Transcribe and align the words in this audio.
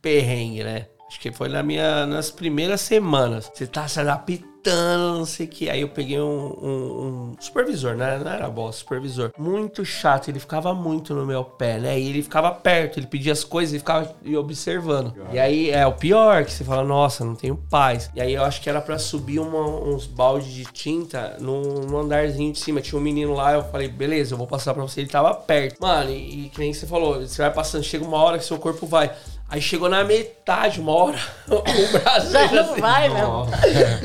perrengue, 0.00 0.64
né? 0.64 0.86
Acho 1.08 1.20
que 1.20 1.32
foi 1.32 1.48
na 1.48 1.62
minha, 1.62 2.04
nas 2.04 2.30
primeiras 2.30 2.82
semanas. 2.82 3.50
Você 3.52 3.66
tá 3.66 3.88
se 3.88 3.98
adaptando, 3.98 5.18
não 5.18 5.24
sei 5.24 5.46
o 5.46 5.48
que. 5.48 5.70
Aí 5.70 5.80
eu 5.80 5.88
peguei 5.88 6.20
um, 6.20 6.26
um, 6.26 7.32
um 7.32 7.36
supervisor, 7.40 7.96
né? 7.96 8.18
Não 8.18 8.30
era 8.30 8.50
boss, 8.50 8.76
supervisor. 8.76 9.32
Muito 9.38 9.86
chato, 9.86 10.28
ele 10.28 10.38
ficava 10.38 10.74
muito 10.74 11.14
no 11.14 11.24
meu 11.24 11.42
pé, 11.42 11.78
né? 11.78 11.98
E 11.98 12.10
ele 12.10 12.22
ficava 12.22 12.50
perto, 12.50 12.98
ele 12.98 13.06
pedia 13.06 13.32
as 13.32 13.42
coisas 13.42 13.74
e 13.74 13.78
ficava 13.78 14.14
observando. 14.38 15.14
E 15.32 15.38
aí 15.38 15.70
é 15.70 15.86
o 15.86 15.94
pior, 15.94 16.44
que 16.44 16.52
você 16.52 16.62
fala, 16.62 16.84
nossa, 16.84 17.24
não 17.24 17.34
tenho 17.34 17.56
paz. 17.56 18.10
E 18.14 18.20
aí 18.20 18.34
eu 18.34 18.44
acho 18.44 18.60
que 18.60 18.68
era 18.68 18.82
para 18.82 18.98
subir 18.98 19.38
uma, 19.38 19.64
uns 19.64 20.06
baldes 20.06 20.52
de 20.52 20.64
tinta 20.64 21.38
no, 21.40 21.86
no, 21.86 22.00
andarzinho 22.00 22.52
de 22.52 22.58
cima. 22.58 22.82
Tinha 22.82 23.00
um 23.00 23.02
menino 23.02 23.32
lá, 23.32 23.54
eu 23.54 23.64
falei, 23.64 23.88
beleza, 23.88 24.34
eu 24.34 24.38
vou 24.38 24.46
passar 24.46 24.74
pra 24.74 24.82
você. 24.82 25.00
Ele 25.00 25.08
tava 25.08 25.32
perto. 25.32 25.80
Mano, 25.80 26.10
e, 26.10 26.44
e 26.44 26.48
que 26.50 26.58
nem 26.58 26.74
você 26.74 26.86
falou, 26.86 27.18
você 27.26 27.40
vai 27.40 27.50
passando, 27.50 27.82
chega 27.82 28.04
uma 28.04 28.18
hora 28.18 28.36
que 28.36 28.44
seu 28.44 28.58
corpo 28.58 28.86
vai. 28.86 29.10
Aí 29.50 29.62
chegou 29.62 29.88
na 29.88 30.04
metade, 30.04 30.78
uma 30.78 30.92
hora, 30.92 31.18
o 31.48 31.62
braço 31.98 32.30
Já 32.30 32.46
não 32.52 32.70
assim, 32.70 32.80
vai, 32.82 33.08
mesmo. 33.08 33.48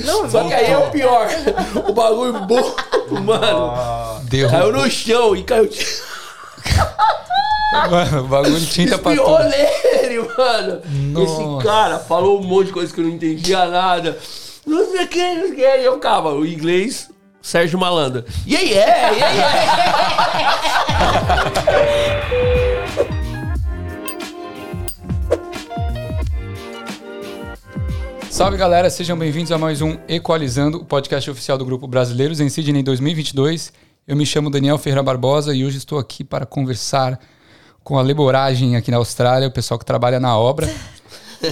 Não 0.06 0.30
Só 0.30 0.46
que 0.46 0.54
aí 0.54 0.72
é 0.72 0.78
o 0.78 0.90
pior. 0.90 1.28
O 1.86 1.94
bagulho 1.94 2.40
bom, 2.46 2.76
mano. 3.22 4.22
Deu. 4.24 4.50
Caiu 4.50 4.72
no 4.72 4.90
chão 4.90 5.36
e 5.36 5.44
caiu. 5.44 5.70
Mano, 7.90 8.22
o 8.22 8.28
bagulho 8.28 8.58
de 8.58 8.68
tinta 8.68 8.98
pra 8.98 9.14
tudo. 9.16 9.40
nele, 9.44 10.20
mano. 10.38 10.82
Nossa. 11.12 11.34
Esse 11.34 11.68
cara 11.68 12.00
falou 12.00 12.40
um 12.40 12.44
monte 12.44 12.68
de 12.68 12.74
coisa 12.74 12.94
que 12.94 13.02
eu 13.02 13.04
não 13.06 13.12
entendia 13.12 13.66
nada. 13.66 14.18
Não 14.66 14.90
sei 14.90 15.04
o 15.04 15.08
que, 15.10 15.34
não 15.34 15.42
sei 15.42 15.52
o 15.52 15.56
que. 15.56 15.62
E 15.62 15.84
eu, 15.84 16.00
calma, 16.00 16.30
o 16.32 16.46
inglês, 16.46 17.10
Sérgio 17.42 17.78
Malandro. 17.78 18.24
E 18.46 18.56
aí 18.56 18.74
é, 18.74 19.14
e 19.18 19.24
aí 19.24 19.40
é. 22.60 22.60
Salve 28.34 28.58
galera, 28.58 28.90
sejam 28.90 29.16
bem-vindos 29.16 29.52
a 29.52 29.60
mais 29.60 29.80
um 29.80 29.96
Equalizando, 30.08 30.80
o 30.80 30.86
podcast 30.86 31.30
oficial 31.30 31.56
do 31.56 31.64
Grupo 31.64 31.86
Brasileiros 31.86 32.40
em 32.40 32.50
Sydney 32.50 32.82
2022. 32.82 33.72
Eu 34.08 34.16
me 34.16 34.26
chamo 34.26 34.50
Daniel 34.50 34.80
Ferreira 34.80 35.04
Barbosa 35.04 35.54
e 35.54 35.64
hoje 35.64 35.78
estou 35.78 36.00
aqui 36.00 36.24
para 36.24 36.44
conversar 36.44 37.20
com 37.84 37.96
a 37.96 38.02
Leboragem 38.02 38.76
aqui 38.76 38.90
na 38.90 38.98
Austrália, 38.98 39.48
o 39.48 39.52
pessoal 39.52 39.78
que 39.78 39.86
trabalha 39.86 40.20
na 40.20 40.36
obra. 40.36 40.68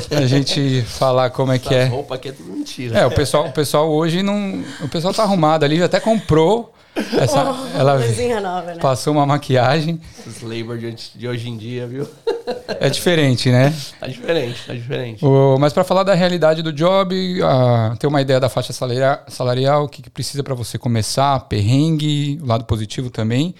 a 0.09 0.21
gente 0.25 0.81
falar 0.81 1.29
como 1.29 1.51
é 1.51 1.59
que 1.59 1.71
é. 1.71 1.85
roupa 1.85 2.15
aqui 2.15 2.29
é 2.29 2.31
tudo 2.31 2.51
mentira. 2.51 2.97
É, 2.97 3.05
o 3.05 3.11
pessoal, 3.11 3.45
o 3.45 3.51
pessoal 3.51 3.87
hoje 3.87 4.23
não. 4.23 4.63
O 4.81 4.89
pessoal 4.89 5.13
tá 5.13 5.21
arrumado 5.21 5.63
ali, 5.63 5.83
até 5.83 5.99
comprou 5.99 6.73
essa, 6.95 7.51
oh, 7.51 7.77
ela 7.77 7.97
nova, 8.41 8.73
né? 8.73 8.75
passou 8.81 9.13
uma 9.13 9.25
maquiagem. 9.25 9.99
Os 10.27 10.41
labor 10.41 10.77
de, 10.77 10.93
de, 11.15 11.27
hoje 11.27 11.49
em 11.49 11.57
dia, 11.57 11.87
viu? 11.87 12.07
É 12.79 12.89
diferente, 12.89 13.49
né? 13.49 13.73
Tá 13.99 14.07
diferente, 14.07 14.65
tá 14.67 14.73
diferente. 14.73 15.25
O, 15.25 15.57
mas 15.57 15.71
para 15.71 15.83
falar 15.83 16.03
da 16.03 16.13
realidade 16.13 16.61
do 16.61 16.73
job, 16.73 17.15
uh, 17.41 17.95
ter 17.97 18.07
uma 18.07 18.21
ideia 18.21 18.39
da 18.39 18.49
faixa 18.49 18.73
salarial, 18.73 19.19
salarial 19.27 19.83
o 19.85 19.89
que, 19.89 20.01
que 20.01 20.09
precisa 20.09 20.43
para 20.43 20.53
você 20.53 20.77
começar, 20.77 21.39
perrengue, 21.41 22.39
o 22.41 22.45
lado 22.45 22.65
positivo 22.65 23.09
também. 23.09 23.55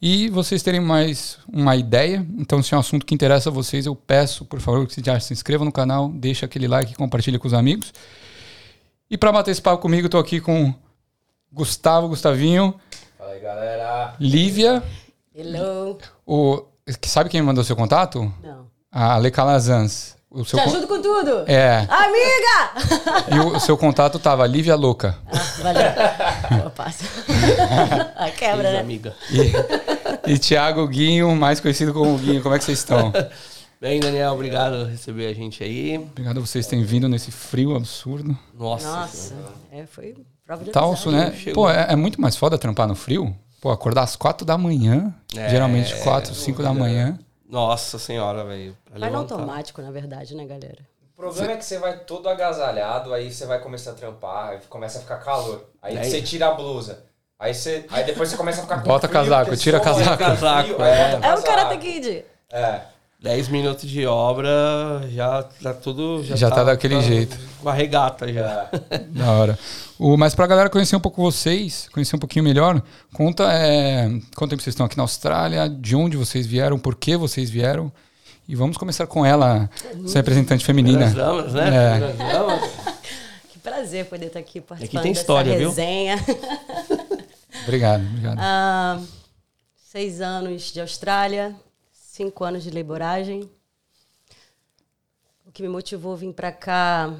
E 0.00 0.28
vocês 0.28 0.62
terem 0.62 0.80
mais 0.80 1.38
uma 1.50 1.74
ideia. 1.74 2.24
Então, 2.38 2.62
se 2.62 2.72
é 2.74 2.76
um 2.76 2.80
assunto 2.80 3.04
que 3.04 3.14
interessa 3.14 3.48
a 3.48 3.52
vocês, 3.52 3.86
eu 3.86 3.96
peço, 3.96 4.44
por 4.44 4.60
favor, 4.60 4.86
que 4.86 5.02
já 5.04 5.18
se 5.18 5.32
inscrevam 5.32 5.64
no 5.64 5.72
canal, 5.72 6.08
deixa 6.08 6.46
aquele 6.46 6.68
like 6.68 6.92
e 6.92 6.96
compartilhe 6.96 7.38
com 7.38 7.48
os 7.48 7.54
amigos. 7.54 7.92
E 9.10 9.16
para 9.16 9.32
bater 9.32 9.50
esse 9.50 9.62
papo 9.62 9.80
comigo, 9.80 10.06
estou 10.06 10.20
aqui 10.20 10.40
com 10.40 10.74
Gustavo, 11.52 12.08
Gustavinho. 12.08 12.74
Fala 13.16 13.32
aí, 13.32 13.40
galera. 13.40 14.14
Lívia. 14.20 14.82
Hello. 15.34 15.98
O, 16.26 16.64
sabe 17.04 17.30
quem 17.30 17.40
me 17.40 17.46
mandou 17.46 17.64
seu 17.64 17.76
contato? 17.76 18.32
Não. 18.42 18.66
A 18.90 19.14
Ale 19.14 19.30
Calazans. 19.30 20.16
O 20.30 20.44
seu 20.44 20.58
Te 20.58 20.68
ajudo 20.68 20.86
com 20.86 21.00
tudo. 21.00 21.44
É. 21.46 21.86
Amiga! 21.88 23.28
E 23.34 23.38
o 23.40 23.60
seu 23.60 23.76
contato 23.76 24.18
tava 24.18 24.46
Lívia 24.46 24.74
Louca. 24.74 25.16
Ah, 25.26 25.62
valeu. 25.62 26.58
Boa, 26.58 26.70
passa. 26.70 27.04
A 28.16 28.30
quebra, 28.36 28.72
né? 28.72 28.80
amiga. 28.80 29.14
E, 29.30 30.32
e 30.32 30.38
Thiago 30.38 30.86
Guinho, 30.86 31.34
mais 31.34 31.60
conhecido 31.60 31.92
como 31.94 32.16
Guinho. 32.18 32.42
Como 32.42 32.54
é 32.54 32.58
que 32.58 32.64
vocês 32.64 32.78
estão? 32.78 33.12
Bem, 33.80 34.00
Daniel, 34.00 34.32
obrigado 34.32 34.84
por 34.84 34.90
receber 34.90 35.28
a 35.28 35.34
gente 35.34 35.62
aí. 35.62 35.96
Obrigado 35.98 36.38
a 36.38 36.40
vocês 36.40 36.66
terem 36.66 36.84
vindo 36.84 37.08
nesse 37.08 37.30
frio 37.30 37.76
absurdo. 37.76 38.36
Nossa. 38.54 38.88
Nossa. 38.88 39.34
É, 39.70 39.86
foi 39.86 40.14
prova 40.48 40.64
de 40.64 40.70
Talso, 40.70 41.10
né? 41.10 41.30
Pô, 41.52 41.68
é, 41.68 41.92
é, 41.92 41.96
muito 41.96 42.18
mais 42.18 42.34
foda 42.34 42.56
trampar 42.56 42.88
no 42.88 42.94
frio. 42.94 43.36
Pô, 43.60 43.70
acordar 43.70 44.02
às 44.02 44.16
quatro 44.16 44.46
da 44.46 44.56
manhã. 44.56 45.14
É, 45.36 45.48
geralmente 45.50 45.94
quatro, 46.02 46.34
cinco 46.34 46.62
da 46.62 46.72
manhã. 46.72 47.18
Nossa 47.46 47.98
senhora, 47.98 48.44
velho. 48.44 48.76
Vai 48.96 49.10
no 49.10 49.18
automático, 49.18 49.82
na 49.82 49.90
verdade, 49.90 50.34
né, 50.34 50.46
galera? 50.46 50.78
O 51.12 51.20
problema 51.20 51.52
é 51.52 51.56
que 51.56 51.64
você 51.64 51.78
vai 51.78 51.98
todo 51.98 52.28
agasalhado, 52.28 53.12
aí 53.12 53.30
você 53.30 53.44
vai 53.44 53.58
começar 53.58 53.90
a 53.90 53.94
trampar, 53.94 54.50
aí 54.50 54.60
começa 54.68 54.98
a 54.98 55.02
ficar 55.02 55.18
calor. 55.18 55.68
Aí, 55.82 55.98
aí... 55.98 56.08
você 56.08 56.22
tira 56.22 56.46
a 56.46 56.54
blusa. 56.54 57.04
Aí, 57.38 57.52
você, 57.52 57.84
aí 57.90 58.04
depois 58.04 58.28
você 58.28 58.36
começa 58.36 58.60
a 58.60 58.62
ficar 58.62 58.78
com 58.78 58.88
Bota 58.88 59.08
frio, 59.08 59.20
casaco, 59.20 59.56
tira 59.56 59.80
casaco. 59.80 60.16
casaco. 60.16 60.82
É, 60.82 61.20
é 61.22 61.34
o 61.34 61.42
Karate 61.42 61.78
Kid. 61.78 62.24
É. 62.50 62.80
10 63.20 63.48
minutos 63.48 63.90
de 63.90 64.06
obra, 64.06 65.02
já 65.10 65.42
tá 65.42 65.74
tudo. 65.74 66.22
Já, 66.22 66.36
já 66.36 66.48
tá, 66.48 66.56
tá 66.56 66.64
daquele 66.64 66.94
tá, 66.94 67.00
jeito. 67.00 67.36
Com 67.60 67.68
a 67.68 67.72
regata 67.72 68.32
já. 68.32 68.70
da 69.10 69.32
hora. 69.32 69.58
O, 69.98 70.16
mas 70.16 70.36
pra 70.36 70.46
galera 70.46 70.70
conhecer 70.70 70.94
um 70.94 71.00
pouco 71.00 71.20
vocês, 71.20 71.88
conhecer 71.92 72.14
um 72.14 72.18
pouquinho 72.20 72.44
melhor, 72.44 72.80
conta 73.12 73.52
é, 73.52 74.08
quanto 74.36 74.50
tempo 74.50 74.62
vocês 74.62 74.72
estão 74.72 74.86
aqui 74.86 74.96
na 74.96 75.02
Austrália, 75.02 75.68
de 75.68 75.96
onde 75.96 76.16
vocês 76.16 76.46
vieram, 76.46 76.78
por 76.78 76.94
que 76.94 77.16
vocês 77.16 77.50
vieram. 77.50 77.90
E 78.46 78.54
vamos 78.54 78.76
começar 78.76 79.06
com 79.08 79.26
ela, 79.26 79.68
essa 80.04 80.20
representante 80.20 80.64
feminina. 80.64 81.10
Damas, 81.10 81.52
né? 81.52 81.68
É. 81.68 82.92
que 83.52 83.58
prazer 83.58 84.06
poder 84.06 84.26
estar 84.26 84.38
aqui 84.38 84.60
participando 84.60 85.00
aqui 85.00 85.02
tem 85.02 85.12
história, 85.12 85.52
dessa 85.52 85.68
resenha. 85.68 86.16
Viu? 86.16 86.36
obrigado, 87.64 88.06
obrigado. 88.06 88.38
Ah, 88.40 89.00
seis 89.90 90.20
anos 90.20 90.72
de 90.72 90.80
Austrália, 90.80 91.54
cinco 92.18 92.42
anos 92.42 92.64
de 92.64 92.70
laboragem. 92.70 93.48
O 95.46 95.52
que 95.52 95.62
me 95.62 95.68
motivou 95.68 96.14
a 96.14 96.16
vir 96.16 96.32
para 96.32 96.50
cá, 96.50 97.14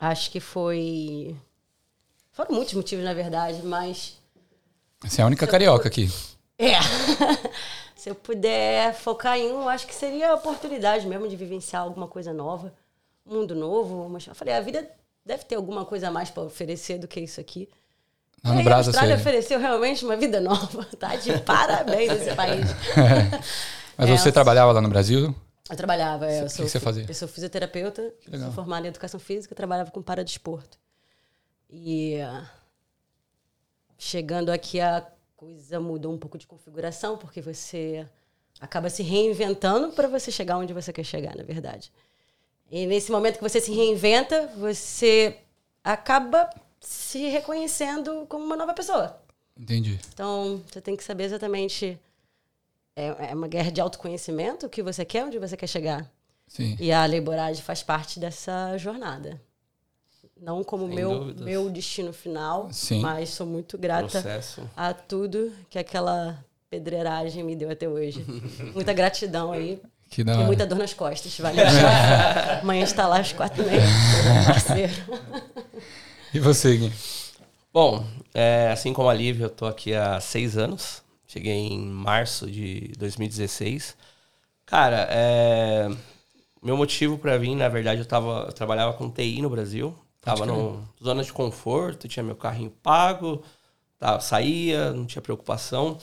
acho 0.00 0.30
que 0.30 0.40
foi. 0.40 1.36
Foram 2.32 2.54
muitos 2.54 2.72
motivos, 2.72 3.04
na 3.04 3.12
verdade, 3.12 3.62
mas. 3.62 4.18
Você 5.02 5.20
é 5.20 5.24
a 5.24 5.26
única 5.26 5.46
carioca 5.46 5.88
aqui. 5.88 6.08
É. 6.58 6.72
Se 7.94 8.08
eu 8.08 8.14
puder 8.14 8.94
focar 8.94 9.36
em 9.36 9.52
um, 9.52 9.68
acho 9.68 9.86
que 9.86 9.94
seria 9.94 10.30
a 10.30 10.34
oportunidade 10.34 11.06
mesmo 11.06 11.28
de 11.28 11.36
vivenciar 11.36 11.82
alguma 11.82 12.08
coisa 12.08 12.32
nova, 12.32 12.72
um 13.26 13.34
mundo 13.34 13.54
novo. 13.54 14.08
Mas 14.08 14.26
eu 14.26 14.34
falei, 14.34 14.54
a 14.54 14.60
vida 14.60 14.90
deve 15.24 15.44
ter 15.44 15.56
alguma 15.56 15.84
coisa 15.84 16.08
a 16.08 16.10
mais 16.10 16.30
para 16.30 16.44
oferecer 16.44 16.98
do 16.98 17.06
que 17.06 17.20
isso 17.20 17.40
aqui. 17.40 17.68
Lá 18.44 18.54
no 18.54 18.62
Brasil, 18.62 18.90
a 18.90 18.94
Austrália 18.94 19.16
você... 19.16 19.20
ofereceu 19.22 19.58
realmente 19.58 20.04
uma 20.04 20.16
vida 20.16 20.40
nova, 20.42 20.84
tá? 20.98 21.16
De 21.16 21.38
parabéns 21.40 22.12
esse 22.12 22.34
país. 22.34 22.66
Mas 23.98 24.10
é, 24.10 24.16
você 24.16 24.28
eu... 24.28 24.32
trabalhava 24.32 24.72
lá 24.72 24.80
no 24.80 24.88
Brasil? 24.88 25.34
Eu 25.68 25.76
trabalhava, 25.76 26.26
é, 26.26 26.44
O 26.44 26.46
que, 26.46 26.62
que 26.62 26.68
você 26.68 26.78
fazia? 26.78 27.04
Eu 27.08 27.14
sou 27.14 27.26
fisioterapeuta, 27.26 28.14
sou 28.30 28.52
formada 28.52 28.86
em 28.86 28.90
educação 28.90 29.18
física, 29.18 29.54
trabalhava 29.54 29.90
com 29.90 30.00
paradesporto. 30.00 30.78
E 31.68 32.18
uh, 32.20 32.46
chegando 33.98 34.50
aqui 34.50 34.80
a 34.80 35.04
coisa 35.34 35.80
mudou 35.80 36.14
um 36.14 36.18
pouco 36.18 36.38
de 36.38 36.46
configuração, 36.46 37.18
porque 37.18 37.40
você 37.40 38.06
acaba 38.60 38.88
se 38.88 39.02
reinventando 39.02 39.92
para 39.92 40.06
você 40.06 40.30
chegar 40.30 40.56
onde 40.56 40.72
você 40.72 40.92
quer 40.92 41.04
chegar, 41.04 41.34
na 41.36 41.42
verdade. 41.42 41.92
E 42.70 42.86
nesse 42.86 43.10
momento 43.10 43.36
que 43.36 43.42
você 43.42 43.60
se 43.60 43.72
reinventa, 43.72 44.48
você 44.56 45.38
acaba 45.84 46.48
se 46.86 47.28
reconhecendo 47.28 48.26
como 48.28 48.44
uma 48.44 48.56
nova 48.56 48.72
pessoa. 48.72 49.20
Entendi. 49.58 49.98
Então, 50.14 50.62
você 50.70 50.80
tem 50.80 50.94
que 50.94 51.02
saber 51.02 51.24
exatamente. 51.24 51.98
É, 52.94 53.30
é 53.30 53.34
uma 53.34 53.48
guerra 53.48 53.72
de 53.72 53.80
autoconhecimento, 53.80 54.66
o 54.66 54.68
que 54.70 54.82
você 54.82 55.04
quer, 55.04 55.24
onde 55.24 55.36
você 55.38 55.56
quer 55.56 55.66
chegar. 55.66 56.08
Sim. 56.46 56.76
E 56.78 56.92
a 56.92 57.04
Leiborage 57.04 57.60
faz 57.60 57.82
parte 57.82 58.20
dessa 58.20 58.78
jornada. 58.78 59.40
Não 60.40 60.62
como 60.62 60.86
meu, 60.86 61.34
meu 61.34 61.68
destino 61.68 62.12
final, 62.12 62.68
Sim. 62.72 63.00
mas 63.00 63.30
sou 63.30 63.46
muito 63.46 63.76
grata 63.76 64.08
Processo. 64.08 64.70
a 64.76 64.94
tudo 64.94 65.52
que 65.68 65.78
aquela 65.78 66.42
pedreiragem 66.70 67.42
me 67.42 67.56
deu 67.56 67.70
até 67.70 67.88
hoje. 67.88 68.24
Muita 68.72 68.92
gratidão 68.92 69.50
aí. 69.50 69.82
Que 70.08 70.22
da 70.22 70.34
e 70.34 70.44
muita 70.44 70.64
dor 70.64 70.78
nas 70.78 70.94
costas, 70.94 71.36
vale 71.36 71.60
Amanhã 72.62 72.84
está 72.84 73.08
lá 73.08 73.18
às 73.18 73.32
quatro 73.32 73.64
e 73.64 73.66
meia. 73.66 73.82
E 76.36 76.38
você, 76.38 76.76
Gui? 76.76 76.92
Bom, 77.72 78.04
é, 78.34 78.68
assim 78.70 78.92
como 78.92 79.08
a 79.08 79.14
Lívia, 79.14 79.44
eu 79.46 79.48
tô 79.48 79.64
aqui 79.64 79.94
há 79.94 80.20
seis 80.20 80.58
anos. 80.58 81.02
Cheguei 81.26 81.54
em 81.54 81.80
março 81.80 82.50
de 82.50 82.92
2016. 82.98 83.96
Cara, 84.66 85.08
é, 85.10 85.88
meu 86.62 86.76
motivo 86.76 87.16
para 87.16 87.38
vir, 87.38 87.54
na 87.54 87.70
verdade, 87.70 88.00
eu, 88.02 88.04
tava, 88.06 88.44
eu 88.48 88.52
trabalhava 88.52 88.92
com 88.92 89.10
TI 89.10 89.40
no 89.40 89.48
Brasil. 89.48 89.94
Tava 90.20 90.44
numa 90.44 90.82
zona 91.02 91.24
de 91.24 91.32
conforto, 91.32 92.06
tinha 92.06 92.22
meu 92.22 92.36
carrinho 92.36 92.70
pago, 92.82 93.42
tava, 93.98 94.20
saía, 94.20 94.92
não 94.92 95.06
tinha 95.06 95.22
preocupação. 95.22 95.96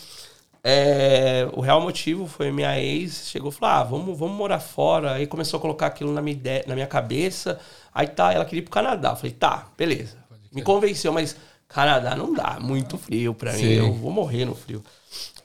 é, 0.64 1.48
o 1.54 1.60
real 1.62 1.82
motivo 1.82 2.26
foi 2.26 2.50
minha 2.52 2.80
ex 2.80 3.28
chegou 3.30 3.50
e 3.50 3.54
falou: 3.54 3.76
ah, 3.76 3.84
vamos, 3.84 4.18
vamos 4.18 4.38
morar 4.38 4.60
fora. 4.60 5.14
Aí 5.14 5.28
começou 5.28 5.58
a 5.58 5.62
colocar 5.62 5.88
aquilo 5.88 6.12
na 6.14 6.22
minha, 6.22 6.36
ideia, 6.36 6.64
na 6.68 6.74
minha 6.74 6.88
cabeça. 6.88 7.60
Aí 7.94 8.08
tá, 8.08 8.34
ela 8.34 8.46
queria 8.46 8.60
ir 8.60 8.64
pro 8.64 8.72
Canadá. 8.72 9.12
Eu 9.12 9.16
falei, 9.18 9.32
tá, 9.34 9.68
beleza. 9.78 10.18
Me 10.54 10.62
convenceu, 10.62 11.12
mas 11.12 11.36
Canadá 11.68 12.16
não 12.16 12.34
dá, 12.34 12.60
muito 12.60 12.98
frio 12.98 13.34
pra 13.34 13.54
Sim. 13.54 13.66
mim. 13.66 13.74
Eu 13.74 13.94
vou 13.94 14.12
morrer 14.12 14.46
no 14.46 14.54
frio. 14.54 14.84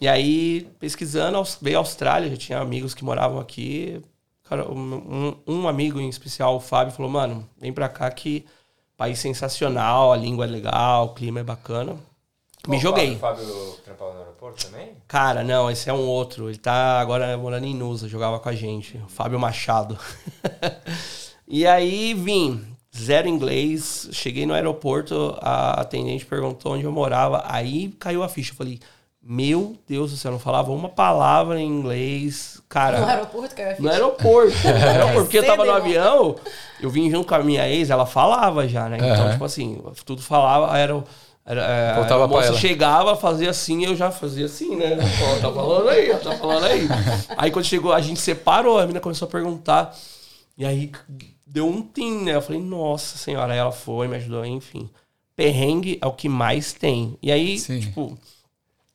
E 0.00 0.06
aí, 0.06 0.68
pesquisando, 0.78 1.42
veio 1.60 1.76
a 1.76 1.80
Austrália, 1.80 2.30
já 2.30 2.36
tinha 2.36 2.58
amigos 2.58 2.94
que 2.94 3.04
moravam 3.04 3.40
aqui. 3.40 4.00
Cara, 4.48 4.70
um, 4.70 5.36
um 5.46 5.68
amigo 5.68 6.00
em 6.00 6.08
especial, 6.08 6.56
o 6.56 6.60
Fábio, 6.60 6.94
falou, 6.94 7.10
mano, 7.10 7.48
vem 7.58 7.72
pra 7.72 7.88
cá 7.88 8.10
que 8.10 8.46
país 8.96 9.18
sensacional, 9.18 10.12
a 10.12 10.16
língua 10.16 10.44
é 10.44 10.48
legal, 10.48 11.06
o 11.06 11.14
clima 11.14 11.40
é 11.40 11.44
bacana. 11.44 11.96
Me 12.66 12.76
Bom, 12.76 12.82
joguei. 12.82 13.14
O 13.14 13.18
Fábio, 13.18 13.44
Fábio 13.44 13.76
trampava 13.84 14.12
no 14.12 14.18
aeroporto 14.20 14.66
também? 14.66 14.90
Cara, 15.06 15.42
não, 15.42 15.70
esse 15.70 15.88
é 15.88 15.92
um 15.92 16.06
outro. 16.06 16.50
Ele 16.50 16.58
tá 16.58 17.00
agora 17.00 17.36
morando 17.38 17.64
em 17.64 17.74
Nusa, 17.74 18.08
jogava 18.08 18.38
com 18.38 18.48
a 18.48 18.54
gente. 18.54 18.98
O 18.98 19.08
Fábio 19.08 19.38
Machado. 19.38 19.98
e 21.46 21.66
aí 21.66 22.12
vim, 22.12 22.66
zero 22.96 23.28
inglês. 23.28 24.08
Cheguei 24.12 24.46
no 24.46 24.54
aeroporto, 24.54 25.36
a 25.40 25.80
atendente 25.80 26.24
perguntou 26.26 26.74
onde 26.74 26.84
eu 26.84 26.92
morava. 26.92 27.42
Aí 27.46 27.88
caiu 27.98 28.22
a 28.22 28.28
ficha. 28.28 28.52
Eu 28.52 28.56
falei, 28.56 28.78
meu 29.22 29.76
Deus 29.86 30.10
do 30.10 30.16
céu, 30.16 30.32
não 30.32 30.38
falava 30.38 30.72
uma 30.72 30.88
palavra 30.88 31.60
em 31.60 31.66
inglês. 31.66 32.62
Cara. 32.68 33.00
No 33.00 33.06
aeroporto 33.06 33.54
caiu 33.54 33.68
a 33.68 33.74
ficha. 33.74 33.82
No 33.82 33.90
aeroporto. 33.90 34.56
No 34.64 34.88
aeroporto 34.88 35.20
porque 35.22 35.38
eu 35.38 35.46
tava 35.46 35.64
no 35.64 35.72
avião, 35.72 36.36
eu 36.80 36.90
vim 36.90 37.10
junto 37.10 37.26
com 37.26 37.34
a 37.34 37.42
minha 37.42 37.68
ex, 37.68 37.90
ela 37.90 38.06
falava 38.06 38.66
já, 38.66 38.88
né? 38.88 38.96
Então, 38.96 39.26
uhum. 39.26 39.32
tipo 39.32 39.44
assim, 39.44 39.82
tudo 40.04 40.22
falava, 40.22 40.76
era. 40.76 41.02
Era, 41.50 41.94
Voltava 41.94 42.24
a 42.24 42.28
moça 42.28 42.52
chegava, 42.52 43.16
fazia 43.16 43.48
assim, 43.48 43.82
eu 43.82 43.96
já 43.96 44.10
fazia 44.10 44.44
assim, 44.44 44.76
né? 44.76 44.98
Ó, 45.00 45.40
tá 45.40 45.50
falando 45.50 45.88
aí, 45.88 46.14
tá 46.18 46.32
falando 46.32 46.64
aí. 46.64 46.86
aí 47.38 47.50
quando 47.50 47.64
chegou, 47.64 47.90
a 47.90 48.02
gente 48.02 48.20
separou, 48.20 48.78
a 48.78 48.82
menina 48.82 49.00
começou 49.00 49.26
a 49.26 49.30
perguntar. 49.30 49.96
E 50.58 50.66
aí 50.66 50.92
deu 51.48 51.66
um 51.66 51.82
tim, 51.82 52.24
né? 52.24 52.34
Eu 52.34 52.42
falei, 52.42 52.60
nossa 52.60 53.16
senhora. 53.16 53.52
Aí 53.52 53.58
ela 53.58 53.72
foi, 53.72 54.06
me 54.06 54.16
ajudou, 54.16 54.44
enfim. 54.44 54.88
Perrengue 55.34 55.98
é 56.00 56.06
o 56.06 56.12
que 56.12 56.28
mais 56.28 56.72
tem. 56.72 57.16
E 57.22 57.32
aí, 57.32 57.58
Sim. 57.58 57.80
tipo, 57.80 58.18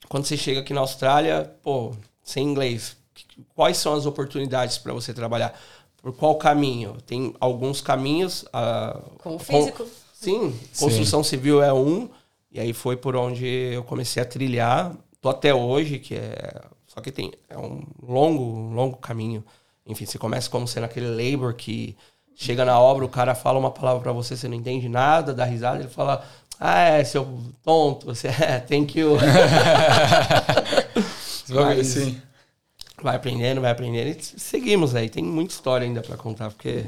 quando 0.08 0.26
você 0.26 0.38
chega 0.38 0.60
aqui 0.60 0.74
na 0.74 0.82
Austrália, 0.82 1.52
pô, 1.64 1.94
sem 2.22 2.46
inglês, 2.46 2.96
quais 3.56 3.78
são 3.78 3.94
as 3.96 4.06
oportunidades 4.06 4.78
para 4.78 4.94
você 4.94 5.14
trabalhar? 5.14 5.60
Por 5.98 6.14
qual 6.14 6.36
caminho? 6.36 6.98
Tem 7.06 7.34
alguns 7.40 7.82
caminhos. 7.82 8.44
Uh, 8.44 9.18
com 9.20 9.36
o 9.36 9.40
físico. 9.40 9.84
Com, 9.84 9.90
sim, 10.14 10.60
construção 10.78 11.24
sim. 11.24 11.30
civil 11.32 11.64
é 11.64 11.74
um. 11.74 12.10
E 12.52 12.60
aí 12.60 12.74
foi 12.74 12.96
por 12.96 13.16
onde 13.16 13.46
eu 13.46 13.84
comecei 13.84 14.22
a 14.22 14.26
trilhar. 14.26 14.96
Tô 15.22 15.30
até 15.30 15.54
hoje, 15.54 15.98
que 15.98 16.16
é. 16.16 16.62
Só 16.88 17.02
que 17.02 17.12
tem. 17.12 17.32
É 17.50 17.58
um 17.58 17.82
longo, 18.06 18.74
longo 18.74 18.98
caminho. 18.98 19.44
Enfim, 19.86 20.06
você 20.06 20.18
começa 20.18 20.50
como 20.50 20.68
sendo 20.68 20.84
aquele 20.84 21.08
labor 21.08 21.54
que 21.54 21.96
chega 22.36 22.66
na 22.66 22.80
obra, 22.80 23.06
o 23.06 23.10
cara 23.10 23.36
fala 23.36 23.60
uma 23.60 23.72
palavra 23.72 24.02
para 24.02 24.12
você, 24.12 24.36
você 24.36 24.48
não 24.48 24.56
entende 24.56 24.90
nada, 24.90 25.34
dá 25.34 25.46
risada, 25.46 25.80
ele 25.80 25.90
fala. 25.90 26.24
Ah, 26.60 26.82
é, 26.82 27.04
seu 27.04 27.42
tonto, 27.64 28.06
você 28.06 28.28
é, 28.30 28.60
thank 28.60 28.98
you. 28.98 29.18
Mas, 31.50 31.88
Sim. 31.88 32.22
Vai 33.02 33.18
aprendendo, 33.18 33.60
vai 33.60 33.72
aprendendo. 33.72 34.18
E 34.18 34.22
seguimos 34.22 34.96
aí. 34.96 35.10
Tem 35.10 35.24
muita 35.24 35.54
história 35.54 35.86
ainda 35.86 36.02
para 36.02 36.16
contar, 36.16 36.52
porque 36.52 36.86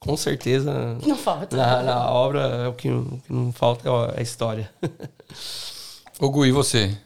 com 0.00 0.16
certeza. 0.16 0.98
Não 1.06 1.16
falta. 1.16 1.56
Na, 1.56 1.82
na 1.82 2.10
obra, 2.10 2.68
o 2.68 2.72
que, 2.72 2.90
o 2.90 3.20
que 3.24 3.32
não 3.32 3.52
falta 3.52 3.88
é 3.88 4.20
a 4.20 4.22
história. 4.22 4.68
Ô 6.18 6.30
Gui, 6.30 6.48
e 6.48 6.52
você? 6.52 6.96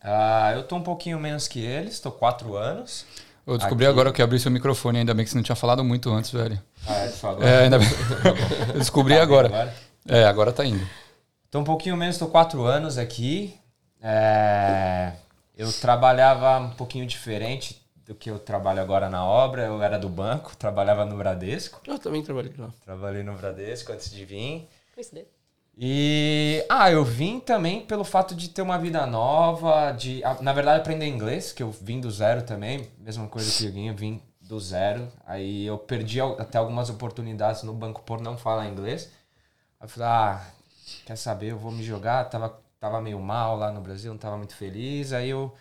Ah, 0.00 0.52
eu 0.54 0.62
tô 0.62 0.76
um 0.76 0.82
pouquinho 0.82 1.18
menos 1.18 1.48
que 1.48 1.58
eles, 1.58 1.98
tô 1.98 2.12
quatro 2.12 2.56
anos. 2.56 3.04
Eu 3.48 3.56
descobri 3.56 3.86
Aqui. 3.86 3.92
agora 3.92 4.12
que 4.12 4.20
abri 4.20 4.38
seu 4.38 4.50
microfone, 4.50 4.98
ainda 4.98 5.14
bem 5.14 5.24
que 5.24 5.30
você 5.30 5.36
não 5.38 5.42
tinha 5.42 5.56
falado 5.56 5.82
muito 5.82 6.10
antes, 6.10 6.30
velho. 6.30 6.62
Ah, 6.86 6.96
é, 6.96 7.08
falou. 7.08 7.42
É, 7.42 7.62
ainda 7.62 7.78
bem. 7.78 7.88
eu 8.74 8.78
descobri 8.78 9.14
tá 9.14 9.22
agora. 9.22 9.48
agora. 9.48 9.74
É, 10.06 10.24
agora 10.24 10.52
tá 10.52 10.66
indo. 10.66 10.86
Tô 11.50 11.60
um 11.60 11.64
pouquinho 11.64 11.96
menos, 11.96 12.18
tô 12.18 12.26
quatro 12.26 12.64
anos 12.64 12.98
aqui. 12.98 13.58
É, 14.02 15.12
eu 15.56 15.72
trabalhava 15.72 16.58
um 16.58 16.70
pouquinho 16.74 17.06
diferente 17.06 17.82
do 18.06 18.14
que 18.14 18.30
eu 18.30 18.38
trabalho 18.38 18.82
agora 18.82 19.08
na 19.08 19.24
obra. 19.24 19.62
Eu 19.62 19.82
era 19.82 19.98
do 19.98 20.10
banco, 20.10 20.54
trabalhava 20.60 21.06
no 21.06 21.16
Bradesco. 21.16 21.80
Eu 21.86 21.98
também 21.98 22.22
trabalhei 22.22 22.52
lá. 22.58 22.68
Trabalhei 22.84 23.22
no 23.22 23.32
Bradesco 23.32 23.92
antes 23.92 24.10
de 24.10 24.26
vir. 24.26 24.68
E 25.80 26.64
ah, 26.68 26.90
eu 26.90 27.04
vim 27.04 27.38
também 27.38 27.80
pelo 27.86 28.02
fato 28.02 28.34
de 28.34 28.48
ter 28.48 28.62
uma 28.62 28.76
vida 28.76 29.06
nova, 29.06 29.92
de 29.92 30.20
na 30.40 30.52
verdade 30.52 30.80
aprender 30.80 31.06
inglês, 31.06 31.52
que 31.52 31.62
eu 31.62 31.70
vim 31.70 32.00
do 32.00 32.10
zero 32.10 32.42
também, 32.42 32.88
mesma 32.98 33.28
coisa 33.28 33.48
que 33.56 33.68
o 33.68 33.72
Guinho, 33.72 33.94
vim 33.94 34.20
do 34.40 34.58
zero. 34.58 35.06
Aí 35.24 35.66
eu 35.66 35.78
perdi 35.78 36.20
até 36.20 36.58
algumas 36.58 36.90
oportunidades 36.90 37.62
no 37.62 37.72
banco 37.72 38.02
por 38.02 38.20
não 38.20 38.36
falar 38.36 38.66
inglês. 38.66 39.08
Aí 39.78 39.86
eu 39.86 39.88
falei, 39.88 40.08
ah, 40.08 40.46
quer 41.06 41.16
saber, 41.16 41.52
eu 41.52 41.58
vou 41.58 41.70
me 41.70 41.84
jogar, 41.84 42.24
tava 42.24 42.58
tava 42.80 43.00
meio 43.00 43.20
mal 43.20 43.56
lá 43.56 43.70
no 43.70 43.80
Brasil, 43.80 44.12
não 44.12 44.18
tava 44.18 44.36
muito 44.36 44.54
feliz, 44.54 45.12
aí 45.12 45.30
eu 45.30 45.54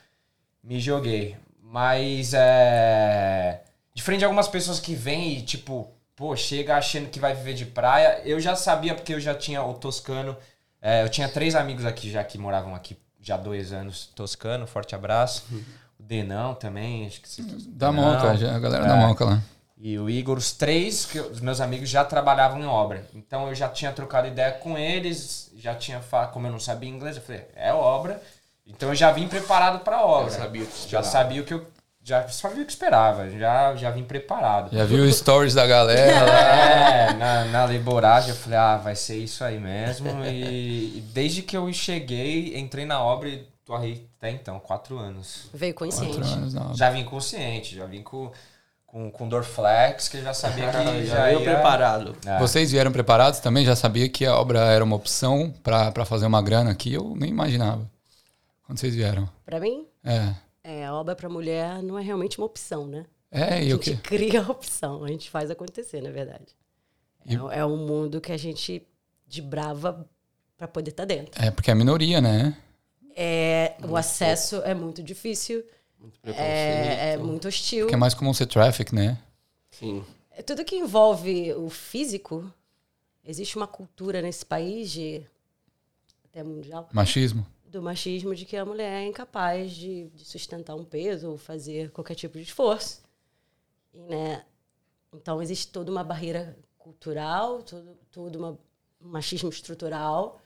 me 0.64 0.80
joguei. 0.80 1.38
Mas 1.62 2.34
é. 2.34 3.64
Diferente 3.94 4.20
de 4.20 4.26
algumas 4.26 4.48
pessoas 4.48 4.80
que 4.80 4.94
vêm 4.96 5.38
e, 5.38 5.42
tipo, 5.42 5.92
pô, 6.18 6.36
chega 6.36 6.76
achando 6.76 7.10
que 7.10 7.20
vai 7.20 7.34
viver 7.34 7.54
de 7.54 7.66
praia. 7.66 8.22
Eu 8.26 8.42
já 8.42 8.56
sabia, 8.56 8.94
porque 8.94 9.14
eu 9.14 9.20
já 9.22 9.34
tinha 9.34 9.64
o 9.64 9.74
Toscano. 9.76 10.36
É, 10.82 11.04
eu 11.04 11.10
tinha 11.10 11.30
três 11.30 11.56
amigos 11.56 11.86
aqui 11.86 12.12
já 12.12 12.24
que 12.24 12.38
moravam 12.38 12.76
aqui 12.76 12.98
já 13.22 13.36
há 13.36 13.38
dois 13.38 13.72
anos. 13.72 14.10
Toscano, 14.14 14.68
forte 14.68 14.96
abraço. 14.96 15.46
O 15.98 16.04
Denão 16.04 16.54
também, 16.54 17.06
acho 17.06 17.22
que 17.22 17.30
se... 17.30 17.42
Da 17.42 17.92
Monca, 17.92 18.36
já, 18.36 18.56
a 18.56 18.60
galera 18.60 18.86
é, 18.86 18.88
da 18.88 18.96
Monca 18.96 19.26
lá. 19.26 19.42
E 19.78 19.98
o 20.00 20.10
Igor, 20.10 20.38
os 20.38 20.52
três, 20.52 21.06
que 21.06 21.20
os 21.20 21.40
meus 21.40 21.62
amigos 21.62 21.88
já 21.88 22.04
trabalhavam 22.04 22.60
em 22.60 22.66
obra. 22.66 23.06
Então 23.14 23.48
eu 23.48 23.54
já 23.54 23.70
tinha 23.70 23.92
trocado 23.92 24.28
ideia 24.28 24.52
com 24.54 24.76
eles, 24.76 25.52
já 25.56 25.76
tinha 25.76 26.02
como 26.34 26.48
eu 26.48 26.52
não 26.52 26.60
sabia 26.60 26.90
inglês, 26.90 27.16
eu 27.16 27.22
falei, 27.22 27.46
é 27.56 27.72
obra. 27.72 28.22
Então 28.66 28.90
eu 28.90 28.96
já 28.96 29.12
vim 29.12 29.28
preparado 29.28 29.84
para 29.84 29.98
a 29.98 30.06
obra. 30.06 30.32
Já 30.32 30.40
sabia, 30.40 30.68
já 30.88 31.04
sabia 31.04 31.42
o 31.42 31.46
que 31.46 31.54
eu 31.54 31.68
já 32.08 32.26
sabia 32.30 32.64
o 32.64 32.66
que 32.66 32.72
esperava, 32.72 33.30
já, 33.30 33.76
já 33.76 33.92
vim 33.92 34.06
preparado. 34.06 34.74
Já 34.74 34.86
viu 34.86 35.04
os 35.04 35.14
stories 35.14 35.54
da 35.54 35.68
galera 35.68 36.26
É, 36.32 37.14
na, 37.14 37.44
na 37.46 37.66
laboragem 37.66 38.30
eu 38.30 38.36
falei, 38.36 38.58
ah, 38.58 38.78
vai 38.78 38.96
ser 38.96 39.18
isso 39.18 39.44
aí 39.44 39.60
mesmo. 39.60 40.24
E, 40.24 41.00
e 41.00 41.02
desde 41.14 41.42
que 41.42 41.58
eu 41.58 41.72
cheguei, 41.74 42.58
entrei 42.58 42.86
na 42.86 43.02
obra 43.04 43.28
e 43.28 43.46
tô 43.66 43.76
aí 43.76 44.08
até 44.18 44.32
então, 44.32 44.58
quatro 44.58 44.98
anos. 44.98 45.50
Veio 45.54 45.74
consciente. 45.74 46.18
Anos, 46.18 46.78
já 46.78 46.90
vim 46.90 47.04
consciente, 47.04 47.76
já 47.76 47.86
vim 47.86 48.02
com, 48.02 48.32
com, 48.86 49.12
com 49.12 49.28
Dorflex, 49.28 50.08
que 50.08 50.16
eu 50.16 50.24
já 50.24 50.34
sabia 50.34 50.70
que 50.70 51.06
já, 51.08 51.18
já 51.18 51.32
ia 51.34 51.42
preparado. 51.42 52.16
É. 52.26 52.40
Vocês 52.40 52.72
vieram 52.72 52.92
preparados 52.94 53.42
também? 53.42 53.66
Já 53.66 53.76
sabia 53.76 54.08
que 54.08 54.26
a 54.26 54.34
obra 54.34 54.60
era 54.60 54.82
uma 54.82 54.96
opção 54.96 55.54
para 55.62 56.06
fazer 56.06 56.26
uma 56.26 56.42
grana 56.42 56.72
aqui? 56.72 56.94
Eu 56.94 57.14
nem 57.18 57.30
imaginava. 57.30 57.86
Quando 58.66 58.80
vocês 58.80 58.96
vieram? 58.96 59.28
Para 59.46 59.60
mim? 59.60 59.86
É. 60.06 60.47
É, 60.88 60.90
a 60.90 60.94
obra 60.94 61.16
para 61.16 61.28
mulher 61.28 61.84
não 61.84 62.00
é 62.00 62.02
realmente 62.02 62.38
uma 62.38 62.48
opção, 62.48 62.88
né? 62.88 63.06
É, 63.30 63.62
e 63.64 63.74
o 63.74 63.80
que? 63.80 63.90
A 63.90 63.94
gente 63.94 64.04
cria 64.04 64.42
a 64.42 64.50
opção, 64.50 65.04
a 65.04 65.10
gente 65.10 65.30
faz 65.30 65.52
acontecer, 65.52 66.02
na 66.02 66.10
verdade. 66.10 66.56
E... 67.26 67.36
É, 67.36 67.60
é 67.60 67.66
um 67.66 67.86
mundo 67.86 68.22
que 68.22 68.32
a 68.32 68.38
gente 68.38 68.82
de 69.28 69.42
brava 69.42 70.10
para 70.56 70.68
poder 70.68 70.92
estar 70.92 71.06
tá 71.06 71.14
dentro. 71.14 71.44
É, 71.44 71.52
porque 71.52 71.70
é 71.70 71.74
a 71.74 71.76
minoria, 71.76 72.22
né? 72.22 72.58
É, 73.16 73.76
o 73.84 73.98
acesso 73.98 74.62
é 74.64 74.74
muito 74.74 75.04
difícil. 75.04 75.64
Muito 76.00 76.20
é, 76.24 77.14
é 77.14 77.18
muito 77.18 77.48
hostil. 77.48 77.86
Porque 77.86 77.96
é 77.96 77.98
mais 77.98 78.14
comum 78.14 78.34
ser 78.34 78.46
traffic, 78.46 78.96
né? 78.96 79.18
Sim. 79.70 80.06
É, 80.32 80.42
tudo 80.42 80.64
que 80.64 80.76
envolve 80.76 81.54
o 81.54 81.70
físico, 81.70 82.50
existe 83.26 83.58
uma 83.58 83.68
cultura 83.68 84.22
nesse 84.22 84.46
país 84.46 84.90
de 84.90 85.22
até 86.24 86.44
mundial. 86.44 86.88
Machismo 86.94 87.46
do 87.68 87.82
machismo 87.82 88.34
de 88.34 88.46
que 88.46 88.56
a 88.56 88.66
mulher 88.66 89.04
é 89.04 89.08
incapaz 89.08 89.72
de, 89.72 90.10
de 90.10 90.26
sustentar 90.26 90.76
um 90.76 90.86
peso 90.86 91.32
ou 91.32 91.38
fazer 91.38 91.92
qualquer 91.92 92.16
tipo 92.16 92.38
de 92.38 92.44
esforço. 92.44 93.02
E, 93.94 94.00
né, 94.02 94.46
então 95.14 95.42
existe 95.42 95.72
toda 95.72 95.92
uma 95.92 96.04
barreira 96.04 96.58
cultural, 96.78 97.62
todo, 97.64 97.98
todo 98.12 98.36
uma, 98.38 98.52
um 99.02 99.10
machismo 99.10 99.50
estrutural 99.50 100.42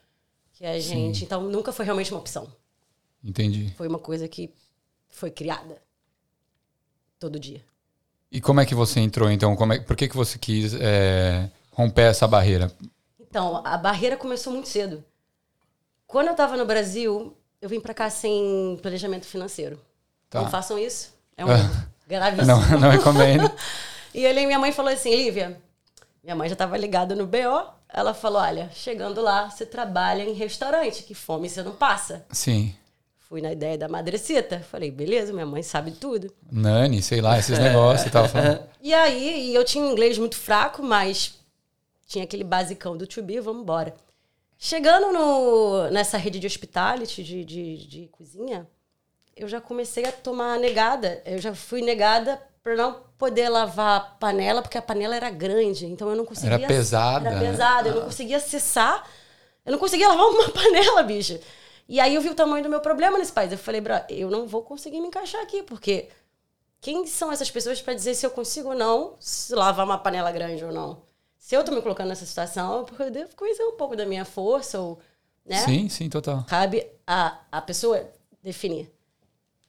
que 0.53 0.65
a 0.65 0.73
Sim. 0.73 0.81
gente, 0.81 1.23
então 1.23 1.41
nunca 1.43 1.71
foi 1.71 1.85
realmente 1.85 2.11
uma 2.11 2.19
opção. 2.19 2.51
Entendi. 3.23 3.73
Foi 3.75 3.87
uma 3.87 3.99
coisa 3.99 4.27
que 4.27 4.53
foi 5.09 5.29
criada 5.29 5.81
todo 7.19 7.39
dia. 7.39 7.63
E 8.31 8.39
como 8.39 8.59
é 8.61 8.65
que 8.65 8.73
você 8.73 8.99
entrou 8.99 9.29
então? 9.29 9.55
Como 9.55 9.73
é, 9.73 9.79
por 9.79 9.95
que, 9.95 10.07
que 10.07 10.15
você 10.15 10.39
quis 10.39 10.73
é, 10.73 11.51
romper 11.71 12.03
essa 12.03 12.27
barreira? 12.27 12.71
Então, 13.19 13.61
a 13.65 13.77
barreira 13.77 14.17
começou 14.17 14.51
muito 14.51 14.67
cedo. 14.67 15.03
Quando 16.11 16.27
eu 16.27 16.31
estava 16.31 16.57
no 16.57 16.65
Brasil, 16.65 17.33
eu 17.61 17.69
vim 17.69 17.79
para 17.79 17.93
cá 17.93 18.09
sem 18.09 18.77
planejamento 18.81 19.25
financeiro. 19.25 19.79
Tá. 20.29 20.41
Não 20.41 20.49
façam 20.49 20.77
isso. 20.77 21.13
É 21.37 21.45
um 21.45 21.49
gravíssimo. 22.05 22.47
Não, 22.47 22.79
não 22.79 22.89
recomendo. 22.89 23.49
e 24.13 24.25
ele, 24.25 24.45
minha 24.45 24.59
mãe 24.59 24.73
falou 24.73 24.91
assim, 24.91 25.15
Lívia, 25.15 25.57
minha 26.21 26.35
mãe 26.35 26.49
já 26.49 26.53
estava 26.53 26.75
ligada 26.75 27.15
no 27.15 27.25
BO. 27.25 27.63
Ela 27.87 28.13
falou, 28.13 28.41
olha, 28.41 28.69
chegando 28.73 29.21
lá, 29.21 29.49
você 29.49 29.65
trabalha 29.65 30.23
em 30.23 30.33
restaurante, 30.33 31.03
que 31.03 31.15
fome 31.15 31.47
você 31.47 31.63
não 31.63 31.71
passa. 31.71 32.25
Sim. 32.29 32.75
fui 33.17 33.41
na 33.41 33.53
ideia 33.53 33.77
da 33.77 33.87
madrecita. 33.87 34.59
Falei, 34.69 34.91
beleza, 34.91 35.31
minha 35.31 35.45
mãe 35.45 35.63
sabe 35.63 35.91
tudo. 35.91 36.29
Nani, 36.51 37.01
sei 37.01 37.21
lá, 37.21 37.39
esses 37.39 37.57
negócios 37.57 38.07
e 38.07 38.09
falando. 38.09 38.59
E 38.83 38.93
aí, 38.93 39.55
eu 39.55 39.63
tinha 39.63 39.89
inglês 39.89 40.17
muito 40.17 40.35
fraco, 40.35 40.83
mas 40.83 41.39
tinha 42.05 42.25
aquele 42.25 42.43
basicão 42.43 42.97
do 42.97 43.07
to 43.07 43.23
be, 43.23 43.39
vamos 43.39 43.61
embora. 43.61 43.95
Chegando 44.63 45.11
no, 45.11 45.89
nessa 45.89 46.19
rede 46.19 46.37
de 46.37 46.45
hospitality, 46.45 47.23
de, 47.23 47.43
de, 47.43 47.87
de 47.87 48.07
cozinha, 48.09 48.69
eu 49.35 49.47
já 49.47 49.59
comecei 49.59 50.05
a 50.05 50.11
tomar 50.11 50.59
negada. 50.59 51.19
Eu 51.25 51.39
já 51.39 51.55
fui 51.55 51.81
negada 51.81 52.39
para 52.61 52.75
não 52.75 53.01
poder 53.17 53.49
lavar 53.49 53.97
a 53.97 53.99
panela, 54.01 54.61
porque 54.61 54.77
a 54.77 54.81
panela 54.81 55.15
era 55.15 55.31
grande, 55.31 55.87
então 55.87 56.11
eu 56.11 56.15
não 56.15 56.25
conseguia. 56.25 56.57
Era 56.57 56.67
pesada. 56.67 57.27
Era 57.27 57.39
pesada, 57.39 57.89
eu 57.89 57.95
não 57.95 58.03
conseguia 58.03 58.37
acessar. 58.37 59.03
Eu 59.65 59.71
não 59.71 59.79
conseguia 59.79 60.07
lavar 60.07 60.27
uma 60.27 60.49
panela, 60.53 61.01
bicho. 61.01 61.39
E 61.89 61.99
aí 61.99 62.13
eu 62.13 62.21
vi 62.21 62.29
o 62.29 62.35
tamanho 62.35 62.63
do 62.63 62.69
meu 62.69 62.81
problema 62.81 63.17
nesse 63.17 63.31
país. 63.31 63.51
Eu 63.51 63.57
falei, 63.57 63.81
bro, 63.81 63.95
eu 64.09 64.29
não 64.29 64.45
vou 64.45 64.61
conseguir 64.61 65.01
me 65.01 65.07
encaixar 65.07 65.41
aqui, 65.41 65.63
porque 65.63 66.07
quem 66.79 67.07
são 67.07 67.31
essas 67.31 67.49
pessoas 67.49 67.81
para 67.81 67.95
dizer 67.95 68.13
se 68.13 68.27
eu 68.27 68.29
consigo 68.29 68.69
ou 68.69 68.75
não 68.75 69.17
lavar 69.49 69.87
uma 69.87 69.97
panela 69.97 70.31
grande 70.31 70.63
ou 70.63 70.71
não? 70.71 71.01
Se 71.51 71.57
eu 71.57 71.65
tô 71.65 71.73
me 71.73 71.81
colocando 71.81 72.07
nessa 72.07 72.25
situação, 72.25 72.79
é 72.79 72.83
porque 72.85 73.03
eu 73.03 73.11
devo 73.11 73.35
conhecer 73.35 73.61
um 73.65 73.75
pouco 73.75 73.93
da 73.93 74.05
minha 74.05 74.23
força, 74.23 74.79
ou, 74.79 74.97
né? 75.45 75.57
Sim, 75.57 75.89
sim, 75.89 76.07
total. 76.07 76.45
Cabe 76.47 76.87
a, 77.05 77.41
a 77.51 77.61
pessoa 77.61 78.09
definir. 78.41 78.89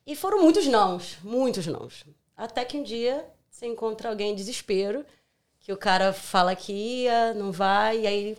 E 0.06 0.14
foram 0.14 0.40
muitos 0.40 0.64
nãos, 0.68 1.18
muitos 1.24 1.66
nãos. 1.66 2.04
Até 2.36 2.64
que 2.64 2.78
um 2.78 2.84
dia 2.84 3.26
você 3.50 3.66
encontra 3.66 4.10
alguém 4.10 4.30
em 4.30 4.34
desespero, 4.36 5.04
que 5.58 5.72
o 5.72 5.76
cara 5.76 6.12
fala 6.12 6.54
que 6.54 6.72
ia, 6.72 7.34
não 7.34 7.50
vai, 7.50 8.02
e 8.02 8.06
aí 8.06 8.38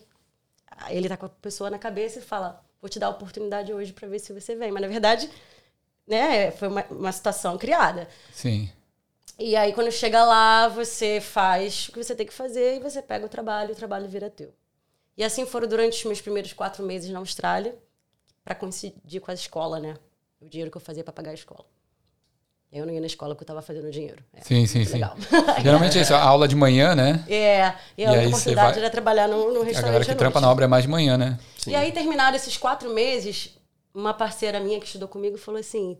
ele 0.89 1.09
tá 1.09 1.17
com 1.17 1.25
a 1.25 1.29
pessoa 1.29 1.69
na 1.69 1.77
cabeça 1.77 2.19
e 2.19 2.21
fala: 2.21 2.63
Vou 2.79 2.88
te 2.88 2.97
dar 2.97 3.07
a 3.07 3.09
oportunidade 3.09 3.73
hoje 3.73 3.91
para 3.91 4.07
ver 4.07 4.19
se 4.19 4.31
você 4.31 4.55
vem. 4.55 4.71
Mas 4.71 4.83
na 4.83 4.88
verdade, 4.88 5.29
né, 6.07 6.50
foi 6.51 6.69
uma, 6.69 6.85
uma 6.89 7.12
situação 7.12 7.57
criada. 7.57 8.07
Sim. 8.31 8.71
E 9.38 9.56
aí, 9.56 9.74
quando 9.74 9.92
chega 9.92 10.24
lá, 10.24 10.68
você 10.68 11.20
faz 11.20 11.88
o 11.90 11.92
que 11.92 12.04
você 12.04 12.16
tem 12.16 12.25
que 12.25 12.34
fazer 12.34 12.78
e 12.78 12.80
você 12.80 13.02
pega 13.02 13.25
o 13.25 13.30
trabalho 13.30 13.70
e 13.70 13.74
o 13.74 13.75
trabalho 13.75 14.08
vira 14.08 14.30
teu. 14.30 14.54
E 15.18 15.24
assim 15.24 15.46
foram 15.46 15.68
durante 15.68 15.98
os 15.98 16.04
meus 16.06 16.22
primeiros 16.22 16.54
quatro 16.54 16.84
meses 16.84 17.10
na 17.10 17.20
Austrália, 17.20 17.75
para 18.44 18.56
coincidir 18.56 19.22
com 19.22 19.32
a 19.32 19.34
escola, 19.34 19.80
né? 19.80 19.96
O 20.40 20.48
dinheiro 20.48 20.70
que 20.70 20.78
eu 20.78 20.82
fazia 20.82 21.04
para 21.04 21.13
pagar 21.13 21.32
a 21.32 21.36
escola. 21.36 21.66
Eu 22.72 22.88
não 22.88 22.94
ia 22.94 23.00
na 23.00 23.06
escola 23.06 23.36
porque 23.36 23.44
eu 23.44 23.46
estava 23.46 23.62
fazendo 23.62 23.92
dinheiro. 23.92 24.24
É, 24.34 24.42
sim, 24.42 24.66
sim, 24.66 24.84
sim. 24.84 25.00
Geralmente 25.62 26.00
é 26.00 26.02
isso, 26.02 26.13
a 26.13 26.20
aula 26.20 26.48
de 26.48 26.56
manhã, 26.56 26.96
né? 26.96 27.24
É, 27.30 27.75
e, 27.96 28.04
a 28.04 28.12
oportunidade 28.28 28.72
vai... 28.72 28.80
era 28.80 28.90
trabalhar 28.90 29.28
no, 29.28 29.54
no 29.54 29.62
restaurante. 29.62 29.78
A 29.78 29.82
galera 29.82 30.06
que 30.06 30.16
trampa 30.16 30.42
na 30.42 30.50
obra 30.50 30.66
é 30.66 30.68
mais 30.68 30.84
de 30.84 30.90
manhã, 30.90 31.16
né? 31.16 31.40
Sim. 31.56 31.72
E 31.72 31.75
aí, 31.75 31.92
terminaram 31.92 32.36
esses 32.36 32.58
quatro 32.58 32.90
meses, 32.90 33.56
uma 33.94 34.12
parceira 34.12 34.60
minha 34.60 34.80
que 34.80 34.88
estudou 34.88 35.08
comigo 35.08 35.38
falou 35.38 35.60
assim: 35.60 36.00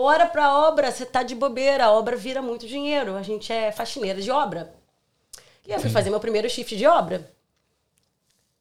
bora 0.00 0.24
pra 0.24 0.56
obra, 0.66 0.90
você 0.90 1.04
tá 1.04 1.22
de 1.22 1.34
bobeira, 1.34 1.84
a 1.84 1.92
obra 1.92 2.16
vira 2.16 2.40
muito 2.40 2.66
dinheiro, 2.66 3.16
a 3.16 3.22
gente 3.22 3.52
é 3.52 3.70
faxineira 3.70 4.18
de 4.18 4.30
obra. 4.30 4.72
E 5.68 5.72
eu 5.72 5.78
fui 5.78 5.90
sim. 5.90 5.92
fazer 5.92 6.08
meu 6.08 6.18
primeiro 6.18 6.48
shift 6.48 6.74
de 6.74 6.86
obra. 6.86 7.30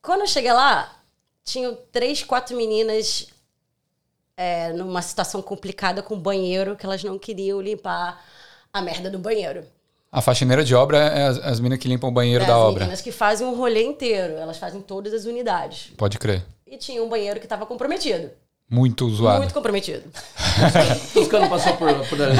Quando 0.01 0.22
eu 0.22 0.27
cheguei 0.27 0.51
lá, 0.51 1.00
tinham 1.46 1.77
três, 1.93 2.24
quatro 2.24 2.58
meninas 2.58 3.27
é, 4.36 4.74
numa 4.74 5.01
situação 5.01 5.41
complicada 5.41 6.03
com 6.03 6.13
o 6.13 6.19
banheiro, 6.19 6.75
que 6.75 6.86
elas 6.86 7.01
não 7.05 7.17
queriam 7.17 7.62
limpar 7.62 8.22
a 8.74 8.81
merda 8.81 9.10
do 9.10 9.17
banheiro. 9.17 9.65
A 10.12 10.22
faxineira 10.22 10.62
de 10.62 10.75
obra 10.75 10.98
é 10.98 11.27
as, 11.27 11.38
as 11.38 11.60
meninas 11.62 11.79
que 11.79 11.88
limpam 11.88 12.10
o 12.10 12.12
banheiro 12.12 12.43
é 12.43 12.48
da 12.48 12.58
obra. 12.58 12.74
As 12.74 12.79
meninas 12.79 13.01
que 13.01 13.13
fazem 13.13 13.48
um 13.48 13.55
rolê 13.55 13.86
inteiro, 13.86 14.34
elas 14.34 14.58
fazem 14.58 14.81
todas 14.81 15.13
as 15.13 15.24
unidades. 15.24 15.93
Pode 15.96 16.19
crer. 16.19 16.46
E 16.67 16.75
tinha 16.75 17.01
um 17.01 17.08
banheiro 17.08 17.39
que 17.39 17.46
estava 17.46 17.65
comprometido. 17.65 18.29
Muito 18.69 19.09
zoado. 19.09 19.39
Muito 19.39 19.53
comprometido. 19.53 20.03
Os 21.15 21.27
caras 21.27 21.49
não 21.49 21.57
passou 21.57 21.75
por, 21.75 22.07
por 22.07 22.21
ali. 22.21 22.38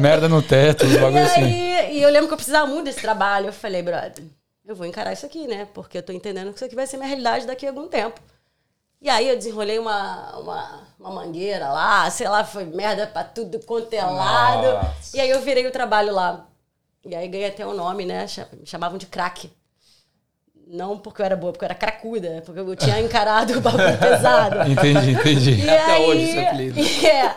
Merda 0.00 0.28
no 0.28 0.42
teto, 0.42 0.84
os 0.84 0.96
bagulho 0.96 1.22
assim. 1.22 1.44
E 1.92 2.02
eu 2.02 2.10
lembro 2.10 2.26
que 2.26 2.34
eu 2.34 2.36
precisava 2.36 2.66
muito 2.66 2.86
desse 2.86 3.00
trabalho. 3.00 3.46
Eu 3.46 3.52
falei, 3.52 3.82
brother, 3.82 4.24
eu 4.66 4.74
vou 4.74 4.84
encarar 4.84 5.12
isso 5.12 5.24
aqui, 5.24 5.46
né? 5.46 5.68
Porque 5.72 5.98
eu 5.98 6.02
tô 6.02 6.12
entendendo 6.12 6.48
que 6.48 6.56
isso 6.56 6.64
aqui 6.64 6.74
vai 6.74 6.86
ser 6.86 6.96
minha 6.96 7.08
realidade 7.08 7.46
daqui 7.46 7.64
a 7.64 7.68
algum 7.68 7.86
tempo. 7.86 8.20
E 9.00 9.08
aí 9.08 9.28
eu 9.28 9.36
desenrolei 9.36 9.78
uma, 9.78 10.36
uma, 10.38 10.80
uma 10.98 11.10
mangueira 11.10 11.68
lá, 11.68 12.10
sei 12.10 12.28
lá, 12.28 12.44
foi 12.44 12.64
merda 12.64 13.06
pra 13.06 13.22
tudo 13.22 13.60
quanto 13.60 13.92
é 13.92 14.02
lado. 14.02 14.92
E 15.14 15.20
aí 15.20 15.30
eu 15.30 15.40
virei 15.40 15.66
o 15.66 15.70
trabalho 15.70 16.12
lá. 16.12 16.44
E 17.04 17.14
aí 17.14 17.28
ganhei 17.28 17.48
até 17.48 17.64
o 17.64 17.70
um 17.70 17.74
nome, 17.74 18.04
né? 18.04 18.26
Me 18.58 18.66
chamavam 18.66 18.98
de 18.98 19.06
craque. 19.06 19.52
Não 20.66 20.98
porque 20.98 21.22
eu 21.22 21.26
era 21.26 21.36
boa, 21.36 21.52
porque 21.52 21.64
eu 21.64 21.68
era 21.68 21.74
cracuda, 21.74 22.42
porque 22.44 22.58
eu 22.58 22.76
tinha 22.76 23.00
encarado 23.00 23.56
o 23.56 23.60
bagulho 23.60 23.96
pesado. 23.98 24.70
Entendi, 24.70 25.10
entendi. 25.12 25.64
E 25.64 25.70
até 25.70 25.94
aí, 25.94 26.04
hoje 26.04 26.32
seu 26.32 26.42
apelido. 26.42 26.80
É. 27.06 27.36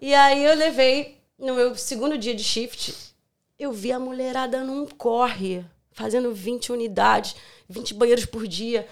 E 0.00 0.14
aí 0.14 0.44
eu 0.44 0.54
levei, 0.54 1.18
no 1.38 1.54
meu 1.54 1.74
segundo 1.74 2.16
dia 2.16 2.34
de 2.34 2.42
shift, 2.42 2.94
eu 3.58 3.72
vi 3.72 3.92
a 3.92 3.98
mulherada 3.98 4.62
num 4.64 4.86
corre, 4.86 5.64
fazendo 5.90 6.32
20 6.32 6.72
unidades, 6.72 7.36
20 7.68 7.94
banheiros 7.94 8.24
por 8.24 8.46
dia 8.46 8.86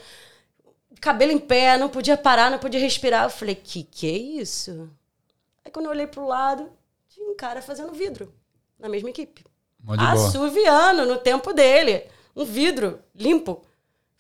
cabelo 1.01 1.33
em 1.33 1.39
pé, 1.39 1.77
não 1.79 1.89
podia 1.89 2.17
parar, 2.17 2.51
não 2.51 2.59
podia 2.59 2.81
respirar. 2.81 3.25
Eu 3.25 3.31
falei, 3.31 3.55
que 3.55 3.83
que 3.83 4.07
é 4.07 4.19
isso? 4.43 4.91
Aí 5.65 5.71
quando 5.71 5.87
eu 5.87 5.91
olhei 5.91 6.07
pro 6.07 6.27
lado, 6.27 6.69
tinha 7.09 7.29
um 7.29 7.37
cara 7.37 7.63
fazendo 7.63 7.93
vidro 7.93 8.33
na 8.79 8.89
mesma 8.89 9.11
equipe. 9.11 9.45
Assoviando 9.99 11.07
no 11.07 11.17
tempo 11.19 11.53
dele. 11.53 12.05
Um 12.37 12.45
vidro 12.45 13.01
limpo. 13.15 13.65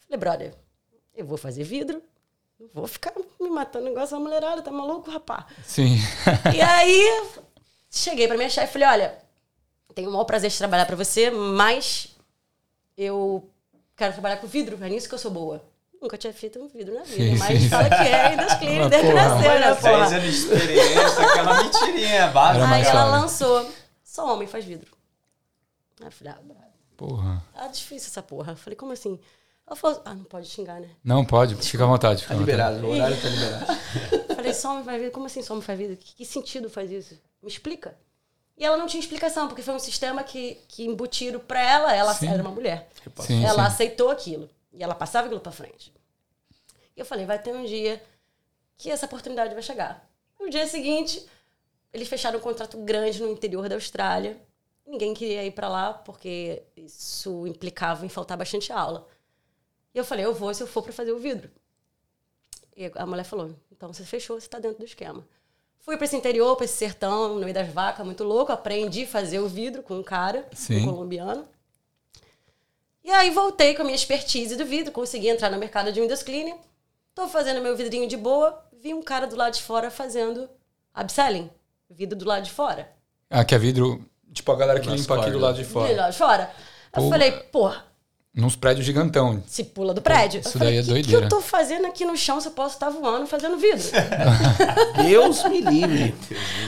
Falei, 0.06 0.18
brother, 0.18 0.54
eu 1.14 1.26
vou 1.26 1.36
fazer 1.36 1.62
vidro. 1.62 2.02
Não 2.58 2.68
vou 2.72 2.86
ficar 2.86 3.12
me 3.38 3.50
matando 3.50 3.88
igual 3.88 4.04
essa 4.04 4.18
mulherada, 4.18 4.62
tá 4.62 4.72
maluco, 4.72 5.10
rapaz? 5.10 5.44
Sim. 5.62 5.98
e 6.56 6.60
aí, 6.62 7.22
cheguei 7.90 8.26
pra 8.26 8.38
minha 8.38 8.48
chefe 8.48 8.70
e 8.70 8.72
falei, 8.72 8.88
olha, 8.88 9.18
tenho 9.94 10.08
o 10.08 10.12
maior 10.12 10.24
prazer 10.24 10.50
de 10.50 10.58
trabalhar 10.58 10.86
para 10.86 10.96
você, 10.96 11.30
mas 11.30 12.08
eu 12.96 13.46
quero 13.96 14.12
trabalhar 14.12 14.36
com 14.36 14.46
vidro, 14.46 14.78
é 14.82 14.88
nisso 14.88 15.08
que 15.08 15.14
eu 15.14 15.18
sou 15.18 15.30
boa. 15.30 15.62
Nunca 16.00 16.18
tinha 16.18 16.32
feito 16.32 16.58
um 16.58 16.68
vidro 16.68 16.94
na 16.94 17.02
vida, 17.02 17.24
sim, 17.24 17.38
mas 17.38 17.62
sim. 17.62 17.68
fala 17.68 17.88
que 17.88 17.94
é, 17.94 18.32
e 18.32 18.36
das 18.36 18.58
clientes 18.58 18.88
desde 18.90 19.08
que 19.08 19.14
nasceu, 19.14 19.58
né, 19.58 19.74
porra? 19.74 20.08
Seis 20.08 20.12
anos 20.12 20.22
de 20.22 20.28
experiência, 20.28 21.26
aquela 21.26 21.62
mentirinha 21.62 22.26
básica. 22.28 22.68
Aí 22.68 22.84
ela 22.84 23.04
lançou, 23.04 23.70
só 24.04 24.34
homem 24.34 24.46
faz 24.46 24.64
vidro. 24.64 24.94
Aí 26.00 26.06
eu 26.06 26.12
falei, 26.12 26.34
ah, 26.34 26.65
porra. 26.96 27.42
Ah, 27.54 27.68
difícil 27.68 28.08
essa 28.08 28.22
porra. 28.22 28.52
Eu 28.52 28.56
falei, 28.56 28.76
como 28.76 28.92
assim? 28.92 29.18
Ela 29.66 29.76
falou, 29.76 30.00
ah, 30.04 30.14
não 30.14 30.24
pode 30.24 30.46
xingar, 30.48 30.80
né? 30.80 30.88
Não 31.02 31.24
pode, 31.24 31.56
fica 31.56 31.84
à 31.84 31.86
vontade. 31.86 32.22
Fica 32.22 32.34
tá 32.34 32.40
liberado, 32.40 32.86
o 32.86 32.90
horário 32.90 33.20
tá 33.20 33.28
liberado. 33.28 33.66
falei, 34.36 34.54
só 34.54 34.72
homem 34.72 34.84
faz 34.84 34.96
vidro? 34.98 35.12
Como 35.12 35.26
assim 35.26 35.42
só 35.42 35.54
homem 35.54 35.64
faz 35.64 35.78
vidro? 35.78 35.96
Que, 35.96 36.14
que 36.14 36.24
sentido 36.24 36.70
faz 36.70 36.90
isso? 36.90 37.18
Me 37.42 37.48
explica. 37.48 37.96
E 38.56 38.64
ela 38.64 38.76
não 38.76 38.86
tinha 38.86 39.00
explicação, 39.00 39.48
porque 39.48 39.62
foi 39.62 39.74
um 39.74 39.78
sistema 39.78 40.22
que, 40.22 40.58
que 40.68 40.86
embutiram 40.86 41.40
pra 41.40 41.60
ela, 41.60 41.94
ela 41.94 42.14
sim. 42.14 42.28
era 42.28 42.42
uma 42.42 42.50
mulher. 42.50 42.88
Sim, 43.20 43.44
ela 43.44 43.64
sim. 43.64 43.68
aceitou 43.68 44.10
aquilo. 44.10 44.48
E 44.72 44.82
ela 44.82 44.94
passava 44.94 45.26
aquilo 45.26 45.40
pra 45.40 45.52
frente. 45.52 45.92
E 46.96 47.00
eu 47.00 47.04
falei, 47.04 47.26
vai 47.26 47.38
ter 47.38 47.54
um 47.54 47.64
dia 47.64 48.02
que 48.78 48.90
essa 48.90 49.06
oportunidade 49.06 49.52
vai 49.52 49.62
chegar. 49.62 50.08
No 50.40 50.48
dia 50.48 50.66
seguinte, 50.66 51.26
eles 51.92 52.08
fecharam 52.08 52.38
um 52.38 52.42
contrato 52.42 52.78
grande 52.78 53.20
no 53.20 53.30
interior 53.30 53.68
da 53.68 53.74
Austrália. 53.74 54.40
Ninguém 54.86 55.12
queria 55.14 55.44
ir 55.44 55.50
para 55.50 55.68
lá 55.68 55.92
porque 55.92 56.62
isso 56.76 57.46
implicava 57.46 58.06
em 58.06 58.08
faltar 58.08 58.36
bastante 58.36 58.72
aula. 58.72 59.06
E 59.94 59.98
eu 59.98 60.04
falei, 60.04 60.24
eu 60.24 60.34
vou 60.34 60.52
se 60.54 60.62
eu 60.62 60.66
for 60.66 60.82
para 60.82 60.92
fazer 60.92 61.12
o 61.12 61.18
vidro. 61.18 61.50
E 62.76 62.92
a 62.94 63.06
mulher 63.06 63.24
falou, 63.24 63.54
então 63.72 63.92
você 63.92 64.04
fechou, 64.04 64.38
você 64.38 64.46
está 64.46 64.58
dentro 64.58 64.78
do 64.78 64.84
esquema. 64.84 65.26
Fui 65.78 65.96
para 65.96 66.04
esse 66.04 66.16
interior, 66.16 66.56
para 66.56 66.64
esse 66.64 66.76
sertão, 66.76 67.34
no 67.34 67.40
meio 67.40 67.54
das 67.54 67.68
vacas, 67.68 68.04
muito 68.04 68.24
louco. 68.24 68.52
Aprendi 68.52 69.04
a 69.04 69.06
fazer 69.06 69.38
o 69.38 69.48
vidro 69.48 69.82
com 69.82 69.98
um 69.98 70.02
cara, 70.02 70.46
Sim. 70.52 70.82
um 70.82 70.86
colombiano. 70.86 71.46
E 73.02 73.10
aí 73.10 73.30
voltei 73.30 73.74
com 73.74 73.82
a 73.82 73.84
minha 73.84 73.94
expertise 73.94 74.56
do 74.56 74.66
vidro, 74.66 74.92
consegui 74.92 75.28
entrar 75.28 75.48
no 75.48 75.58
mercado 75.58 75.92
de 75.92 76.00
Windows 76.00 76.24
Cleaner. 76.24 76.56
Tô 77.14 77.28
fazendo 77.28 77.62
meu 77.62 77.76
vidrinho 77.76 78.08
de 78.08 78.16
boa, 78.16 78.62
vi 78.72 78.92
um 78.92 79.02
cara 79.02 79.26
do 79.26 79.36
lado 79.36 79.54
de 79.54 79.62
fora 79.62 79.90
fazendo 79.90 80.50
upselling, 80.94 81.48
vidro 81.88 82.18
do 82.18 82.26
lado 82.26 82.42
de 82.42 82.50
fora. 82.50 82.92
Ah, 83.30 83.44
que 83.44 83.54
é 83.54 83.58
vidro, 83.58 84.04
tipo 84.36 84.52
a 84.52 84.56
galera 84.56 84.78
que 84.78 84.88
limpa 84.88 85.20
aqui 85.20 85.30
do 85.30 85.38
lado 85.38 85.56
de 85.56 85.64
fora. 85.64 85.88
Do 85.88 85.96
lado 85.96 86.12
de 86.12 86.18
fora. 86.18 86.50
Eu 86.94 87.02
Pô, 87.02 87.10
falei, 87.10 87.32
porra. 87.32 87.84
Nos 88.34 88.54
prédios 88.54 88.84
gigantão. 88.84 89.42
Se 89.46 89.64
pula 89.64 89.94
do 89.94 90.02
prédio. 90.02 90.40
Isso 90.40 90.58
falei, 90.58 90.74
daí 90.74 90.78
é 90.78 90.82
que, 90.82 90.88
doideira. 90.88 91.18
O 91.18 91.20
que 91.20 91.24
eu 91.24 91.28
tô 91.28 91.40
fazendo 91.40 91.86
aqui 91.86 92.04
no 92.04 92.16
chão 92.16 92.38
se 92.38 92.48
eu 92.48 92.52
posso 92.52 92.74
estar 92.74 92.90
voando 92.90 93.26
fazendo 93.26 93.56
vidro? 93.56 93.88
Deus 95.08 95.42
me 95.44 95.62
livre. 95.62 96.14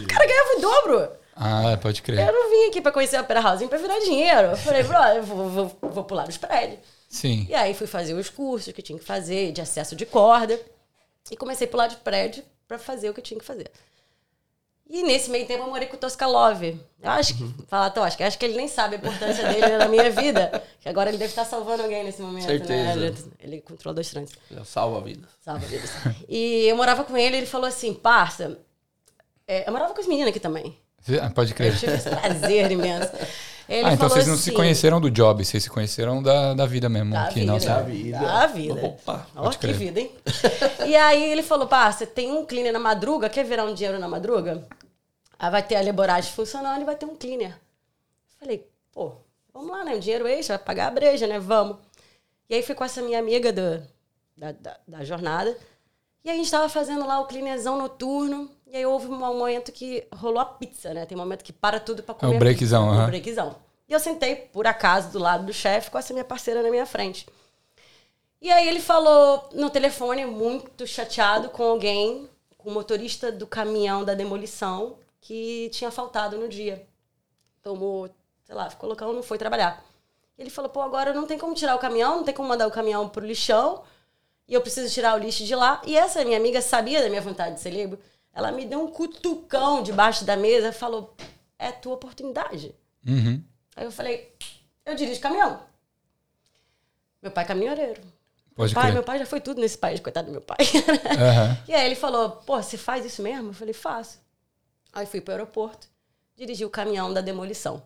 o 0.03 0.07
cara 0.07 0.27
ganhava 0.27 0.57
o 0.57 0.61
dobro. 0.61 1.11
Ah, 1.37 1.79
pode 1.81 2.01
crer. 2.01 2.27
Eu 2.27 2.33
não 2.33 2.51
vim 2.51 2.69
aqui 2.69 2.81
pra 2.81 2.91
conhecer 2.91 3.17
a 3.17 3.21
Opera 3.21 3.41
House, 3.41 3.63
pra 3.69 3.79
virar 3.79 3.99
dinheiro. 4.01 4.49
Eu 4.49 4.57
falei, 4.57 4.83
bro, 4.83 4.97
eu 4.97 5.23
vou, 5.23 5.49
vou, 5.49 5.79
vou 5.83 6.05
pular 6.05 6.27
os 6.27 6.39
prédios. 6.39 6.81
Sim. 7.09 7.47
E 7.49 7.55
aí 7.55 7.75
fui 7.75 7.87
fazer 7.87 8.15
os 8.15 8.31
cursos 8.31 8.73
que 8.73 8.83
tinha 8.83 8.99
que 8.99 9.05
fazer, 9.05 9.53
de 9.53 9.61
acesso 9.61 9.95
de 9.95 10.07
corda. 10.07 10.59
E 11.31 11.37
comecei 11.37 11.67
a 11.67 11.71
pular 11.71 11.87
de 11.87 11.97
prédio 11.97 12.43
para 12.67 12.79
fazer 12.79 13.11
o 13.11 13.15
que 13.15 13.21
tinha 13.21 13.39
que 13.39 13.45
fazer. 13.45 13.71
E 14.91 15.03
nesse 15.03 15.31
meio 15.31 15.47
tempo 15.47 15.65
eu 15.65 15.69
morei 15.69 15.87
com 15.87 15.97
o 15.97 15.99
Toskalov. 15.99 16.63
Eu 16.65 17.11
acho 17.11 17.37
que, 17.37 17.55
fala 17.69 17.91
Tosca, 17.91 18.27
acho 18.27 18.39
que 18.39 18.45
ele 18.47 18.57
nem 18.57 18.67
sabe 18.69 18.97
a 18.97 18.99
importância 18.99 19.47
dele 19.53 19.77
na 19.77 19.87
minha 19.87 20.11
vida. 20.11 20.63
Que 20.81 20.89
agora 20.89 21.11
ele 21.11 21.19
deve 21.19 21.31
estar 21.31 21.45
salvando 21.45 21.83
alguém 21.83 22.03
nesse 22.05 22.23
momento, 22.23 22.47
né? 22.47 22.59
Certeza. 22.59 22.95
né? 22.97 23.07
Ele, 23.07 23.17
ele 23.41 23.57
é 23.57 23.61
controlador 23.61 24.03
de 24.03 24.11
trânsito. 24.11 24.39
Ele 24.51 24.65
salva 24.65 24.99
a 24.99 25.01
vida. 25.03 25.29
Salva 25.45 25.67
vidas. 25.67 25.91
E 26.29 26.67
eu 26.67 26.75
morava 26.77 27.05
com 27.05 27.17
ele, 27.17 27.37
ele 27.37 27.47
falou 27.47 27.67
assim, 27.67 27.93
parça, 27.93 28.59
é, 29.47 29.69
eu 29.69 29.73
morava 29.73 29.93
com 29.93 30.01
as 30.01 30.07
meninas 30.07 30.31
aqui 30.31 30.41
também. 30.41 30.77
Ah, 31.23 31.31
Pode 31.31 31.55
crer. 31.55 31.73
Eu 31.73 31.79
tive 31.79 31.93
esse 31.95 32.09
prazer 32.11 32.71
imenso. 32.73 33.11
Ele 33.69 33.85
ah, 33.87 33.93
então 33.93 34.09
falou 34.09 34.15
vocês 34.15 34.27
não 34.27 34.35
se 34.35 34.49
assim, 34.49 34.57
conheceram 34.57 34.99
do 34.99 35.11
job, 35.11 35.45
vocês 35.45 35.63
se 35.63 35.69
conheceram 35.69 36.23
da, 36.23 36.55
da 36.55 36.65
vida 36.65 36.89
mesmo. 36.89 37.13
Da 37.13 37.25
aqui, 37.25 37.41
vida. 37.41 37.53
nossa. 37.53 37.69
Da 37.69 37.83
vida. 37.83 38.19
Da 38.19 38.47
vida. 38.47 38.87
Opa. 38.87 39.27
Ó, 39.37 39.51
que 39.51 39.59
crer. 39.59 39.75
vida, 39.75 40.01
hein? 40.01 40.11
e 40.89 40.97
aí 40.97 41.31
ele 41.31 41.43
falou, 41.43 41.67
parça, 41.69 42.07
tem 42.07 42.33
um 42.33 42.47
cleaner 42.47 42.73
na 42.73 42.79
madruga, 42.79 43.29
quer 43.29 43.45
virar 43.45 43.65
um 43.65 43.75
dinheiro 43.75 43.99
na 43.99 44.09
madruga? 44.09 44.67
Aí 45.39 45.51
vai 45.51 45.63
ter 45.63 45.77
a 45.77 45.81
leboragem 45.83 46.33
funcionando 46.33 46.81
e 46.81 46.85
vai 46.85 46.97
ter 46.97 47.05
um 47.05 47.15
cleaner. 47.15 47.55
Falei, 48.41 48.67
pô, 48.91 49.13
vamos 49.53 49.71
lá, 49.71 49.85
né? 49.85 49.97
Um 49.97 50.01
dinheiro 50.01 50.27
extra, 50.27 50.57
vai 50.57 50.65
pagar 50.65 50.87
a 50.87 50.91
breja, 50.91 51.27
né? 51.27 51.39
Vamos. 51.39 51.77
E 52.49 52.55
aí 52.55 52.63
fui 52.63 52.75
com 52.75 52.85
essa 52.85 53.03
minha 53.03 53.19
amiga 53.19 53.53
do, 53.53 53.83
da, 54.35 54.53
da, 54.53 54.77
da 54.89 55.05
jornada. 55.05 55.55
E 56.25 56.31
a 56.31 56.35
gente 56.35 56.51
tava 56.51 56.69
fazendo 56.69 57.07
lá 57.07 57.21
o 57.21 57.27
cleanerzão 57.27 57.77
noturno. 57.77 58.51
E 58.71 58.77
aí 58.77 58.85
houve 58.85 59.07
um 59.07 59.17
momento 59.17 59.73
que 59.73 60.07
rolou 60.15 60.41
a 60.41 60.45
pizza, 60.45 60.93
né? 60.93 61.07
Tem 61.07 61.17
um 61.17 61.21
momento 61.21 61.43
que 61.43 61.53
para 61.53 61.81
tudo 61.81 62.03
pra 62.03 62.15
comer. 62.15 62.35
É 62.35 62.37
o 62.37 62.39
breakzão, 62.39 62.91
aham. 62.91 63.05
O 63.05 63.07
breakzão. 63.07 63.57
E 63.89 63.93
eu 63.95 63.99
sentei, 63.99 64.37
por 64.37 64.67
acaso, 64.67 65.11
do 65.11 65.19
lado 65.19 65.47
do 65.47 65.53
chefe, 65.53 65.91
com 65.91 65.99
essa 65.99 66.13
minha 66.13 66.25
parceira 66.25 66.63
na 66.63 66.71
minha 66.71 66.85
frente. 66.85 67.27
E 68.43 68.51
aí 68.53 68.69
ele 68.69 68.81
falou 68.81 69.49
no 69.55 69.71
telefone, 69.71 70.27
muito 70.27 70.87
chateado 70.87 71.49
com 71.49 71.63
alguém, 71.63 72.29
com 72.59 72.69
o 72.69 72.73
motorista 72.73 73.33
do 73.33 73.47
caminhão 73.47 74.05
da 74.05 74.13
demolição, 74.13 74.99
que 75.19 75.71
tinha 75.73 75.91
faltado 75.91 76.37
no 76.37 76.47
dia. 76.47 76.87
Tomou, 77.63 78.11
sei 78.45 78.55
lá, 78.55 78.69
ficou 78.69 78.87
loucão, 78.87 79.15
não 79.15 79.23
foi 79.23 79.39
trabalhar. 79.39 79.83
Ele 80.39 80.51
falou, 80.51 80.71
pô, 80.71 80.83
agora 80.83 81.15
não 81.15 81.27
tem 81.27 81.39
como 81.39 81.55
tirar 81.55 81.75
o 81.75 81.79
caminhão, 81.79 82.19
não 82.19 82.25
tem 82.25 82.35
como 82.35 82.49
mandar 82.49 82.69
o 82.69 82.71
caminhão 82.71 83.09
pro 83.09 83.25
lixão, 83.25 83.83
e 84.47 84.53
eu 84.55 84.61
preciso 84.61 84.93
tirar 84.93 85.17
o 85.17 85.19
lixo 85.19 85.43
de 85.43 85.55
lá. 85.55 85.81
E 85.87 85.97
essa 85.97 86.23
minha 86.25 86.37
amiga 86.37 86.61
sabia 86.61 87.03
da 87.03 87.09
minha 87.09 87.23
vontade 87.23 87.55
de 87.55 87.61
ser 87.61 87.71
livre. 87.71 87.99
Ela 88.39 88.53
me 88.53 88.65
deu 88.65 88.81
um 88.81 88.87
cutucão 88.87 89.83
debaixo 89.83 90.25
da 90.25 90.37
mesa 90.37 90.69
e 90.69 90.73
falou, 90.73 91.13
é 91.59 91.73
tua 91.73 91.95
oportunidade. 91.95 92.73
Uhum. 93.05 93.43
Aí 93.75 93.85
eu 93.85 93.91
falei, 93.91 94.33
eu 94.87 94.95
dirijo 94.95 95.21
caminhão. 95.21 95.61
Meu 97.21 97.33
pai 97.33 97.43
é 97.43 97.49
caminhoneiro. 97.49 98.01
Pode 98.55 98.73
pai, 98.73 98.85
crer. 98.85 98.95
meu 98.95 99.03
pai 99.03 99.19
já 99.19 99.27
foi 99.27 99.41
tudo 99.41 99.61
nesse 99.61 99.77
país, 99.77 99.99
coitado 99.99 100.27
do 100.27 100.31
meu 100.31 100.41
pai. 100.41 100.57
Aham. 101.19 101.59
E 101.67 101.75
aí 101.75 101.85
ele 101.85 101.97
falou, 101.97 102.31
pô, 102.31 102.63
você 102.63 102.79
faz 102.79 103.05
isso 103.05 103.21
mesmo? 103.23 103.49
Eu 103.49 103.55
falei, 103.55 103.75
faço. 103.75 104.21
Aí 104.93 105.05
fui 105.05 105.21
pro 105.21 105.35
aeroporto, 105.35 105.89
dirigi 106.37 106.65
o 106.65 106.71
caminhão 106.71 107.13
da 107.13 107.21
demolição. 107.21 107.83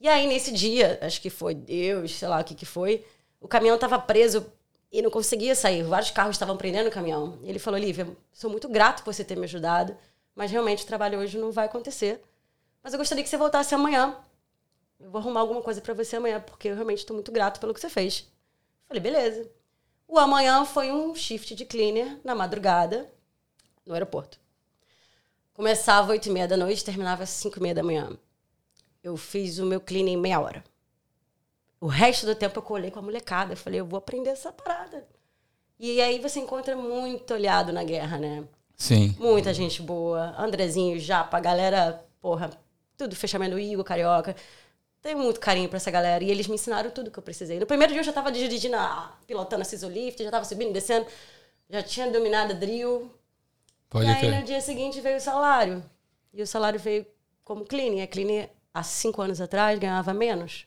E 0.00 0.08
aí 0.08 0.26
nesse 0.26 0.50
dia, 0.50 0.98
acho 1.02 1.20
que 1.20 1.28
foi 1.28 1.54
Deus, 1.54 2.14
sei 2.14 2.26
lá 2.26 2.40
o 2.40 2.44
que 2.44 2.54
que 2.54 2.64
foi, 2.64 3.04
o 3.38 3.46
caminhão 3.46 3.76
tava 3.76 3.98
preso 3.98 4.50
e 4.90 5.02
não 5.02 5.10
conseguia 5.10 5.54
sair. 5.54 5.82
Vários 5.82 6.10
carros 6.10 6.36
estavam 6.36 6.56
prendendo 6.56 6.88
o 6.88 6.92
caminhão. 6.92 7.38
Ele 7.42 7.58
falou, 7.58 7.78
Lívia, 7.78 8.16
sou 8.32 8.50
muito 8.50 8.68
grato 8.68 9.02
por 9.02 9.12
você 9.12 9.24
ter 9.24 9.36
me 9.36 9.44
ajudado, 9.44 9.96
mas 10.34 10.50
realmente 10.50 10.84
o 10.84 10.86
trabalho 10.86 11.18
hoje 11.18 11.38
não 11.38 11.50
vai 11.50 11.66
acontecer. 11.66 12.22
Mas 12.82 12.92
eu 12.92 12.98
gostaria 12.98 13.22
que 13.24 13.30
você 13.30 13.36
voltasse 13.36 13.74
amanhã. 13.74 14.16
Eu 14.98 15.10
vou 15.10 15.20
arrumar 15.20 15.40
alguma 15.40 15.60
coisa 15.60 15.80
pra 15.80 15.92
você 15.92 16.16
amanhã, 16.16 16.40
porque 16.40 16.68
eu 16.68 16.74
realmente 16.74 16.98
estou 16.98 17.14
muito 17.14 17.32
grato 17.32 17.60
pelo 17.60 17.74
que 17.74 17.80
você 17.80 17.90
fez. 17.90 18.26
Falei, 18.86 19.02
beleza. 19.02 19.50
O 20.08 20.18
amanhã 20.18 20.64
foi 20.64 20.92
um 20.92 21.14
shift 21.14 21.54
de 21.54 21.64
cleaner 21.64 22.20
na 22.22 22.34
madrugada 22.34 23.10
no 23.84 23.92
aeroporto. 23.92 24.38
Começava 25.52 26.06
às 26.06 26.10
8 26.10 26.26
e 26.26 26.30
meia 26.30 26.46
da 26.46 26.56
noite, 26.56 26.84
terminava 26.84 27.24
às 27.24 27.30
5 27.30 27.58
e 27.58 27.62
meia 27.62 27.74
da 27.74 27.82
manhã. 27.82 28.16
Eu 29.02 29.16
fiz 29.16 29.58
o 29.58 29.66
meu 29.66 29.80
cleaning 29.80 30.12
em 30.12 30.16
meia 30.16 30.40
hora. 30.40 30.64
O 31.80 31.86
resto 31.86 32.26
do 32.26 32.34
tempo 32.34 32.58
eu 32.58 32.62
colei 32.62 32.90
com 32.90 32.98
a 32.98 33.02
molecada. 33.02 33.52
Eu 33.52 33.56
falei, 33.56 33.80
eu 33.80 33.86
vou 33.86 33.98
aprender 33.98 34.30
essa 34.30 34.52
parada. 34.52 35.06
E 35.78 36.00
aí 36.00 36.18
você 36.18 36.40
encontra 36.40 36.74
muito 36.74 37.34
olhado 37.34 37.72
na 37.72 37.84
guerra, 37.84 38.18
né? 38.18 38.44
Sim. 38.76 39.14
Muita 39.18 39.52
gente 39.52 39.82
boa. 39.82 40.34
Andrezinho, 40.38 40.98
Japa, 40.98 41.38
galera, 41.40 42.04
porra, 42.20 42.50
tudo 42.96 43.14
fechamento 43.14 43.58
Igor, 43.58 43.84
Carioca. 43.84 44.34
Tenho 45.02 45.18
muito 45.18 45.38
carinho 45.38 45.68
pra 45.68 45.76
essa 45.76 45.90
galera. 45.90 46.24
E 46.24 46.30
eles 46.30 46.48
me 46.48 46.54
ensinaram 46.54 46.90
tudo 46.90 47.10
que 47.10 47.18
eu 47.18 47.22
precisei. 47.22 47.60
No 47.60 47.66
primeiro 47.66 47.92
dia 47.92 48.00
eu 48.00 48.04
já 48.04 48.12
tava 48.12 48.32
dirigindo, 48.32 48.76
pilotando 49.26 49.62
a 49.62 49.64
Scissor 49.64 49.90
Lift, 49.90 50.22
já 50.22 50.30
tava 50.30 50.44
subindo 50.44 50.70
e 50.70 50.72
descendo. 50.72 51.06
Já 51.68 51.82
tinha 51.82 52.10
dominado 52.10 52.52
a 52.52 52.56
drill. 52.56 53.10
Pode 53.88 54.06
e 54.06 54.08
aí 54.08 54.18
crer. 54.18 54.40
no 54.40 54.44
dia 54.44 54.60
seguinte 54.60 55.00
veio 55.00 55.18
o 55.18 55.20
salário. 55.20 55.84
E 56.32 56.42
o 56.42 56.46
salário 56.46 56.80
veio 56.80 57.06
como 57.44 57.64
cleaning. 57.64 58.02
A 58.02 58.06
cleaning, 58.06 58.48
há 58.72 58.82
cinco 58.82 59.22
anos 59.22 59.40
atrás, 59.40 59.78
ganhava 59.78 60.12
menos. 60.12 60.66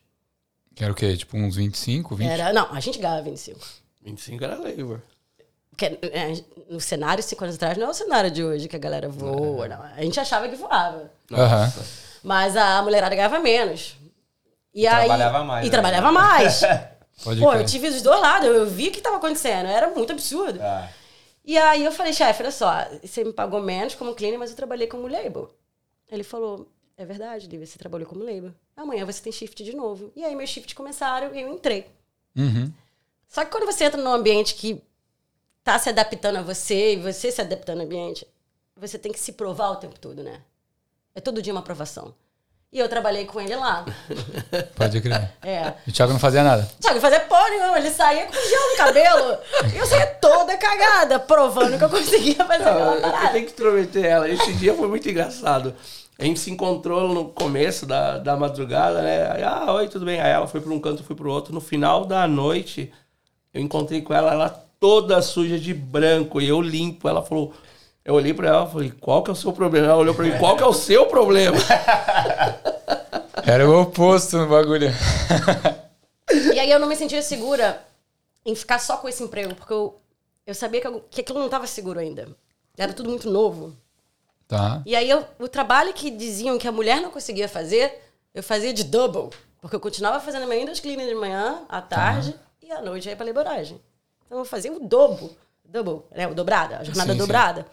Que 0.76 0.84
era 0.84 0.94
o 0.94 0.96
quê? 0.96 1.16
Tipo 1.18 1.38
uns 1.38 1.56
25, 1.56 2.16
20? 2.16 2.28
Era, 2.30 2.54
não, 2.54 2.74
a 2.74 2.80
gente 2.80 3.00
ganhava 3.00 3.22
25. 3.22 3.60
25 4.04 4.44
era 4.44 4.56
labor. 4.58 5.02
Porque, 5.72 5.86
é, 6.04 6.34
no 6.70 6.80
cenário, 6.80 7.24
cinco 7.24 7.44
anos 7.44 7.56
atrás, 7.56 7.78
não 7.78 7.88
é 7.88 7.90
o 7.90 7.94
cenário 7.94 8.30
de 8.32 8.44
hoje 8.44 8.68
que 8.68 8.76
a 8.76 8.80
galera 8.80 9.08
voa. 9.10 9.68
Não. 9.68 9.82
A 9.82 10.02
gente 10.02 10.20
achava 10.20 10.48
que 10.50 10.56
voava. 10.56 11.10
Aham. 11.32 11.74
Mas 12.24 12.56
a 12.58 12.82
mulherada 12.82 13.16
ganhava 13.16 13.40
menos. 13.40 13.96
E, 14.74 14.82
E 14.82 14.88
aí, 14.88 15.06
trabalhava 15.08 15.44
mais, 15.44 15.66
E 15.66 15.70
né? 15.70 15.72
trabalhava 15.72 16.12
mais. 16.12 16.62
Pode 17.24 17.40
Pô, 17.42 17.50
crer. 17.50 17.62
eu 17.62 17.66
tive 17.66 17.90
dos 17.90 18.02
dois 18.02 18.22
lados, 18.22 18.48
eu 18.48 18.66
vi 18.66 18.88
o 18.88 18.92
que 18.92 19.00
estava 19.00 19.18
acontecendo, 19.18 19.68
era 19.68 19.90
muito 19.90 20.12
absurdo. 20.14 20.60
Ah, 20.62 20.88
E 21.44 21.58
aí 21.58 21.84
eu 21.84 21.92
falei, 21.92 22.14
chefe, 22.14 22.44
olha 22.44 22.52
só, 22.52 22.74
você 23.04 23.24
me 23.26 23.34
pagou 23.34 23.62
menos 23.62 23.96
como 23.96 24.14
cleaner, 24.16 24.40
mas 24.40 24.52
eu 24.52 24.56
trabalhei 24.56 24.88
como 24.88 25.06
label. 25.08 25.50
Ele 26.10 26.24
falou, 26.24 26.68
é 26.98 27.06
verdade, 27.06 27.48
Lívia, 27.48 27.66
você 27.68 27.78
trabalhou 27.78 28.08
como 28.08 28.24
label. 28.24 28.54
Amanhã 28.80 29.06
você 29.06 29.22
tem 29.22 29.32
shift 29.32 29.62
de 29.62 29.76
novo. 29.76 30.10
E 30.16 30.24
aí 30.24 30.34
meus 30.36 30.50
shifts 30.50 30.74
começaram 30.74 31.36
e 31.36 31.42
eu 31.42 31.54
entrei. 31.54 31.86
Uhum. 32.36 32.72
Só 33.28 33.44
que 33.44 33.52
quando 33.52 33.66
você 33.66 33.84
entra 33.84 34.02
num 34.02 34.14
ambiente 34.14 34.56
que 34.56 34.82
tá 35.64 35.78
se 35.78 35.90
adaptando 35.90 36.38
a 36.38 36.42
você 36.42 36.94
e 36.94 36.96
você 36.96 37.30
se 37.30 37.42
adaptando 37.42 37.80
ao 37.82 37.86
ambiente, 37.86 38.26
você 38.78 38.98
tem 38.98 39.12
que 39.12 39.20
se 39.20 39.34
provar 39.34 39.72
o 39.72 39.76
tempo 39.76 40.00
todo, 40.00 40.24
né? 40.24 40.40
É 41.14 41.20
todo 41.20 41.42
dia 41.42 41.52
uma 41.54 41.60
aprovação. 41.60 42.16
E 42.72 42.80
eu 42.80 42.88
trabalhei 42.88 43.26
com 43.26 43.42
ele 43.42 43.56
lá. 43.56 43.84
Pode 44.78 45.02
crer. 45.02 45.30
É. 45.42 45.74
E 45.86 45.90
o 45.90 45.94
Thiago 45.94 46.14
não 46.14 46.20
fazia 46.20 46.44
nada. 46.44 46.70
Thiago 46.80 47.02
fazia 47.02 47.20
porra 47.22 47.50
nenhuma, 47.50 47.80
ele 47.80 47.90
saía 47.90 48.28
com 48.28 48.34
gel 48.34 48.70
no 48.72 48.78
cabelo. 48.78 49.38
e 49.74 49.78
eu 49.78 49.86
saía 49.88 50.06
toda 50.06 50.56
cagada, 50.56 51.20
provando 51.20 51.78
que 51.78 51.84
eu 51.84 51.90
conseguia 51.90 52.46
fazer 52.46 52.64
Não, 52.64 52.72
aquela 52.72 52.96
eu 52.96 53.02
parada. 53.02 53.30
tenho 53.34 53.46
que 53.46 53.52
intrometer 53.52 54.06
ela. 54.06 54.30
Esse 54.30 54.54
dia 54.54 54.74
foi 54.74 54.88
muito 54.88 55.10
engraçado. 55.10 55.76
A 56.20 56.26
gente 56.26 56.40
se 56.40 56.52
encontrou 56.52 57.14
no 57.14 57.30
começo 57.30 57.86
da, 57.86 58.18
da 58.18 58.36
madrugada, 58.36 59.02
né? 59.02 59.32
Aí, 59.32 59.42
ah, 59.44 59.72
oi, 59.74 59.88
tudo 59.88 60.04
bem? 60.06 60.20
Aí 60.20 60.30
ela 60.32 60.48
foi 60.48 60.60
para 60.60 60.74
um 60.74 60.80
canto, 60.80 61.02
eu 61.02 61.06
fui 61.06 61.16
pro 61.16 61.32
outro. 61.32 61.54
No 61.54 61.62
final 61.62 62.06
da 62.06 62.28
noite, 62.28 62.92
eu 63.54 63.62
encontrei 63.62 64.02
com 64.02 64.14
ela, 64.14 64.34
ela 64.34 64.50
toda 64.80 65.22
suja 65.22 65.58
de 65.58 65.74
branco, 65.74 66.42
e 66.42 66.48
eu 66.50 66.62
limpo. 66.62 67.08
Ela 67.08 67.22
falou, 67.24 67.54
eu 68.04 68.16
olhei 68.16 68.34
para 68.34 68.50
ela 68.50 68.68
e 68.68 68.72
falei, 68.72 68.92
qual 69.00 69.24
que 69.24 69.30
é 69.30 69.34
o 69.34 69.36
seu 69.36 69.54
problema? 69.54 69.88
Ela 69.88 69.96
olhou 69.96 70.14
para 70.14 70.26
mim, 70.26 70.38
qual 70.38 70.58
que 70.58 70.64
é 70.64 70.66
o 70.66 70.74
seu 70.74 71.06
problema? 71.06 71.58
Era 73.48 73.68
o 73.70 73.82
oposto 73.82 74.38
no 74.38 74.48
bagulho. 74.48 74.90
E 76.54 76.60
aí 76.60 76.70
eu 76.70 76.80
não 76.80 76.88
me 76.88 76.96
sentia 76.96 77.24
segura 77.24 77.82
em 78.46 78.54
ficar 78.54 78.78
só 78.78 78.98
com 78.98 79.10
esse 79.10 79.24
emprego, 79.24 79.56
porque 79.56 79.74
eu, 79.74 80.00
eu 80.46 80.54
sabia 80.54 80.80
que, 80.80 80.86
eu- 80.86 81.04
que 81.10 81.22
aquilo 81.22 81.40
não 81.40 81.48
estava 81.48 81.66
seguro 81.66 82.00
ainda. 82.00 82.28
Era 82.78 82.94
tudo 82.94 83.10
muito 83.10 83.28
novo. 83.32 83.74
Tá. 84.50 84.82
E 84.84 84.96
aí 84.96 85.08
eu, 85.08 85.24
o 85.38 85.48
trabalho 85.48 85.94
que 85.94 86.10
diziam 86.10 86.58
que 86.58 86.68
a 86.68 86.72
mulher 86.72 87.00
não 87.00 87.12
conseguia 87.12 87.48
fazer, 87.48 88.04
eu 88.34 88.42
fazia 88.42 88.74
de 88.74 88.84
double. 88.84 89.30
Porque 89.62 89.76
eu 89.76 89.80
continuava 89.80 90.20
fazendo 90.20 90.48
meu 90.48 90.60
Windows 90.60 90.80
Cleaner 90.80 91.08
de 91.08 91.14
manhã, 91.14 91.62
à 91.70 91.80
tarde, 91.80 92.34
e 92.60 92.72
à 92.72 92.82
noite 92.82 93.08
aí 93.08 93.16
pra 93.16 93.28
laboragem. 93.28 93.80
Então 94.26 94.40
eu 94.40 94.46
fazia 94.46 94.74
o 94.74 94.80
dobro. 94.80 95.30
Double, 95.64 96.02
né? 96.16 96.28
O 96.28 96.34
dobrada, 96.34 96.80
a 96.80 96.84
jornada 96.84 97.14
Sim, 97.14 97.20
sim. 97.20 97.26
dobrada. 97.26 97.68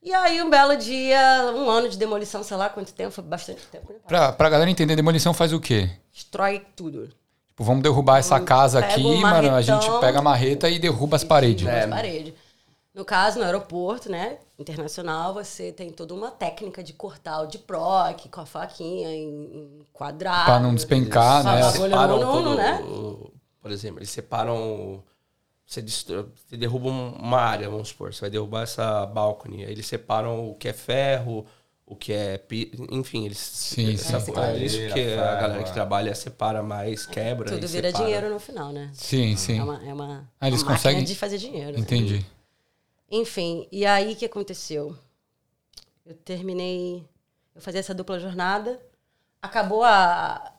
E 0.00 0.14
aí, 0.14 0.40
um 0.40 0.48
belo 0.48 0.76
dia, 0.76 1.50
um 1.56 1.68
ano 1.68 1.88
de 1.88 1.98
demolição, 1.98 2.44
sei 2.44 2.56
lá 2.56 2.68
quanto 2.68 2.92
tempo, 2.92 3.10
foi 3.10 3.24
bastante 3.24 3.66
tempo, 3.66 3.92
né? 3.92 3.98
Pra, 4.06 4.32
pra 4.32 4.50
galera 4.50 4.70
entender, 4.70 4.94
demolição 4.94 5.34
faz 5.34 5.52
o 5.52 5.58
quê? 5.58 5.90
Destrói 6.12 6.64
tudo. 6.76 7.08
Tipo, 7.48 7.64
vamos 7.64 7.82
derrubar 7.82 8.18
essa 8.18 8.38
casa 8.38 8.80
pega 8.80 8.92
aqui, 8.92 9.02
um 9.02 9.16
mano. 9.16 9.52
A 9.52 9.62
gente 9.62 9.90
pega 9.98 10.20
a 10.20 10.22
marreta 10.22 10.68
e 10.68 10.78
derruba 10.78 11.16
as 11.16 11.24
paredes. 11.24 11.64
Derruba 11.64 11.84
as 11.86 11.90
paredes. 11.90 12.34
No 12.94 13.04
caso, 13.04 13.40
no 13.40 13.44
aeroporto, 13.44 14.08
né, 14.08 14.36
internacional, 14.58 15.34
você 15.34 15.72
tem 15.72 15.90
toda 15.90 16.14
uma 16.14 16.30
técnica 16.30 16.82
de 16.82 16.92
cortar 16.92 17.42
o 17.42 17.46
de 17.46 17.58
proc, 17.58 18.28
com 18.30 18.40
a 18.40 18.46
faquinha 18.46 19.08
em, 19.14 19.28
em 19.28 19.86
quadrado. 19.92 20.44
Pra 20.44 20.60
não 20.60 20.74
despencar, 20.74 21.42
né? 21.44 21.62
separam 21.70 22.16
no 22.20 22.32
todo 22.32 22.54
né? 22.56 22.80
o- 22.82 23.32
Por 23.60 23.70
exemplo, 23.70 23.98
eles 23.98 24.10
separam. 24.10 24.56
o- 24.56 25.04
Você, 25.66 25.80
você 25.82 26.56
derruba 26.58 26.88
um- 26.90 27.12
uma 27.14 27.40
área, 27.40 27.68
vamos 27.70 27.88
supor. 27.88 28.12
Você 28.12 28.20
vai 28.20 28.28
derrubar 28.30 28.62
essa 28.64 29.06
balcony. 29.06 29.64
Aí 29.64 29.72
eles 29.72 29.86
separam 29.86 30.50
o 30.50 30.54
que 30.54 30.68
é 30.68 30.74
ferro, 30.74 31.46
o 31.86 31.96
que 31.96 32.12
é. 32.12 32.38
Enfim, 32.90 33.24
eles. 33.24 33.38
Sim, 33.38 33.94
essa- 33.94 34.20
sim. 34.20 34.32
é 34.36 34.56
isso 34.58 34.76
que 34.92 35.14
a 35.14 35.34
galera 35.40 35.62
que 35.64 35.70
é. 35.70 35.72
trabalha 35.72 36.14
separa 36.14 36.62
mais, 36.62 37.06
quebra. 37.06 37.50
Tudo 37.50 37.64
e 37.64 37.66
vira 37.66 37.88
separa. 37.88 38.04
dinheiro 38.04 38.28
no 38.30 38.38
final, 38.38 38.72
né? 38.72 38.90
Sim, 38.92 39.34
sim. 39.36 39.58
É 39.58 39.62
uma, 39.64 39.82
é 39.88 39.92
uma, 39.94 40.30
Ah, 40.38 40.48
eles 40.48 40.60
uma 40.60 40.72
máquina 40.72 40.90
conseguem- 40.92 41.04
de 41.04 41.14
fazer 41.16 41.38
dinheiro. 41.38 41.72
né? 41.72 41.78
Enfim, 43.16 43.68
e 43.70 43.86
aí 43.86 44.12
o 44.12 44.16
que 44.16 44.24
aconteceu? 44.24 44.98
Eu 46.04 46.16
terminei. 46.16 47.08
Eu 47.54 47.60
fazia 47.60 47.78
essa 47.78 47.94
dupla 47.94 48.18
jornada. 48.18 48.84
Acabou 49.40 49.84
a. 49.84 50.52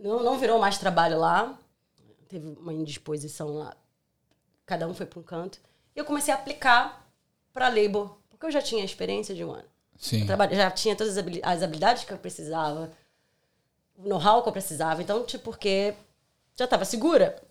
Não, 0.00 0.22
não 0.22 0.38
virou 0.38 0.58
mais 0.58 0.78
trabalho 0.78 1.18
lá. 1.18 1.58
Teve 2.26 2.56
uma 2.58 2.72
indisposição 2.72 3.50
lá. 3.50 3.76
Cada 4.64 4.88
um 4.88 4.94
foi 4.94 5.04
para 5.04 5.20
um 5.20 5.22
canto. 5.22 5.60
E 5.94 5.98
eu 5.98 6.06
comecei 6.06 6.32
a 6.32 6.38
aplicar 6.38 7.06
para 7.52 7.68
label, 7.68 8.18
porque 8.30 8.46
eu 8.46 8.50
já 8.50 8.62
tinha 8.62 8.82
experiência 8.82 9.34
de 9.34 9.44
um 9.44 9.52
ano. 9.52 9.68
Sim. 9.98 10.22
Eu 10.22 10.56
já 10.56 10.70
tinha 10.70 10.96
todas 10.96 11.18
as 11.18 11.62
habilidades 11.62 12.04
que 12.04 12.14
eu 12.14 12.18
precisava, 12.18 12.90
o 13.94 14.08
know-how 14.08 14.42
que 14.42 14.48
eu 14.48 14.54
precisava. 14.54 15.02
Então, 15.02 15.22
tipo, 15.26 15.44
porque 15.44 15.94
já 16.56 16.64
estava 16.64 16.86
segura. 16.86 17.42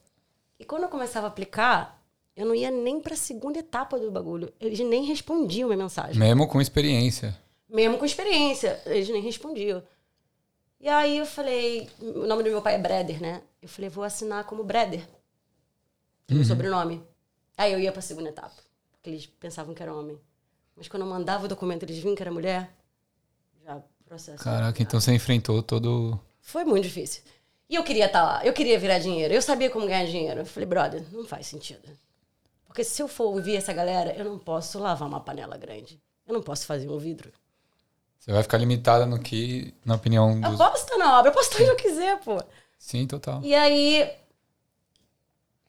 E 0.58 0.66
quando 0.66 0.84
eu 0.84 0.90
começava 0.90 1.28
a 1.28 1.30
aplicar, 1.30 2.01
eu 2.36 2.46
não 2.46 2.56
ia 2.56 2.72
nem 2.72 3.00
para 3.00 3.14
a 3.14 3.18
segunda 3.18 3.60
etapa 3.60 4.00
do 4.00 4.10
bagulho. 4.12 4.54
Eles 4.60 4.80
nem 4.80 5.04
respondiam 5.06 5.70
minha 5.70 5.78
mensagem. 5.78 6.18
Mesmo 6.18 6.48
com 6.48 6.62
experiência. 6.62 7.38
Mesmo 7.70 7.98
com 7.98 8.06
experiência, 8.06 8.82
eles 8.86 9.10
nem 9.10 9.22
respondiam. 9.22 9.84
E 10.80 10.90
aí 10.90 11.18
eu 11.18 11.26
falei, 11.26 11.88
o 12.00 12.26
nome 12.26 12.44
do 12.44 12.50
meu 12.50 12.62
pai 12.62 12.76
é 12.76 12.80
Breder, 12.80 13.22
né? 13.22 13.42
Eu 13.62 13.70
falei, 13.70 13.90
vou 13.90 14.04
assinar 14.04 14.46
como 14.46 14.64
Breder. 14.64 15.08
Uhum. 16.32 16.44
sobrenome. 16.46 17.04
Aí 17.58 17.74
eu 17.74 17.80
ia 17.80 17.92
para 17.92 18.00
a 18.00 18.04
segunda 18.04 18.30
etapa, 18.30 18.56
porque 18.92 19.10
eles 19.10 19.26
pensavam 19.26 19.74
que 19.74 19.84
era 19.84 19.94
homem. 19.94 20.18
Mas 20.76 20.88
quando 20.88 21.04
eu 21.04 21.10
mandava 21.10 21.46
o 21.46 21.48
documento, 21.48 21.84
eles 21.84 21.98
viam 21.98 22.16
que 22.16 22.24
era 22.24 22.32
mulher, 22.32 22.72
já 23.64 23.82
processo. 24.06 24.44
Caraca, 24.44 24.82
então 24.82 25.00
você 25.00 25.14
enfrentou 25.14 25.62
todo 25.62 26.20
Foi 26.42 26.64
muito 26.64 26.86
difícil. 26.86 27.22
E 27.70 27.76
eu 27.76 27.84
queria 27.84 28.08
estar 28.08 28.20
tá 28.20 28.26
lá, 28.26 28.46
eu 28.46 28.54
queria 28.54 28.80
virar 28.80 29.00
dinheiro, 29.00 29.34
eu 29.34 29.42
sabia 29.42 29.70
como 29.70 29.86
ganhar 29.86 30.06
dinheiro. 30.06 30.42
Eu 30.42 30.46
falei, 30.46 30.68
brother, 30.68 31.04
não 31.12 31.26
faz 31.26 31.48
sentido. 31.48 31.88
Porque 32.72 32.86
se 32.86 33.02
eu 33.02 33.08
for 33.10 33.26
ouvir 33.26 33.58
essa 33.58 33.74
galera, 33.74 34.16
eu 34.16 34.24
não 34.24 34.40
posso 34.40 34.80
lavar 34.80 35.06
uma 35.06 35.20
panela 35.20 35.58
grande. 35.58 36.02
Eu 36.26 36.34
não 36.34 36.42
posso 36.42 36.66
fazer 36.66 36.88
um 36.88 36.98
vidro. 36.98 37.30
Você 38.18 38.32
vai 38.32 38.42
ficar 38.42 38.58
limitada 38.58 39.06
no 39.06 39.20
que, 39.20 39.76
na 39.84 39.96
opinião 39.96 40.40
dos... 40.40 40.52
Eu 40.54 40.58
posso 40.58 40.86
estar 40.86 40.98
na 40.98 41.20
obra, 41.20 41.32
eu 41.32 41.34
posso 41.34 41.52
estar 41.52 41.64
onde 41.64 41.72
eu 41.72 41.76
quiser, 41.76 42.18
pô. 42.22 42.42
Sim, 42.80 43.06
total. 43.06 43.42
E 43.44 43.54
aí, 43.54 44.10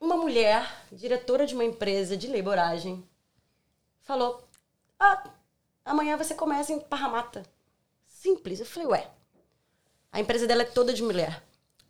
uma 0.00 0.16
mulher, 0.16 0.64
diretora 0.92 1.44
de 1.44 1.54
uma 1.54 1.64
empresa 1.64 2.16
de 2.16 2.28
laboragem, 2.28 3.02
falou: 4.02 4.40
Ah, 4.96 5.24
amanhã 5.84 6.16
você 6.16 6.36
começa 6.36 6.72
em 6.72 6.78
Parramata. 6.78 7.42
Simples. 8.06 8.60
Eu 8.60 8.66
falei: 8.66 8.88
Ué. 8.90 9.10
A 10.12 10.20
empresa 10.20 10.46
dela 10.46 10.62
é 10.62 10.66
toda 10.66 10.94
de 10.94 11.02
mulher 11.02 11.42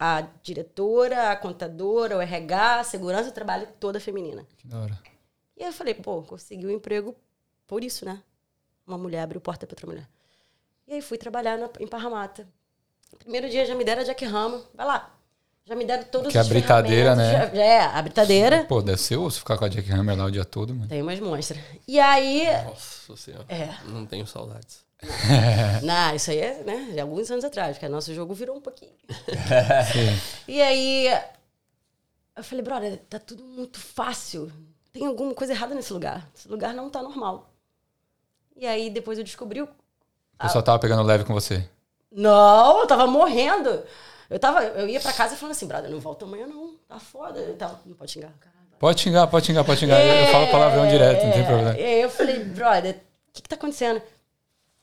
a 0.05 0.27
diretora, 0.43 1.31
a 1.31 1.37
contadora, 1.37 2.17
o 2.17 2.21
RH, 2.21 2.81
a 2.81 2.85
segurança 2.85 3.31
do 3.31 3.33
trabalho 3.33 3.69
toda 3.79 4.01
feminina. 4.01 4.45
Que 4.59 4.67
da 4.67 4.81
hora. 4.81 4.99
E 5.57 5.63
aí 5.63 5.69
eu 5.69 5.73
falei, 5.73 5.95
pô, 5.95 6.23
consegui 6.23 6.67
um 6.67 6.71
emprego 6.71 7.15
por 7.69 7.85
isso, 7.85 8.05
né? 8.05 8.21
Uma 8.85 8.99
mulher 8.99 9.21
abriu 9.21 9.41
porta 9.41 9.65
para 9.65 9.75
outra 9.75 9.87
mulher. 9.87 10.09
E 10.89 10.95
aí 10.95 11.01
fui 11.01 11.17
trabalhar 11.17 11.57
na, 11.57 11.71
em 11.79 11.87
Parramata. 11.87 12.49
Primeiro 13.17 13.49
dia 13.49 13.65
já 13.65 13.77
me 13.77 13.85
deram 13.85 14.03
a 14.03 14.05
Jack 14.05 14.25
Rama, 14.25 14.65
vai 14.75 14.85
lá. 14.85 15.15
Já 15.65 15.77
me 15.77 15.85
deram 15.85 16.03
todos 16.03 16.23
que 16.23 16.27
os 16.27 16.33
Que 16.33 16.39
é 16.39 16.41
a 16.41 16.45
britadeira, 16.61 17.15
né? 17.15 17.33
Já, 17.33 17.55
já, 17.55 17.63
é, 17.63 17.81
a 17.83 18.03
britadeira. 18.03 18.65
Pô, 18.65 18.83
deve 18.83 19.01
ser 19.01 19.17
osso 19.19 19.39
ficar 19.39 19.57
com 19.57 19.67
a 19.67 19.69
Jack 19.69 19.89
Hammer 19.93 20.19
lá 20.19 20.25
o 20.25 20.33
dia 20.33 20.45
todo, 20.45 20.75
mano. 20.75 20.89
Tem 20.89 21.01
umas 21.01 21.21
monstras. 21.21 21.63
E 21.87 22.01
aí... 22.01 22.45
Nossa 22.65 23.17
senhora. 23.17 23.45
É. 23.49 23.73
Não 23.85 24.05
tenho 24.05 24.27
saudades. 24.27 24.85
Não, 25.83 26.15
isso 26.15 26.31
aí 26.31 26.39
é, 26.39 26.63
né, 26.65 26.91
de 26.93 27.01
alguns 27.01 27.31
anos 27.31 27.45
atrás, 27.45 27.77
porque 27.77 27.89
nosso 27.89 28.15
jogo 28.15 28.35
virou 28.35 28.57
um 28.57 28.61
pouquinho. 28.61 28.93
e 30.47 30.63
aí, 30.63 31.09
eu 32.37 32.45
falei, 32.45 32.65
brother, 32.65 32.99
tá 33.11 33.19
tudo 33.19 33.45
muito 33.45 33.79
fácil. 33.79 34.51
Tem 34.93 35.07
alguma 35.07 35.35
coisa 35.35 35.53
errada 35.53 35.75
nesse 35.75 35.93
lugar. 35.93 36.29
Esse 36.35 36.49
lugar 36.49 36.73
não 36.73 36.89
tá 36.89 37.03
normal. 37.03 37.51
E 38.57 38.67
aí, 38.67 38.91
depois 38.91 39.19
eu 39.19 39.25
descobri... 39.25 39.63
O 39.63 39.69
pessoal 40.39 40.63
tava 40.63 40.79
pegando 40.79 41.03
leve 41.03 41.25
com 41.25 41.33
você? 41.33 41.67
Não, 42.11 42.81
eu 42.81 42.87
tava 42.87 43.07
morrendo. 43.07 43.83
Eu, 44.29 44.39
tava, 44.39 44.63
eu 44.63 44.89
ia 44.89 45.01
pra 45.01 45.13
casa 45.13 45.37
falando 45.37 45.53
assim, 45.53 45.67
brother, 45.67 45.91
não 45.91 46.01
volta 46.01 46.25
amanhã 46.25 46.47
não, 46.47 46.75
tá 46.89 46.99
foda. 46.99 47.39
Eu 47.41 47.57
tava, 47.57 47.81
não 47.87 47.95
pode 47.95 48.13
xingar, 48.13 48.33
caralho. 48.39 48.63
Pode 48.79 49.01
xingar, 49.01 49.27
pode 49.27 49.47
xingar, 49.47 49.65
pode 49.65 49.81
xingar. 49.81 49.99
É, 50.01 50.25
eu 50.25 50.33
falo 50.33 50.51
palavrão 50.51 50.89
direto, 50.89 51.25
não 51.25 51.33
tem 51.33 51.45
problema. 51.45 51.79
E 51.79 51.85
aí 51.85 52.01
eu 52.03 52.11
falei, 52.11 52.45
brother, 52.45 52.97
o 52.97 53.33
que 53.33 53.43
que 53.43 53.49
tá 53.49 53.57
acontecendo? 53.57 54.03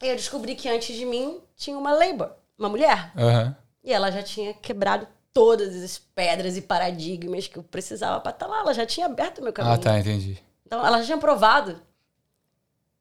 Eu 0.01 0.15
descobri 0.15 0.55
que 0.55 0.69
antes 0.69 0.95
de 0.95 1.05
mim 1.05 1.41
tinha 1.55 1.77
uma 1.77 1.91
labor, 1.91 2.31
uma 2.57 2.69
mulher. 2.69 3.11
Uhum. 3.15 3.55
E 3.83 3.93
ela 3.93 4.11
já 4.11 4.23
tinha 4.23 4.53
quebrado 4.53 5.07
todas 5.33 5.75
as 5.83 5.97
pedras 5.97 6.57
e 6.57 6.61
paradigmas 6.61 7.47
que 7.47 7.57
eu 7.57 7.63
precisava 7.63 8.19
para 8.19 8.31
estar 8.31 8.45
tá 8.45 8.51
lá. 8.51 8.59
Ela 8.59 8.73
já 8.73 8.85
tinha 8.85 9.05
aberto 9.05 9.39
o 9.39 9.43
meu 9.43 9.53
caminho. 9.53 9.75
Ah, 9.75 9.77
tá, 9.77 9.99
entendi. 9.99 10.41
Então 10.65 10.85
ela 10.85 10.99
já 10.99 11.05
tinha 11.05 11.17
provado. 11.17 11.81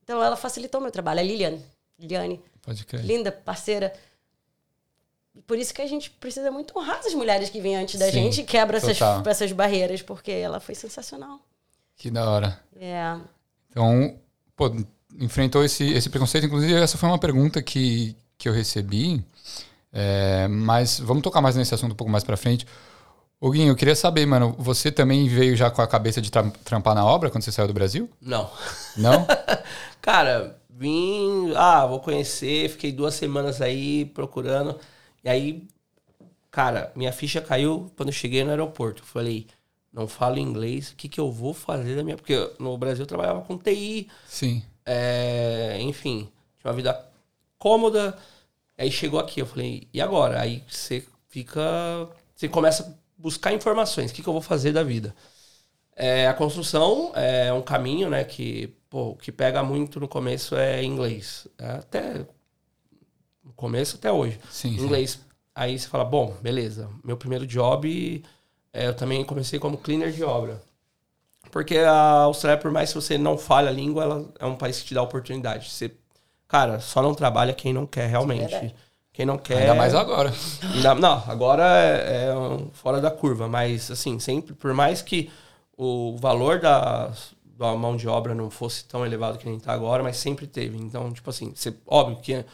Então 0.02 0.22
ela 0.22 0.36
facilitou 0.36 0.80
meu 0.80 0.90
trabalho. 0.90 1.20
A 1.20 1.22
Liliane. 1.22 1.64
Liliane. 1.98 2.42
Pode 2.62 2.84
crer. 2.84 3.04
Linda, 3.04 3.30
parceira. 3.30 3.92
Por 5.46 5.58
isso 5.58 5.72
que 5.72 5.82
a 5.82 5.86
gente 5.86 6.10
precisa 6.10 6.50
muito 6.50 6.76
honrar 6.78 7.00
as 7.04 7.14
mulheres 7.14 7.48
que 7.48 7.60
vêm 7.60 7.76
antes 7.76 7.98
da 7.98 8.06
Sim, 8.06 8.12
gente 8.12 8.40
e 8.40 8.44
quebra 8.44 8.78
essas, 8.78 8.98
essas 9.26 9.52
barreiras, 9.52 10.02
porque 10.02 10.30
ela 10.30 10.60
foi 10.60 10.74
sensacional. 10.74 11.40
Que 11.96 12.10
da 12.10 12.28
hora. 12.28 12.60
É. 12.76 13.18
Então, 13.70 14.18
pô, 14.56 14.70
enfrentou 15.18 15.64
esse, 15.64 15.84
esse 15.92 16.08
preconceito. 16.08 16.46
Inclusive, 16.46 16.74
essa 16.74 16.96
foi 16.96 17.08
uma 17.08 17.18
pergunta 17.18 17.62
que, 17.62 18.16
que 18.36 18.48
eu 18.48 18.52
recebi. 18.52 19.24
É, 19.92 20.46
mas 20.48 21.00
vamos 21.00 21.22
tocar 21.22 21.40
mais 21.40 21.56
nesse 21.56 21.74
assunto 21.74 21.92
um 21.92 21.96
pouco 21.96 22.10
mais 22.10 22.24
para 22.24 22.36
frente. 22.36 22.66
Guinho, 23.40 23.68
eu 23.68 23.76
queria 23.76 23.94
saber, 23.94 24.26
mano, 24.26 24.54
você 24.58 24.90
também 24.90 25.28
veio 25.28 25.56
já 25.56 25.70
com 25.70 25.80
a 25.80 25.86
cabeça 25.86 26.20
de 26.20 26.30
tra 26.30 26.42
trampar 26.64 26.94
na 26.94 27.06
obra 27.06 27.30
quando 27.30 27.44
você 27.44 27.52
saiu 27.52 27.68
do 27.68 27.74
Brasil? 27.74 28.10
Não. 28.20 28.50
Não? 28.96 29.26
Cara, 30.02 30.58
vim, 30.68 31.52
ah, 31.54 31.86
vou 31.86 32.00
conhecer, 32.00 32.68
fiquei 32.68 32.90
duas 32.90 33.14
semanas 33.14 33.60
aí 33.60 34.06
procurando. 34.06 34.78
E 35.22 35.28
aí, 35.28 35.68
cara, 36.50 36.92
minha 36.96 37.12
ficha 37.12 37.40
caiu 37.40 37.90
quando 37.96 38.08
eu 38.08 38.14
cheguei 38.14 38.42
no 38.44 38.50
aeroporto. 38.50 39.04
falei, 39.04 39.46
não 39.92 40.06
falo 40.06 40.38
inglês, 40.38 40.90
o 40.90 40.96
que, 40.96 41.08
que 41.08 41.20
eu 41.20 41.30
vou 41.30 41.52
fazer 41.52 41.96
da 41.96 42.04
minha. 42.04 42.16
Porque 42.16 42.52
no 42.58 42.76
Brasil 42.78 43.02
eu 43.02 43.06
trabalhava 43.06 43.42
com 43.42 43.58
TI. 43.58 44.08
Sim. 44.26 44.62
É, 44.90 45.76
enfim, 45.82 46.32
tinha 46.58 46.70
uma 46.70 46.72
vida 46.72 46.98
cômoda. 47.58 48.16
Aí 48.78 48.90
chegou 48.90 49.20
aqui, 49.20 49.40
eu 49.40 49.46
falei, 49.46 49.86
e 49.92 50.00
agora? 50.00 50.40
Aí 50.40 50.64
você 50.66 51.04
fica. 51.28 51.60
Você 52.34 52.48
começa 52.48 52.84
a 52.84 53.20
buscar 53.20 53.52
informações. 53.52 54.10
O 54.10 54.14
que, 54.14 54.22
que 54.22 54.28
eu 54.28 54.32
vou 54.32 54.40
fazer 54.40 54.72
da 54.72 54.82
vida? 54.82 55.14
É, 55.94 56.26
a 56.26 56.32
construção 56.32 57.12
é 57.14 57.52
um 57.52 57.60
caminho, 57.60 58.08
né? 58.08 58.24
Que, 58.24 58.68
pô, 58.88 59.14
que 59.16 59.30
pega 59.30 59.62
muito 59.62 60.00
no 60.00 60.08
começo 60.08 60.56
é 60.56 60.82
inglês. 60.82 61.46
É 61.58 61.72
até. 61.72 62.26
No 63.44 63.52
começo 63.54 63.96
até 63.96 64.10
hoje. 64.10 64.40
Sim, 64.48 64.70
inglês. 64.70 65.10
Sim. 65.10 65.20
Aí 65.54 65.78
você 65.78 65.88
fala, 65.88 66.04
bom, 66.04 66.34
beleza. 66.40 66.88
Meu 67.04 67.16
primeiro 67.16 67.46
job, 67.46 68.24
é, 68.72 68.86
eu 68.86 68.94
também 68.94 69.22
comecei 69.24 69.58
como 69.58 69.76
cleaner 69.76 70.12
de 70.12 70.24
obra. 70.24 70.62
Porque 71.50 71.78
a 71.78 72.22
Austrália, 72.22 72.60
por 72.60 72.70
mais 72.70 72.90
que 72.90 72.94
você 72.96 73.16
não 73.16 73.38
fale 73.38 73.68
a 73.68 73.72
língua, 73.72 74.02
ela 74.04 74.28
é 74.38 74.46
um 74.46 74.56
país 74.56 74.80
que 74.80 74.88
te 74.88 74.94
dá 74.94 75.02
oportunidade. 75.02 75.70
Você, 75.70 75.92
cara, 76.46 76.80
só 76.80 77.02
não 77.02 77.14
trabalha 77.14 77.52
quem 77.54 77.72
não 77.72 77.86
quer 77.86 78.08
realmente. 78.08 78.54
É 78.54 78.72
quem 79.18 79.26
não 79.26 79.36
quer. 79.36 79.62
Ainda 79.62 79.74
mais 79.74 79.96
agora. 79.96 80.32
Ainda, 80.74 80.94
não, 80.94 81.24
agora 81.26 81.64
é, 81.64 82.26
é 82.28 82.34
um, 82.36 82.70
fora 82.72 83.00
da 83.00 83.10
curva. 83.10 83.48
Mas, 83.48 83.90
assim, 83.90 84.20
sempre, 84.20 84.54
por 84.54 84.72
mais 84.72 85.02
que 85.02 85.28
o 85.76 86.16
valor 86.18 86.60
da, 86.60 87.10
da 87.58 87.74
mão 87.74 87.96
de 87.96 88.06
obra 88.06 88.32
não 88.32 88.48
fosse 88.48 88.84
tão 88.84 89.04
elevado 89.04 89.36
que 89.36 89.44
nem 89.44 89.56
está 89.56 89.72
agora, 89.72 90.04
mas 90.04 90.18
sempre 90.18 90.46
teve. 90.46 90.78
Então, 90.78 91.12
tipo 91.12 91.28
assim, 91.30 91.52
você, 91.52 91.74
óbvio 91.84 92.18
que 92.18 92.44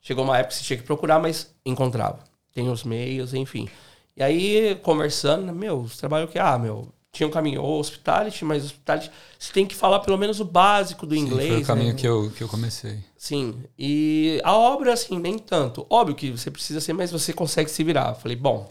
chegou 0.00 0.22
uma 0.22 0.38
época 0.38 0.54
que 0.54 0.60
você 0.60 0.64
tinha 0.64 0.76
que 0.76 0.84
procurar, 0.84 1.18
mas 1.18 1.52
encontrava. 1.66 2.20
Tem 2.54 2.68
os 2.68 2.84
meios, 2.84 3.34
enfim. 3.34 3.68
E 4.16 4.22
aí, 4.22 4.76
conversando, 4.76 5.52
meu, 5.52 5.88
você 5.88 5.98
trabalha 5.98 6.26
o 6.26 6.28
que? 6.28 6.38
Ah, 6.38 6.56
meu, 6.56 6.86
tinha 7.12 7.26
um 7.26 7.30
caminho, 7.30 7.62
ou 7.62 7.78
hospitality, 7.78 8.42
mas 8.42 8.64
hospitality 8.64 9.10
você 9.38 9.52
tem 9.52 9.66
que 9.66 9.74
falar 9.74 10.00
pelo 10.00 10.16
menos 10.16 10.40
o 10.40 10.46
básico 10.46 11.06
do 11.06 11.14
Sim, 11.14 11.20
inglês. 11.20 11.52
Foi 11.52 11.62
o 11.62 11.66
caminho 11.66 11.92
né? 11.92 11.98
que, 11.98 12.08
eu, 12.08 12.32
que 12.34 12.42
eu 12.42 12.48
comecei. 12.48 13.00
Sim. 13.18 13.62
E 13.78 14.40
a 14.42 14.56
obra, 14.56 14.94
assim, 14.94 15.18
nem 15.18 15.38
tanto. 15.38 15.86
Óbvio 15.90 16.16
que 16.16 16.30
você 16.30 16.50
precisa 16.50 16.80
ser, 16.80 16.94
mas 16.94 17.12
você 17.12 17.32
consegue 17.34 17.70
se 17.70 17.84
virar. 17.84 18.14
Falei, 18.14 18.36
bom, 18.36 18.66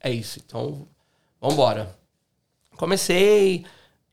é 0.00 0.10
isso. 0.10 0.40
Então, 0.44 0.88
vambora. 1.38 1.94
Comecei, 2.76 3.66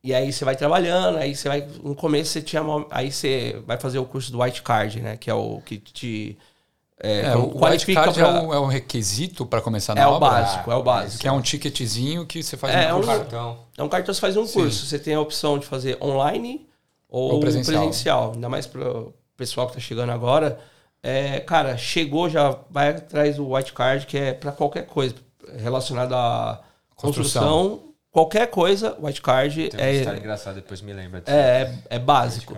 e 0.04 0.14
aí 0.14 0.32
você 0.32 0.44
vai 0.44 0.58
trabalhando, 0.58 1.18
aí 1.18 1.34
você 1.34 1.48
vai. 1.48 1.68
No 1.82 1.96
começo 1.96 2.32
você 2.32 2.42
tinha. 2.42 2.62
Aí 2.92 3.12
você 3.12 3.62
vai 3.66 3.78
fazer 3.78 4.00
o 4.00 4.06
curso 4.06 4.32
do 4.32 4.42
White 4.42 4.62
Card, 4.62 5.02
né? 5.02 5.16
Que 5.16 5.30
é 5.30 5.34
o 5.34 5.62
que 5.62 5.78
te 5.78 6.38
é, 7.02 7.22
é, 7.22 7.36
o 7.36 7.52
qualifica 7.52 8.12
pra... 8.12 8.22
é, 8.22 8.28
um, 8.28 8.54
é 8.54 8.60
um 8.60 8.66
requisito 8.66 9.46
para 9.46 9.62
começar 9.62 9.96
na 9.96 10.02
é 10.02 10.08
obra? 10.08 10.28
É 10.28 10.32
o 10.32 10.32
básico, 10.32 10.72
é 10.72 10.76
o 10.76 10.84
básico. 10.84 11.22
Que 11.22 11.28
é 11.28 11.32
um 11.32 11.42
ticketzinho 11.42 12.26
que 12.26 12.44
você 12.44 12.58
faz 12.58 12.76
é, 12.76 12.94
um, 12.94 13.02
cartão. 13.02 13.60
É 13.78 13.84
um 13.84 13.88
cartão, 13.88 14.14
você 14.14 14.20
faz 14.20 14.36
um 14.36 14.46
Sim. 14.46 14.60
curso. 14.60 14.86
Você 14.86 15.00
tem 15.00 15.16
a 15.16 15.22
opção 15.22 15.58
de 15.58 15.66
fazer 15.66 15.98
online 16.02 16.68
ou, 17.08 17.34
ou 17.34 17.40
presencial. 17.40 17.82
presencial. 17.84 18.32
Ainda 18.34 18.50
mais 18.50 18.68
para 18.68 18.86
o 18.86 19.14
pessoal 19.38 19.68
que 19.68 19.72
está 19.78 19.82
chegando 19.82 20.12
agora. 20.12 20.60
É, 21.02 21.40
cara, 21.40 21.78
chegou, 21.78 22.30
já 22.30 22.58
vai 22.70 22.90
atrás 22.90 23.38
do 23.38 23.54
white 23.54 23.72
card, 23.72 24.06
que 24.06 24.18
é 24.18 24.34
para 24.34 24.52
qualquer 24.52 24.86
coisa 24.86 25.16
relacionada 25.58 26.16
à 26.18 26.60
construção. 26.96 27.44
construção. 27.44 27.90
Qualquer 28.12 28.48
coisa, 28.48 28.98
white 29.00 29.22
card 29.22 29.70
tem 29.70 29.80
é. 29.80 30.18
engraçado, 30.18 30.56
depois 30.56 30.82
me 30.82 30.92
lembra. 30.92 31.24
É, 31.28 31.34
é, 31.34 31.80
é 31.92 32.00
básico. 32.00 32.58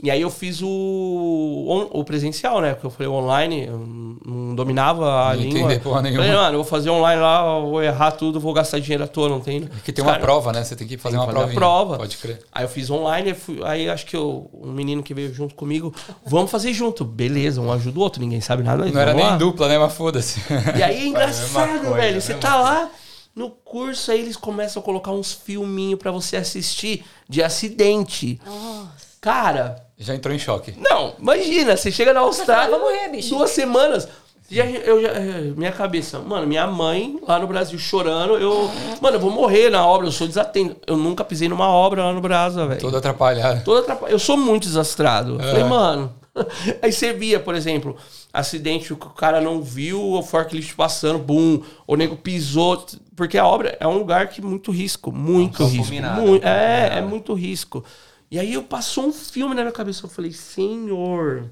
E 0.00 0.12
aí 0.12 0.22
eu 0.22 0.30
fiz 0.30 0.62
o, 0.62 1.88
o 1.90 2.04
presencial, 2.04 2.60
né? 2.60 2.72
Porque 2.72 2.86
eu 2.86 2.90
falei 2.90 3.08
online, 3.08 3.66
eu 3.66 3.78
não 4.24 4.54
dominava 4.54 5.30
a 5.30 5.34
não 5.34 5.42
língua. 5.42 5.76
Porra 5.80 6.02
nenhuma. 6.02 6.22
Falei, 6.22 6.36
mano, 6.36 6.54
eu 6.54 6.62
vou 6.62 6.64
fazer 6.64 6.90
online 6.90 7.20
lá, 7.20 7.58
vou 7.58 7.82
errar 7.82 8.12
tudo, 8.12 8.38
vou 8.38 8.52
gastar 8.52 8.78
dinheiro 8.78 9.02
à 9.02 9.08
toa, 9.08 9.28
não 9.28 9.40
tem. 9.40 9.62
Porque 9.62 9.92
tem 9.92 10.04
uma 10.04 10.12
cara, 10.12 10.22
prova, 10.22 10.52
né? 10.52 10.62
Você 10.62 10.76
tem 10.76 10.86
que 10.86 10.96
fazer 10.96 11.16
tem 11.16 11.26
uma 11.26 11.32
fazer 11.32 11.54
prova. 11.54 11.98
Pode 11.98 12.16
crer. 12.16 12.40
Aí 12.52 12.64
eu 12.64 12.68
fiz 12.68 12.88
online, 12.90 13.34
fui, 13.34 13.60
aí 13.64 13.90
acho 13.90 14.06
que 14.06 14.16
eu, 14.16 14.48
um 14.54 14.70
menino 14.70 15.02
que 15.02 15.12
veio 15.12 15.34
junto 15.34 15.56
comigo, 15.56 15.92
vamos 16.24 16.48
fazer 16.48 16.72
junto. 16.72 17.04
Beleza, 17.04 17.60
um 17.60 17.72
ajuda 17.72 17.98
o 17.98 18.02
outro, 18.02 18.20
ninguém 18.20 18.40
sabe 18.40 18.62
nada. 18.62 18.84
Não 18.86 19.00
era 19.00 19.12
nem 19.12 19.36
dupla, 19.36 19.66
né? 19.66 19.78
Mas 19.78 19.92
foda-se. 19.94 20.40
E 20.76 20.82
aí 20.82 20.96
é 20.96 21.06
engraçado, 21.08 21.80
coisa, 21.80 21.94
velho. 21.94 22.22
Você 22.22 22.34
tá 22.34 22.54
lá. 22.54 22.88
No 23.34 23.50
curso 23.50 24.10
aí 24.10 24.20
eles 24.20 24.36
começam 24.36 24.80
a 24.80 24.84
colocar 24.84 25.12
uns 25.12 25.32
filminhos 25.32 25.98
para 25.98 26.10
você 26.10 26.36
assistir 26.36 27.04
de 27.28 27.40
acidente. 27.40 28.40
Nossa. 28.44 29.08
Cara, 29.20 29.87
já 29.98 30.14
entrou 30.14 30.34
em 30.34 30.38
choque. 30.38 30.74
Não, 30.78 31.14
imagina, 31.18 31.76
você 31.76 31.90
chega 31.90 32.14
na 32.14 32.20
Austrália. 32.20 32.70
Vamos 32.70 32.88
morrer, 32.90 33.08
bicho. 33.08 33.30
Duas 33.30 33.50
semanas. 33.50 34.08
Já, 34.50 34.64
eu 34.64 35.02
já, 35.02 35.10
minha 35.56 35.72
cabeça, 35.72 36.18
mano, 36.20 36.46
minha 36.46 36.66
mãe 36.66 37.18
lá 37.26 37.38
no 37.38 37.46
Brasil 37.46 37.78
chorando, 37.78 38.34
eu. 38.38 38.70
Mano, 39.00 39.16
eu 39.16 39.20
vou 39.20 39.30
morrer 39.30 39.68
na 39.70 39.86
obra, 39.86 40.06
eu 40.06 40.12
sou 40.12 40.26
desatento. 40.26 40.76
Eu 40.86 40.96
nunca 40.96 41.22
pisei 41.22 41.48
numa 41.48 41.68
obra 41.68 42.04
lá 42.04 42.12
no 42.14 42.20
Brasil, 42.20 42.66
velho. 42.66 42.80
Todo 42.80 42.96
atrapalhado. 42.96 43.62
Todo 43.62 43.80
atrapalhado. 43.80 44.14
Eu 44.14 44.18
sou 44.18 44.38
muito 44.38 44.62
desastrado. 44.62 45.38
É. 45.40 45.44
Falei, 45.44 45.64
mano. 45.64 46.14
Aí 46.80 46.92
você 46.92 47.12
via, 47.12 47.40
por 47.40 47.54
exemplo, 47.54 47.96
acidente 48.32 48.86
que 48.86 48.92
o 48.92 48.96
cara 48.96 49.40
não 49.40 49.60
viu 49.60 50.00
o 50.00 50.22
forklift 50.22 50.74
passando, 50.74 51.18
bum, 51.18 51.60
o 51.86 51.96
nego 51.96 52.16
pisou. 52.16 52.86
Porque 53.14 53.36
a 53.36 53.44
obra 53.44 53.76
é 53.80 53.86
um 53.86 53.98
lugar 53.98 54.28
que 54.28 54.40
muito 54.40 54.70
risco, 54.70 55.12
muito 55.12 55.66
risco. 55.66 55.92
Muito, 55.92 56.46
é, 56.46 56.98
é 56.98 57.00
muito 57.02 57.34
risco. 57.34 57.84
E 58.30 58.38
aí 58.38 58.52
eu 58.52 58.62
passou 58.62 59.06
um 59.06 59.12
filme 59.12 59.54
na 59.54 59.62
minha 59.62 59.72
cabeça. 59.72 60.04
Eu 60.04 60.10
falei, 60.10 60.32
senhor. 60.32 61.50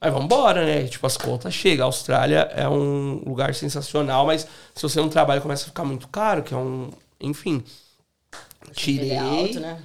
Aí 0.00 0.10
vamos 0.10 0.24
embora, 0.24 0.64
né? 0.64 0.88
Tipo, 0.88 1.06
as 1.06 1.16
contas 1.16 1.52
chegam. 1.54 1.84
A 1.84 1.88
Austrália 1.88 2.50
é 2.54 2.68
um 2.68 3.22
lugar 3.26 3.54
sensacional, 3.54 4.26
mas 4.26 4.46
se 4.74 4.82
você 4.82 4.98
não 4.98 5.08
trabalha, 5.08 5.40
começa 5.40 5.64
a 5.64 5.68
ficar 5.68 5.84
muito 5.84 6.08
caro, 6.08 6.42
que 6.42 6.54
é 6.54 6.56
um. 6.56 6.90
Enfim. 7.20 7.62
Tirei. 8.72 9.16
Alto, 9.16 9.60
né? 9.60 9.82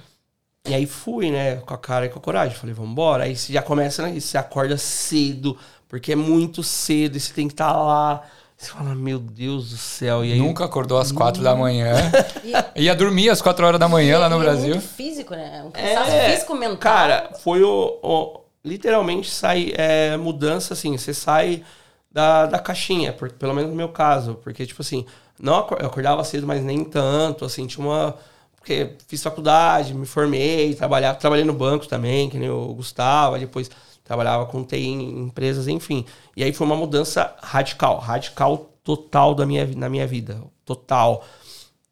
E 0.66 0.74
aí 0.74 0.86
fui, 0.86 1.30
né? 1.30 1.56
Com 1.56 1.74
a 1.74 1.78
cara 1.78 2.06
e 2.06 2.08
com 2.08 2.18
a 2.18 2.22
coragem. 2.22 2.56
Falei, 2.56 2.74
vamos 2.74 2.90
embora. 2.90 3.24
Aí 3.24 3.36
você 3.36 3.52
já 3.52 3.62
começa, 3.62 4.02
né? 4.02 4.18
Você 4.18 4.36
acorda 4.36 4.76
cedo, 4.76 5.56
porque 5.88 6.12
é 6.12 6.16
muito 6.16 6.62
cedo 6.62 7.16
e 7.16 7.20
você 7.20 7.32
tem 7.32 7.46
que 7.46 7.54
estar 7.54 7.72
tá 7.72 7.78
lá. 7.78 8.26
Você 8.56 8.70
fala, 8.70 8.94
meu 8.94 9.18
Deus 9.18 9.70
do 9.70 9.76
céu. 9.76 10.24
E 10.24 10.32
aí, 10.32 10.38
Nunca 10.38 10.64
acordou 10.64 10.98
às 10.98 11.12
quatro 11.12 11.42
da 11.42 11.54
manhã. 11.54 11.92
Ia 12.74 12.94
dormir 12.94 13.28
às 13.28 13.42
quatro 13.42 13.66
horas 13.66 13.78
da 13.78 13.86
manhã 13.86 14.18
lá 14.18 14.30
no 14.30 14.36
é 14.36 14.44
Brasil. 14.44 14.70
É 14.70 14.76
muito 14.76 14.88
físico, 14.88 15.34
né? 15.34 15.62
Um 15.62 15.70
cansaço 15.70 16.10
é, 16.10 16.30
físico 16.30 16.54
mental. 16.54 16.78
Cara, 16.78 17.30
foi 17.42 17.62
o. 17.62 17.98
o 18.02 18.40
literalmente 18.64 19.30
sai 19.30 19.72
é, 19.76 20.16
mudança, 20.16 20.72
assim. 20.72 20.96
Você 20.96 21.12
sai 21.12 21.62
da, 22.10 22.46
da 22.46 22.58
caixinha, 22.58 23.12
por, 23.12 23.30
pelo 23.30 23.52
menos 23.52 23.70
no 23.70 23.76
meu 23.76 23.90
caso. 23.90 24.36
Porque, 24.42 24.64
tipo 24.64 24.80
assim, 24.80 25.04
não, 25.38 25.66
eu 25.78 25.86
acordava 25.86 26.24
cedo, 26.24 26.46
mas 26.46 26.62
nem 26.64 26.82
tanto. 26.82 27.44
Assim, 27.44 27.66
tinha 27.66 27.86
uma. 27.86 28.16
Porque 28.56 28.94
fiz 29.06 29.22
faculdade, 29.22 29.92
me 29.92 30.06
formei, 30.06 30.74
trabalhava, 30.74 31.18
trabalhei 31.18 31.44
no 31.44 31.52
banco 31.52 31.86
também, 31.86 32.30
que 32.30 32.38
nem 32.38 32.48
o 32.48 32.74
Gustavo, 32.74 33.38
depois 33.38 33.70
trabalhava 34.06 34.46
com 34.46 34.64
TI 34.64 34.86
em 34.86 35.20
empresas, 35.24 35.68
enfim. 35.68 36.06
E 36.36 36.44
aí 36.44 36.52
foi 36.52 36.66
uma 36.66 36.76
mudança 36.76 37.34
radical, 37.42 37.98
radical 37.98 38.70
total 38.82 39.34
da 39.34 39.44
minha, 39.44 39.66
na 39.74 39.88
minha 39.88 40.06
vida, 40.06 40.40
total. 40.64 41.24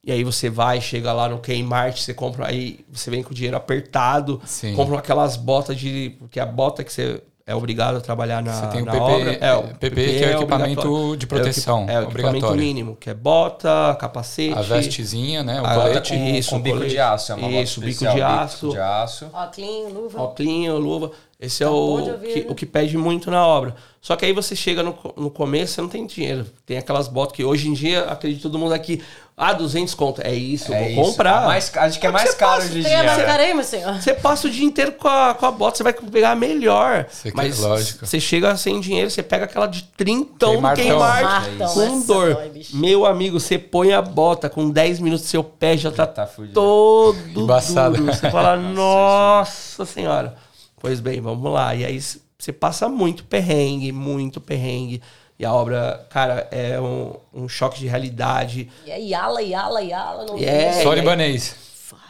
E 0.02 0.12
aí 0.12 0.22
você 0.22 0.48
vai, 0.48 0.80
chega 0.80 1.12
lá 1.12 1.28
no 1.28 1.38
Kmart, 1.38 1.98
você 1.98 2.14
compra 2.14 2.46
aí, 2.46 2.84
você 2.92 3.10
vem 3.10 3.22
com 3.22 3.30
o 3.30 3.34
dinheiro 3.34 3.56
apertado, 3.56 4.40
Sim. 4.44 4.74
compra 4.74 4.98
aquelas 4.98 5.36
botas 5.36 5.76
de, 5.76 6.14
porque 6.18 6.38
a 6.38 6.46
bota 6.46 6.84
que 6.84 6.92
você 6.92 7.22
é 7.46 7.54
obrigado 7.54 7.96
a 7.96 8.00
trabalhar 8.00 8.42
na, 8.42 8.52
Você 8.52 8.66
tem 8.68 8.82
o 8.82 8.84
PP, 8.86 8.98
obra. 8.98 9.32
É, 9.34 9.54
o 9.54 9.62
PP, 9.62 9.90
PP 9.90 10.04
que 10.04 10.24
é 10.24 10.26
o 10.26 10.30
é 10.30 10.34
equipamento 10.34 11.16
de 11.16 11.26
proteção. 11.26 11.86
É 11.88 11.98
o, 11.98 12.02
é 12.02 12.06
o 12.06 12.10
equipamento 12.10 12.54
mínimo, 12.54 12.96
que 12.96 13.10
é 13.10 13.14
bota, 13.14 13.94
capacete. 14.00 14.58
A 14.58 14.62
vestezinha, 14.62 15.42
né? 15.42 15.60
O 15.60 15.66
a, 15.66 15.74
colete. 15.74 16.14
Isso, 16.14 16.50
com, 16.50 16.56
com 16.56 16.62
bico 16.62 16.86
de 16.86 16.98
aço. 16.98 17.32
É 17.32 17.34
uma 17.34 17.48
isso, 17.50 17.80
bico 17.82 18.00
de 18.00 18.22
aço. 18.22 18.66
Bico 18.68 18.72
de 18.72 18.80
aço. 18.80 19.30
Óculinho, 19.32 19.88
luva. 19.90 20.22
Óculinho, 20.22 20.78
luva. 20.78 21.10
Esse 21.38 21.62
é 21.62 21.66
tá 21.66 21.72
o 21.72 22.18
que, 22.18 22.46
o 22.48 22.54
que 22.54 22.64
pede 22.64 22.96
muito 22.96 23.30
na 23.30 23.46
obra. 23.46 23.74
Só 24.04 24.16
que 24.16 24.26
aí 24.26 24.34
você 24.34 24.54
chega 24.54 24.82
no, 24.82 24.94
no 25.16 25.30
começo, 25.30 25.72
você 25.72 25.80
não 25.80 25.88
tem 25.88 26.04
dinheiro. 26.04 26.44
Tem 26.66 26.76
aquelas 26.76 27.08
botas 27.08 27.34
que 27.34 27.42
hoje 27.42 27.70
em 27.70 27.72
dia, 27.72 28.02
acredito 28.02 28.42
todo 28.42 28.58
mundo 28.58 28.74
aqui, 28.74 29.02
ah, 29.34 29.54
200 29.54 29.94
conto. 29.94 30.20
É 30.20 30.34
isso, 30.34 30.74
é 30.74 30.78
vou 30.78 30.88
isso. 30.88 31.12
comprar. 31.12 31.38
A, 31.38 31.46
mais, 31.46 31.74
acho 31.74 31.98
que 31.98 32.06
é 32.06 32.10
mais 32.10 32.34
caro 32.34 32.62
hoje 32.64 32.80
em 32.80 32.82
dia. 32.82 32.98
Senhor. 33.64 33.94
Você 33.94 34.12
passa 34.12 34.46
o 34.46 34.50
dia 34.50 34.66
inteiro 34.66 34.92
com 34.92 35.08
a, 35.08 35.32
com 35.32 35.46
a 35.46 35.50
bota, 35.50 35.78
você 35.78 35.82
vai 35.82 35.94
pegar 35.94 36.32
a 36.32 36.36
melhor. 36.36 37.06
Você 37.10 37.32
mas 37.34 37.60
lógico. 37.60 38.04
você 38.06 38.20
chega 38.20 38.54
sem 38.58 38.78
dinheiro, 38.78 39.10
você 39.10 39.22
pega 39.22 39.46
aquela 39.46 39.66
de 39.66 39.84
trintão 39.96 40.60
no 40.60 40.74
Kmart 40.74 41.56
com 41.72 42.02
dor. 42.02 42.38
Meu 42.74 43.06
amigo, 43.06 43.40
você 43.40 43.58
põe 43.58 43.94
a 43.94 44.02
bota 44.02 44.50
com 44.50 44.68
10 44.68 45.00
minutos, 45.00 45.24
seu 45.24 45.42
pé 45.42 45.78
já 45.78 45.90
tá, 45.90 46.06
tá 46.06 46.28
todo 46.52 47.16
Embaçado. 47.34 47.96
duro. 47.96 48.12
Você 48.12 48.30
fala, 48.30 48.54
nossa 48.60 49.86
senhora. 49.86 50.36
Pois 50.78 51.00
bem, 51.00 51.22
vamos 51.22 51.50
lá. 51.50 51.74
E 51.74 51.86
aí 51.86 51.98
você 52.38 52.52
passa 52.52 52.88
muito 52.88 53.24
perrengue, 53.24 53.92
muito 53.92 54.40
perrengue. 54.40 55.00
E 55.38 55.44
a 55.44 55.52
obra, 55.52 56.06
cara, 56.10 56.46
é 56.50 56.80
um, 56.80 57.16
um 57.32 57.48
choque 57.48 57.80
de 57.80 57.86
realidade. 57.86 58.70
E 58.86 58.90
é 58.90 59.00
Yala, 59.00 59.42
Yala, 59.42 59.82
Yala. 59.82 60.26
Não 60.26 60.38
é, 60.38 60.82
Só 60.82 60.92
libanês. 60.92 61.56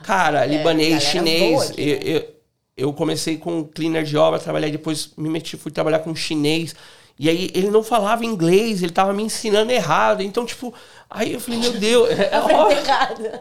Cara, 0.02 0.44
é, 0.44 0.48
libanês, 0.48 1.02
chinês. 1.02 1.70
Aqui, 1.70 1.80
eu, 1.80 1.98
eu, 1.98 2.34
eu, 2.76 2.92
comecei 2.92 3.38
com 3.38 3.64
cleaner 3.64 4.04
de 4.04 4.16
obra, 4.16 4.38
trabalhei, 4.38 4.70
depois 4.70 5.10
me 5.16 5.30
meti, 5.30 5.56
fui 5.56 5.72
trabalhar 5.72 6.00
com 6.00 6.14
chinês. 6.14 6.74
E 7.16 7.28
aí 7.28 7.48
ele 7.54 7.70
não 7.70 7.84
falava 7.84 8.24
inglês, 8.24 8.82
ele 8.82 8.90
tava 8.90 9.12
me 9.12 9.22
ensinando 9.22 9.70
errado. 9.70 10.20
Então, 10.20 10.44
tipo, 10.44 10.74
aí 11.08 11.34
eu 11.34 11.40
falei, 11.40 11.60
meu 11.60 11.72
Deus, 11.72 12.10
é, 12.18 12.30
é 12.34 13.40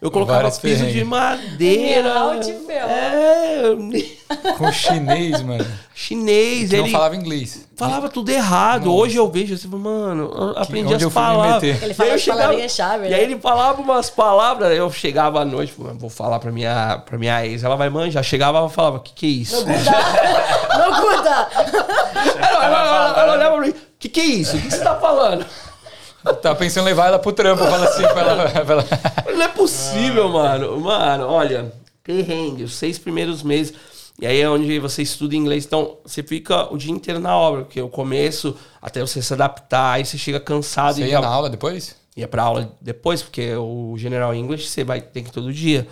Eu 0.00 0.12
colocava 0.12 0.38
Várias 0.38 0.60
piso 0.60 0.86
de 0.86 1.02
madeira. 1.02 2.08
É, 2.68 3.62
com 4.56 4.70
chinês, 4.70 5.42
mano. 5.42 5.66
Chinês, 5.92 6.72
ele 6.72 6.82
não 6.82 6.88
falava 6.90 7.16
inglês. 7.16 7.68
Falava 7.74 8.08
tudo 8.08 8.30
errado. 8.30 8.86
Nossa. 8.86 8.96
Hoje 8.96 9.16
eu 9.16 9.28
vejo 9.28 9.54
assim, 9.54 9.66
mano, 9.66 10.30
eu 10.32 10.58
aprendi 10.58 10.94
as 10.94 11.04
palavras. 11.12 11.82
Ele 11.82 11.94
falava 11.94 12.14
as 12.14 12.24
palavrinhas-chave. 12.24 13.08
E 13.08 13.14
aí 13.14 13.22
ele 13.24 13.40
falava 13.40 13.82
umas 13.82 14.08
palavras, 14.08 14.76
eu 14.76 14.88
chegava 14.92 15.40
à 15.40 15.44
noite, 15.44 15.74
vou 15.76 16.08
falar 16.08 16.38
pra 16.38 16.52
minha, 16.52 17.02
pra 17.04 17.18
minha 17.18 17.44
ex, 17.44 17.64
ela 17.64 17.74
vai 17.74 17.90
manjar. 17.90 18.22
Chegava 18.22 18.64
e 18.64 18.70
falava, 18.70 18.98
o 18.98 19.00
que 19.00 19.12
que 19.12 19.26
é 19.26 19.30
isso? 19.30 19.66
Não 19.66 21.00
guda! 21.00 21.48
ela, 22.20 23.32
olhava 23.34 23.56
pra 23.56 23.66
mim, 23.66 23.70
o 23.70 23.74
que 23.98 24.08
que 24.08 24.20
é 24.20 24.24
isso? 24.24 24.56
O 24.56 24.60
que, 24.60 24.68
que 24.68 24.74
você 24.74 24.84
tá 24.84 24.96
falando? 24.96 25.46
Tá 26.42 26.54
pensando 26.54 26.84
em 26.84 26.90
levar 26.90 27.06
ela 27.06 27.18
pro 27.18 27.32
trampo, 27.32 27.64
fala 27.64 27.86
assim 27.86 28.02
pra 28.02 28.20
ela, 28.20 28.50
pra 28.50 28.74
ela. 28.74 28.86
Não 29.34 29.42
é 29.42 29.48
possível, 29.48 30.28
mano. 30.28 30.78
Mano, 30.78 31.26
olha, 31.26 31.72
perrengue, 32.04 32.64
os 32.64 32.74
seis 32.74 32.98
primeiros 32.98 33.42
meses. 33.42 33.72
E 34.20 34.26
aí 34.26 34.38
é 34.38 34.48
onde 34.48 34.78
você 34.78 35.00
estuda 35.00 35.34
inglês. 35.34 35.64
Então, 35.64 35.96
você 36.04 36.22
fica 36.22 36.70
o 36.72 36.76
dia 36.76 36.92
inteiro 36.92 37.18
na 37.18 37.34
obra, 37.34 37.62
porque 37.62 37.80
o 37.80 37.88
começo, 37.88 38.54
até 38.82 39.00
você 39.00 39.22
se 39.22 39.32
adaptar, 39.32 39.92
aí 39.92 40.04
você 40.04 40.18
chega 40.18 40.38
cansado. 40.38 40.96
Você 40.96 41.02
e 41.02 41.06
ia 41.06 41.12
já... 41.12 41.20
na 41.22 41.28
aula 41.28 41.48
depois? 41.48 41.96
Ia 42.14 42.28
pra 42.28 42.42
aula 42.42 42.70
depois, 42.82 43.22
porque 43.22 43.54
o 43.54 43.94
General 43.96 44.34
English 44.34 44.68
você 44.68 44.84
vai 44.84 45.00
ter 45.00 45.22
que 45.22 45.30
ir 45.30 45.32
todo 45.32 45.50
dia. 45.50 45.88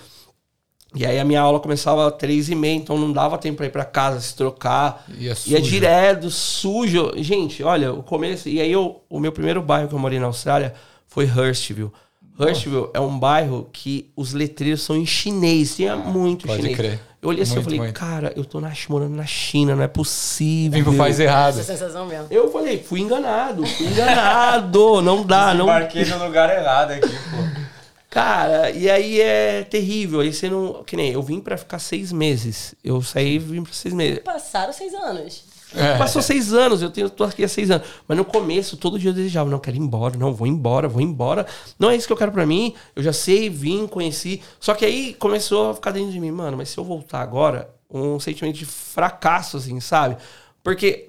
E 0.94 1.05
aí 1.05 1.18
a 1.18 1.24
minha 1.24 1.40
aula 1.40 1.61
começava 1.61 2.09
às 2.09 2.16
três 2.16 2.48
e 2.48 2.55
meia, 2.55 2.74
então 2.74 2.96
não 2.96 3.12
dava 3.12 3.37
tempo 3.37 3.59
para 3.59 3.66
ir 3.66 3.70
para 3.70 3.85
casa, 3.85 4.20
se 4.20 4.35
trocar. 4.35 5.05
Ia, 5.18 5.35
ia 5.46 5.61
direto, 5.61 6.31
sujo. 6.31 7.12
Gente, 7.16 7.62
olha, 7.62 7.92
o 7.92 8.03
começo... 8.03 8.48
E 8.48 8.61
aí 8.61 8.72
eu, 8.72 9.03
o 9.09 9.20
meu 9.20 9.31
primeiro 9.31 9.61
bairro 9.61 9.88
que 9.88 9.94
eu 9.94 9.98
morei 9.98 10.18
na 10.18 10.27
Austrália 10.27 10.74
foi 11.07 11.27
Hurstville. 11.27 11.90
Hurstville 12.38 12.88
é 12.94 13.01
um 13.01 13.18
bairro 13.18 13.68
que 13.72 14.11
os 14.16 14.33
letreiros 14.33 14.83
são 14.83 14.96
em 14.96 15.05
chinês. 15.05 15.77
Tinha 15.77 15.94
muito 15.94 16.46
Pode 16.46 16.62
chinês. 16.62 16.77
Crer. 16.77 17.01
Eu 17.20 17.31
olhei 17.31 17.42
assim 17.42 17.59
e 17.59 17.62
falei, 17.62 17.79
muito. 17.81 17.94
cara, 17.94 18.33
eu 18.37 18.44
tô 18.44 18.61
na, 18.61 18.72
morando 18.88 19.14
na 19.14 19.27
China, 19.27 19.74
não 19.74 19.83
é 19.83 19.88
possível. 19.88 20.79
Vivo 20.79 20.92
faz 20.92 21.18
errado. 21.18 21.59
Essa 21.59 21.64
sensação 21.64 22.07
mesmo. 22.07 22.29
Eu 22.31 22.51
falei, 22.53 22.81
fui 22.81 23.01
enganado, 23.01 23.66
fui 23.66 23.87
enganado, 23.88 25.03
não 25.03 25.24
dá, 25.24 25.53
não. 25.53 25.64
Embarquei 25.64 26.05
no 26.05 26.24
lugar 26.24 26.48
errado 26.48 26.92
aqui, 26.92 27.09
pô. 27.09 27.67
Cara, 28.11 28.71
e 28.71 28.88
aí 28.88 29.21
é 29.21 29.64
terrível. 29.64 30.21
Aí 30.21 30.33
você 30.33 30.49
não. 30.49 30.83
Que 30.85 30.97
nem 30.97 31.12
eu 31.12 31.23
vim 31.23 31.40
para 31.40 31.57
ficar 31.57 31.79
seis 31.79 32.11
meses. 32.11 32.75
Eu 32.83 33.03
saí 33.03 33.35
e 33.35 33.38
vim 33.38 33.62
pra 33.62 33.73
seis 33.73 33.94
meses. 33.94 34.21
Passaram 34.21 34.73
seis 34.73 34.94
anos. 34.94 35.44
É. 35.75 35.99
Passou 35.99 36.23
seis 36.23 36.53
anos, 36.53 36.81
eu 36.81 36.90
tenho, 36.90 37.11
tô 37.11 37.25
aqui 37.25 37.44
há 37.44 37.49
seis 37.49 37.71
anos. 37.71 37.87
Mas 38.07 38.16
no 38.16 38.25
começo, 38.25 38.77
todo 38.77 38.99
dia 38.99 39.11
eu 39.11 39.14
desejava, 39.14 39.51
não, 39.51 39.59
quero 39.59 39.77
ir 39.77 39.81
embora, 39.81 40.16
não, 40.16 40.33
vou 40.33 40.47
embora, 40.47 40.88
vou 40.88 41.03
embora. 41.03 41.47
Não 41.79 41.90
é 41.90 41.97
isso 41.97 42.07
que 42.07 42.12
eu 42.12 42.16
quero 42.16 42.33
para 42.33 42.47
mim. 42.47 42.75
Eu 42.97 43.03
já 43.03 43.12
sei, 43.12 43.51
vim, 43.51 43.87
conheci. 43.87 44.40
Só 44.59 44.75
que 44.75 44.85
aí 44.85 45.14
começou 45.14 45.71
a 45.71 45.75
ficar 45.75 45.90
dentro 45.90 46.11
de 46.11 46.21
mim, 46.21 46.31
mano, 46.31 46.57
mas 46.57 46.71
se 46.71 46.79
eu 46.79 46.85
voltar 46.85 47.21
agora, 47.21 47.71
um 47.90 48.18
sentimento 48.18 48.57
de 48.57 48.64
fracasso, 48.64 49.59
assim, 49.59 49.79
sabe? 49.81 50.16
Porque 50.62 51.08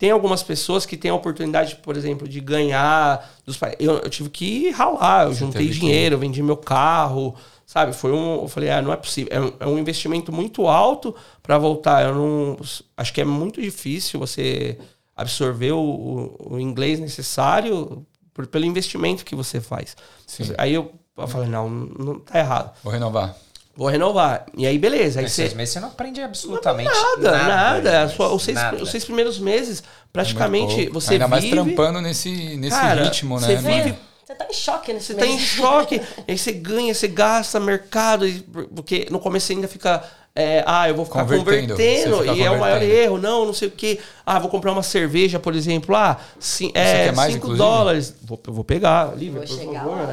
tem 0.00 0.10
algumas 0.10 0.42
pessoas 0.42 0.84
que 0.86 0.96
têm 0.96 1.10
a 1.10 1.14
oportunidade, 1.14 1.76
por 1.76 1.94
exemplo, 1.94 2.26
de 2.26 2.40
ganhar 2.40 3.30
dos 3.44 3.56
pais. 3.56 3.76
Eu, 3.78 3.98
eu 3.98 4.10
tive 4.10 4.30
que 4.30 4.70
ralar, 4.70 5.26
eu 5.26 5.34
Você 5.34 5.40
juntei 5.40 5.68
dinheiro, 5.68 6.16
que... 6.16 6.20
vendi 6.22 6.42
meu 6.42 6.56
carro, 6.56 7.36
Sabe? 7.70 7.92
Foi 7.92 8.10
um. 8.10 8.42
Eu 8.42 8.48
falei, 8.48 8.68
ah, 8.68 8.82
não 8.82 8.92
é 8.92 8.96
possível. 8.96 9.32
É 9.32 9.40
um, 9.40 9.52
é 9.60 9.66
um 9.68 9.78
investimento 9.78 10.32
muito 10.32 10.66
alto 10.66 11.14
para 11.40 11.56
voltar. 11.56 12.02
Eu 12.04 12.14
não. 12.16 12.56
Acho 12.96 13.14
que 13.14 13.20
é 13.20 13.24
muito 13.24 13.62
difícil 13.62 14.18
você 14.18 14.76
absorver 15.14 15.70
o, 15.70 16.36
o 16.40 16.58
inglês 16.58 16.98
necessário 16.98 18.04
por, 18.34 18.48
pelo 18.48 18.64
investimento 18.64 19.24
que 19.24 19.36
você 19.36 19.60
faz. 19.60 19.96
Sim. 20.26 20.52
Aí 20.58 20.74
eu, 20.74 20.90
eu 21.16 21.28
falei, 21.28 21.48
não, 21.48 21.70
não 21.70 22.18
tá 22.18 22.40
errado. 22.40 22.76
Vou 22.82 22.92
renovar. 22.92 23.36
Vou 23.80 23.88
renovar. 23.88 24.44
E 24.54 24.66
aí, 24.66 24.78
beleza. 24.78 25.20
Aí 25.20 25.26
você... 25.26 25.36
seis 25.36 25.54
meses 25.54 25.72
você 25.72 25.80
não 25.80 25.88
aprende 25.88 26.20
absolutamente 26.20 26.92
nada. 26.92 27.30
Nada, 27.30 27.92
nada. 27.92 28.08
Sua, 28.10 28.30
os, 28.30 28.42
seis, 28.42 28.54
nada. 28.54 28.76
os 28.76 28.90
seis 28.90 29.06
primeiros 29.06 29.38
meses, 29.38 29.82
praticamente, 30.12 30.88
é 30.88 30.90
você 30.90 31.14
Ainda 31.14 31.26
vive... 31.26 31.30
mais 31.30 31.50
trampando 31.50 32.02
nesse, 32.02 32.58
nesse 32.58 32.76
Cara, 32.76 33.04
ritmo, 33.04 33.40
né? 33.40 33.46
Você 33.46 33.56
vive... 33.56 33.94
Você 34.22 34.34
tá 34.34 34.46
em 34.50 34.52
choque 34.52 34.92
nesse 34.92 35.06
Você 35.06 35.14
mês. 35.14 35.26
tá 35.26 35.32
em 35.32 35.38
choque. 35.38 36.02
aí 36.28 36.36
você 36.36 36.52
ganha, 36.52 36.92
você 36.92 37.08
gasta 37.08 37.58
mercado. 37.58 38.26
Porque 38.74 39.06
no 39.10 39.18
começo 39.18 39.50
ainda 39.50 39.66
fica... 39.66 40.04
É, 40.36 40.62
ah, 40.66 40.86
eu 40.86 40.94
vou 40.94 41.06
ficar 41.06 41.20
convertendo. 41.20 41.72
convertendo 41.72 42.34
e 42.36 42.42
é 42.42 42.50
o 42.50 42.60
maior 42.60 42.82
erro. 42.82 43.16
Não, 43.16 43.46
não 43.46 43.54
sei 43.54 43.68
o 43.68 43.70
quê. 43.70 43.98
Ah, 44.26 44.38
vou 44.38 44.50
comprar 44.50 44.72
uma 44.72 44.82
cerveja, 44.82 45.40
por 45.40 45.56
exemplo. 45.56 45.96
Ah, 45.96 46.18
sim, 46.38 46.70
é 46.74 47.10
5 47.14 47.56
dólares. 47.56 48.14
Vou, 48.22 48.38
vou 48.44 48.62
pegar. 48.62 49.16
Livre, 49.16 49.40
por 49.46 49.56
favor. 49.56 50.06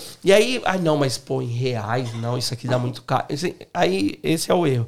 E 0.22 0.32
aí, 0.32 0.60
ah, 0.64 0.76
não, 0.76 0.96
mas 0.96 1.16
pô, 1.16 1.40
em 1.40 1.46
reais, 1.46 2.12
não, 2.14 2.36
isso 2.36 2.52
aqui 2.52 2.68
dá 2.68 2.78
muito 2.78 3.02
caro. 3.02 3.24
Esse, 3.28 3.56
aí, 3.72 4.18
esse 4.22 4.50
é 4.50 4.54
o 4.54 4.66
erro. 4.66 4.86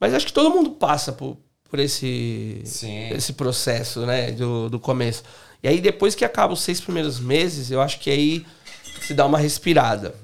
Mas 0.00 0.14
acho 0.14 0.26
que 0.26 0.32
todo 0.32 0.50
mundo 0.50 0.70
passa 0.70 1.12
por, 1.12 1.36
por 1.68 1.78
esse, 1.78 2.62
esse 2.64 3.32
processo, 3.34 4.06
né, 4.06 4.32
do, 4.32 4.70
do 4.70 4.80
começo. 4.80 5.22
E 5.62 5.68
aí, 5.68 5.80
depois 5.80 6.14
que 6.14 6.24
acaba 6.24 6.54
os 6.54 6.60
seis 6.60 6.80
primeiros 6.80 7.18
meses, 7.20 7.70
eu 7.70 7.80
acho 7.82 8.00
que 8.00 8.10
aí 8.10 8.46
se 9.02 9.12
dá 9.12 9.26
uma 9.26 9.38
respirada. 9.38 10.14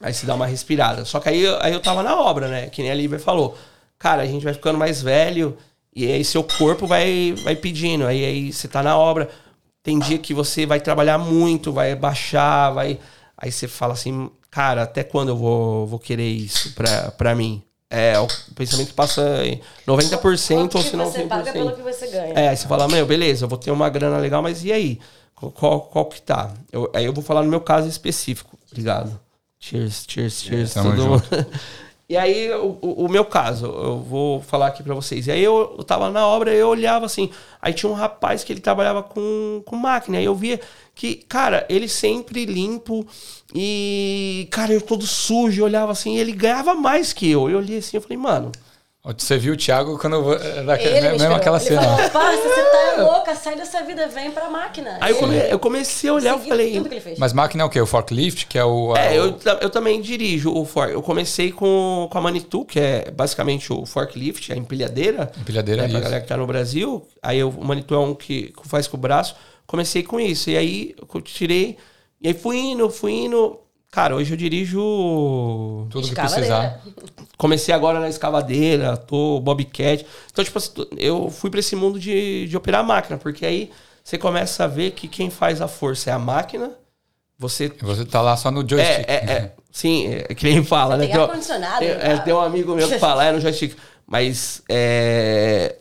Aí 0.00 0.12
se 0.12 0.26
dá 0.26 0.34
uma 0.34 0.46
respirada. 0.46 1.04
Só 1.04 1.20
que 1.20 1.28
aí, 1.28 1.44
aí 1.60 1.72
eu 1.72 1.80
tava 1.80 2.02
na 2.02 2.18
obra, 2.18 2.48
né? 2.48 2.66
Que 2.68 2.82
nem 2.82 2.90
a 2.90 2.94
Lívia 2.94 3.18
falou. 3.18 3.56
Cara, 3.98 4.22
a 4.22 4.26
gente 4.26 4.44
vai 4.44 4.54
ficando 4.54 4.78
mais 4.78 5.02
velho 5.02 5.56
e 5.94 6.06
aí 6.10 6.24
seu 6.24 6.44
corpo 6.44 6.86
vai, 6.86 7.34
vai 7.42 7.56
pedindo. 7.56 8.06
Aí, 8.06 8.24
aí 8.24 8.52
você 8.52 8.68
tá 8.68 8.82
na 8.82 8.96
obra. 8.96 9.28
Tem 9.82 9.98
dia 9.98 10.18
que 10.18 10.34
você 10.34 10.66
vai 10.66 10.80
trabalhar 10.80 11.18
muito, 11.18 11.72
vai 11.72 11.94
baixar, 11.96 12.70
vai 12.70 12.98
Aí 13.40 13.52
você 13.52 13.68
fala 13.68 13.92
assim, 13.92 14.28
cara, 14.50 14.82
até 14.82 15.04
quando 15.04 15.28
eu 15.28 15.36
vou, 15.36 15.86
vou 15.86 15.98
querer 15.98 16.28
isso 16.28 16.74
pra, 16.74 17.12
pra 17.12 17.34
mim? 17.36 17.62
É, 17.88 18.18
o 18.18 18.26
pensamento 18.54 18.92
passa 18.92 19.22
em 19.46 19.62
90% 19.86 20.74
ou 20.74 20.82
se 20.82 20.96
não 20.96 21.06
100%. 21.06 21.12
Você 21.12 21.22
paga 21.24 21.52
pelo 21.52 21.72
que 21.72 21.80
você 21.80 22.08
ganha. 22.08 22.34
É, 22.34 22.48
aí 22.48 22.56
você 22.56 22.66
fala, 22.66 22.88
meu, 22.88 23.06
beleza, 23.06 23.44
eu 23.44 23.48
vou 23.48 23.56
ter 23.56 23.70
uma 23.70 23.88
grana 23.88 24.18
legal, 24.18 24.42
mas 24.42 24.64
e 24.64 24.72
aí? 24.72 24.98
Qual, 25.34 25.80
qual 25.82 26.06
que 26.06 26.20
tá? 26.20 26.52
Eu, 26.72 26.90
aí 26.92 27.04
eu 27.04 27.12
vou 27.12 27.22
falar 27.22 27.42
no 27.42 27.48
meu 27.48 27.60
caso 27.60 27.88
específico. 27.88 28.58
Obrigado. 28.70 29.18
Cheers, 29.60 30.04
cheers, 30.08 30.42
cheers. 30.42 30.76
É, 30.76 30.82
todo 30.82 31.06
mundo. 31.06 31.22
E 32.10 32.16
aí, 32.16 32.50
o, 32.54 32.78
o, 32.80 33.06
meu 33.06 33.22
caso, 33.22 33.66
eu 33.66 33.98
vou 33.98 34.40
falar 34.40 34.68
aqui 34.68 34.82
para 34.82 34.94
vocês. 34.94 35.26
E 35.26 35.30
aí, 35.30 35.44
eu, 35.44 35.74
eu 35.76 35.84
tava 35.84 36.08
na 36.10 36.26
obra 36.26 36.54
eu 36.54 36.68
olhava 36.68 37.04
assim. 37.04 37.30
Aí 37.60 37.74
tinha 37.74 37.90
um 37.90 37.94
rapaz 37.94 38.42
que 38.42 38.50
ele 38.50 38.60
trabalhava 38.60 39.02
com, 39.02 39.62
com 39.66 39.76
máquina. 39.76 40.16
Aí 40.16 40.24
eu 40.24 40.34
via 40.34 40.58
que, 40.94 41.16
cara, 41.16 41.66
ele 41.68 41.86
sempre 41.86 42.46
limpo 42.46 43.06
e, 43.54 44.48
cara, 44.50 44.72
eu 44.72 44.80
todo 44.80 45.06
sujo. 45.06 45.60
Eu 45.60 45.66
olhava 45.66 45.92
assim, 45.92 46.16
ele 46.16 46.32
ganhava 46.32 46.74
mais 46.74 47.12
que 47.12 47.30
eu. 47.30 47.50
Eu 47.50 47.58
olhei 47.58 47.76
assim, 47.76 47.98
eu 47.98 48.00
falei, 48.00 48.16
mano, 48.16 48.52
você 49.04 49.38
viu 49.38 49.54
o 49.54 49.56
Thiago 49.56 49.98
quando 49.98 50.14
eu 50.14 50.24
vou. 50.24 50.34
Ele 50.34 51.18
mesmo 51.18 51.34
aquela 51.34 51.60
cena. 51.60 51.82
Falou, 51.82 52.10
Parça, 52.10 52.42
você 52.42 52.62
tá 52.62 53.02
louca, 53.02 53.34
sai 53.34 53.56
dessa 53.56 53.82
vida, 53.82 54.06
vem 54.08 54.30
pra 54.32 54.50
máquina. 54.50 54.98
Aí 55.00 55.12
eu, 55.12 55.18
come, 55.18 55.36
eu 55.36 55.58
comecei 55.58 56.10
a 56.10 56.14
olhar 56.14 56.38
e 56.38 56.48
falei. 56.48 56.82
Mas 57.16 57.32
máquina 57.32 57.62
é 57.62 57.66
o 57.66 57.70
quê? 57.70 57.80
O 57.80 57.86
forklift, 57.86 58.46
que 58.46 58.58
é 58.58 58.64
o. 58.64 58.96
É, 58.96 59.16
eu, 59.16 59.38
eu 59.60 59.70
também 59.70 60.00
dirijo 60.00 60.52
o 60.52 60.64
fork. 60.64 60.92
Eu 60.92 61.00
comecei 61.00 61.52
com, 61.52 62.08
com 62.10 62.18
a 62.18 62.20
Manitou, 62.20 62.64
que 62.64 62.80
é 62.80 63.10
basicamente 63.10 63.72
o 63.72 63.86
forklift, 63.86 64.52
a 64.52 64.56
empilhadeira. 64.56 65.30
Empilhadeira, 65.40 65.82
né, 65.82 65.88
Pra 65.88 66.00
galera 66.00 66.20
que 66.20 66.28
tá 66.28 66.36
no 66.36 66.46
Brasil. 66.46 67.06
Aí 67.22 67.42
o 67.42 67.52
Manitou 67.52 67.96
é 67.96 68.06
um 68.06 68.14
que, 68.14 68.52
que 68.52 68.68
faz 68.68 68.88
com 68.88 68.96
o 68.96 69.00
braço. 69.00 69.36
Comecei 69.66 70.02
com 70.02 70.18
isso. 70.18 70.50
E 70.50 70.56
aí 70.56 70.94
eu 71.14 71.20
tirei. 71.22 71.78
E 72.20 72.28
aí 72.28 72.34
fui 72.34 72.56
indo, 72.58 72.90
fui 72.90 73.12
indo. 73.12 73.60
Cara, 73.90 74.14
hoje 74.14 74.32
eu 74.32 74.36
dirijo. 74.36 74.78
Tudo 75.90 76.08
que 76.08 76.14
precisar. 76.14 76.82
Comecei 77.36 77.74
agora 77.74 78.00
na 78.00 78.08
escavadeira, 78.08 78.96
tô 78.96 79.40
Bobcat. 79.40 80.04
Então, 80.30 80.44
tipo 80.44 80.58
assim, 80.58 80.72
eu 80.96 81.30
fui 81.30 81.50
para 81.50 81.60
esse 81.60 81.74
mundo 81.74 81.98
de, 81.98 82.46
de 82.46 82.56
operar 82.56 82.80
a 82.80 82.84
máquina, 82.84 83.16
porque 83.16 83.46
aí 83.46 83.70
você 84.04 84.18
começa 84.18 84.64
a 84.64 84.66
ver 84.66 84.90
que 84.90 85.08
quem 85.08 85.30
faz 85.30 85.62
a 85.62 85.68
força 85.68 86.10
é 86.10 86.12
a 86.12 86.18
máquina. 86.18 86.72
Você. 87.38 87.72
Você 87.80 88.04
tá 88.04 88.20
lá 88.20 88.36
só 88.36 88.50
no 88.50 88.68
joystick. 88.68 89.08
É, 89.08 89.14
é, 89.14 89.32
é 89.32 89.52
sim, 89.70 90.06
é 90.08 90.34
que 90.34 90.44
nem 90.44 90.62
fala, 90.64 90.96
você 90.96 91.06
né? 91.06 91.12
Tem 91.12 91.22
ar-condicionado. 91.22 91.84
É, 91.84 92.12
é, 92.12 92.18
tem 92.18 92.34
um 92.34 92.40
amigo 92.40 92.74
meu 92.74 92.88
que 92.88 92.98
fala, 92.98 93.24
é 93.24 93.32
no 93.32 93.40
joystick. 93.40 93.76
Mas 94.06 94.62
é, 94.68 95.76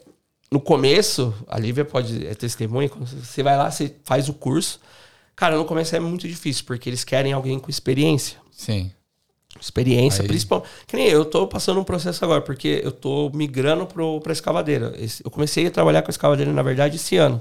no 0.51 0.61
começo, 0.61 1.33
a 1.47 1.59
Lívia 1.59 1.83
pode 1.83 2.25
é 2.25 2.35
testemunha, 2.35 2.87
quando 2.87 3.07
você 3.07 3.43
vai 3.43 3.57
lá, 3.57 3.69
você 3.69 3.93
faz 4.03 4.29
o 4.29 4.33
curso. 4.33 4.79
Cara, 5.37 5.55
no 5.55 5.65
começo 5.65 5.95
é 5.95 5.99
muito 5.99 6.27
difícil, 6.27 6.63
porque 6.65 6.89
eles 6.89 7.03
querem 7.03 7.31
alguém 7.31 7.59
com 7.59 7.69
experiência. 7.69 8.39
Sim. 8.51 8.91
Experiência, 9.61 10.23
Aí... 10.23 10.27
principalmente. 10.27 10.67
Que 10.87 10.97
nem 10.97 11.07
eu, 11.07 11.23
tô 11.23 11.45
passando 11.45 11.79
um 11.79 11.83
processo 11.83 12.25
agora, 12.25 12.41
porque 12.41 12.81
eu 12.83 12.91
tô 12.91 13.29
migrando 13.31 13.85
pro, 13.85 14.19
pra 14.19 14.33
escavadeira. 14.33 14.95
Eu 15.23 15.29
comecei 15.29 15.67
a 15.67 15.71
trabalhar 15.71 16.01
com 16.01 16.09
a 16.09 16.11
escavadeira, 16.11 16.51
na 16.51 16.63
verdade, 16.63 16.95
esse 16.95 17.17
ano. 17.17 17.39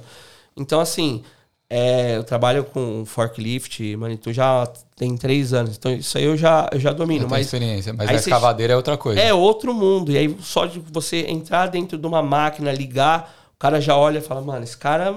Então, 0.54 0.78
assim, 0.78 1.22
é, 1.70 2.18
eu 2.18 2.24
trabalho 2.24 2.64
com 2.64 3.02
forklift, 3.06 3.96
Manitou 3.96 4.30
já 4.30 4.70
tem 4.94 5.16
três 5.16 5.54
anos. 5.54 5.78
Então, 5.78 5.90
isso 5.94 6.18
aí 6.18 6.24
eu 6.24 6.36
já, 6.36 6.68
eu 6.72 6.78
já 6.78 6.92
domino. 6.92 7.26
Mas 7.30 7.46
experiência, 7.46 7.94
mas 7.94 8.10
a 8.10 8.14
escavadeira 8.14 8.74
é 8.74 8.76
outra 8.76 8.98
coisa. 8.98 9.18
É 9.18 9.32
outro 9.32 9.72
mundo. 9.72 10.12
E 10.12 10.18
aí, 10.18 10.36
só 10.42 10.66
de 10.66 10.78
você 10.92 11.24
entrar 11.28 11.68
dentro 11.68 11.96
de 11.96 12.06
uma 12.06 12.22
máquina, 12.22 12.70
ligar, 12.72 13.34
o 13.54 13.58
cara 13.58 13.80
já 13.80 13.96
olha 13.96 14.18
e 14.18 14.22
fala, 14.22 14.42
mano, 14.42 14.64
esse 14.64 14.76
cara 14.76 15.16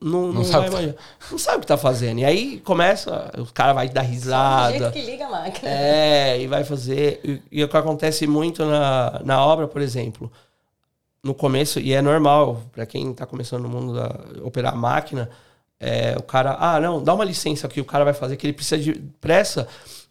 não, 0.00 0.28
não, 0.28 0.32
não 0.32 0.44
sabe. 0.44 0.70
Vai, 0.70 0.94
não 1.30 1.38
sabe 1.38 1.58
o 1.58 1.60
que 1.60 1.66
tá 1.66 1.76
fazendo. 1.76 2.20
E 2.20 2.24
aí 2.24 2.58
começa, 2.60 3.30
o 3.36 3.52
cara 3.52 3.74
vai 3.74 3.88
dar 3.88 4.00
risada. 4.00 4.86
Só 4.86 4.90
que 4.90 5.02
liga 5.02 5.26
a 5.26 5.30
máquina. 5.30 5.70
É, 5.70 6.40
e 6.40 6.46
vai 6.46 6.64
fazer. 6.64 7.20
E, 7.22 7.42
e, 7.52 7.64
o 7.64 7.68
que 7.68 7.76
acontece 7.76 8.26
muito 8.26 8.64
na, 8.64 9.20
na 9.24 9.44
obra, 9.44 9.68
por 9.68 9.82
exemplo, 9.82 10.32
no 11.22 11.34
começo, 11.34 11.78
e 11.78 11.92
é 11.92 12.00
normal, 12.00 12.62
para 12.72 12.86
quem 12.86 13.12
tá 13.12 13.26
começando 13.26 13.62
no 13.62 13.68
mundo 13.68 13.94
da 13.94 14.42
operar 14.42 14.74
máquina, 14.74 15.28
é, 15.78 16.14
o 16.18 16.22
cara, 16.22 16.56
ah, 16.58 16.80
não, 16.80 17.02
dá 17.02 17.12
uma 17.12 17.24
licença 17.24 17.68
que 17.68 17.80
o 17.80 17.84
cara 17.84 18.04
vai 18.04 18.14
fazer, 18.14 18.36
que 18.36 18.46
ele 18.46 18.54
precisa 18.54 18.80
de 18.82 18.94
pressa. 19.20 19.68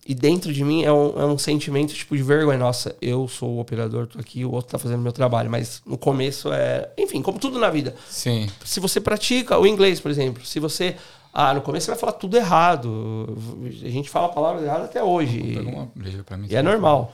E 0.09 0.15
dentro 0.15 0.51
de 0.51 0.63
mim 0.63 0.83
é 0.83 0.91
um, 0.91 1.21
é 1.21 1.23
um 1.23 1.37
sentimento 1.37 1.93
tipo 1.93 2.17
de 2.17 2.23
vergonha. 2.23 2.57
Nossa, 2.57 2.95
eu 2.99 3.27
sou 3.27 3.47
o 3.51 3.59
operador, 3.59 4.07
tô 4.07 4.17
aqui, 4.17 4.43
o 4.43 4.51
outro 4.51 4.71
tá 4.71 4.79
fazendo 4.79 5.03
meu 5.03 5.11
trabalho. 5.11 5.51
Mas 5.51 5.83
no 5.85 5.99
começo 5.99 6.51
é. 6.51 6.89
Enfim, 6.97 7.21
como 7.21 7.37
tudo 7.37 7.59
na 7.59 7.69
vida. 7.69 7.93
Sim. 8.09 8.49
Se 8.65 8.79
você 8.79 8.99
pratica 8.99 9.59
o 9.59 9.67
inglês, 9.67 9.99
por 9.99 10.09
exemplo, 10.09 10.43
se 10.43 10.59
você. 10.59 10.95
Ah, 11.31 11.53
no 11.53 11.61
começo 11.61 11.85
você 11.85 11.91
vai 11.91 11.99
falar 11.99 12.13
tudo 12.13 12.35
errado. 12.35 13.37
A 13.83 13.89
gente 13.89 14.09
fala 14.09 14.29
palavras 14.29 14.63
erradas 14.63 14.85
até 14.85 15.03
hoje. 15.03 15.59
Uma 15.59 15.91
pra 16.25 16.37
mim, 16.37 16.47
e 16.49 16.55
é 16.55 16.63
normal. 16.63 17.13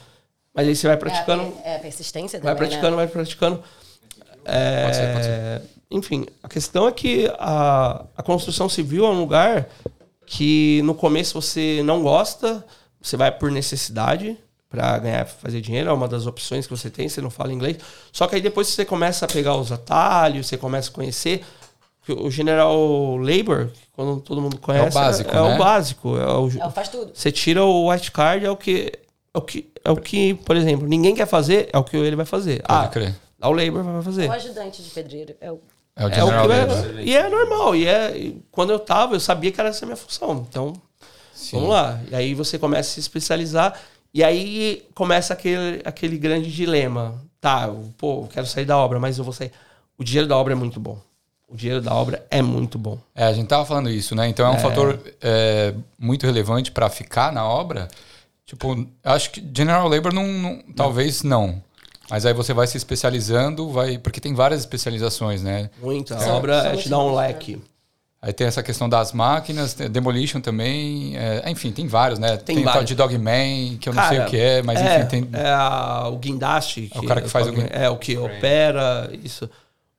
Mas 0.53 0.65
aí 0.65 0.73
você 0.73 0.87
vai 0.87 0.95
praticando. 0.95 1.53
É, 1.65 1.73
é 1.73 1.75
a 1.75 1.79
persistência 1.79 2.39
também, 2.39 2.55
Vai 2.55 2.65
praticando, 2.65 2.91
né? 2.91 2.95
vai 2.95 3.07
praticando. 3.07 3.61
É, 4.45 4.83
pode 4.83 4.95
ser, 4.95 5.11
pode 5.11 5.25
ser. 5.25 5.61
Enfim, 5.91 6.25
a 6.41 6.47
questão 6.47 6.87
é 6.87 6.93
que 6.93 7.29
a, 7.37 8.05
a 8.15 8.23
construção 8.23 8.69
civil 8.69 9.05
é 9.05 9.09
um 9.09 9.19
lugar 9.19 9.67
que 10.25 10.81
no 10.83 10.95
começo 10.95 11.41
você 11.41 11.81
não 11.83 12.01
gosta, 12.01 12.65
você 13.05 13.15
vai 13.15 13.31
por 13.31 13.51
necessidade 13.51 14.35
para 14.67 14.97
ganhar, 14.97 15.25
fazer 15.25 15.61
dinheiro, 15.61 15.89
é 15.89 15.93
uma 15.93 16.07
das 16.07 16.25
opções 16.25 16.65
que 16.65 16.75
você 16.75 16.89
tem, 16.89 17.07
você 17.07 17.21
não 17.21 17.29
fala 17.29 17.53
inglês. 17.53 17.77
Só 18.11 18.27
que 18.27 18.35
aí 18.35 18.41
depois 18.41 18.67
você 18.67 18.83
começa 18.83 19.25
a 19.25 19.27
pegar 19.27 19.55
os 19.55 19.71
atalhos, 19.71 20.47
você 20.47 20.57
começa 20.57 20.89
a 20.89 20.93
conhecer 20.93 21.45
o 22.09 22.29
General 22.31 22.75
Labor, 23.17 23.69
quando 23.93 24.19
todo 24.21 24.41
mundo 24.41 24.57
conhece, 24.57 24.85
é 24.85 24.89
o 24.89 25.03
básico, 25.03 25.29
é, 25.29 25.33
é 25.33 25.41
né? 25.41 25.55
o 25.55 25.57
básico, 25.57 26.17
é 26.17 26.33
o, 26.33 26.47
é, 26.47 26.71
faz 26.71 26.89
tudo. 26.89 27.11
Você 27.13 27.31
tira 27.31 27.63
o 27.63 27.91
white 27.91 28.11
card, 28.11 28.45
é 28.45 28.49
o 28.49 28.57
que 28.57 28.91
é 29.33 29.37
o 29.37 29.41
que 29.41 29.71
é 29.83 29.91
o 29.91 29.97
que, 29.97 30.33
por 30.33 30.55
exemplo, 30.55 30.87
ninguém 30.87 31.13
quer 31.13 31.27
fazer, 31.27 31.69
é 31.71 31.77
o 31.77 31.83
que 31.83 31.95
ele 31.95 32.15
vai 32.15 32.25
fazer. 32.25 32.63
Pode 32.63 32.85
ah, 32.85 32.89
crer. 32.89 33.15
o 33.41 33.51
Labor 33.51 33.83
vai 33.83 34.01
fazer. 34.01 34.29
O 34.29 34.33
ajudante 34.33 34.81
de 34.81 34.89
pedreiro 34.89 35.35
é 35.39 35.51
o 35.51 35.59
é 35.97 36.05
o, 36.05 36.09
é 36.09 36.23
o 36.23 36.41
que 36.41 36.47
vai, 36.47 37.03
E 37.03 37.15
é 37.15 37.29
normal. 37.29 37.73
E 37.75 37.87
é, 37.87 38.33
quando 38.51 38.71
eu 38.71 38.79
tava, 38.79 39.15
eu 39.15 39.19
sabia 39.19 39.49
que 39.51 39.59
era 39.59 39.69
essa 39.69 39.85
a 39.85 39.87
minha 39.87 39.95
função. 39.95 40.45
Então, 40.49 40.73
Sim. 41.35 41.57
vamos 41.57 41.69
lá. 41.71 41.99
E 42.09 42.15
aí 42.15 42.33
você 42.33 42.57
começa 42.57 42.89
a 42.89 42.93
se 42.93 42.99
especializar. 42.99 43.79
E 44.13 44.23
aí 44.23 44.87
começa 44.95 45.33
aquele, 45.33 45.81
aquele 45.83 46.17
grande 46.17 46.49
dilema. 46.49 47.21
Tá, 47.41 47.65
eu, 47.67 47.93
pô, 47.97 48.23
eu 48.23 48.29
quero 48.31 48.47
sair 48.47 48.65
da 48.65 48.77
obra, 48.77 48.99
mas 48.99 49.17
eu 49.17 49.23
vou 49.23 49.33
sair. 49.33 49.51
O 49.97 50.03
dinheiro 50.03 50.27
da 50.27 50.37
obra 50.37 50.53
é 50.53 50.55
muito 50.55 50.79
bom. 50.79 50.97
O 51.47 51.55
dinheiro 51.55 51.81
da 51.81 51.93
obra 51.93 52.25
é 52.31 52.41
muito 52.41 52.79
bom. 52.79 52.97
É, 53.13 53.25
a 53.25 53.33
gente 53.33 53.47
tava 53.47 53.65
falando 53.65 53.89
isso, 53.89 54.15
né? 54.15 54.27
Então 54.27 54.47
é 54.47 54.49
um 54.49 54.55
é... 54.55 54.59
fator 54.59 54.99
é, 55.21 55.75
muito 55.99 56.25
relevante 56.25 56.71
para 56.71 56.89
ficar 56.89 57.31
na 57.31 57.45
obra. 57.45 57.87
Tipo, 58.45 58.87
acho 59.03 59.31
que 59.31 59.43
General 59.55 59.87
Labor 59.87 60.13
não, 60.13 60.25
não, 60.25 60.53
não. 60.53 60.73
talvez 60.73 61.21
não. 61.21 61.61
Mas 62.09 62.25
aí 62.25 62.33
você 62.33 62.53
vai 62.53 62.67
se 62.67 62.77
especializando, 62.77 63.69
vai 63.69 63.97
porque 63.97 64.21
tem 64.21 64.33
várias 64.33 64.61
especializações, 64.61 65.41
né? 65.41 65.69
Muita. 65.81 66.15
A 66.17 66.35
obra 66.35 66.75
te 66.77 66.87
dá 66.87 66.99
um 66.99 67.15
leque. 67.15 67.61
Aí 68.25 68.33
tem 68.33 68.47
essa 68.47 68.63
questão 68.63 68.89
das 68.89 69.13
máquinas, 69.13 69.75
Demolition 69.75 70.41
também. 70.41 71.15
É, 71.15 71.47
enfim, 71.47 71.71
tem 71.71 71.85
vários, 71.85 72.17
né? 72.17 72.37
Tem, 72.37 72.55
tem 72.55 72.65
vários. 72.65 72.81
o 72.81 72.85
de 72.87 72.95
Dogman, 72.95 73.77
que 73.77 73.87
eu 73.87 73.93
Cara, 73.93 74.07
não 74.07 74.15
sei 74.15 74.25
o 74.25 74.29
que 74.31 74.37
é, 74.39 74.63
mas 74.63 74.81
é, 74.81 74.97
enfim, 74.97 75.05
tem. 75.05 75.29
É 75.31 75.51
a, 75.51 76.07
o 76.07 76.17
guindaste. 76.17 76.89
É 76.91 76.97
o 76.97 77.03
cara 77.03 77.21
que 77.21 77.29
faz 77.29 77.45
o 77.45 77.53
É 77.71 77.87
o 77.87 77.97
que 77.97 78.17
opera, 78.17 79.11
isso. 79.23 79.47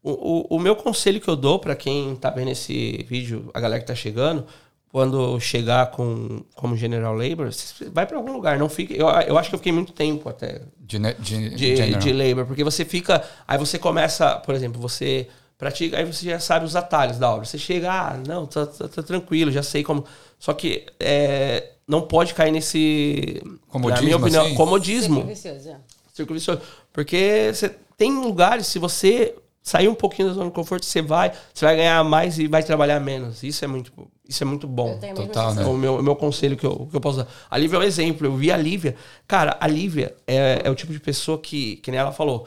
O, 0.02 0.10
o, 0.10 0.56
o, 0.56 0.58
meu 0.58 0.74
conselho 0.74 1.20
que 1.20 1.28
eu 1.28 1.36
dou 1.36 1.60
para 1.60 1.76
quem 1.76 2.16
tá 2.16 2.28
vendo 2.28 2.50
esse 2.50 3.06
vídeo, 3.08 3.48
a 3.54 3.60
galera 3.60 3.80
que 3.80 3.86
tá 3.86 3.94
chegando, 3.94 4.44
quando 4.90 5.38
chegar 5.38 5.92
com, 5.92 6.42
como 6.56 6.76
General 6.76 7.14
Labor, 7.14 7.48
vai 7.92 8.06
para 8.06 8.16
algum 8.16 8.32
lugar, 8.32 8.58
não 8.58 8.68
fica. 8.68 8.92
Eu, 8.92 9.06
eu 9.06 9.38
acho 9.38 9.50
que 9.50 9.54
eu 9.54 9.58
fiquei 9.60 9.72
muito 9.72 9.92
tempo 9.92 10.28
até. 10.28 10.62
De, 10.80 10.98
de, 10.98 11.50
de, 11.50 11.94
de 11.94 12.12
labor, 12.12 12.44
porque 12.44 12.64
você 12.64 12.84
fica. 12.84 13.22
Aí 13.46 13.56
você 13.56 13.78
começa, 13.78 14.34
por 14.34 14.52
exemplo, 14.52 14.80
você 14.80 15.28
pratica, 15.58 15.98
aí 15.98 16.04
você 16.04 16.26
já 16.30 16.38
sabe 16.38 16.64
os 16.64 16.76
atalhos 16.76 17.18
da 17.18 17.30
obra. 17.30 17.44
Você 17.44 17.58
chega, 17.58 17.90
ah, 17.90 18.20
não, 18.26 18.46
tá, 18.46 18.66
tá, 18.66 18.88
tá 18.88 19.02
tranquilo, 19.02 19.50
já 19.50 19.62
sei 19.62 19.82
como. 19.82 20.04
Só 20.38 20.52
que 20.52 20.86
é, 21.00 21.72
não 21.86 22.02
pode 22.02 22.34
cair 22.34 22.52
nesse. 22.52 23.42
Comodismo. 23.68 23.96
Na 23.96 24.02
minha 24.02 24.16
opinião, 24.16 24.46
assim? 24.46 24.54
comodismo. 24.54 25.14
Círculo 25.14 25.34
vicioso, 25.34 25.68
é. 25.68 25.76
Círculo 26.12 26.38
vicioso. 26.38 26.60
Porque 26.92 27.50
você 27.52 27.74
tem 27.96 28.12
lugares, 28.12 28.66
se 28.66 28.78
você 28.78 29.34
sair 29.62 29.88
um 29.88 29.94
pouquinho 29.94 30.28
da 30.28 30.34
zona 30.34 30.46
de 30.46 30.52
conforto, 30.52 30.84
você 30.84 31.02
vai, 31.02 31.32
você 31.52 31.64
vai 31.64 31.76
ganhar 31.76 32.04
mais 32.04 32.38
e 32.38 32.46
vai 32.46 32.62
trabalhar 32.62 33.00
menos. 33.00 33.42
Isso 33.42 33.64
é 33.64 33.68
muito, 33.68 33.92
isso 34.28 34.42
é 34.44 34.46
muito 34.46 34.68
bom. 34.68 34.98
Total, 35.14 35.54
né? 35.54 35.64
O 35.64 35.72
meu, 35.72 35.96
o 35.96 36.02
meu 36.02 36.14
conselho 36.14 36.56
que 36.56 36.64
eu, 36.64 36.86
que 36.88 36.96
eu 36.96 37.00
posso 37.00 37.18
dar. 37.18 37.28
A 37.50 37.58
Lívia 37.58 37.76
é 37.76 37.80
um 37.80 37.82
exemplo. 37.82 38.26
Eu 38.26 38.36
vi 38.36 38.52
a 38.52 38.56
Lívia. 38.56 38.94
Cara, 39.26 39.56
a 39.58 39.66
Lívia 39.66 40.14
é, 40.26 40.62
é 40.64 40.70
o 40.70 40.74
tipo 40.74 40.92
de 40.92 41.00
pessoa 41.00 41.38
que, 41.38 41.76
que 41.76 41.90
nem 41.90 41.98
ela 41.98 42.12
falou 42.12 42.46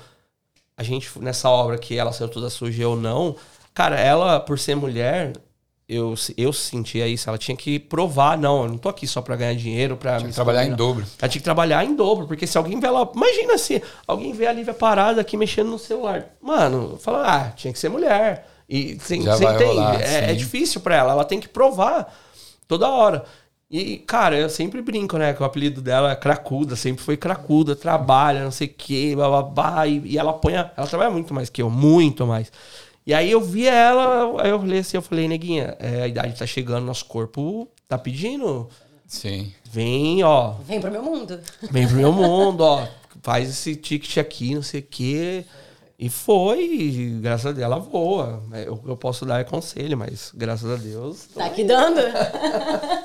a 0.80 0.84
gente, 0.84 1.12
nessa 1.20 1.50
obra 1.50 1.78
que 1.78 1.98
ela 1.98 2.14
saiu 2.14 2.30
toda 2.30 2.50
suja 2.50 2.88
ou 2.88 2.96
não, 2.96 3.36
cara, 3.74 4.00
ela, 4.00 4.40
por 4.40 4.58
ser 4.58 4.76
mulher, 4.76 5.34
eu, 5.90 6.16
eu 6.38 6.54
sentia 6.54 7.06
isso. 7.06 7.28
Ela 7.28 7.38
tinha 7.38 7.58
que 7.58 7.78
provar, 7.78 8.38
não, 8.38 8.64
eu 8.64 8.70
não 8.70 8.78
tô 8.78 8.88
aqui 8.88 9.06
só 9.06 9.22
pra 9.22 9.36
ganhar 9.36 9.56
dinheiro, 9.56 9.98
pra 9.98 10.16
tinha 10.16 10.30
me 10.30 10.34
trabalhar 10.34 10.66
em 10.66 10.74
dobro. 10.74 11.06
Ela 11.20 11.28
tinha 11.28 11.42
que 11.42 11.44
trabalhar 11.44 11.84
em 11.84 11.94
dobro, 11.94 12.28
porque 12.28 12.48
se 12.48 12.58
alguém 12.58 12.80
vê 12.80 12.88
ela. 12.88 13.12
Imagina 13.14 13.58
se 13.58 13.84
alguém 14.08 14.32
vê 14.32 14.48
a 14.48 14.54
Lívia 14.54 14.74
parada 14.74 15.20
aqui 15.20 15.36
mexendo 15.36 15.68
no 15.68 15.78
celular. 15.78 16.28
Mano, 16.42 16.98
fala, 16.98 17.28
ah, 17.28 17.52
tinha 17.52 17.74
que 17.74 17.80
ser 17.80 17.90
mulher. 17.90 18.48
E 18.70 18.98
sem, 19.02 19.22
Já 19.22 19.36
sem 19.36 19.48
rolar, 19.48 20.00
é, 20.00 20.32
é, 20.32 20.34
difícil 20.34 20.80
para 20.80 20.96
ela, 20.96 21.12
ela 21.12 21.26
tem 21.26 21.42
que 21.42 21.50
provar 21.50 22.16
toda 22.70 22.88
hora. 22.88 23.26
E, 23.72 23.98
cara, 23.98 24.36
eu 24.36 24.50
sempre 24.50 24.82
brinco, 24.82 25.18
né? 25.18 25.32
Que 25.34 25.44
o 25.44 25.46
apelido 25.46 25.80
dela 25.80 26.12
é 26.12 26.16
Cracuda, 26.16 26.76
sempre 26.76 27.04
foi 27.04 27.16
Cracuda, 27.16 27.76
trabalha, 27.76 28.44
não 28.44 28.52
sei 28.52 28.66
o 28.68 28.74
quê, 28.76 29.14
bababá. 29.16 29.86
E, 29.86 30.02
e 30.06 30.18
ela 30.18 30.34
põe. 30.34 30.54
Ela 30.54 30.88
trabalha 30.88 31.12
muito 31.12 31.34
mais 31.34 31.50
que 31.50 31.62
eu, 31.62 31.70
muito 31.70 32.26
mais. 32.26 32.52
E 33.06 33.14
aí 33.14 33.32
eu 33.32 33.42
vi 33.42 33.68
ela, 33.68 34.42
aí 34.44 34.50
eu 34.50 34.60
falei 34.60 34.80
assim, 34.80 34.98
eu 34.98 35.02
falei, 35.02 35.28
neguinha, 35.28 35.76
é, 35.80 36.04
a 36.04 36.08
idade 36.08 36.38
tá 36.38 36.46
chegando, 36.46 36.86
nosso 36.86 37.06
corpo 37.06 37.68
tá 37.88 37.98
pedindo. 37.98 38.68
Sim. 39.08 39.52
Vem, 39.72 40.24
ó. 40.24 40.54
Vem 40.64 40.80
pro 40.80 40.92
meu 40.92 41.04
mundo. 41.04 41.40
Vem 41.72 41.88
pro 41.88 41.96
meu 41.96 42.12
mundo, 42.12 42.62
ó. 42.62 42.88
Faz 43.22 43.50
esse 43.50 43.76
ticket 43.76 44.18
aqui, 44.18 44.56
não 44.56 44.62
sei 44.62 44.82
o 44.82 44.84
quê. 44.84 45.46
E 45.98 46.08
foi, 46.08 46.64
e 46.64 47.20
graças 47.20 47.48
a 47.48 47.52
Deus 47.52 47.66
ela 47.66 47.78
voa. 47.78 48.42
Eu, 48.54 48.82
eu 48.88 48.96
posso 48.96 49.26
dar 49.26 49.44
conselho, 49.44 49.98
mas 49.98 50.32
graças 50.34 50.72
a 50.72 50.76
Deus. 50.76 51.28
Tá 51.36 51.46
aqui 51.46 51.64
dando? 51.64 52.00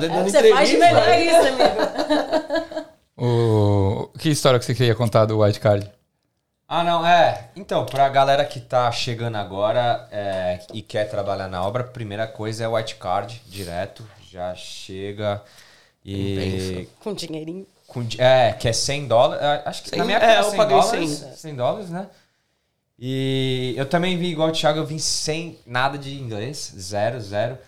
tá 0.00 0.06
dando 0.06 0.18
é, 0.18 0.30
Você 0.30 0.50
faz 0.50 0.72
melhor 0.72 1.18
isso, 1.18 1.48
amigo. 1.48 2.84
o... 3.16 4.10
Que 4.18 4.30
história 4.30 4.58
que 4.58 4.64
você 4.64 4.74
queria 4.74 4.94
contar 4.94 5.24
do 5.26 5.40
White 5.40 5.60
Card? 5.60 5.90
Ah, 6.66 6.82
não, 6.82 7.06
é. 7.06 7.50
Então, 7.54 7.84
pra 7.84 8.08
galera 8.08 8.44
que 8.44 8.58
tá 8.58 8.90
chegando 8.90 9.36
agora 9.36 10.08
é, 10.10 10.60
e 10.72 10.82
quer 10.82 11.04
trabalhar 11.08 11.48
na 11.48 11.62
obra, 11.62 11.84
primeira 11.84 12.26
coisa 12.26 12.64
é 12.64 12.68
o 12.68 12.74
White 12.74 12.96
Card, 12.96 13.42
direto. 13.46 14.04
Já 14.30 14.54
chega 14.54 15.42
e. 16.04 16.88
Com 17.00 17.14
dinheirinho. 17.14 17.66
Com, 17.86 18.04
é, 18.18 18.52
que 18.52 18.66
é 18.66 18.72
100 18.72 19.06
dólares. 19.06 19.62
Acho 19.64 19.82
que 19.82 19.90
100, 19.90 19.98
na 19.98 20.04
minha 20.04 20.18
época 20.18 20.32
é, 20.32 20.38
eu 20.38 20.44
100 20.44 20.56
paguei 20.56 20.80
dólares, 20.80 21.10
100. 21.10 21.36
100 21.36 21.54
dólares, 21.54 21.90
né? 21.90 22.06
E 22.98 23.74
eu 23.76 23.86
também 23.86 24.16
vi 24.16 24.28
igual 24.28 24.48
o 24.48 24.52
Thiago, 24.52 24.78
eu 24.78 24.86
vim 24.86 24.98
sem 24.98 25.58
nada 25.66 25.98
de 25.98 26.18
inglês, 26.18 26.74
zero, 26.78 27.20
zero. 27.20 27.58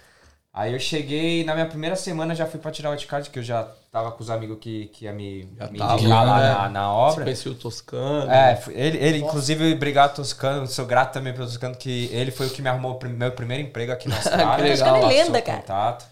Aí 0.56 0.72
eu 0.72 0.80
cheguei, 0.80 1.44
na 1.44 1.52
minha 1.52 1.66
primeira 1.66 1.94
semana 1.94 2.34
já 2.34 2.46
fui 2.46 2.58
pra 2.58 2.70
tirar 2.70 2.88
o 2.88 2.92
wildcard, 2.92 3.28
que 3.28 3.38
eu 3.38 3.42
já 3.42 3.68
tava 3.92 4.10
com 4.10 4.22
os 4.22 4.30
amigos 4.30 4.56
que, 4.58 4.86
que 4.86 5.04
ia 5.04 5.12
me, 5.12 5.46
já 5.54 5.66
me 5.66 5.78
tava, 5.78 6.00
indicar 6.00 6.26
lá 6.26 6.40
né? 6.40 6.48
na, 6.48 6.68
na 6.70 6.90
obra. 6.90 7.16
Você 7.16 7.22
conheci 7.24 7.48
o 7.50 7.54
Toscano. 7.54 8.30
É, 8.32 8.58
ele, 8.68 8.96
ele 8.96 9.18
inclusive, 9.18 9.74
obrigado 9.74 10.14
Toscano, 10.14 10.66
sou 10.66 10.86
grato 10.86 11.12
também 11.12 11.34
pelo 11.34 11.44
Toscano, 11.44 11.76
que 11.76 12.08
ele 12.10 12.30
foi 12.30 12.46
o 12.46 12.50
que 12.50 12.62
me 12.62 12.70
arrumou 12.70 12.98
o 12.98 13.06
meu 13.06 13.32
primeiro 13.32 13.64
emprego 13.64 13.92
aqui 13.92 14.08
na 14.08 14.16
cidade. 14.22 14.62
que 14.62 14.68
legal. 14.70 14.96
é 14.96 15.06
lenda, 15.06 15.42
cara. 15.42 15.58
Contato. 15.58 16.06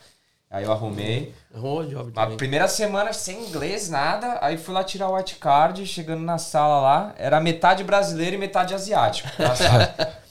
Aí 0.50 0.64
eu 0.64 0.72
arrumei. 0.72 1.34
Arrumou 1.54 1.86
job 1.86 2.12
A 2.14 2.26
primeira 2.26 2.68
semana 2.68 3.14
sem 3.14 3.46
inglês, 3.46 3.88
nada. 3.88 4.36
Aí 4.42 4.58
fui 4.58 4.74
lá 4.74 4.84
tirar 4.84 5.08
o 5.08 5.16
white 5.16 5.36
card, 5.36 5.86
chegando 5.86 6.22
na 6.22 6.36
sala 6.36 6.82
lá, 6.82 7.14
era 7.16 7.40
metade 7.40 7.82
brasileiro 7.82 8.36
e 8.36 8.38
metade 8.38 8.74
asiático. 8.74 9.26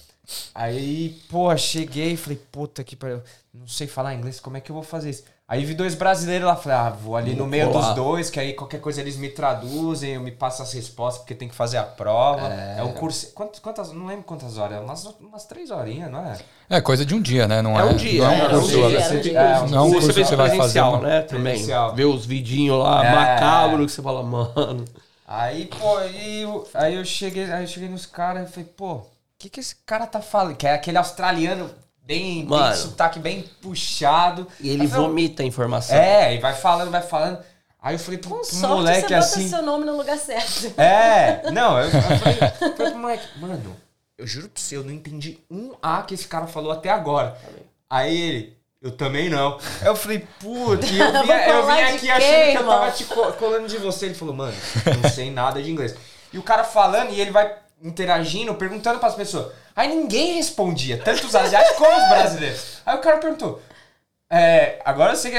Aí, 0.55 1.21
pô, 1.29 1.55
cheguei 1.57 2.13
e 2.13 2.17
falei, 2.17 2.39
puta 2.51 2.83
que 2.83 2.95
pariu, 2.95 3.21
não 3.53 3.67
sei 3.67 3.87
falar 3.87 4.13
inglês, 4.13 4.39
como 4.39 4.57
é 4.57 4.61
que 4.61 4.71
eu 4.71 4.73
vou 4.73 4.83
fazer 4.83 5.09
isso? 5.09 5.23
Aí 5.45 5.65
vi 5.65 5.73
dois 5.73 5.93
brasileiros 5.93 6.47
lá, 6.47 6.55
falei, 6.55 6.77
ah, 6.77 6.89
vou 6.89 7.17
ali 7.17 7.35
no 7.35 7.45
meio 7.45 7.69
dos 7.69 7.93
dois, 7.93 8.29
que 8.29 8.39
aí 8.39 8.53
qualquer 8.53 8.79
coisa 8.79 9.01
eles 9.01 9.17
me 9.17 9.29
traduzem, 9.29 10.13
eu 10.13 10.21
me 10.21 10.31
passo 10.31 10.63
as 10.63 10.71
respostas, 10.71 11.21
porque 11.21 11.35
tem 11.35 11.49
que 11.49 11.53
fazer 11.53 11.77
a 11.77 11.83
prova. 11.83 12.47
É, 12.47 12.77
é 12.79 12.83
um 12.83 12.93
curso. 12.93 13.31
Quantas, 13.33 13.59
quantas, 13.59 13.91
não 13.91 14.05
lembro 14.05 14.23
quantas 14.23 14.57
horas, 14.57 14.81
umas, 14.81 15.05
umas 15.19 15.45
três 15.45 15.69
horinhas, 15.69 16.09
não 16.09 16.25
é? 16.25 16.37
É 16.69 16.81
coisa 16.81 17.05
de 17.05 17.13
um 17.13 17.21
dia, 17.21 17.45
né? 17.45 17.61
Não 17.61 17.77
é, 17.77 17.81
é 17.81 17.85
um 17.85 17.95
dia. 17.95 18.23
Não 18.23 18.31
é 18.31 18.45
um 18.45 18.49
curso. 18.49 18.77
É, 18.79 18.87
um 18.87 19.21
dia, 19.21 19.39
é, 19.39 19.59
um. 19.59 19.65
É, 19.65 19.69
não 19.69 19.77
é 19.77 19.81
um 19.81 19.91
curso 19.91 20.13
que 20.13 20.25
você 20.25 20.35
vai 20.35 20.57
fazer. 20.57 20.81
Uma... 20.81 21.01
né? 21.01 21.21
Também. 21.21 21.63
Ver 21.93 22.05
os 22.05 22.25
vidinhos 22.25 22.79
lá, 22.79 23.05
é. 23.05 23.13
macabro, 23.13 23.85
que 23.85 23.91
você 23.91 24.01
fala, 24.01 24.23
mano. 24.23 24.85
Aí, 25.27 25.65
pô, 25.65 25.97
aí, 25.97 26.45
aí 26.73 26.95
eu 26.95 27.05
cheguei, 27.05 27.51
aí 27.51 27.63
eu 27.63 27.67
cheguei 27.67 27.89
nos 27.89 28.05
caras 28.05 28.49
e 28.49 28.51
falei, 28.51 28.69
pô, 28.75 29.01
que, 29.43 29.49
que 29.49 29.59
esse 29.59 29.75
cara 29.85 30.07
tá 30.07 30.21
falando? 30.21 30.55
Que 30.55 30.67
é 30.67 30.73
aquele 30.73 30.97
australiano 30.97 31.69
bem, 32.05 32.45
Mano, 32.45 32.69
bem 32.69 32.75
sotaque 32.75 33.19
bem 33.19 33.43
puxado. 33.61 34.47
E 34.59 34.69
ele 34.69 34.87
falei, 34.87 35.07
vomita 35.07 35.43
a 35.43 35.45
informação. 35.45 35.95
É, 35.95 36.35
e 36.35 36.39
vai 36.39 36.53
falando, 36.53 36.91
vai 36.91 37.01
falando. 37.01 37.39
Aí 37.81 37.95
eu 37.95 37.99
falei 37.99 38.17
pro, 38.17 38.29
Com 38.29 38.43
sorte, 38.45 38.67
moleque 38.67 39.07
você 39.09 39.13
assim. 39.15 39.49
seu 39.49 39.61
nome 39.61 39.85
no 39.85 39.97
lugar 39.97 40.17
certo. 40.17 40.73
É, 40.79 41.51
não, 41.51 41.77
eu, 41.77 41.85
eu 41.85 41.91
falei, 41.91 42.35
falei 42.77 42.91
pro 42.91 42.97
moleque, 42.97 43.39
mano, 43.39 43.75
eu 44.17 44.25
juro 44.25 44.47
pra 44.47 44.61
você, 44.61 44.77
eu 44.77 44.83
não 44.83 44.91
entendi 44.91 45.39
um 45.51 45.73
A 45.81 46.01
que 46.03 46.13
esse 46.13 46.27
cara 46.27 46.47
falou 46.47 46.71
até 46.71 46.89
agora. 46.89 47.37
Aí 47.89 48.15
ele, 48.15 48.57
eu 48.81 48.91
também 48.91 49.29
não. 49.29 49.59
Eu 49.83 49.95
falei, 49.97 50.25
putz, 50.39 50.89
eu 50.89 51.11
vim, 51.23 51.31
eu 51.31 51.65
vim 51.65 51.81
aqui 51.81 52.09
achando 52.09 52.51
que 52.51 52.57
eu 52.57 52.65
tava 52.65 52.91
te 52.91 53.03
colando 53.37 53.67
de 53.67 53.77
você. 53.77 54.05
Ele 54.05 54.15
falou, 54.15 54.33
mano, 54.33 54.55
não 55.01 55.09
sei 55.09 55.29
nada 55.29 55.61
de 55.61 55.69
inglês. 55.69 55.93
E 56.31 56.37
o 56.37 56.43
cara 56.43 56.63
falando, 56.63 57.11
e 57.11 57.19
ele 57.19 57.31
vai 57.31 57.62
interagindo, 57.83 58.55
perguntando 58.55 58.97
para 58.97 59.09
as 59.09 59.15
pessoas. 59.15 59.51
Aí 59.75 59.89
ninguém 59.89 60.35
respondia, 60.35 60.97
tanto 60.97 61.27
os 61.27 61.35
asiáticos 61.35 61.77
como 61.77 61.95
os 61.95 62.09
brasileiros. 62.09 62.81
Aí 62.85 62.95
o 62.95 63.01
cara 63.01 63.17
perguntou. 63.17 63.61
É, 64.29 64.79
agora 64.83 65.15
você, 65.15 65.29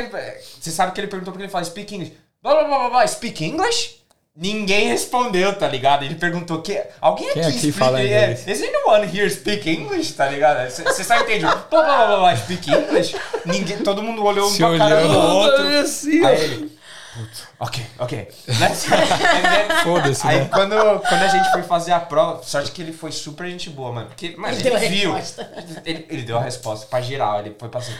você 0.61 0.71
sabe 0.71 0.93
que 0.93 1.01
ele 1.01 1.09
perguntou 1.09 1.33
porque 1.33 1.45
ele 1.45 1.51
fala 1.51 1.65
speak 1.65 1.95
English. 1.95 2.13
Blá 2.43 2.55
blá 2.55 2.65
blá 2.65 2.79
blá, 2.79 2.91
blá 2.91 3.07
speak 3.07 3.45
English? 3.45 4.05
Ninguém 4.37 4.89
respondeu, 4.89 5.57
tá 5.57 5.69
ligado? 5.69 6.05
Ele 6.05 6.17
perguntou 6.17 6.61
que 6.61 6.83
alguém 7.01 7.31
aqui, 7.31 7.41
aqui 7.41 7.51
explica, 7.51 7.79
fala 7.79 8.01
é, 8.01 8.05
inglês? 8.05 8.47
Is 8.49 8.63
anyone 8.63 9.07
here 9.19 9.31
speak 9.31 9.71
English, 9.71 10.13
tá 10.15 10.29
ligado? 10.29 10.69
Você 10.69 11.05
só 11.05 11.21
entende? 11.21 11.45
blá 11.45 11.55
blá 11.71 12.07
blá 12.07 12.17
blá, 12.19 12.37
speak 12.37 12.69
English? 12.69 13.17
Ninguém, 13.47 13.79
todo 13.79 14.03
mundo 14.03 14.25
olhou 14.25 14.51
um 14.51 14.57
pra 14.57 14.77
cara 14.77 15.07
do 15.07 15.19
outro. 15.19 15.79
Assim, 15.79 16.25
Aí 16.25 16.41
ele, 16.41 16.74
ok, 17.59 17.87
ok. 17.99 18.29
Foda-se, 19.85 20.27
Aí 20.27 20.41
né? 20.41 20.49
quando, 20.53 20.75
quando 21.01 21.23
a 21.23 21.29
gente 21.29 21.51
foi 21.53 21.63
fazer 21.63 21.93
a 21.93 22.01
prova, 22.01 22.43
sorte 22.43 22.73
que 22.73 22.83
ele 22.83 22.93
foi 22.93 23.13
super 23.13 23.49
gente 23.49 23.71
boa, 23.71 23.93
mano. 23.93 24.07
Porque, 24.09 24.35
mano, 24.37 24.55
ele, 24.57 24.69
ele 24.69 24.89
viu. 24.89 25.17
Ele, 25.85 26.07
ele, 26.09 26.23
deu 26.23 26.39
a 26.39 26.43
resposta 26.43 26.87
pra 26.87 27.01
geral, 27.01 27.41
ele 27.41 27.55
foi 27.59 27.69
passando. 27.69 27.99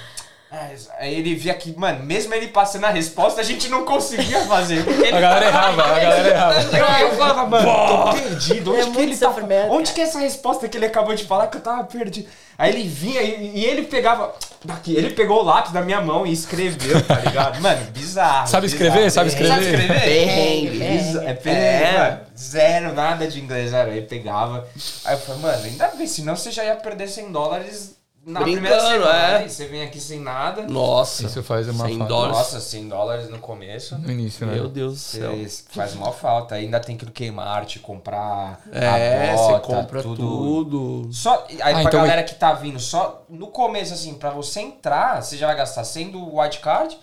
É, 0.55 0.77
aí 1.01 1.15
ele 1.15 1.35
via 1.35 1.53
que, 1.53 1.77
mano, 1.77 2.05
mesmo 2.05 2.33
ele 2.33 2.47
passando 2.47 2.85
a 2.85 2.91
resposta, 2.91 3.41
a 3.41 3.45
gente 3.45 3.69
não 3.69 3.85
conseguia 3.85 4.41
fazer. 4.43 4.85
a 5.13 5.21
galera 5.21 5.47
errava, 5.47 5.83
a 5.83 5.99
galera 5.99 6.29
errava. 6.29 6.77
Eu, 6.77 7.09
eu 7.09 7.17
falava, 7.17 7.47
mano, 7.47 7.67
tô 7.67 8.13
perdido. 8.13 8.71
Onde 8.73 8.81
é 8.81 8.91
que 8.93 9.01
ele 9.01 9.17
tá? 9.17 9.35
Onde 9.69 9.93
que 9.93 10.01
é 10.01 10.05
essa 10.05 10.21
resposta 10.21 10.69
que 10.69 10.77
ele 10.77 10.87
acabou 10.87 11.13
de 11.13 11.25
falar 11.25 11.49
que 11.49 11.57
eu 11.57 11.61
tava 11.61 11.83
perdido? 11.83 12.29
Aí 12.57 12.71
ele 12.71 12.87
vinha 12.87 13.21
e, 13.21 13.59
e, 13.59 13.65
ele 13.65 13.83
pegava. 13.83 14.33
Daqui, 14.65 14.95
ele 14.95 15.11
pegou 15.11 15.41
o 15.41 15.45
lápis 15.45 15.73
da 15.73 15.83
minha 15.83 16.01
mão 16.01 16.25
e 16.25 16.33
escreveu, 16.33 17.05
tá 17.05 17.17
ligado? 17.17 17.61
Mano, 17.61 17.85
bizarro. 17.91 18.47
Sabe 18.47 18.67
escrever? 18.69 19.11
Sabe 19.11 19.29
escrever? 19.29 19.55
Sabe 19.55 19.65
escrever? 19.65 20.01
Perrengue. 20.01 20.83
É, 21.27 21.35
perrengue, 21.35 21.99
mano. 21.99 22.21
Zero, 22.39 22.93
nada 22.95 23.27
de 23.27 23.41
inglês, 23.41 23.71
zero. 23.71 23.91
Aí 23.91 24.03
pegava. 24.03 24.69
Aí 25.05 25.17
eu 25.17 25.19
falei, 25.19 25.43
mano, 25.43 25.65
ainda 25.65 25.89
bem, 25.89 26.07
senão 26.07 26.37
você 26.37 26.53
já 26.53 26.65
ia 26.65 26.77
perder 26.77 27.09
100 27.09 27.33
dólares 27.33 28.04
na 28.27 28.41
Brincando, 28.41 28.67
primeira 28.67 28.81
semana, 28.81 29.39
é. 29.45 29.49
você 29.49 29.67
vem 29.67 29.83
aqui 29.83 30.01
sem 30.01 30.19
nada. 30.21 30.63
Nossa. 30.63 31.25
Isso 31.27 31.43
faz 31.43 31.69
uma 31.69 31.87
100 31.87 31.99
falta. 31.99 32.13
dólares. 32.13 32.37
Nossa, 32.39 32.61
100 32.61 32.89
dólares 32.89 33.29
no 33.31 33.39
começo. 33.39 33.99
No 33.99 34.11
início, 34.11 34.47
né? 34.47 34.55
Meu 34.55 34.69
Deus 34.69 34.93
do 34.95 34.99
céu. 34.99 35.37
Você 35.37 35.63
faz 35.71 35.95
maior 35.95 36.13
falta. 36.13 36.55
Ainda 36.55 36.81
tem 36.81 36.97
que 36.97 37.05
queimar 37.11 37.47
arte, 37.47 37.79
comprar 37.79 38.61
É, 38.73 39.31
a 39.33 39.37
você 39.37 39.53
bota, 39.53 39.61
compra 39.61 40.03
tudo. 40.03 41.09
Só, 41.13 41.47
aí 41.63 41.73
pra 41.75 41.83
então- 41.83 42.01
galera 42.01 42.23
que 42.23 42.35
tá 42.35 42.53
vindo, 42.53 42.81
só 42.81 43.25
no 43.29 43.49
começo, 43.49 43.93
assim, 43.95 44.15
pra 44.15 44.31
você 44.31 44.61
entrar, 44.61 45.23
você 45.23 45.37
já 45.37 45.47
vai 45.47 45.57
gastar 45.57 45.85
100 45.85 46.11
do 46.11 46.39
white 46.39 46.61
card, 46.61 46.99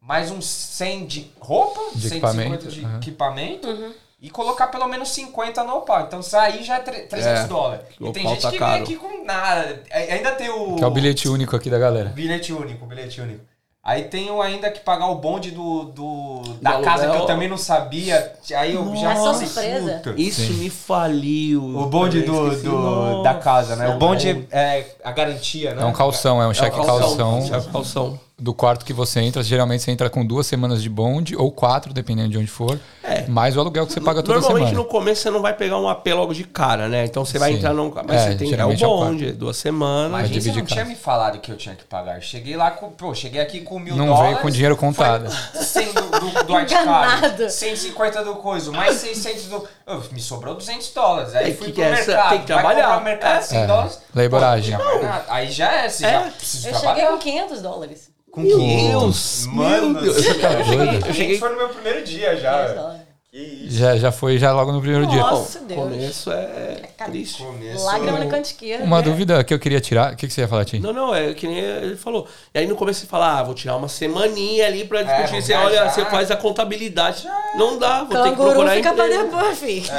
mais 0.00 0.30
uns 0.30 0.46
100 0.46 1.06
de 1.06 1.30
roupa, 1.40 1.80
De 1.94 2.08
150 2.08 2.14
equipamento, 2.38 2.68
de 2.68 2.84
aham. 2.84 2.96
equipamento. 2.96 3.94
E 4.22 4.28
colocar 4.28 4.66
pelo 4.66 4.86
menos 4.86 5.08
50 5.10 5.64
no 5.64 5.76
opal. 5.76 6.02
Então 6.02 6.20
isso 6.20 6.36
aí 6.36 6.62
já 6.62 6.76
é 6.76 6.80
tre- 6.80 7.00
300 7.02 7.40
É, 7.44 7.46
dólares. 7.46 7.84
E 7.98 8.12
tem 8.12 8.28
gente 8.28 8.42
tá 8.42 8.50
que 8.50 8.58
caro. 8.58 8.72
vem 8.74 8.82
aqui 8.82 8.96
com 8.96 9.24
nada. 9.24 9.82
Ainda 9.90 10.32
tem 10.32 10.50
o. 10.50 10.76
Que 10.76 10.84
é 10.84 10.86
o 10.86 10.90
bilhete 10.90 11.26
único 11.28 11.56
aqui 11.56 11.70
da 11.70 11.78
galera. 11.78 12.10
Bilhete 12.10 12.52
único, 12.52 12.84
bilhete 12.84 13.20
único. 13.20 13.40
Aí 13.82 14.04
tem 14.04 14.30
o 14.30 14.42
ainda 14.42 14.70
que 14.70 14.80
pagar 14.80 15.06
o 15.06 15.14
bonde 15.14 15.52
do, 15.52 15.84
do 15.84 16.42
da 16.60 16.82
casa 16.82 17.08
que 17.10 17.16
eu 17.16 17.24
também 17.24 17.48
não 17.48 17.56
sabia. 17.56 18.34
Aí 18.54 18.74
eu 18.74 18.94
já 18.94 19.12
É 19.12 19.16
só 19.16 19.32
falei, 19.32 19.48
surpresa. 19.48 19.92
"Puta". 20.04 20.14
Isso 20.20 20.52
me 20.52 20.68
faliu. 20.68 21.62
O 21.64 21.86
bonde 21.86 22.20
do, 22.20 22.50
do- 22.62 23.22
da 23.22 23.34
casa, 23.34 23.74
né? 23.76 23.86
O 23.86 23.88
Nossa, 23.94 23.98
bonde 23.98 24.46
é 24.50 24.84
a 25.02 25.10
garantia, 25.12 25.74
né? 25.74 25.80
É 25.82 25.84
um 25.86 25.94
calção, 25.94 26.42
é 26.42 26.46
um 26.46 26.52
cheque 26.52 26.76
calção 26.76 27.40
Cheque 27.40 27.68
calção. 27.72 28.20
Do 28.40 28.52
quarto 28.54 28.84
que 28.84 28.92
você 28.92 29.20
entra. 29.20 29.42
Geralmente 29.42 29.82
você 29.82 29.90
entra 29.90 30.08
com 30.10 30.24
duas 30.24 30.46
semanas 30.46 30.82
de 30.82 30.88
bonde, 30.88 31.36
ou 31.36 31.52
quatro, 31.52 31.92
dependendo 31.92 32.30
de 32.30 32.38
onde 32.38 32.46
for. 32.46 32.78
É. 33.02 33.26
Mais 33.26 33.56
o 33.56 33.60
aluguel 33.60 33.86
que 33.86 33.92
você 33.92 34.00
paga 34.00 34.22
toda 34.22 34.34
Normalmente 34.40 34.68
semana. 34.70 34.82
no 34.82 34.88
começo 34.88 35.22
você 35.22 35.30
não 35.30 35.40
vai 35.42 35.52
pegar 35.54 35.78
um 35.78 35.88
AP 35.88 36.06
logo 36.08 36.32
de 36.34 36.44
cara, 36.44 36.88
né? 36.88 37.04
Então 37.04 37.24
você 37.24 37.38
vai 37.38 37.52
Sim. 37.52 37.58
entrar 37.58 37.72
num. 37.74 37.92
Mas 38.06 38.10
É, 38.22 38.24
você 38.30 38.34
tem 38.36 38.48
que 38.48 38.54
é 38.54 38.64
o 38.64 38.72
é 38.72 38.76
bonde, 38.76 39.32
duas 39.32 39.56
semanas. 39.56 40.08
Imagina, 40.10 40.40
você 40.40 40.48
não 40.48 40.64
tinha 40.64 40.76
casa. 40.84 40.88
me 40.88 40.94
falado 40.96 41.38
que 41.40 41.50
eu 41.52 41.56
tinha 41.56 41.74
que 41.74 41.84
pagar. 41.84 42.20
Cheguei 42.22 42.56
lá 42.56 42.70
com. 42.70 42.90
Pô, 42.90 43.14
cheguei 43.14 43.40
aqui 43.40 43.60
com 43.60 43.78
mil 43.78 43.94
Não 43.96 44.06
dólares. 44.06 44.28
veio 44.30 44.38
com 44.42 44.50
dinheiro 44.50 44.76
contado. 44.76 45.30
100 45.54 45.92
do, 45.92 46.00
do, 46.02 46.44
do 46.44 46.52
card, 46.68 47.50
150 47.50 48.24
do 48.24 48.34
coisa, 48.36 48.70
mais 48.72 48.96
600 48.96 49.44
do. 49.46 49.68
Oh, 49.86 49.96
me 50.14 50.20
sobrou 50.20 50.54
200 50.54 50.92
dólares. 50.92 51.34
Aí 51.34 51.50
É, 51.50 51.54
fui 51.54 51.66
que 51.66 51.72
pro 51.72 51.74
que 51.74 51.82
é 51.82 51.90
essa? 51.90 52.06
mercado. 52.12 52.28
Tem 52.30 52.40
que 52.42 52.52
vai 52.52 52.62
trabalhar. 52.62 52.82
comprar 52.82 52.98
no 52.98 53.04
mercado 53.04 53.42
100 53.42 53.58
É, 53.58 53.66
dólares. 53.66 53.98
não 54.14 54.62
tinha. 54.62 55.22
Aí 55.28 55.50
já 55.50 55.72
é, 55.72 55.88
você 55.88 56.06
É. 56.06 56.10
já 56.12 56.20
precisa 56.30 56.68
Eu 56.68 56.72
trabalhar. 56.72 56.94
cheguei 56.94 57.10
com 57.12 57.18
500 57.18 57.62
dólares. 57.62 58.09
Com 58.30 58.42
Meu 58.42 58.58
500. 58.58 58.90
Deus, 58.90 59.46
Mano, 59.46 59.90
meu 59.90 60.02
Deus. 60.02 60.16
eu 60.18 60.22
cheguei, 60.22 60.76
doido. 60.76 61.06
Eu 61.06 61.14
cheguei- 61.14 61.38
foi 61.38 61.48
no 61.50 61.56
meu 61.56 61.68
primeiro 61.68 62.04
dia 62.04 62.28
500 62.36 62.42
já. 62.42 62.68
dólares. 62.74 63.00
Que 63.30 63.38
isso. 63.38 63.76
Já, 63.78 63.96
já 63.96 64.10
foi 64.10 64.38
já 64.38 64.52
logo 64.52 64.72
no 64.72 64.80
primeiro 64.80 65.06
dia. 65.06 65.20
Nossa, 65.20 65.60
Bom, 65.60 65.66
Deus. 65.66 65.80
começo 65.80 66.32
é 66.32 66.88
Cara, 66.98 67.10
triste. 67.12 67.42
Começo. 67.44 67.84
Lágrima 67.84 68.18
no 68.18 68.28
canto 68.28 68.44
esquerdo. 68.46 68.82
Uma 68.82 68.96
né? 68.98 69.02
dúvida 69.04 69.44
que 69.44 69.54
eu 69.54 69.58
queria 69.60 69.80
tirar. 69.80 70.12
O 70.12 70.16
que, 70.16 70.26
que 70.26 70.32
você 70.32 70.40
ia 70.40 70.48
falar, 70.48 70.64
Tim? 70.64 70.80
Não, 70.80 70.92
não, 70.92 71.14
é 71.14 71.32
que 71.32 71.46
nem 71.46 71.58
ele 71.58 71.94
falou. 71.96 72.26
E 72.52 72.58
aí 72.58 72.66
no 72.66 72.74
começo 72.74 73.00
você 73.00 73.06
fala, 73.06 73.38
ah, 73.38 73.42
vou 73.44 73.54
tirar 73.54 73.76
uma 73.76 73.86
semaninha 73.88 74.66
ali 74.66 74.84
pra 74.84 75.02
discutir. 75.04 75.30
vou 75.30 75.42
você 75.42 75.54
olha, 75.54 75.70
viajar. 75.70 75.90
você 75.90 76.04
faz 76.06 76.30
a 76.32 76.36
contabilidade. 76.36 77.24
Não 77.56 77.78
dá, 77.78 77.98
vou 78.02 78.08
ter 78.08 78.14
que 78.16 78.30
Canguru 78.30 78.50
procurar 78.50 78.74
fica 78.74 78.92
pra 78.94 79.06
emprego. 79.06 79.24
depois, 79.24 79.58
filho. 79.60 79.90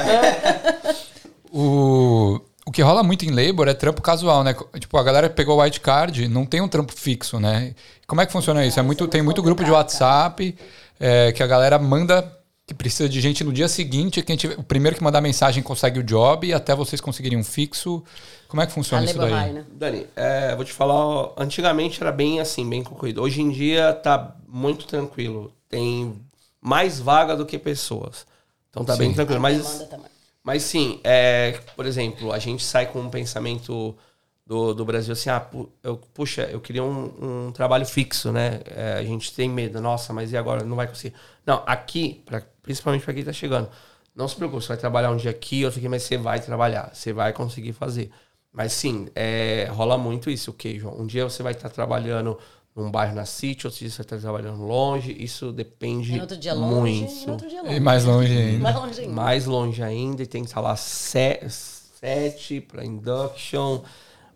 O, 1.54 2.40
o 2.72 2.74
que 2.74 2.82
rola 2.82 3.03
muito 3.03 3.26
em 3.26 3.32
labor 3.32 3.67
é 3.67 3.74
trampo 3.74 4.01
casual, 4.01 4.45
né? 4.45 4.55
Tipo, 4.80 4.97
a 4.97 5.03
galera 5.03 5.30
pegou 5.30 5.57
o 5.57 5.61
white 5.61 5.82
card, 5.82 6.26
não 6.30 6.45
tem 6.45 6.61
um 6.61 6.69
trampo 6.69 6.93
fixo, 6.93 7.38
né? 7.38 7.76
Como 8.07 8.22
é 8.22 8.26
que 8.26 8.32
funciona 8.32 8.65
isso? 8.65 8.80
É 8.80 8.82
muito, 8.82 9.05
tem 9.09 9.22
muito 9.22 9.43
grupo 9.43 9.61
de 9.61 9.69
WhatsApp 9.69 10.55
é, 10.97 11.34
que 11.34 11.43
a 11.43 11.47
galera 11.47 11.78
manda 11.78 12.39
que 12.65 12.74
precisa 12.74 13.09
de 13.09 13.19
gente 13.19 13.43
no 13.43 13.51
dia 13.51 13.67
seguinte. 13.67 14.22
Quem 14.22 14.38
tiver, 14.38 14.57
o 14.57 14.63
primeiro 14.63 14.95
que 14.95 15.03
mandar 15.03 15.19
mensagem 15.19 15.61
consegue 15.61 15.99
o 15.99 16.03
job 16.03 16.47
e 16.47 16.53
até 16.53 16.74
vocês 16.74 17.01
conseguirem 17.01 17.38
um 17.38 17.43
fixo. 17.43 18.01
Como 18.47 18.61
é 18.61 18.65
que 18.65 18.72
A 18.72 18.76
funciona 18.76 19.03
isso 19.03 19.17
daí? 19.17 19.32
high, 19.34 19.51
né? 19.51 19.65
Dani, 19.74 20.07
é, 20.15 20.55
vou 20.55 20.63
te 20.63 20.72
falar, 20.72 20.93
ó, 20.93 21.34
antigamente 21.38 22.01
era 22.01 22.09
bem 22.09 22.39
assim, 22.39 22.69
bem 22.69 22.82
concorrido. 22.82 23.22
Hoje 23.22 23.41
em 23.41 23.51
dia 23.51 23.91
tá 23.91 24.34
muito 24.47 24.86
tranquilo. 24.88 25.51
Tem 25.67 26.15
mais 26.61 27.01
vaga 27.01 27.36
do 27.36 27.45
que 27.45 27.59
pessoas. 27.59 28.26
Então 28.69 28.86
tá 28.86 28.95
bem 28.95 29.09
Sim. 29.09 29.15
tranquilo. 29.15 29.41
Demanda 29.41 29.61
Mas. 29.61 30.11
Mas 30.44 30.64
sim, 30.64 31.00
é, 31.04 31.54
por 31.76 31.86
exemplo, 31.86 32.32
a 32.34 32.39
gente 32.39 32.64
sai 32.64 32.92
com 32.92 33.00
um 33.02 33.10
pensamento 33.10 33.98
do, 34.46 34.74
do 34.74 34.84
Brasil 34.86 35.14
assim, 35.14 35.30
ah, 35.30 35.39
pu- 35.39 35.72
eu, 35.84 35.98
puxa, 35.98 36.44
eu 36.52 36.60
queria 36.60 36.84
um, 36.84 37.48
um 37.48 37.52
trabalho 37.52 37.86
fixo, 37.86 38.32
né? 38.32 38.62
É, 38.66 38.94
a 39.00 39.04
gente 39.04 39.34
tem 39.34 39.50
medo, 39.50 39.80
nossa, 39.82 40.12
mas 40.14 40.32
e 40.32 40.38
agora? 40.38 40.64
Não 40.64 40.76
vai 40.76 40.88
conseguir. 40.88 41.16
Não, 41.46 41.64
aqui, 41.68 42.24
pra, 42.26 42.42
principalmente 42.64 43.04
para 43.06 43.14
quem 43.14 43.24
tá 43.24 43.34
chegando, 43.34 43.70
não 44.16 44.28
se 44.28 44.36
preocupe, 44.36 44.62
você 44.64 44.70
vai 44.70 44.78
trabalhar 44.78 45.12
um 45.12 45.18
dia 45.18 45.32
aqui, 45.32 45.64
outro 45.64 45.80
aqui, 45.80 45.88
mas 45.88 46.04
você 46.04 46.18
vai 46.18 46.39
trabalhar, 46.42 46.92
você 46.94 47.14
vai 47.14 47.32
conseguir 47.34 47.74
fazer. 47.74 48.12
Mas 48.52 48.74
sim, 48.74 49.08
é, 49.16 49.66
rola 49.72 49.98
muito 49.98 50.30
isso, 50.30 50.52
ok, 50.52 50.78
João? 50.80 51.00
Um 51.00 51.06
dia 51.08 51.24
você 51.24 51.42
vai 51.42 51.54
estar 51.54 51.70
trabalhando 51.70 52.38
num 52.76 52.89
bairro 52.89 53.13
na 53.15 53.26
City, 53.26 53.67
outro 53.67 53.80
dia 53.80 53.89
você 53.89 54.01
estar 54.01 54.17
trabalhando 54.17 54.61
longe, 54.63 55.11
isso 55.19 55.51
depende 55.51 56.15
E 56.15 56.22
outro 56.22 56.38
dia 56.38 56.53
longe, 56.53 56.99
muito. 57.01 57.11
e 57.11 57.26
no 57.26 57.32
outro 57.34 57.49
dia 57.49 57.59
E 57.59 57.63
longe. 57.63 57.80
mais 57.82 58.05
longe 58.05 58.38
ainda. 58.38 58.59
Mais 58.63 58.76
longe 58.76 59.01
ainda. 59.01 59.13
Mais 59.13 59.45
longe 59.45 59.84
ainda, 59.84 60.24
e 60.24 60.26
tem 60.28 60.43
que 60.43 60.49
estar 60.49 60.61
lá 60.61 60.76
se- 60.76 61.39
sete 61.49 62.61
para 62.61 62.86
induction, 62.86 63.82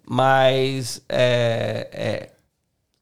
mas 0.08 1.02
é, 1.10 1.90
é, 1.92 2.30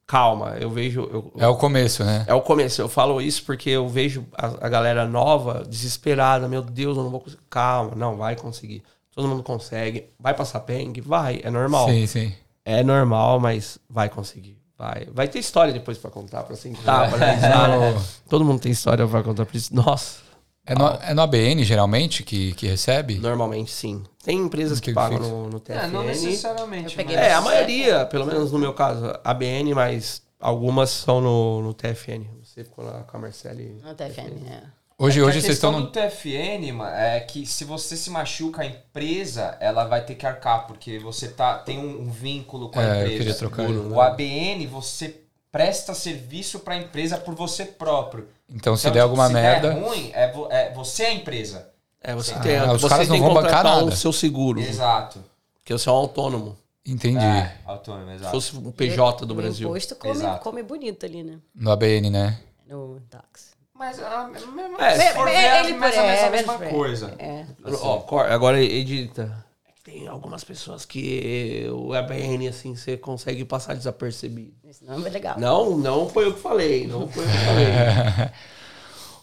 calma, 0.07 0.55
eu 0.59 0.69
vejo. 0.69 1.01
eu- 1.11 1.33
É 1.37 1.47
o 1.47 1.55
começo, 1.55 2.03
né? 2.03 2.25
é 2.27 2.33
o 2.33 2.41
começo. 2.41 2.81
Eu 2.81 2.87
falo 2.89 3.21
isso 3.21 3.43
porque 3.43 3.69
eu 3.69 3.87
vejo 3.89 4.25
a, 4.33 4.65
a 4.65 4.69
galera 4.69 5.05
nova 5.07 5.63
desesperada. 5.67 6.47
Meu 6.47 6.61
Deus, 6.61 6.95
eu 6.97 7.03
não 7.03 7.09
vou 7.09 7.19
conseguir. 7.19 7.41
Calma, 7.49 7.95
não, 7.95 8.15
vai 8.17 8.35
conseguir. 8.35 8.83
Todo 9.11 9.27
mundo 9.27 9.43
consegue. 9.43 10.05
Vai 10.19 10.33
passar 10.33 10.59
perrengue? 10.61 11.01
Vai, 11.01 11.41
é 11.43 11.51
normal. 11.51 11.87
Sim, 11.89 12.05
sim. 12.07 12.33
É 12.65 12.81
normal, 12.83 13.39
mas 13.39 13.77
vai 13.89 14.09
conseguir. 14.09 14.57
Vai, 14.77 15.05
vai 15.11 15.27
ter 15.27 15.39
história 15.39 15.71
depois 15.71 15.97
pra 15.97 16.09
contar, 16.09 16.43
pra 16.43 16.55
sentar, 16.55 17.07
pra 17.09 17.17
analisar. 17.17 17.69
né? 17.69 18.01
Todo 18.27 18.43
mundo 18.43 18.59
tem 18.59 18.71
história 18.71 19.07
pra 19.07 19.21
contar 19.23 19.45
pra 19.45 19.55
isso. 19.57 19.73
Nossa, 19.73 20.17
É 20.65 20.73
no, 20.75 20.87
é 20.87 21.13
no 21.13 21.21
ABN, 21.21 21.63
geralmente, 21.63 22.23
que, 22.23 22.53
que 22.53 22.67
recebe? 22.67 23.19
normalmente 23.19 23.71
sim. 23.71 24.03
Tem 24.23 24.37
empresas 24.37 24.79
que 24.79 24.87
Que 24.91 24.93
pagam 24.93 25.19
no, 25.19 25.49
no 25.49 25.59
TFN. 25.59 25.73
É, 25.79 25.87
não 25.87 26.03
necessariamente. 26.03 26.97
Eu 26.97 26.97
peguei 26.97 27.15
mas- 27.15 27.25
É, 27.25 27.33
a 27.33 27.41
maioria, 27.41 28.05
pelo 28.05 28.25
menos 28.25 28.51
no 28.51 28.57
meu 28.59 28.73
caso, 28.73 29.13
ABN, 29.23 29.73
mas 29.75 30.21
algumas 30.39 30.89
são 30.89 31.21
no, 31.21 31.61
no 31.61 31.73
TFN. 31.73 32.25
Você 32.43 32.63
ficou 32.63 32.83
lá 32.85 33.03
com 33.03 33.17
a 33.17 33.19
Marcele. 33.19 33.79
No 33.83 33.93
TFN, 33.93 34.47
é. 34.49 34.63
Hoje, 34.97 35.19
É 35.19 35.23
hoje 35.23 35.41
vocês 35.41 35.55
estão 35.55 35.71
no. 35.71 35.81
do 35.81 35.87
TFN, 35.87 36.71
mano, 36.73 36.95
é 36.95 37.19
que 37.19 37.45
se 37.45 37.65
você 37.65 37.97
se 37.97 38.09
machuca, 38.09 38.61
a 38.61 38.65
empresa 38.65 39.57
ela 39.59 39.85
vai 39.85 40.05
ter 40.05 40.15
que 40.15 40.25
arcar, 40.25 40.67
porque 40.67 40.99
você 40.99 41.27
tá, 41.27 41.57
tem 41.57 41.79
um, 41.79 42.01
um 42.03 42.11
vínculo 42.11 42.69
com 42.69 42.79
a 42.79 42.83
É, 42.83 42.87
eu 42.87 42.91
empresa. 43.01 43.17
queria 43.17 43.33
trocar 43.35 43.69
isso. 43.69 43.89
O 43.89 43.99
ABN, 44.01 44.67
você 44.67 45.21
presta 45.51 45.93
serviço 45.93 46.59
para 46.59 46.75
a 46.75 46.77
empresa 46.77 47.17
por 47.17 47.33
você 47.35 47.65
próprio. 47.65 48.27
Então, 48.49 48.75
se 48.75 48.83
Então, 48.83 48.93
der 48.93 48.99
alguma 49.01 49.27
se 49.27 49.33
merda. 49.33 49.69
der 49.73 49.79
ruim, 49.81 50.11
é, 50.13 50.31
vo- 50.31 50.47
é 50.51 50.71
você 50.73 51.03
a 51.05 51.13
empresa. 51.13 51.69
É, 52.01 52.13
você 52.13 52.33
Ah, 52.33 52.39
tem, 52.39 52.61
os 52.61 52.81
você 52.81 52.89
caras 52.89 53.07
não 53.07 53.15
tem 53.15 53.23
vão 53.23 53.35
que 53.35 53.41
bancar 53.41 53.63
nada. 53.63 53.85
o 53.85 53.91
seu 53.95 54.13
seguro. 54.13 54.59
Exato. 54.61 55.23
Porque 55.55 55.73
você 55.73 55.89
é 55.89 55.91
um 55.91 55.95
autônomo. 55.95 56.57
Entendi. 56.85 57.23
É, 57.23 57.55
autônomo, 57.65 58.09
Se 58.09 58.15
exato. 58.15 58.31
fosse 58.31 58.55
o 58.57 58.71
PJ 58.71 59.25
do 59.25 59.31
O 59.33 59.37
Brasil. 59.37 59.69
imposto 59.69 59.95
come, 59.95 60.13
Exato. 60.13 60.43
come 60.43 60.61
bonito 60.63 61.05
ali, 61.05 61.23
né? 61.23 61.39
No 61.55 61.71
ABN, 61.71 62.09
né? 62.09 62.39
No 62.67 62.99
táxi. 63.09 63.52
Mas 63.85 63.99
a 64.01 64.27
mesma, 64.29 64.77
É, 64.87 64.97
se 64.97 65.13
for 65.13 65.25
ver, 65.25 65.31
é 65.33 65.59
ele- 65.59 65.73
mais 65.73 65.97
ou 65.97 66.03
menos 66.03 66.21
a 66.21 66.25
é, 66.25 66.29
mesma 66.29 66.65
é, 66.65 66.69
coisa. 66.69 67.15
É. 67.19 67.45
Ó, 67.81 67.97
cor- 67.97 68.25
agora 68.31 68.61
edita. 68.63 69.45
É 69.67 69.71
que 69.73 69.83
Tem 69.91 70.07
algumas 70.07 70.41
pessoas 70.43 70.85
que 70.85 71.67
o 71.69 71.93
ABN, 71.93 72.47
assim, 72.47 72.75
você 72.75 72.95
consegue 72.95 73.43
passar 73.43 73.75
desapercebido. 73.75 74.53
Esse 74.69 74.85
nome 74.85 75.05
é 75.05 75.09
legal. 75.09 75.37
Não, 75.37 75.77
não 75.77 76.07
foi 76.09 76.27
eu 76.27 76.33
que 76.33 76.39
falei. 76.39 76.87
Não 76.87 77.09
foi 77.09 77.25
eu 77.25 77.27
que 77.29 77.37
falei. 77.37 78.29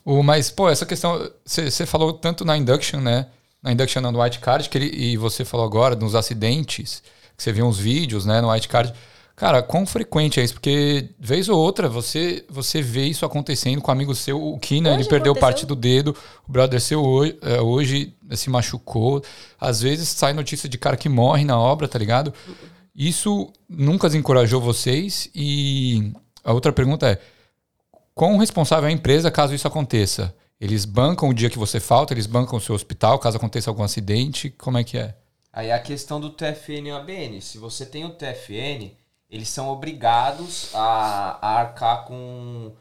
O, 0.04 0.22
mas, 0.22 0.50
pô, 0.50 0.68
essa 0.68 0.86
questão. 0.86 1.30
Você 1.44 1.84
falou 1.84 2.12
tanto 2.14 2.42
na 2.44 2.56
induction, 2.56 3.00
né? 3.00 3.26
Na 3.62 3.70
induction 3.70 4.00
no 4.00 4.22
white 4.22 4.38
card, 4.38 4.68
que 4.70 4.78
ele, 4.78 4.86
e 4.86 5.16
você 5.18 5.44
falou 5.44 5.64
agora 5.66 5.94
nos 5.94 6.14
acidentes, 6.14 7.02
que 7.36 7.42
você 7.42 7.52
viu 7.52 7.66
uns 7.66 7.78
vídeos, 7.78 8.24
né, 8.24 8.40
no 8.40 8.50
white 8.50 8.66
card. 8.66 8.94
Cara, 9.40 9.62
quão 9.62 9.86
frequente 9.86 10.38
é 10.38 10.44
isso? 10.44 10.52
Porque, 10.52 11.08
vez 11.18 11.48
ou 11.48 11.58
outra, 11.58 11.88
você, 11.88 12.44
você 12.46 12.82
vê 12.82 13.06
isso 13.06 13.24
acontecendo 13.24 13.80
com 13.80 13.90
um 13.90 13.94
amigo 13.94 14.14
seu. 14.14 14.38
O 14.38 14.58
Kina, 14.58 14.90
ele 14.90 14.98
Hoje 14.98 15.08
perdeu 15.08 15.32
aconteceu. 15.32 15.40
parte 15.40 15.64
do 15.64 15.74
dedo. 15.74 16.14
O 16.46 16.52
brother 16.52 16.78
seu 16.78 17.02
hoje, 17.02 17.38
é, 17.40 17.58
hoje 17.58 18.14
se 18.32 18.50
machucou. 18.50 19.24
Às 19.58 19.80
vezes 19.80 20.10
sai 20.10 20.34
notícia 20.34 20.68
de 20.68 20.76
cara 20.76 20.94
que 20.94 21.08
morre 21.08 21.42
na 21.42 21.58
obra, 21.58 21.88
tá 21.88 21.98
ligado? 21.98 22.34
Isso 22.94 23.50
nunca 23.66 24.14
encorajou 24.14 24.60
vocês? 24.60 25.30
E 25.34 26.12
a 26.44 26.52
outra 26.52 26.70
pergunta 26.70 27.08
é: 27.08 27.18
quão 28.14 28.36
responsável 28.36 28.90
é 28.90 28.92
a 28.92 28.94
empresa 28.94 29.30
caso 29.30 29.54
isso 29.54 29.66
aconteça? 29.66 30.34
Eles 30.60 30.84
bancam 30.84 31.30
o 31.30 31.34
dia 31.34 31.48
que 31.48 31.58
você 31.58 31.80
falta, 31.80 32.12
eles 32.12 32.26
bancam 32.26 32.58
o 32.58 32.60
seu 32.60 32.74
hospital 32.74 33.18
caso 33.18 33.38
aconteça 33.38 33.70
algum 33.70 33.84
acidente? 33.84 34.50
Como 34.50 34.76
é 34.76 34.84
que 34.84 34.98
é? 34.98 35.14
Aí 35.50 35.72
a 35.72 35.78
questão 35.78 36.20
do 36.20 36.28
TFN 36.28 36.88
e 36.88 36.90
ABN. 36.90 37.40
Se 37.40 37.56
você 37.56 37.86
tem 37.86 38.04
o 38.04 38.10
TFN, 38.10 38.99
eles 39.30 39.48
são 39.48 39.68
obrigados 39.68 40.70
a, 40.74 41.38
a 41.40 41.60
arcar 41.60 42.04
com, 42.04 42.72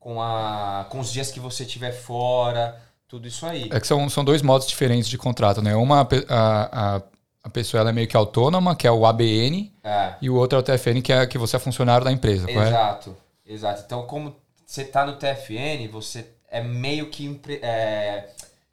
com, 0.00 0.20
a, 0.22 0.86
com 0.88 1.00
os 1.00 1.12
dias 1.12 1.30
que 1.30 1.38
você 1.38 1.64
tiver 1.64 1.92
fora, 1.92 2.80
tudo 3.06 3.28
isso 3.28 3.44
aí. 3.44 3.68
É 3.70 3.78
que 3.78 3.86
são, 3.86 4.08
são 4.08 4.24
dois 4.24 4.40
modos 4.40 4.66
diferentes 4.66 5.08
de 5.08 5.18
contrato, 5.18 5.60
né? 5.60 5.76
Uma, 5.76 6.08
a, 6.28 6.96
a, 6.96 7.02
a 7.44 7.50
pessoa 7.50 7.82
ela 7.82 7.90
é 7.90 7.92
meio 7.92 8.08
que 8.08 8.16
autônoma, 8.16 8.74
que 8.74 8.86
é 8.86 8.90
o 8.90 9.04
ABN, 9.04 9.72
é. 9.84 10.14
e 10.22 10.30
o 10.30 10.34
outro 10.34 10.58
é 10.58 10.60
o 10.60 10.62
TFN, 10.62 11.02
que 11.02 11.12
é 11.12 11.26
que 11.26 11.36
você 11.36 11.56
é 11.56 11.58
funcionário 11.58 12.04
da 12.04 12.12
empresa, 12.12 12.50
Exato, 12.50 13.16
exato. 13.46 13.82
Então, 13.84 14.02
como 14.06 14.34
você 14.64 14.82
está 14.82 15.04
no 15.04 15.16
TFN, 15.16 15.90
você 15.92 16.26
é 16.50 16.62
meio 16.62 17.10
que... 17.10 17.38
É, 17.62 18.30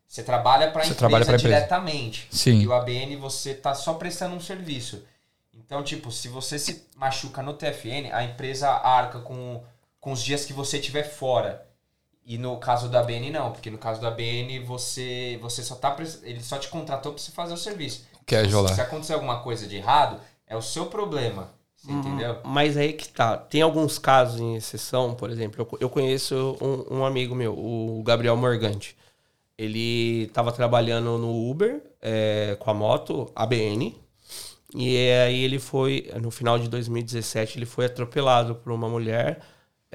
você 0.08 0.24
trabalha 0.24 0.72
para 0.72 0.84
a 0.84 0.88
empresa 0.88 1.38
diretamente. 1.38 2.30
Sim. 2.32 2.62
E 2.62 2.68
o 2.68 2.74
ABN 2.74 3.18
você 3.18 3.52
está 3.52 3.76
só 3.76 3.96
prestando 3.96 4.34
um 4.34 4.40
serviço. 4.40 5.04
Então, 5.66 5.84
tipo, 5.84 6.12
se 6.12 6.28
você 6.28 6.60
se 6.60 6.88
machuca 6.96 7.42
no 7.42 7.54
TFN, 7.54 8.14
a 8.14 8.24
empresa 8.24 8.70
arca 8.70 9.20
com, 9.20 9.64
com 10.00 10.12
os 10.12 10.24
dias 10.24 10.46
que 10.46 10.54
você 10.54 10.78
estiver 10.78 11.04
fora. 11.04 11.68
E 12.24 12.38
no 12.38 12.58
caso 12.58 12.88
da 12.90 13.04
BN 13.04 13.32
não, 13.32 13.52
porque 13.52 13.70
no 13.70 13.78
caso 13.78 14.02
da 14.02 14.10
BN 14.10 14.60
você 14.60 15.38
você 15.42 15.62
só 15.62 15.76
tá 15.76 15.96
ele 16.24 16.42
só 16.42 16.58
te 16.58 16.70
contratou 16.70 17.14
para 17.14 17.22
você 17.22 17.32
fazer 17.32 17.54
o 17.54 17.58
serviço. 17.58 18.06
Que 18.26 18.36
é 18.36 18.44
Se 18.48 18.82
acontecer 18.82 19.14
alguma 19.14 19.42
coisa 19.42 19.68
de 19.68 19.76
errado, 19.76 20.20
é 20.48 20.56
o 20.56 20.62
seu 20.62 20.88
problema. 20.88 21.50
Você 21.76 21.92
hum, 21.92 22.00
entendeu? 22.00 22.40
Mas 22.44 22.78
aí 22.78 22.94
que 22.94 23.08
tá. 23.10 23.38
Tem 23.38 23.62
alguns 23.62 24.00
casos 24.00 24.40
em 24.40 24.56
exceção, 24.56 25.14
por 25.14 25.30
exemplo, 25.30 25.62
eu, 25.62 25.78
eu 25.82 25.90
conheço 25.90 26.58
um, 26.60 26.98
um, 26.98 27.06
amigo 27.06 27.36
meu, 27.36 27.54
o 27.54 28.02
Gabriel 28.04 28.36
Morgante. 28.36 28.98
Ele 29.56 30.24
estava 30.24 30.52
trabalhando 30.52 31.18
no 31.18 31.50
Uber 31.50 31.82
é, 32.02 32.58
com 32.60 32.72
a 32.72 32.74
moto 32.74 33.32
ABN. 33.36 33.96
E 34.76 34.98
aí 35.12 35.44
ele 35.44 35.60
foi, 35.60 36.12
no 36.22 36.30
final 36.30 36.60
de 36.60 36.68
2017, 36.68 37.58
ele 37.58 37.66
foi 37.66 37.86
atropelado 37.86 38.56
por 38.56 38.72
uma 38.72 38.90
mulher 38.90 39.42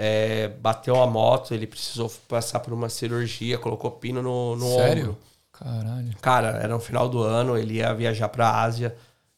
é, 0.02 0.48
bateu 0.48 0.96
a 0.96 1.06
moto, 1.06 1.52
ele 1.52 1.66
precisou 1.66 2.10
passar 2.26 2.60
por 2.60 2.72
uma 2.72 2.88
cirurgia, 2.88 3.58
colocou 3.58 3.90
pino 3.90 4.22
no, 4.22 4.56
no 4.56 4.74
Sério? 4.76 5.02
ombro. 5.02 5.18
Caralho. 5.52 6.16
Cara, 6.22 6.48
era 6.56 6.68
no 6.68 6.80
final 6.80 7.06
do 7.06 7.22
ano, 7.22 7.58
ele 7.58 7.74
ia 7.74 7.92
viajar 7.92 8.30
pra 8.30 8.62
Ásia. 8.62 8.96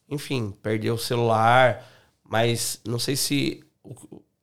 Enfim, 0.09 0.53
perdeu 0.63 0.93
o 0.95 0.97
celular. 0.97 1.85
Mas 2.23 2.79
não 2.87 2.97
sei 2.97 3.17
se, 3.17 3.61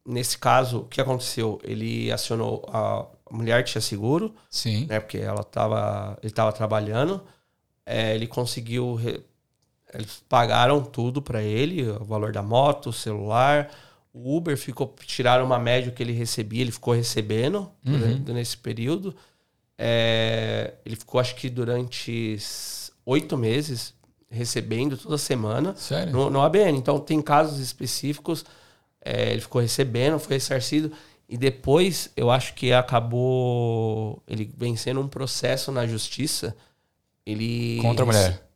nesse 0.05 0.37
caso, 0.37 0.81
o 0.81 0.85
que 0.85 1.01
aconteceu? 1.01 1.59
Ele 1.65 2.13
acionou. 2.13 2.67
A, 2.69 3.07
a 3.25 3.35
mulher 3.35 3.65
tinha 3.65 3.81
seguro. 3.81 4.35
Sim. 4.51 4.85
Né, 4.91 5.01
porque 5.01 5.17
ela 5.17 5.43
tava, 5.43 6.19
ele 6.23 6.31
estava 6.31 6.53
trabalhando. 6.53 7.23
É, 7.87 8.15
ele 8.15 8.27
conseguiu. 8.27 8.95
Re, 8.95 9.23
eles 9.95 10.23
pagaram 10.29 10.83
tudo 10.83 11.21
para 11.21 11.43
ele: 11.43 11.89
o 11.91 12.05
valor 12.05 12.33
da 12.33 12.43
moto, 12.43 12.91
o 12.91 12.93
celular 12.93 13.71
o 14.13 14.37
Uber 14.37 14.57
ficou 14.57 14.93
tiraram 15.07 15.45
uma 15.45 15.59
média 15.59 15.91
que 15.93 16.03
ele 16.03 16.13
recebia, 16.13 16.63
ele 16.63 16.73
ficou 16.73 16.95
recebendo 16.95 17.71
uhum. 17.87 18.35
nesse 18.35 18.57
período. 18.57 19.15
É, 19.79 20.75
ele 20.85 20.97
ficou, 20.97 21.21
acho 21.21 21.35
que 21.37 21.49
durante 21.49 22.37
oito 23.07 23.37
meses 23.39 23.95
recebendo 24.29 24.97
toda 24.97 25.17
semana 25.17 25.75
Sério? 25.75 26.13
No, 26.13 26.29
no 26.29 26.41
ABN. 26.41 26.77
Então 26.77 26.99
tem 26.99 27.23
casos 27.23 27.61
específicos. 27.61 28.45
É, 29.03 29.31
ele 29.31 29.41
ficou 29.41 29.63
recebendo, 29.63 30.19
foi 30.19 30.37
ressarcido. 30.37 30.93
E 31.29 31.37
depois 31.37 32.11
eu 32.17 32.31
acho 32.31 32.55
que 32.55 32.73
acabou 32.73 34.21
ele 34.27 34.53
vencendo 34.57 35.01
um 35.01 35.09
processo 35.09 35.71
na 35.71 35.87
justiça. 35.87 36.57
Ele. 37.25 37.79
Contra 37.81 38.03
a 38.03 38.07
mulher. 38.07 38.50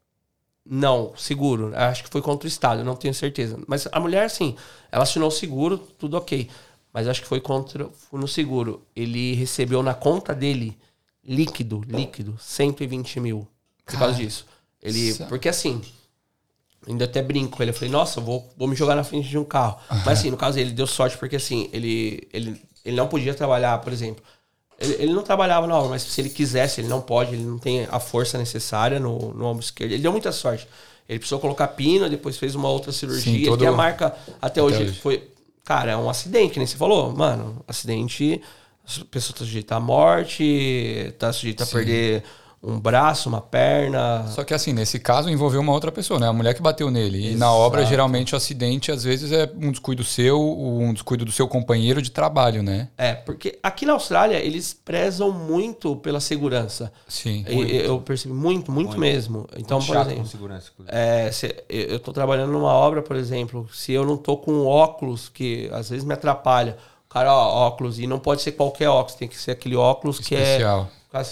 Não, 0.64 1.12
seguro. 1.16 1.72
Acho 1.76 2.04
que 2.04 2.10
foi 2.10 2.22
contra 2.22 2.46
o 2.46 2.48
Estado, 2.48 2.82
não 2.82 2.96
tenho 2.96 3.12
certeza. 3.12 3.58
Mas 3.66 3.86
a 3.92 4.00
mulher, 4.00 4.30
sim, 4.30 4.56
ela 4.90 5.02
assinou 5.02 5.28
o 5.28 5.32
seguro, 5.32 5.78
tudo 5.98 6.16
ok. 6.16 6.48
Mas 6.92 7.08
acho 7.08 7.20
que 7.20 7.28
foi 7.28 7.40
contra 7.40 7.88
foi 7.88 8.20
no 8.20 8.28
seguro. 8.28 8.82
Ele 8.94 9.34
recebeu 9.34 9.82
na 9.82 9.92
conta 9.92 10.34
dele, 10.34 10.78
líquido, 11.22 11.82
líquido, 11.86 12.36
120 12.40 13.20
mil. 13.20 13.48
Por 13.84 13.98
causa 13.98 14.14
disso. 14.14 14.46
Ele, 14.80 15.14
porque 15.28 15.48
assim, 15.48 15.82
ainda 16.86 17.04
até 17.04 17.22
brinco 17.22 17.56
com 17.56 17.62
ele. 17.62 17.70
Eu 17.70 17.74
falei, 17.74 17.90
nossa, 17.90 18.20
vou, 18.20 18.48
vou 18.56 18.68
me 18.68 18.76
jogar 18.76 18.94
na 18.94 19.04
frente 19.04 19.28
de 19.28 19.36
um 19.36 19.44
carro. 19.44 19.78
Uhum. 19.90 20.02
Mas 20.04 20.18
assim, 20.18 20.30
no 20.30 20.36
caso 20.36 20.58
ele 20.58 20.72
deu 20.72 20.86
sorte 20.86 21.18
porque 21.18 21.36
assim, 21.36 21.68
ele, 21.72 22.28
ele, 22.32 22.62
ele 22.84 22.96
não 22.96 23.08
podia 23.08 23.34
trabalhar, 23.34 23.78
por 23.78 23.92
exemplo. 23.92 24.22
Ele, 24.78 24.94
ele, 24.94 25.12
não 25.12 25.22
trabalhava 25.22 25.66
na 25.66 25.76
obra, 25.76 25.90
mas 25.90 26.02
se 26.02 26.20
ele 26.20 26.28
quisesse, 26.28 26.80
ele 26.80 26.88
não 26.88 27.00
pode, 27.00 27.34
ele 27.34 27.44
não 27.44 27.58
tem 27.58 27.86
a 27.90 28.00
força 28.00 28.36
necessária 28.36 28.98
no, 28.98 29.32
no 29.32 29.46
ombro 29.46 29.62
esquerdo. 29.62 29.92
Ele 29.92 30.02
deu 30.02 30.12
muita 30.12 30.32
sorte. 30.32 30.66
Ele 31.08 31.18
precisou 31.18 31.38
colocar 31.38 31.68
pino, 31.68 32.08
depois 32.08 32.36
fez 32.36 32.54
uma 32.54 32.68
outra 32.68 32.90
cirurgia. 32.90 33.38
Sim, 33.38 33.44
todo... 33.44 33.62
Ele 33.62 33.68
a 33.68 33.72
marca 33.72 34.06
até, 34.06 34.24
até 34.40 34.62
hoje. 34.62 34.82
hoje. 34.82 35.00
Foi, 35.00 35.28
cara, 35.64 35.92
é 35.92 35.96
um 35.96 36.08
acidente, 36.10 36.54
que 36.54 36.58
nem 36.58 36.66
você 36.66 36.76
falou. 36.76 37.12
Mano, 37.12 37.62
acidente, 37.68 38.40
a 38.84 39.04
pessoa 39.04 39.34
está 39.34 39.44
sujeita 39.44 39.76
à 39.76 39.80
morte, 39.80 40.42
está 40.42 41.32
sujeita 41.32 41.64
a 41.64 41.66
perder 41.66 42.24
um 42.66 42.80
braço, 42.80 43.28
uma 43.28 43.42
perna. 43.42 44.26
Só 44.28 44.42
que 44.42 44.54
assim, 44.54 44.72
nesse 44.72 44.98
caso 44.98 45.28
envolveu 45.28 45.60
uma 45.60 45.72
outra 45.72 45.92
pessoa, 45.92 46.18
né? 46.18 46.26
A 46.26 46.32
mulher 46.32 46.54
que 46.54 46.62
bateu 46.62 46.90
nele. 46.90 47.18
Exato. 47.18 47.34
E 47.34 47.36
na 47.36 47.52
obra, 47.52 47.84
geralmente, 47.84 48.34
o 48.34 48.36
acidente, 48.36 48.90
às 48.90 49.04
vezes, 49.04 49.30
é 49.32 49.50
um 49.54 49.70
descuido 49.70 50.02
seu, 50.02 50.40
um 50.40 50.92
descuido 50.92 51.24
do 51.26 51.32
seu 51.32 51.46
companheiro 51.46 52.00
de 52.00 52.10
trabalho, 52.10 52.62
né? 52.62 52.88
É, 52.96 53.12
porque 53.12 53.58
aqui 53.62 53.84
na 53.84 53.92
Austrália, 53.92 54.36
eles 54.38 54.72
prezam 54.72 55.30
muito 55.30 55.94
pela 55.96 56.20
segurança. 56.20 56.90
Sim. 57.06 57.44
E, 57.46 57.76
eu 57.76 58.00
percebi 58.00 58.32
muito, 58.32 58.72
muito, 58.72 58.88
muito. 58.88 59.00
mesmo. 59.00 59.46
Então, 59.58 59.78
muito 59.78 59.92
por 59.92 60.00
exemplo. 60.00 60.26
segurança, 60.26 60.72
é, 60.88 61.30
se, 61.30 61.54
eu 61.68 62.00
tô 62.00 62.12
trabalhando 62.12 62.52
numa 62.52 62.72
obra, 62.72 63.02
por 63.02 63.16
exemplo, 63.16 63.68
se 63.72 63.92
eu 63.92 64.06
não 64.06 64.16
tô 64.16 64.38
com 64.38 64.66
óculos, 64.66 65.28
que 65.28 65.68
às 65.70 65.90
vezes 65.90 66.04
me 66.04 66.14
atrapalha, 66.14 66.78
o 67.04 67.12
cara, 67.12 67.32
ó, 67.32 67.66
óculos, 67.66 67.98
e 67.98 68.06
não 68.06 68.18
pode 68.18 68.40
ser 68.40 68.52
qualquer 68.52 68.88
óculos, 68.88 69.14
tem 69.16 69.28
que 69.28 69.36
ser 69.36 69.50
aquele 69.50 69.76
óculos 69.76 70.18
Especial. 70.18 70.88
que 71.10 71.16
é 71.16 71.24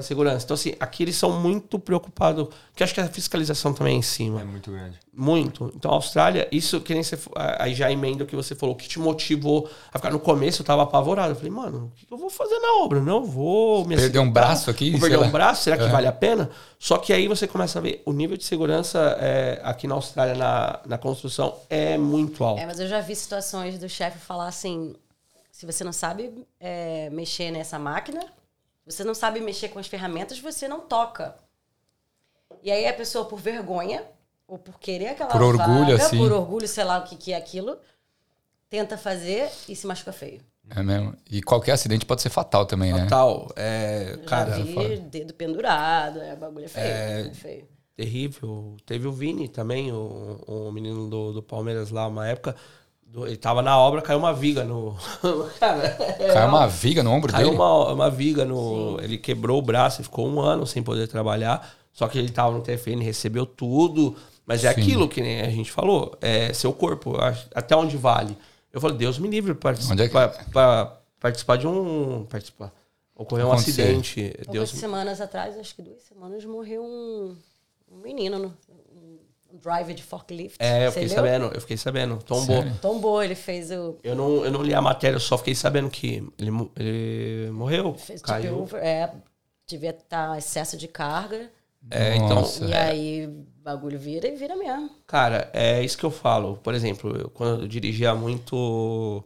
a 0.00 0.02
segurança. 0.02 0.44
Então, 0.44 0.54
assim, 0.54 0.74
aqui 0.78 1.02
eles 1.02 1.16
são 1.16 1.40
muito 1.40 1.78
preocupados, 1.78 2.48
que 2.74 2.82
acho 2.82 2.94
que 2.94 3.00
a 3.00 3.08
fiscalização 3.08 3.72
também 3.72 3.96
é 3.96 3.98
em 3.98 4.02
cima. 4.02 4.40
É 4.40 4.44
muito 4.44 4.70
grande. 4.70 4.98
Muito. 5.12 5.72
Então, 5.74 5.90
a 5.90 5.94
Austrália, 5.94 6.46
isso 6.52 6.80
que 6.80 6.94
nem 6.94 7.02
você. 7.02 7.18
Aí 7.58 7.74
já 7.74 7.90
emenda 7.90 8.24
o 8.24 8.26
que 8.26 8.36
você 8.36 8.54
falou, 8.54 8.74
o 8.74 8.78
que 8.78 8.88
te 8.88 8.98
motivou 8.98 9.68
a 9.92 9.98
ficar 9.98 10.10
no 10.10 10.20
começo, 10.20 10.62
eu 10.62 10.66
tava 10.66 10.82
apavorado. 10.84 11.32
Eu 11.32 11.36
falei, 11.36 11.50
mano, 11.50 11.92
o 11.92 11.96
que 11.96 12.12
eu 12.12 12.16
vou 12.16 12.30
fazer 12.30 12.58
na 12.60 12.84
obra? 12.84 13.00
Não 13.00 13.24
vou 13.24 13.84
me 13.84 13.96
Perder 13.96 14.20
um 14.20 14.30
braço 14.30 14.70
aqui? 14.70 14.92
Vou 14.92 15.00
perder 15.00 15.18
um 15.18 15.30
braço? 15.30 15.64
Será 15.64 15.76
que 15.76 15.84
é. 15.84 15.88
vale 15.88 16.06
a 16.06 16.12
pena? 16.12 16.48
Só 16.78 16.98
que 16.98 17.12
aí 17.12 17.26
você 17.26 17.46
começa 17.48 17.78
a 17.78 17.82
ver 17.82 18.02
o 18.04 18.12
nível 18.12 18.36
de 18.36 18.44
segurança 18.44 19.16
é, 19.20 19.60
aqui 19.64 19.88
na 19.88 19.96
Austrália, 19.96 20.34
na, 20.34 20.80
na 20.86 20.98
construção, 20.98 21.54
é 21.68 21.98
muito 21.98 22.44
alto. 22.44 22.60
É, 22.60 22.66
mas 22.66 22.78
eu 22.78 22.86
já 22.86 23.00
vi 23.00 23.16
situações 23.16 23.78
do 23.78 23.88
chefe 23.88 24.18
falar 24.18 24.46
assim: 24.46 24.94
se 25.50 25.66
você 25.66 25.82
não 25.82 25.92
sabe 25.92 26.32
é, 26.60 27.10
mexer 27.10 27.50
nessa 27.50 27.78
máquina 27.78 28.20
você 28.88 29.04
não 29.04 29.14
sabe 29.14 29.40
mexer 29.40 29.68
com 29.68 29.78
as 29.78 29.86
ferramentas, 29.86 30.38
você 30.38 30.66
não 30.66 30.80
toca. 30.80 31.36
E 32.62 32.70
aí 32.70 32.86
a 32.86 32.94
pessoa, 32.94 33.26
por 33.26 33.38
vergonha, 33.38 34.02
ou 34.46 34.58
por 34.58 34.78
querer 34.78 35.08
aquela 35.08 35.30
por 35.30 35.56
vaga, 35.56 35.70
orgulho, 35.70 35.96
assim. 35.96 36.16
por 36.16 36.32
orgulho, 36.32 36.66
sei 36.66 36.84
lá 36.84 36.98
o 36.98 37.04
que, 37.04 37.16
que 37.16 37.32
é 37.32 37.36
aquilo, 37.36 37.78
tenta 38.70 38.96
fazer 38.96 39.50
e 39.68 39.76
se 39.76 39.86
machuca 39.86 40.12
feio. 40.12 40.40
É 40.70 40.82
mesmo. 40.82 41.14
E 41.30 41.42
qualquer 41.42 41.72
acidente 41.72 42.04
pode 42.04 42.22
ser 42.22 42.30
fatal 42.30 42.66
também, 42.66 42.90
fatal. 42.90 43.04
né? 43.04 43.08
Fatal. 43.08 43.52
É, 43.56 44.18
cara, 44.26 44.50
Já 44.52 44.64
vi 44.64 44.98
dedo 44.98 45.34
pendurado, 45.34 46.20
é 46.20 46.34
bagulho 46.36 46.64
é 46.64 46.68
feio, 46.68 46.86
é, 46.86 47.20
é 47.20 47.34
feio. 47.34 47.68
Terrível. 47.96 48.76
Teve 48.86 49.06
o 49.06 49.12
Vini 49.12 49.48
também, 49.48 49.90
o, 49.92 50.40
o 50.46 50.72
menino 50.72 51.08
do, 51.08 51.32
do 51.32 51.42
Palmeiras 51.42 51.90
lá, 51.90 52.06
uma 52.06 52.28
época. 52.28 52.54
Ele 53.14 53.36
tava 53.36 53.62
na 53.62 53.76
obra, 53.78 54.02
caiu 54.02 54.18
uma 54.18 54.34
viga 54.34 54.64
no. 54.64 54.96
Cara, 55.58 55.86
é 56.18 56.32
caiu 56.32 56.48
uma 56.48 56.66
viga 56.66 57.02
no 57.02 57.10
ombro 57.10 57.32
caiu 57.32 57.46
dele? 57.46 57.58
Caiu 57.58 57.68
uma, 57.68 57.92
uma 57.92 58.10
viga 58.10 58.44
no. 58.44 58.98
Sim. 58.98 59.04
Ele 59.04 59.18
quebrou 59.18 59.58
o 59.58 59.62
braço 59.62 60.00
e 60.00 60.04
ficou 60.04 60.28
um 60.28 60.40
ano 60.40 60.66
sem 60.66 60.82
poder 60.82 61.08
trabalhar. 61.08 61.74
Só 61.92 62.06
que 62.06 62.18
ele 62.18 62.30
tava 62.30 62.56
no 62.56 62.62
TFN, 62.62 63.02
recebeu 63.02 63.46
tudo. 63.46 64.14
Mas 64.46 64.64
é 64.64 64.72
Sim. 64.72 64.80
aquilo 64.80 65.08
que 65.08 65.20
nem 65.20 65.40
a 65.40 65.50
gente 65.50 65.72
falou: 65.72 66.16
é 66.20 66.52
seu 66.52 66.72
corpo, 66.72 67.16
até 67.54 67.74
onde 67.74 67.96
vale. 67.96 68.36
Eu 68.72 68.80
falei, 68.80 68.96
Deus 68.96 69.18
me 69.18 69.28
livre 69.28 69.54
para 69.54 69.76
é 69.76 70.08
que... 70.08 70.14
participar 71.18 71.56
de 71.56 71.66
um. 71.66 72.26
Participar. 72.28 72.72
Ocorreu 73.14 73.48
um 73.48 73.52
acidente. 73.52 74.32
Deus... 74.50 74.70
semanas 74.70 75.20
atrás, 75.20 75.58
acho 75.58 75.74
que 75.74 75.82
duas 75.82 76.02
semanas, 76.02 76.44
morreu 76.44 76.84
um, 76.84 77.36
um 77.90 77.96
menino 77.96 78.38
no, 78.38 78.56
driver 79.62 79.94
de 79.94 80.02
forklift. 80.02 80.56
É, 80.58 80.86
eu 80.86 80.92
fiquei 80.92 81.08
sabendo, 81.08 81.46
eu 81.46 81.60
fiquei 81.60 81.76
sabendo. 81.76 82.18
Tombou. 82.18 82.56
Sério? 82.56 82.78
Tombou, 82.80 83.22
ele 83.22 83.34
fez 83.34 83.70
o. 83.70 83.96
Eu 84.02 84.14
não, 84.14 84.44
eu 84.44 84.50
não 84.50 84.62
li 84.62 84.74
a 84.74 84.80
matéria, 84.80 85.16
eu 85.16 85.20
só 85.20 85.36
fiquei 85.38 85.54
sabendo 85.54 85.90
que 85.90 86.26
ele, 86.38 86.50
ele 86.76 87.50
morreu. 87.50 87.94
Fez 87.94 88.22
caiu. 88.22 88.64
Tipo, 88.64 88.76
é, 88.76 89.12
devia 89.66 89.90
estar 89.90 90.30
tá 90.30 90.38
excesso 90.38 90.76
de 90.76 90.88
carga. 90.88 91.50
É, 91.90 92.16
então. 92.16 92.44
E 92.66 92.74
aí 92.74 93.26
o 93.26 93.46
bagulho 93.62 93.98
vira 93.98 94.26
e 94.26 94.36
vira 94.36 94.56
mesmo. 94.56 94.90
Cara, 95.06 95.50
é 95.52 95.82
isso 95.82 95.96
que 95.96 96.04
eu 96.04 96.10
falo. 96.10 96.56
Por 96.58 96.74
exemplo, 96.74 97.16
eu, 97.16 97.30
quando 97.30 97.62
eu 97.62 97.68
dirigia 97.68 98.14
muito 98.14 99.24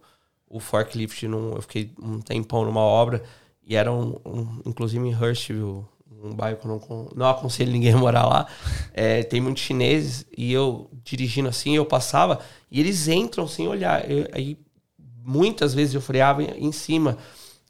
o 0.49 0.61
forklift, 0.61 1.27
num, 1.27 1.55
eu 1.55 1.63
fiquei 1.63 1.91
um 2.01 2.21
tempão 2.21 2.65
numa 2.65 2.83
obra 2.83 3.23
e 3.65 3.75
era 3.75 3.91
um, 3.91 4.19
um 4.25 4.63
inclusive 4.67 5.07
em 5.07 5.15
Hurstville, 5.15 5.85
um 6.23 6.35
bairro 6.35 6.59
que 6.59 6.67
eu 6.67 6.71
não, 6.71 7.09
não 7.15 7.29
aconselho 7.29 7.73
ninguém 7.73 7.93
a 7.93 7.99
morar 7.99 8.27
lá. 8.27 8.47
É, 8.93 9.23
tem 9.23 9.41
muitos 9.41 9.63
chineses 9.63 10.25
e 10.37 10.53
eu 10.53 10.91
dirigindo 11.05 11.49
assim, 11.49 11.75
eu 11.77 11.85
passava 11.85 12.39
e 12.71 12.81
eles 12.81 13.09
entram 13.09 13.47
sem 13.49 13.67
olhar. 13.69 14.09
Eu, 14.11 14.29
aí 14.33 14.57
muitas 15.25 15.75
vezes 15.75 15.95
eu 15.95 16.01
freava 16.01 16.43
em 16.43 16.73
cima. 16.73 17.19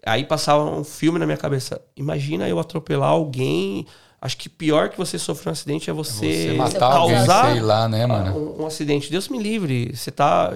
Aí 0.05 0.25
passava 0.25 0.65
um 0.65 0.85
filme 0.85 1.19
na 1.19 1.27
minha 1.27 1.39
cabeça. 1.39 1.81
Imagina 1.97 2.49
eu 2.49 2.59
atropelar 2.59 3.11
alguém, 3.11 3.87
Acho 4.23 4.37
que 4.37 4.49
pior 4.49 4.89
que 4.89 4.97
você 4.97 5.19
sofrer 5.19 5.51
um 5.51 5.53
acidente 5.53 5.91
é 5.91 5.93
você, 5.93 6.27
É 6.27 6.31
Você 6.31 6.53
matar 6.53 6.79
causar 6.79 7.41
alguém, 7.41 7.55
sei 7.57 7.61
lá, 7.61 7.89
né, 7.89 8.07
mano? 8.07 8.39
um, 8.39 8.63
um 8.63 8.67
acidente. 8.67 9.11
Deus 9.11 9.29
me 9.29 9.37
livre. 9.37 9.97
Você 9.97 10.13
tá, 10.13 10.51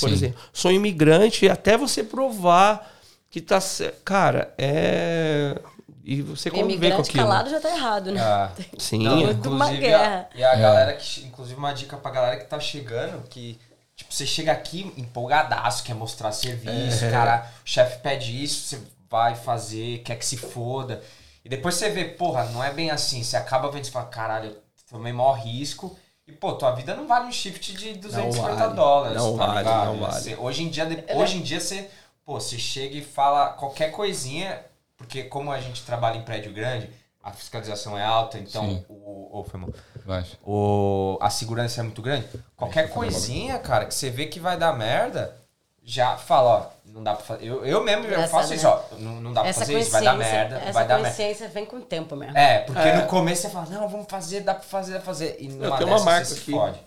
por 0.00 0.08
Sim. 0.08 0.12
exemplo, 0.12 0.40
sou 0.52 0.72
imigrante, 0.72 1.48
até 1.48 1.76
você 1.76 2.02
provar 2.02 2.90
que 3.30 3.40
tá. 3.40 3.60
Cara, 4.04 4.52
é. 4.58 5.56
E 6.04 6.20
você 6.20 6.50
conviver 6.50 6.66
com 6.68 6.72
Imigrante 6.78 7.10
aquilo. 7.10 7.24
calado 7.24 7.50
já 7.50 7.60
tá 7.60 7.68
errado, 7.70 8.10
né? 8.12 8.20
Ah. 8.20 8.50
Sim. 8.78 9.02
Não, 9.04 9.16
Muito 9.18 9.48
uma 9.48 9.66
inclusive, 9.66 9.80
guerra. 9.86 10.28
A, 10.34 10.36
e 10.38 10.44
a 10.44 10.52
É. 10.52 10.58
galera 10.60 10.92
que. 10.94 11.20
Inclusive, 11.24 11.56
uma 11.58 11.72
dica 11.72 11.96
pra 11.96 12.10
galera 12.10 12.36
que 12.38 12.44
tá 12.46 12.58
chegando, 12.58 13.22
que. 13.28 13.58
Tipo, 13.94 14.12
você 14.12 14.26
chega 14.26 14.50
aqui 14.50 14.92
empolgadaço, 14.96 15.84
quer 15.84 15.94
mostrar 15.94 16.32
serviço, 16.32 17.04
É. 17.04 17.10
cara, 17.10 17.46
o 17.64 17.68
chefe 17.68 17.98
pede 18.00 18.42
isso, 18.42 18.66
você 18.68 18.80
vai 19.08 19.36
fazer, 19.36 19.98
quer 19.98 20.16
que 20.16 20.24
se 20.24 20.36
foda. 20.36 21.02
E 21.44 21.48
depois 21.48 21.74
você 21.74 21.90
vê, 21.90 22.04
porra, 22.06 22.44
não 22.46 22.64
é 22.64 22.72
bem 22.72 22.90
assim. 22.90 23.22
Você 23.22 23.36
acaba 23.36 23.70
vendo 23.70 23.84
e 23.84 23.90
fala, 23.90 24.06
caralho, 24.06 24.48
eu 24.50 24.62
tomei 24.90 25.12
maior 25.12 25.34
risco. 25.34 25.96
E, 26.26 26.32
pô, 26.32 26.52
tua 26.54 26.72
vida 26.72 26.94
não 26.96 27.06
vale 27.06 27.26
um 27.26 27.32
shift 27.32 27.74
de 27.76 27.94
250 27.94 28.54
vale. 28.56 28.74
dólares. 28.74 29.16
Não 29.18 29.36
tá 29.36 29.46
vale, 29.46 29.58
ligado? 29.58 29.86
não 29.86 29.98
vale. 30.00 30.14
Você- 30.20 30.36
hoje 30.36 30.62
em 30.62 30.68
dia, 30.70 30.86
de- 30.86 31.12
hoje 31.14 31.36
em 31.36 31.42
dia 31.42 31.60
você, 31.60 31.90
pô, 32.24 32.40
você 32.40 32.58
chega 32.58 32.96
e 32.96 33.02
fala 33.04 33.50
qualquer 33.50 33.90
coisinha, 33.90 34.58
porque 35.02 35.24
como 35.24 35.50
a 35.52 35.60
gente 35.60 35.82
trabalha 35.82 36.16
em 36.16 36.22
prédio 36.22 36.52
grande, 36.52 36.88
a 37.22 37.30
fiscalização 37.32 37.98
é 37.98 38.04
alta, 38.04 38.38
então 38.38 38.64
Sim. 38.64 38.84
o, 38.88 39.40
o, 39.40 39.44
foi 39.44 39.60
mal. 39.60 39.70
Vai. 40.04 40.24
O, 40.44 41.18
a 41.20 41.30
segurança 41.30 41.80
é 41.80 41.84
muito 41.84 42.00
grande. 42.02 42.26
Qualquer 42.56 42.88
coisinha, 42.90 43.58
cara, 43.58 43.84
que 43.84 43.94
você 43.94 44.10
vê 44.10 44.26
que 44.26 44.40
vai 44.40 44.56
dar 44.56 44.72
merda, 44.76 45.36
já 45.84 46.16
fala, 46.16 46.50
ó, 46.50 46.66
não 46.86 47.02
dá 47.02 47.14
pra 47.14 47.24
fazer. 47.24 47.44
Eu, 47.46 47.64
eu 47.64 47.82
mesmo 47.84 48.04
eu 48.06 48.28
faço 48.28 48.50
né? 48.50 48.56
isso, 48.56 48.66
ó, 48.68 48.80
não, 48.98 49.20
não 49.20 49.32
dá 49.32 49.40
pra 49.42 49.50
Essa 49.50 49.60
fazer 49.60 49.78
isso, 49.78 49.90
vai 49.90 50.02
dar 50.04 50.14
merda, 50.16 50.56
essa 50.56 50.72
vai 50.72 50.86
dar 50.86 50.94
merda. 50.94 51.10
consciência 51.10 51.48
vem 51.48 51.64
com 51.66 51.76
o 51.76 51.80
tempo 51.82 52.16
mesmo. 52.16 52.36
É, 52.36 52.58
porque 52.60 52.80
É. 52.88 52.96
no 52.96 53.06
começo 53.06 53.42
você 53.42 53.50
fala, 53.50 53.66
não, 53.70 53.88
vamos 53.88 54.06
fazer, 54.08 54.40
dá 54.40 54.54
pra 54.54 54.64
fazer, 54.64 54.92
dá 54.92 54.98
pra 54.98 55.06
fazer. 55.06 55.36
E 55.40 55.48
numa 55.48 55.76
tenho 55.76 55.88
uma 55.90 55.96
dessas 55.98 56.04
marca 56.04 56.24
você 56.24 56.34
se 56.34 56.40
aqui. 56.40 56.50
fode. 56.52 56.80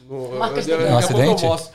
No, 0.00 0.38
Marcas 0.38 0.68
eu, 0.68 0.80
eu, 0.80 0.86
a 0.98 1.00
pouco 1.00 1.14
acidente? 1.16 1.44
eu 1.44 1.48
mostro. 1.50 1.72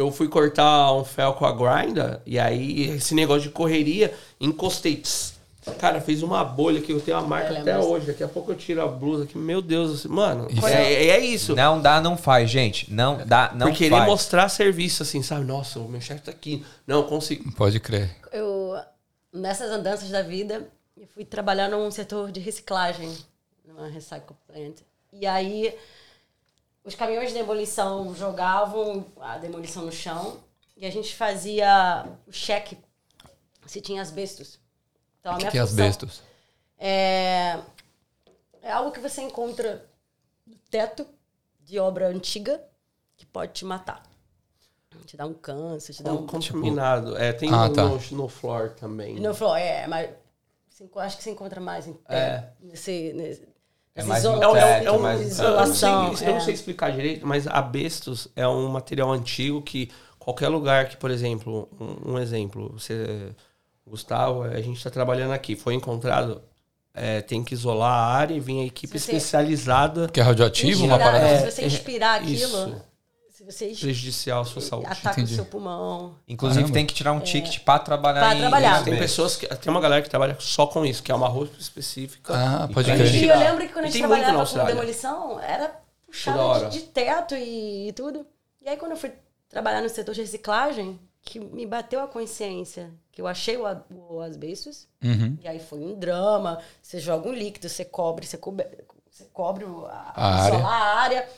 Eu 0.00 0.10
fui 0.10 0.28
cortar 0.28 0.94
um 0.94 1.04
fel 1.04 1.34
com 1.34 1.44
a 1.44 1.52
grinder 1.52 2.20
e 2.24 2.38
aí 2.38 2.88
esse 2.90 3.14
negócio 3.14 3.42
de 3.42 3.50
correria, 3.50 4.14
encostei. 4.40 4.96
tss. 4.96 5.34
Cara, 5.78 6.00
fez 6.00 6.22
uma 6.22 6.42
bolha 6.42 6.80
que 6.80 6.90
eu 6.90 6.98
tenho 7.02 7.18
uma 7.18 7.26
marca 7.28 7.52
Eu 7.52 7.60
até 7.60 7.74
lembro. 7.76 7.90
hoje. 7.90 8.06
Daqui 8.06 8.24
a 8.24 8.28
pouco 8.28 8.50
eu 8.50 8.56
tiro 8.56 8.80
a 8.82 8.86
blusa 8.88 9.24
aqui. 9.24 9.36
Meu 9.36 9.60
Deus, 9.60 10.06
mano, 10.06 10.48
Isso. 10.50 10.66
é, 10.66 10.90
é- 10.94 11.06
é 11.08 11.20
isso. 11.20 11.54
Não 11.54 11.80
dá, 11.82 12.00
não 12.00 12.16
faz, 12.16 12.48
gente. 12.48 12.90
Não 12.90 13.20
dá, 13.26 13.52
não 13.54 13.66
Por 13.68 13.76
querer 13.76 13.90
faz. 13.96 14.06
mostrar 14.08 14.48
serviço, 14.48 15.02
assim, 15.02 15.22
sabe? 15.22 15.44
Nossa, 15.44 15.78
o 15.78 15.86
meu 15.86 16.00
chefe 16.00 16.22
tá 16.22 16.30
aqui. 16.30 16.64
Não, 16.86 16.96
eu 17.00 17.04
consigo. 17.04 17.52
Pode 17.52 17.78
crer. 17.78 18.10
Eu, 18.32 18.74
nessas 19.30 19.70
andanças 19.70 20.08
da 20.08 20.22
vida, 20.22 20.66
eu 20.96 21.06
fui 21.14 21.26
trabalhar 21.26 21.68
num 21.68 21.90
setor 21.90 22.32
de 22.32 22.40
reciclagem, 22.40 23.14
numa 23.68 23.86
recycle 23.88 24.34
plant. 24.48 24.76
E 25.12 25.26
aí, 25.26 25.74
os 26.84 26.94
caminhões 26.94 27.28
de 27.28 27.34
demolição 27.34 28.14
jogavam 28.14 29.04
a 29.20 29.38
demolição 29.38 29.84
no 29.84 29.92
chão 29.92 30.38
e 30.76 30.86
a 30.86 30.90
gente 30.90 31.14
fazia 31.14 32.06
o 32.26 32.32
cheque 32.32 32.78
se 33.66 33.80
tinha 33.80 34.02
asbestos. 34.02 34.58
Então, 35.20 35.32
a 35.32 35.36
minha 35.36 35.50
que 35.50 35.58
é 35.58 35.60
função 35.60 35.72
asbestos? 35.84 36.22
É, 36.78 37.58
é 38.62 38.72
algo 38.72 38.90
que 38.90 39.00
você 39.00 39.20
encontra 39.22 39.86
no 40.46 40.56
teto 40.70 41.06
de 41.60 41.78
obra 41.78 42.08
antiga 42.08 42.62
que 43.16 43.26
pode 43.26 43.52
te 43.52 43.64
matar. 43.64 44.02
Te 45.04 45.16
dá 45.16 45.26
um 45.26 45.34
câncer, 45.34 45.92
te 45.92 46.02
dá 46.02 46.10
Com- 46.10 46.18
um... 46.18 46.26
Contaminado. 46.26 47.16
É, 47.16 47.32
tem 47.32 47.52
Ah, 47.52 47.68
no, 47.68 47.74
tá. 47.74 47.84
no, 47.84 47.98
no 48.12 48.28
floor 48.28 48.70
também. 48.70 49.20
Não 49.20 49.34
falou, 49.34 49.56
é, 49.56 49.86
mas 49.86 50.10
acho 50.96 51.16
que 51.18 51.22
se 51.22 51.30
encontra 51.30 51.60
mais 51.60 51.86
em 51.86 51.98
É. 52.08 52.18
é. 52.18 52.52
nesse, 52.60 53.12
nesse 53.12 53.48
É 53.94 54.04
mais 54.04 54.22
isola- 54.22 54.36
no 54.36 54.42
É 54.42 54.48
um, 54.48 54.56
é 54.56 54.84
é 54.84 54.92
um- 54.92 54.98
mas- 55.00 55.38
eu 55.38 55.50
não 55.50 55.66
sei, 55.66 55.88
isolação. 55.88 56.14
eu 56.26 56.30
não 56.30 56.36
é. 56.36 56.40
sei 56.40 56.54
explicar 56.54 56.92
direito, 56.92 57.26
mas 57.26 57.46
abestos 57.46 58.28
é 58.36 58.46
um 58.46 58.68
material 58.68 59.10
antigo 59.12 59.60
que 59.62 59.90
qualquer 60.18 60.48
lugar 60.48 60.88
que, 60.88 60.96
por 60.96 61.10
exemplo, 61.10 61.68
um, 61.80 62.12
um 62.12 62.18
exemplo, 62.18 62.72
você, 62.72 63.30
Gustavo, 63.86 64.42
a 64.44 64.60
gente 64.60 64.76
está 64.76 64.90
trabalhando 64.90 65.32
aqui, 65.32 65.56
foi 65.56 65.74
encontrado, 65.74 66.40
é, 66.94 67.20
tem 67.20 67.42
que 67.42 67.52
isolar 67.54 67.90
a 67.92 68.06
área 68.14 68.34
e 68.34 68.40
vir 68.40 68.60
a 68.60 68.64
equipe 68.64 68.98
você- 68.98 69.12
especializada 69.16 70.08
Que 70.08 70.20
é 70.20 70.22
radioativo, 70.22 70.84
uma 70.84 70.96
Inspirar, 70.96 71.04
parada 71.12 71.26
É, 71.28 71.38
Se 71.38 71.50
você 71.50 71.66
inspirar 71.66 72.14
aquilo, 72.20 72.32
isso. 72.34 72.82
Se 73.50 73.58
você 73.58 73.66
es- 73.66 73.80
prejudicial 73.80 74.42
à 74.42 74.44
sua 74.44 74.62
saúde. 74.62 74.86
ataca 74.88 75.20
o 75.22 75.26
seu 75.26 75.44
pulmão. 75.44 76.14
Inclusive 76.28 76.60
Caramba. 76.62 76.74
tem 76.74 76.86
que 76.86 76.94
tirar 76.94 77.12
um 77.12 77.20
ticket 77.20 77.60
pra 77.64 77.78
trabalhar 77.78 78.20
Pra 78.20 78.36
trabalhar. 78.36 78.80
em 78.80 78.84
Tem 78.84 78.98
pessoas 78.98 79.36
que. 79.36 79.46
Tem 79.46 79.70
uma 79.70 79.80
galera 79.80 80.02
que 80.02 80.08
trabalha 80.10 80.36
só 80.40 80.66
com 80.66 80.84
isso, 80.84 81.02
que 81.02 81.10
é 81.10 81.14
uma 81.14 81.28
roupa 81.28 81.56
específica. 81.58 82.32
Ah, 82.34 82.68
pode 82.72 82.90
crer. 82.92 83.14
E 83.14 83.28
eu 83.28 83.38
lembro 83.38 83.66
que 83.66 83.72
quando 83.72 83.84
a 83.84 83.88
E 83.88 83.90
gente 83.92 84.00
tem 84.00 84.08
muito 84.08 84.20
na 84.20 84.24
trabalhava 84.26 84.34
com 84.34 84.40
Austrália. 84.40 84.74
demolição, 84.74 85.40
era 85.40 85.80
hora. 86.36 86.68
de, 86.68 86.78
de 86.80 86.84
teto 86.86 87.34
e, 87.34 87.88
e 87.88 87.92
tudo. 87.92 88.26
E 88.62 88.68
aí 88.68 88.76
quando 88.76 88.92
eu 88.92 88.96
fui 88.98 89.12
trabalhar 89.48 89.80
no 89.82 89.88
setor 89.88 90.14
de 90.14 90.20
reciclagem, 90.20 90.98
que 91.22 91.38
me 91.38 91.66
bateu 91.66 92.00
a 92.02 92.08
consciência 92.08 92.90
que 93.12 93.20
eu 93.20 93.26
achei 93.26 93.56
o, 93.56 93.66
a- 93.66 93.82
o 93.90 94.20
asbestos, 94.20 94.86
Uhum. 95.04 95.36
e 95.42 95.46
aí 95.48 95.58
foi 95.58 95.78
um 95.80 95.98
drama, 95.98 96.58
você 96.82 96.98
joga 96.98 97.28
um 97.28 97.32
líquido, 97.32 97.68
você 97.68 97.84
cobre, 97.84 98.26
você 98.26 98.38
cobre, 98.38 98.66
você 99.10 99.24
cobre 99.32 99.64
o- 99.64 99.84
a, 99.86 100.12
A 100.14 100.34
área. 100.44 100.58
a 100.58 101.00
área. 101.00 101.28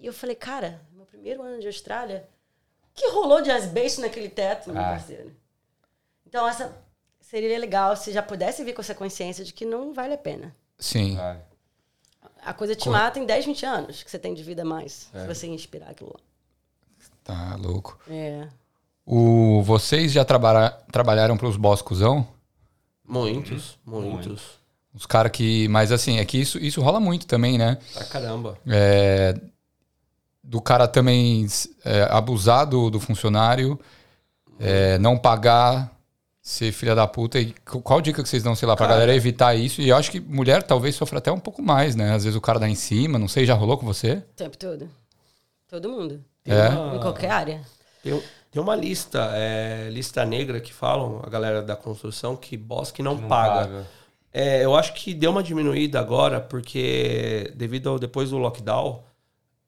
E 0.00 0.06
eu 0.06 0.12
falei, 0.12 0.34
cara, 0.34 0.80
primeiro 1.28 1.42
ano 1.42 1.60
de 1.60 1.66
Austrália, 1.66 2.26
o 2.82 2.94
que 2.94 3.08
rolou 3.10 3.40
de 3.42 3.50
asbesto 3.50 4.00
naquele 4.00 4.28
teto, 4.28 4.72
meu 4.72 4.80
Ah. 4.80 4.90
parceiro? 4.90 5.30
Então 6.26 6.46
essa 6.48 6.74
seria 7.20 7.58
legal 7.58 7.96
se 7.96 8.12
já 8.12 8.22
pudesse 8.22 8.64
vir 8.64 8.72
com 8.74 8.80
essa 8.80 8.94
consciência 8.94 9.44
de 9.44 9.52
que 9.52 9.64
não 9.64 9.92
vale 9.92 10.14
a 10.14 10.18
pena. 10.18 10.54
Sim. 10.78 11.16
Vai. 11.16 11.38
A 12.42 12.54
coisa 12.54 12.74
te 12.74 12.84
Co- 12.84 12.90
mata 12.90 13.18
em 13.18 13.26
10, 13.26 13.44
20 13.44 13.66
anos 13.66 14.02
que 14.02 14.10
você 14.10 14.18
tem 14.18 14.32
de 14.32 14.42
vida 14.42 14.62
a 14.62 14.64
mais. 14.64 15.08
É. 15.12 15.20
Se 15.20 15.26
você 15.26 15.46
inspirar 15.46 15.90
aquilo 15.90 16.10
lá. 16.14 16.20
Tá 17.24 17.56
louco. 17.56 17.98
É. 18.08 18.48
O, 19.04 19.62
vocês 19.62 20.12
já 20.12 20.24
trabalha, 20.24 20.70
trabalharam 20.90 21.36
pros 21.36 21.56
boss 21.56 21.82
cuzão? 21.82 22.26
Muitos, 23.06 23.78
muitos. 23.84 24.58
Os 24.94 25.04
caras 25.06 25.32
que. 25.32 25.68
Mas 25.68 25.92
assim, 25.92 26.18
é 26.18 26.24
que 26.24 26.38
isso, 26.38 26.58
isso 26.58 26.80
rola 26.80 26.98
muito 27.00 27.26
também, 27.26 27.56
né? 27.58 27.78
Pra 27.92 28.04
caramba. 28.06 28.58
É, 28.66 29.34
do 30.48 30.60
cara 30.62 30.88
também 30.88 31.46
é, 31.84 32.02
abusar 32.10 32.66
do, 32.66 32.88
do 32.88 32.98
funcionário, 32.98 33.78
é, 34.58 34.96
não 34.98 35.18
pagar, 35.18 35.90
ser 36.40 36.72
filha 36.72 36.94
da 36.94 37.06
puta. 37.06 37.38
E 37.38 37.52
qu- 37.52 37.82
qual 37.82 38.00
dica 38.00 38.22
que 38.22 38.28
vocês 38.28 38.42
dão, 38.42 38.54
sei 38.54 38.66
lá, 38.66 38.74
pra 38.74 38.86
Cara. 38.86 38.98
galera 39.00 39.14
evitar 39.14 39.54
isso? 39.54 39.82
E 39.82 39.90
eu 39.90 39.96
acho 39.96 40.10
que 40.10 40.18
mulher 40.18 40.62
talvez 40.62 40.94
sofra 40.96 41.18
até 41.18 41.30
um 41.30 41.38
pouco 41.38 41.60
mais, 41.62 41.94
né? 41.94 42.14
Às 42.14 42.24
vezes 42.24 42.36
o 42.36 42.40
cara 42.40 42.58
dá 42.58 42.66
em 42.68 42.74
cima, 42.74 43.18
não 43.18 43.28
sei, 43.28 43.44
já 43.44 43.52
rolou 43.54 43.76
com 43.76 43.84
você? 43.84 44.14
O 44.14 44.22
tempo 44.36 44.56
todo. 44.56 44.88
Todo 45.68 45.88
mundo. 45.90 46.24
É? 46.46 46.68
uma- 46.70 46.96
Em 46.96 47.00
qualquer 47.00 47.30
área. 47.30 47.60
Tem, 48.02 48.22
tem 48.50 48.62
uma 48.62 48.74
lista, 48.74 49.30
é, 49.34 49.90
lista 49.90 50.24
negra 50.24 50.60
que 50.60 50.72
falam, 50.72 51.20
a 51.22 51.28
galera 51.28 51.60
da 51.60 51.76
construção, 51.76 52.34
que 52.34 52.56
boss 52.56 52.90
que 52.90 53.02
não, 53.02 53.16
Não 53.16 53.28
paga. 53.28 53.66
paga. 53.66 53.86
É, 54.32 54.64
eu 54.64 54.74
acho 54.74 54.94
que 54.94 55.12
deu 55.12 55.30
uma 55.30 55.42
diminuída 55.42 56.00
agora, 56.00 56.40
porque 56.40 57.52
devido 57.54 57.90
ao, 57.90 57.98
depois 57.98 58.30
do 58.30 58.38
lockdown, 58.38 59.02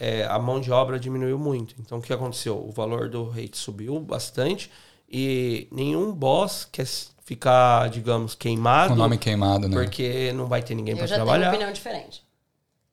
é, 0.01 0.25
a 0.25 0.39
mão 0.39 0.61
de 0.61 0.73
obra 0.73 0.99
diminuiu 0.99 1.39
muito. 1.39 1.75
Então, 1.79 1.99
o 1.99 2.03
que 2.03 2.13
aconteceu? 2.13 2.57
O 2.59 2.71
valor 2.73 3.09
do 3.11 3.29
rate 3.29 3.57
subiu 3.59 4.01
bastante 4.01 4.71
e 5.09 5.69
nenhum 5.71 6.11
boss 6.13 6.67
quer 6.73 6.87
ficar, 7.23 7.89
digamos, 7.91 8.35
queimado, 8.35 8.95
o 8.95 8.97
nome 8.97 9.19
queimado, 9.19 9.69
né? 9.69 9.77
porque 9.77 10.33
não 10.33 10.47
vai 10.47 10.63
ter 10.63 10.75
ninguém 10.75 10.95
Eu 10.95 10.99
para 10.99 11.07
já 11.07 11.17
tenho 11.17 11.27
uma 11.27 11.33
trabalhar. 11.35 11.51
opinião 11.55 11.73
diferente. 11.73 12.25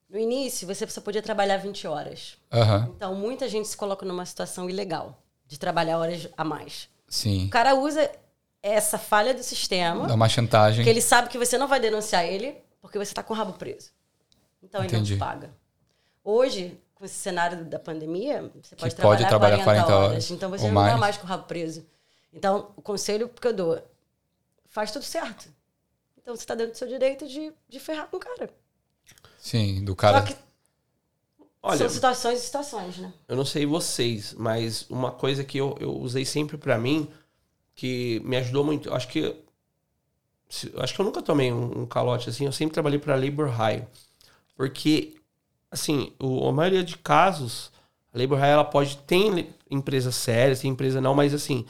No 0.09 0.19
início, 0.19 0.67
você 0.67 0.85
só 0.87 1.01
podia 1.01 1.21
trabalhar 1.21 1.57
20 1.57 1.87
horas. 1.87 2.37
Aham, 2.51 2.91
Então, 2.95 3.15
muita 3.15 3.47
gente 3.49 3.67
se 3.67 3.75
coloca 3.75 4.05
numa 4.05 4.25
situação 4.25 4.69
ilegal 4.69 5.21
de 5.47 5.57
trabalhar 5.57 5.97
horas 5.97 6.27
a 6.37 6.43
mais. 6.43 6.89
sim. 7.07 7.45
O 7.47 7.49
cara 7.49 7.73
usa 7.73 8.11
essa 8.61 8.97
falha 8.97 9.33
do 9.33 9.43
sistema, 9.43 10.07
Dá 10.07 10.13
uma 10.13 10.27
chantagem. 10.29 10.83
que 10.83 10.89
ele 10.89 11.01
sabe 11.01 11.29
que 11.29 11.37
você 11.37 11.57
não 11.57 11.67
vai 11.67 11.79
denunciar 11.79 12.25
ele, 12.25 12.55
porque 12.81 12.97
você 12.97 13.11
está 13.11 13.23
com 13.23 13.33
o 13.33 13.37
rabo 13.37 13.53
preso. 13.53 13.91
Então, 14.61 14.81
ele 14.81 14.91
não 14.91 14.99
Entendi. 14.99 15.13
te 15.15 15.19
paga. 15.19 15.51
Hoje, 16.23 16.77
com 16.97 17.05
esse 17.05 17.15
cenário 17.15 17.63
da 17.65 17.77
pandemia, 17.77 18.51
você 18.61 18.75
pode 18.75 18.95
Que 18.95 19.01
pode 19.01 19.25
trabalhar, 19.25 19.27
trabalhar 19.27 19.63
40, 19.63 19.85
40 19.85 19.95
horas. 19.95 20.11
horas 20.11 20.31
Então, 20.31 20.49
você 20.49 20.65
ou 20.65 20.71
não 20.71 20.81
está 20.81 20.91
mais. 20.97 20.99
mais 20.99 21.17
com 21.17 21.23
o 21.23 21.27
rabo 21.27 21.43
preso. 21.43 21.85
Então, 22.33 22.71
o 22.75 22.81
conselho 22.81 23.29
que 23.29 23.47
eu 23.47 23.53
dou, 23.53 23.81
faz 24.67 24.91
tudo 24.91 25.05
certo. 25.05 25.47
Então, 26.17 26.35
você 26.35 26.43
está 26.43 26.55
dentro 26.55 26.73
do 26.73 26.77
seu 26.77 26.87
direito 26.87 27.27
de, 27.27 27.53
de 27.69 27.79
ferrar 27.79 28.07
com 28.07 28.17
o 28.17 28.19
cara. 28.19 28.49
Sim, 29.39 29.85
do 29.85 29.95
cara. 29.95 30.19
Só 30.19 30.25
que 30.25 30.35
Olha, 31.61 31.77
são 31.77 31.89
situações 31.89 32.39
e 32.39 32.43
situações, 32.43 32.97
né? 32.97 33.13
eu 33.27 33.35
não 33.35 33.45
sei 33.45 33.65
vocês, 33.65 34.33
mas 34.33 34.89
uma 34.89 35.11
coisa 35.11 35.43
que 35.43 35.57
eu, 35.57 35.75
eu 35.79 35.91
usei 35.97 36.25
sempre 36.25 36.57
pra 36.57 36.77
mim, 36.77 37.09
que 37.75 38.21
me 38.23 38.37
ajudou 38.37 38.63
muito, 38.63 38.93
acho 38.93 39.07
que 39.07 39.35
acho 40.77 40.93
que 40.95 41.01
eu 41.01 41.05
nunca 41.05 41.21
tomei 41.21 41.51
um, 41.51 41.81
um 41.81 41.85
calote 41.85 42.29
assim, 42.29 42.45
eu 42.45 42.51
sempre 42.51 42.73
trabalhei 42.73 42.99
pra 42.99 43.15
labor 43.15 43.49
hire. 43.49 43.85
Porque 44.55 45.16
assim, 45.71 46.13
o, 46.19 46.47
a 46.47 46.51
maioria 46.51 46.83
de 46.83 46.97
casos, 46.97 47.71
a 48.13 48.17
labor 48.17 48.37
hire 48.37 48.49
ela 48.49 48.65
pode 48.65 48.97
tem 48.97 49.49
empresas 49.69 50.15
sérias, 50.15 50.61
tem 50.61 50.71
empresa 50.71 51.01
não, 51.01 51.13
mas 51.13 51.33
assim, 51.33 51.65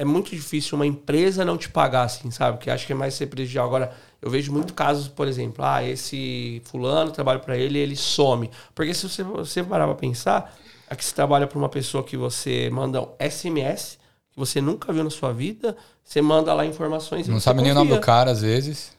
é 0.00 0.04
muito 0.04 0.30
difícil 0.30 0.76
uma 0.76 0.86
empresa 0.86 1.44
não 1.44 1.58
te 1.58 1.68
pagar, 1.68 2.04
assim, 2.04 2.30
sabe? 2.30 2.56
Porque 2.56 2.70
acho 2.70 2.86
que 2.86 2.92
é 2.94 2.96
mais 2.96 3.12
ser 3.12 3.26
prejudicial. 3.26 3.66
Agora, 3.66 3.92
eu 4.22 4.30
vejo 4.30 4.50
muito 4.50 4.72
casos, 4.72 5.08
por 5.08 5.28
exemplo, 5.28 5.62
ah, 5.62 5.84
esse 5.84 6.62
fulano, 6.64 7.10
trabalho 7.10 7.40
para 7.40 7.54
ele, 7.54 7.78
ele 7.78 7.94
some. 7.94 8.50
Porque 8.74 8.94
se 8.94 9.06
você, 9.06 9.22
você 9.22 9.62
parar 9.62 9.84
pra 9.86 9.94
pensar, 9.94 10.56
aqui 10.88 11.04
você 11.04 11.14
trabalha 11.14 11.46
para 11.46 11.58
uma 11.58 11.68
pessoa 11.68 12.02
que 12.02 12.16
você 12.16 12.70
manda 12.70 13.02
um 13.02 13.08
SMS, 13.20 13.98
que 14.32 14.38
você 14.38 14.58
nunca 14.62 14.90
viu 14.90 15.04
na 15.04 15.10
sua 15.10 15.34
vida, 15.34 15.76
você 16.02 16.22
manda 16.22 16.54
lá 16.54 16.64
informações. 16.64 17.28
Não 17.28 17.38
sabe 17.38 17.60
nem 17.60 17.72
o 17.72 17.74
nome 17.74 17.90
do 17.90 18.00
cara, 18.00 18.30
às 18.30 18.40
vezes. 18.40 18.92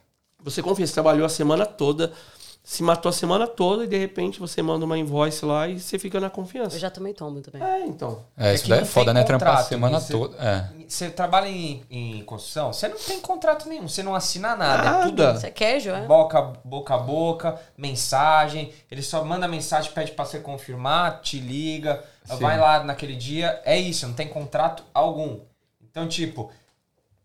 Você 0.43 0.61
confia, 0.61 0.85
você 0.85 0.93
trabalhou 0.93 1.25
a 1.25 1.29
semana 1.29 1.65
toda, 1.65 2.13
se 2.63 2.83
matou 2.83 3.09
a 3.09 3.13
semana 3.13 3.47
toda 3.47 3.83
e 3.83 3.87
de 3.87 3.97
repente 3.97 4.39
você 4.39 4.61
manda 4.61 4.85
uma 4.85 4.97
invoice 4.97 5.43
lá 5.43 5.67
e 5.67 5.79
você 5.79 5.97
fica 5.97 6.19
na 6.19 6.29
confiança. 6.29 6.75
Eu 6.75 6.79
já 6.79 6.91
tomei 6.91 7.11
tombo 7.11 7.41
também. 7.41 7.61
É, 7.61 7.85
então. 7.85 8.23
É, 8.37 8.53
isso 8.53 8.69
daí 8.69 8.81
é 8.81 8.85
foda, 8.85 9.13
né? 9.13 9.23
Trampar 9.23 9.57
a 9.57 9.63
semana 9.63 9.99
você, 9.99 10.13
toda. 10.13 10.37
É. 10.37 10.69
Você 10.87 11.09
trabalha 11.09 11.47
em, 11.47 11.83
em, 11.89 12.23
construção, 12.23 12.71
você 12.71 12.87
não 12.87 12.97
tem 12.97 13.19
contrato 13.19 13.67
nenhum, 13.67 13.87
você 13.87 14.03
não 14.03 14.13
assina 14.13 14.55
nada. 14.55 14.83
nada. 14.83 14.99
É 14.99 15.09
tudo. 15.09 15.23
Você 15.33 15.47
é 15.47 15.51
queijo, 15.51 15.89
é? 15.89 16.05
Boca, 16.05 16.53
boca 16.63 16.93
a 16.93 16.97
boca, 16.99 17.59
mensagem. 17.75 18.71
Ele 18.91 19.01
só 19.01 19.23
manda 19.23 19.47
mensagem, 19.47 19.91
pede 19.91 20.11
pra 20.11 20.23
você 20.23 20.39
confirmar, 20.39 21.21
te 21.21 21.39
liga, 21.39 22.03
Sim. 22.25 22.35
vai 22.35 22.59
lá 22.59 22.83
naquele 22.83 23.15
dia. 23.15 23.59
É 23.65 23.77
isso, 23.77 24.05
não 24.05 24.13
tem 24.13 24.27
contrato 24.27 24.83
algum. 24.93 25.39
Então, 25.81 26.07
tipo, 26.07 26.51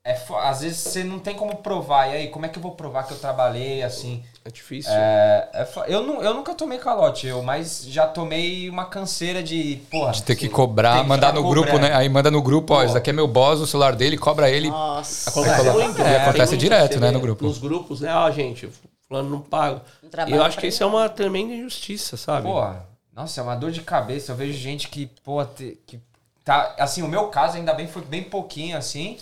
é, 0.02 0.16
às 0.42 0.62
vezes 0.62 0.78
você 0.78 1.04
não 1.04 1.18
tem 1.18 1.36
como 1.36 1.56
provar. 1.56 2.06
E 2.08 2.12
aí, 2.12 2.28
como 2.28 2.46
é 2.46 2.48
que 2.48 2.56
eu 2.56 2.62
vou 2.62 2.72
provar 2.72 3.02
que 3.02 3.12
eu 3.12 3.18
trabalhei 3.18 3.82
assim? 3.82 4.24
É 4.46 4.50
difícil. 4.50 4.92
É, 4.92 5.48
é, 5.52 5.68
eu, 5.88 6.06
não, 6.06 6.22
eu 6.22 6.32
nunca 6.32 6.54
tomei 6.54 6.78
calote, 6.78 7.26
eu, 7.26 7.42
mas 7.42 7.84
já 7.88 8.06
tomei 8.06 8.70
uma 8.70 8.84
canseira 8.84 9.42
de. 9.42 9.82
Porra, 9.90 10.12
de 10.12 10.22
ter 10.22 10.36
que 10.36 10.48
cobrar, 10.48 11.02
mandar 11.02 11.34
no 11.34 11.42
cobrar. 11.42 11.62
grupo, 11.62 11.78
né? 11.80 11.92
Aí 11.92 12.08
manda 12.08 12.30
no 12.30 12.40
grupo, 12.40 12.74
ó, 12.74 12.84
esse 12.84 12.96
aqui 12.96 13.10
é 13.10 13.12
meu 13.12 13.26
boss, 13.26 13.60
o 13.60 13.66
celular 13.66 13.96
dele, 13.96 14.16
cobra 14.16 14.48
ele. 14.48 14.70
Nossa. 14.70 15.30
Acontece, 15.30 15.70
muito, 15.70 16.00
é, 16.00 16.22
acontece 16.22 16.56
direto, 16.56 17.00
né, 17.00 17.10
no 17.10 17.18
grupo. 17.18 17.44
Nos 17.44 17.58
grupos, 17.58 18.02
né? 18.02 18.14
Ó, 18.14 18.30
gente, 18.30 18.68
fulano 19.08 19.28
não 19.28 19.40
paga. 19.40 19.82
E 20.28 20.32
eu 20.32 20.44
acho 20.44 20.58
que 20.58 20.68
isso 20.68 20.80
é 20.80 20.86
uma 20.86 21.08
tremenda 21.08 21.52
injustiça, 21.52 22.16
sabe? 22.16 22.46
Porra, 22.46 22.86
nossa, 23.12 23.40
é 23.40 23.42
uma 23.42 23.56
dor 23.56 23.72
de 23.72 23.80
cabeça. 23.80 24.30
Eu 24.30 24.36
vejo 24.36 24.56
gente 24.56 24.86
que, 24.86 25.10
pô, 25.24 25.44
que 25.44 25.98
tá. 26.44 26.72
Assim, 26.78 27.02
o 27.02 27.08
meu 27.08 27.26
caso 27.30 27.56
ainda 27.56 27.74
bem 27.74 27.88
foi 27.88 28.02
bem 28.02 28.22
pouquinho, 28.22 28.78
assim 28.78 29.18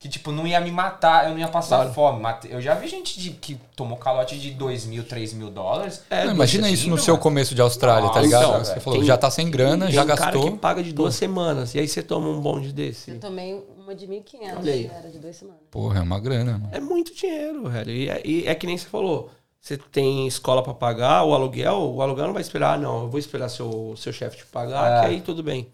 que, 0.00 0.08
tipo, 0.08 0.30
não 0.30 0.46
ia 0.46 0.60
me 0.60 0.70
matar, 0.70 1.24
eu 1.24 1.30
não 1.32 1.38
ia 1.40 1.48
passar 1.48 1.78
claro. 1.78 1.92
fome. 1.92 2.22
Eu 2.48 2.60
já 2.60 2.74
vi 2.74 2.86
gente 2.86 3.18
de, 3.18 3.30
que 3.30 3.56
tomou 3.74 3.98
calote 3.98 4.38
de 4.38 4.52
2 4.52 4.86
mil, 4.86 5.02
3 5.02 5.32
mil 5.32 5.50
dólares. 5.50 6.04
É, 6.08 6.24
não, 6.24 6.34
imagina 6.34 6.70
isso 6.70 6.84
no 6.84 6.90
mano. 6.90 7.02
seu 7.02 7.18
começo 7.18 7.52
de 7.52 7.60
Austrália, 7.60 8.02
tá 8.02 8.06
Nossa, 8.06 8.20
tá 8.20 8.24
ligado? 8.24 8.44
Então, 8.44 8.64
você 8.64 8.80
falou, 8.80 8.98
tem, 9.00 9.08
já 9.08 9.18
tá 9.18 9.28
sem 9.28 9.50
grana, 9.50 9.86
tem 9.86 9.94
já 9.94 10.04
gastou. 10.04 10.30
Tem 10.30 10.40
cara 10.40 10.52
que 10.52 10.58
paga 10.58 10.82
de 10.84 10.92
duas 10.92 11.14
Pô. 11.14 11.18
semanas, 11.18 11.74
e 11.74 11.80
aí 11.80 11.88
você 11.88 12.00
toma 12.00 12.28
um 12.28 12.40
bonde 12.40 12.72
desse. 12.72 13.10
Eu 13.10 13.18
tomei 13.18 13.60
uma 13.76 13.92
de 13.92 14.06
1.500, 14.06 14.90
era 14.90 15.10
de 15.10 15.18
duas 15.18 15.34
semanas. 15.34 15.62
Porra, 15.68 15.98
é 15.98 16.02
uma 16.02 16.20
grana, 16.20 16.52
mano. 16.52 16.70
É 16.70 16.78
muito 16.78 17.12
dinheiro, 17.12 17.68
velho. 17.68 17.90
E 17.90 18.08
é, 18.08 18.22
e 18.24 18.46
é 18.46 18.54
que 18.54 18.68
nem 18.68 18.78
você 18.78 18.86
falou, 18.86 19.32
você 19.60 19.76
tem 19.76 20.28
escola 20.28 20.62
para 20.62 20.74
pagar, 20.74 21.24
o 21.24 21.34
aluguel, 21.34 21.92
o 21.92 22.00
aluguel 22.00 22.26
não 22.26 22.34
vai 22.34 22.42
esperar, 22.42 22.78
não, 22.78 23.02
eu 23.02 23.08
vou 23.08 23.18
esperar 23.18 23.48
seu, 23.48 23.94
seu 23.96 24.12
chefe 24.12 24.36
te 24.36 24.46
pagar, 24.46 24.98
é. 24.98 25.00
que 25.00 25.06
aí 25.14 25.20
tudo 25.20 25.42
bem. 25.42 25.66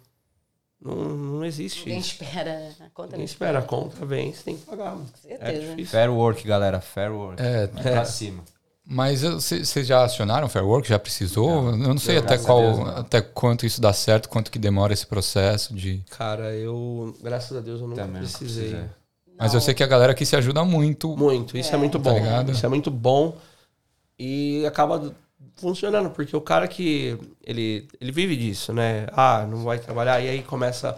Não, 0.84 0.94
não 0.94 1.44
existe 1.44 1.80
Ninguém 1.86 2.00
isso. 2.00 2.22
espera 2.22 2.70
a 2.78 2.90
conta. 2.90 3.12
Ninguém 3.12 3.24
espera, 3.24 3.58
a 3.58 3.62
conta 3.62 4.04
vem, 4.04 4.34
você 4.34 4.42
tem 4.42 4.56
que 4.56 4.66
pagar. 4.66 4.92
Com 4.92 5.06
certeza. 5.16 5.80
É. 5.80 5.84
Fair 5.86 6.12
work, 6.12 6.46
galera. 6.46 6.80
Fair 6.80 7.10
work. 7.10 7.42
É, 7.42 7.64
é. 7.64 7.66
pra 7.66 8.04
cima. 8.04 8.44
Mas 8.86 9.22
vocês 9.22 9.86
já 9.86 10.04
acionaram 10.04 10.46
Fair 10.46 10.62
Work? 10.62 10.86
Já 10.86 10.98
precisou? 10.98 11.72
Não, 11.72 11.84
eu 11.84 11.88
não 11.94 11.98
sei 11.98 12.18
até 12.18 12.36
qual, 12.36 12.60
Deus, 12.60 12.88
até 12.98 13.22
quanto 13.22 13.64
isso 13.64 13.80
dá 13.80 13.94
certo, 13.94 14.28
quanto 14.28 14.50
que 14.50 14.58
demora 14.58 14.92
esse 14.92 15.06
processo 15.06 15.72
de. 15.72 16.02
Cara, 16.10 16.54
eu, 16.54 17.16
graças 17.22 17.56
a 17.56 17.62
Deus, 17.62 17.80
eu 17.80 17.88
nunca 17.88 18.06
precisei. 18.06 18.84
Mas 19.38 19.54
eu 19.54 19.60
sei 19.62 19.72
que 19.72 19.82
a 19.82 19.86
galera 19.86 20.12
aqui 20.12 20.26
se 20.26 20.36
ajuda 20.36 20.62
muito. 20.66 21.16
Muito, 21.16 21.56
isso 21.56 21.70
é, 21.70 21.74
é 21.76 21.78
muito 21.78 21.98
tá 21.98 22.10
bom. 22.10 22.20
Tá 22.20 22.52
isso 22.52 22.66
é 22.66 22.68
muito 22.68 22.90
bom. 22.90 23.34
E 24.18 24.64
acaba 24.66 25.14
funcionando, 25.56 26.10
porque 26.10 26.36
o 26.36 26.40
cara 26.40 26.66
que 26.66 27.18
ele, 27.44 27.88
ele 28.00 28.12
vive 28.12 28.36
disso, 28.36 28.72
né? 28.72 29.06
Ah, 29.12 29.46
não 29.48 29.64
vai 29.64 29.78
trabalhar, 29.78 30.20
e 30.20 30.28
aí 30.28 30.42
começa. 30.42 30.96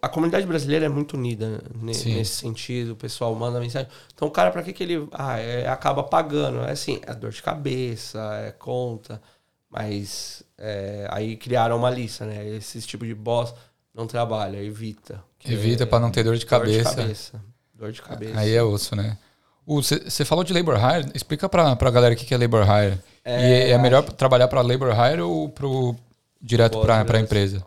A 0.00 0.08
comunidade 0.08 0.44
brasileira 0.46 0.86
é 0.86 0.88
muito 0.88 1.16
unida 1.16 1.62
nesse 1.80 2.24
sentido, 2.24 2.92
o 2.92 2.96
pessoal 2.96 3.34
manda 3.34 3.60
mensagem. 3.60 3.88
Então, 4.12 4.26
o 4.26 4.30
cara, 4.30 4.50
para 4.50 4.62
que, 4.62 4.72
que 4.72 4.82
ele 4.82 5.08
ah, 5.12 5.38
é, 5.38 5.68
acaba 5.68 6.02
pagando? 6.02 6.60
É 6.62 6.72
assim, 6.72 7.00
é 7.06 7.14
dor 7.14 7.30
de 7.30 7.40
cabeça, 7.40 8.18
é 8.44 8.50
conta, 8.50 9.22
mas 9.70 10.42
é, 10.58 11.06
aí 11.08 11.36
criaram 11.36 11.76
uma 11.76 11.88
lista, 11.88 12.26
né? 12.26 12.48
Esse 12.56 12.80
tipo 12.80 13.06
de 13.06 13.14
boss 13.14 13.54
não 13.94 14.08
trabalha, 14.08 14.62
evita. 14.62 15.22
Evita 15.44 15.84
é, 15.84 15.86
para 15.86 16.00
não 16.00 16.10
ter 16.10 16.24
dor 16.24 16.36
de 16.36 16.46
cabeça. 16.46 16.82
Dor 16.82 16.90
de 16.90 16.96
cabeça. 16.96 17.44
Dor 17.74 17.92
de 17.92 18.02
cabeça. 18.02 18.40
Aí 18.40 18.54
é 18.54 18.62
osso, 18.62 18.96
né? 18.96 19.16
Você 19.64 20.24
falou 20.24 20.42
de 20.42 20.52
labor 20.52 20.76
hire, 20.76 21.12
explica 21.14 21.48
para 21.48 21.70
a 21.70 21.90
galera 21.90 22.12
o 22.12 22.16
que 22.16 22.34
é 22.34 22.36
labor 22.36 22.64
hire. 22.64 22.98
É, 23.24 23.68
e 23.68 23.72
é 23.72 23.78
melhor 23.78 24.02
trabalhar 24.02 24.48
para 24.48 24.60
labor 24.62 24.90
hire 24.90 25.22
ou 25.22 25.48
pro, 25.48 25.94
direto 26.40 26.80
para 26.80 27.16
a 27.16 27.20
empresa? 27.20 27.64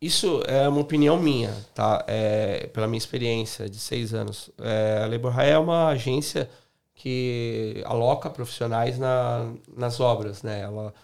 Isso 0.00 0.42
é 0.46 0.66
uma 0.66 0.80
opinião 0.80 1.18
minha, 1.18 1.54
tá? 1.74 2.02
É, 2.08 2.68
pela 2.72 2.86
minha 2.86 2.96
experiência 2.96 3.68
de 3.68 3.78
seis 3.78 4.14
anos. 4.14 4.50
É, 4.58 5.02
a 5.04 5.06
Labor 5.06 5.32
Hire 5.38 5.50
é 5.50 5.58
uma 5.58 5.88
agência 5.88 6.48
que 6.94 7.82
aloca 7.84 8.30
profissionais 8.30 8.98
na, 8.98 9.52
nas 9.76 10.00
obras, 10.00 10.42
né? 10.42 10.62
Ela, 10.62 10.94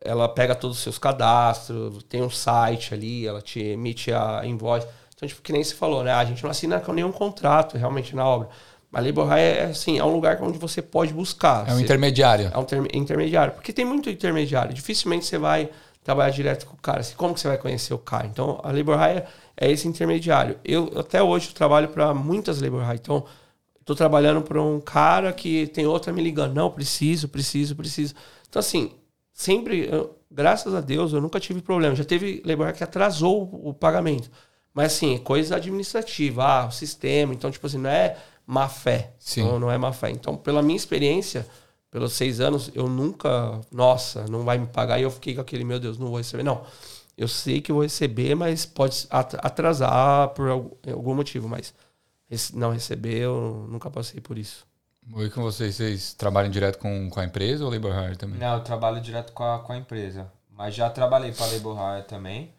ela 0.00 0.28
pega 0.28 0.54
todos 0.56 0.78
os 0.78 0.82
seus 0.82 0.98
cadastros, 0.98 2.02
tem 2.04 2.20
um 2.20 2.30
site 2.30 2.92
ali, 2.92 3.24
ela 3.24 3.40
te 3.40 3.60
emite 3.60 4.12
a 4.12 4.42
invoice. 4.44 4.88
Então, 5.14 5.28
tipo, 5.28 5.40
que 5.40 5.52
nem 5.52 5.62
se 5.62 5.74
falou, 5.74 6.02
né? 6.02 6.12
A 6.12 6.24
gente 6.24 6.42
não 6.42 6.50
assina 6.50 6.82
nenhum 6.92 7.12
contrato 7.12 7.78
realmente 7.78 8.16
na 8.16 8.26
obra. 8.26 8.48
A 8.92 9.00
labor 9.00 9.26
hire 9.26 9.58
é, 9.58 9.64
assim, 9.64 9.98
é 9.98 10.04
um 10.04 10.12
lugar 10.12 10.42
onde 10.42 10.58
você 10.58 10.80
pode 10.80 11.12
buscar. 11.12 11.68
É 11.68 11.74
um 11.74 11.80
intermediário. 11.80 12.50
É 12.52 12.58
um 12.58 12.64
intermediário. 12.92 13.52
Porque 13.52 13.72
tem 13.72 13.84
muito 13.84 14.08
intermediário. 14.08 14.72
Dificilmente 14.72 15.26
você 15.26 15.36
vai 15.36 15.68
trabalhar 16.02 16.30
direto 16.30 16.66
com 16.66 16.74
o 16.74 16.80
cara. 16.80 17.00
Assim, 17.00 17.14
como 17.14 17.34
que 17.34 17.40
você 17.40 17.48
vai 17.48 17.58
conhecer 17.58 17.92
o 17.92 17.98
cara? 17.98 18.26
Então, 18.26 18.58
a 18.64 18.72
labor 18.72 18.96
hire 18.96 19.24
é 19.54 19.70
esse 19.70 19.86
intermediário. 19.86 20.58
Eu, 20.64 20.90
até 20.96 21.22
hoje, 21.22 21.48
eu 21.48 21.54
trabalho 21.54 21.88
para 21.88 22.14
muitas 22.14 22.62
labor 22.62 22.82
hire. 22.82 22.98
Então, 23.02 23.26
estou 23.78 23.94
trabalhando 23.94 24.40
para 24.40 24.62
um 24.62 24.80
cara 24.80 25.34
que 25.34 25.66
tem 25.66 25.86
outra 25.86 26.10
me 26.10 26.22
ligando. 26.22 26.54
Não, 26.54 26.70
preciso, 26.70 27.28
preciso, 27.28 27.76
preciso. 27.76 28.14
Então, 28.48 28.60
assim, 28.60 28.92
sempre, 29.34 29.86
eu, 29.92 30.16
graças 30.30 30.74
a 30.74 30.80
Deus, 30.80 31.12
eu 31.12 31.20
nunca 31.20 31.38
tive 31.38 31.60
problema. 31.60 31.94
Já 31.94 32.04
teve 32.04 32.42
labor 32.46 32.68
hire 32.68 32.78
que 32.78 32.84
atrasou 32.84 33.42
o, 33.52 33.68
o 33.68 33.74
pagamento. 33.74 34.30
Mas, 34.72 34.94
assim, 34.94 35.18
coisa 35.18 35.56
administrativa. 35.56 36.42
Ah, 36.42 36.66
o 36.68 36.70
sistema. 36.70 37.34
Então, 37.34 37.50
tipo 37.50 37.66
assim, 37.66 37.76
não 37.76 37.90
é 37.90 38.16
má 38.48 38.66
fé. 38.66 39.12
Sim. 39.18 39.42
Não, 39.42 39.60
não 39.60 39.70
é 39.70 39.76
má 39.76 39.92
fé. 39.92 40.10
Então, 40.10 40.34
pela 40.34 40.62
minha 40.62 40.76
experiência, 40.76 41.46
pelos 41.90 42.14
seis 42.14 42.40
anos, 42.40 42.70
eu 42.74 42.88
nunca, 42.88 43.60
nossa, 43.70 44.24
não 44.26 44.42
vai 44.42 44.56
me 44.56 44.66
pagar. 44.66 44.98
E 44.98 45.02
eu 45.02 45.10
fiquei 45.10 45.34
com 45.34 45.42
aquele, 45.42 45.64
meu 45.64 45.78
Deus, 45.78 45.98
não 45.98 46.06
vou 46.06 46.16
receber. 46.16 46.42
Não. 46.42 46.64
Eu 47.14 47.28
sei 47.28 47.60
que 47.60 47.70
vou 47.70 47.82
receber, 47.82 48.34
mas 48.34 48.64
pode 48.64 49.06
atrasar 49.10 50.28
por 50.30 50.48
algum 50.48 51.14
motivo. 51.14 51.46
Mas 51.46 51.74
não 52.54 52.72
receber, 52.72 53.18
eu 53.18 53.66
nunca 53.68 53.90
passei 53.90 54.18
por 54.18 54.38
isso. 54.38 54.66
E 55.16 55.28
com 55.28 55.42
vocês, 55.42 55.74
vocês 55.76 56.14
trabalham 56.14 56.50
direto 56.50 56.78
com, 56.78 57.10
com 57.10 57.20
a 57.20 57.24
empresa 57.24 57.64
ou 57.64 57.70
Labor 57.70 57.92
Hire 57.92 58.16
também? 58.16 58.38
Não, 58.38 58.54
eu 58.54 58.64
trabalho 58.64 59.00
direto 59.00 59.32
com 59.32 59.44
a, 59.44 59.58
com 59.58 59.72
a 59.72 59.76
empresa. 59.76 60.30
Mas 60.50 60.74
já 60.74 60.88
trabalhei 60.88 61.32
para 61.32 61.46
Labor 61.46 61.76
Hire 61.76 62.06
também. 62.06 62.54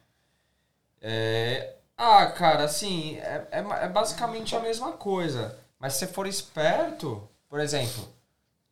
É... 1.01 1.77
Ah, 1.97 2.27
cara, 2.27 2.63
assim, 2.63 3.17
é, 3.17 3.47
é, 3.51 3.59
é 3.85 3.87
basicamente 3.89 4.55
a 4.55 4.59
mesma 4.59 4.93
coisa. 4.93 5.57
Mas 5.79 5.93
se 5.93 5.99
você 5.99 6.07
for 6.07 6.27
esperto, 6.27 7.27
por 7.47 7.59
exemplo, 7.59 8.07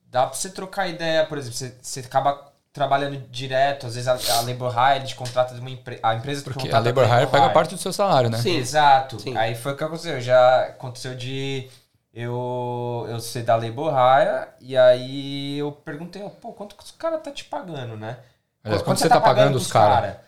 dá 0.05 0.25
pra 0.25 0.35
você 0.35 0.49
trocar 0.49 0.87
ideia, 0.87 1.25
por 1.25 1.37
exemplo, 1.37 1.57
você, 1.57 1.75
você 1.81 2.01
acaba 2.01 2.51
trabalhando 2.73 3.17
direto, 3.29 3.87
às 3.87 3.95
vezes 3.95 4.07
a, 4.07 4.37
a 4.37 4.41
Labor 4.41 4.71
Hire 4.71 5.07
te 5.07 5.15
contrata 5.15 5.55
de 5.55 5.59
uma 5.59 5.69
empresa, 5.69 5.99
a 6.03 6.15
empresa 6.15 6.43
Porque 6.43 6.69
a 6.69 6.79
Labor 6.79 7.05
Hire 7.05 7.27
pega 7.27 7.49
parte 7.49 7.73
do 7.73 7.81
seu 7.81 7.91
salário, 7.91 8.29
né? 8.29 8.37
Sim, 8.37 8.57
exato. 8.57 9.19
Sim. 9.19 9.35
Aí 9.35 9.55
foi 9.55 9.73
o 9.73 9.77
que 9.77 9.83
aconteceu, 9.83 10.21
já 10.21 10.65
aconteceu 10.65 11.15
de 11.15 11.69
eu, 12.13 13.07
eu 13.09 13.19
ser 13.19 13.43
da 13.43 13.55
Labor 13.55 13.91
Hire 13.93 14.47
e 14.59 14.77
aí 14.77 15.57
eu 15.57 15.71
perguntei, 15.71 16.21
pô, 16.41 16.53
quanto 16.53 16.75
que 16.75 16.83
os 16.83 16.91
caras 16.91 17.21
tá 17.23 17.31
te 17.31 17.45
pagando, 17.45 17.95
né? 17.95 18.19
Aliás, 18.63 18.81
quanto, 18.81 18.85
quanto 18.85 18.99
você 18.99 19.09
tá, 19.09 19.15
tá 19.15 19.21
pagando, 19.21 19.37
pagando 19.37 19.55
os 19.57 19.71
caras? 19.71 20.11
Cara? 20.11 20.23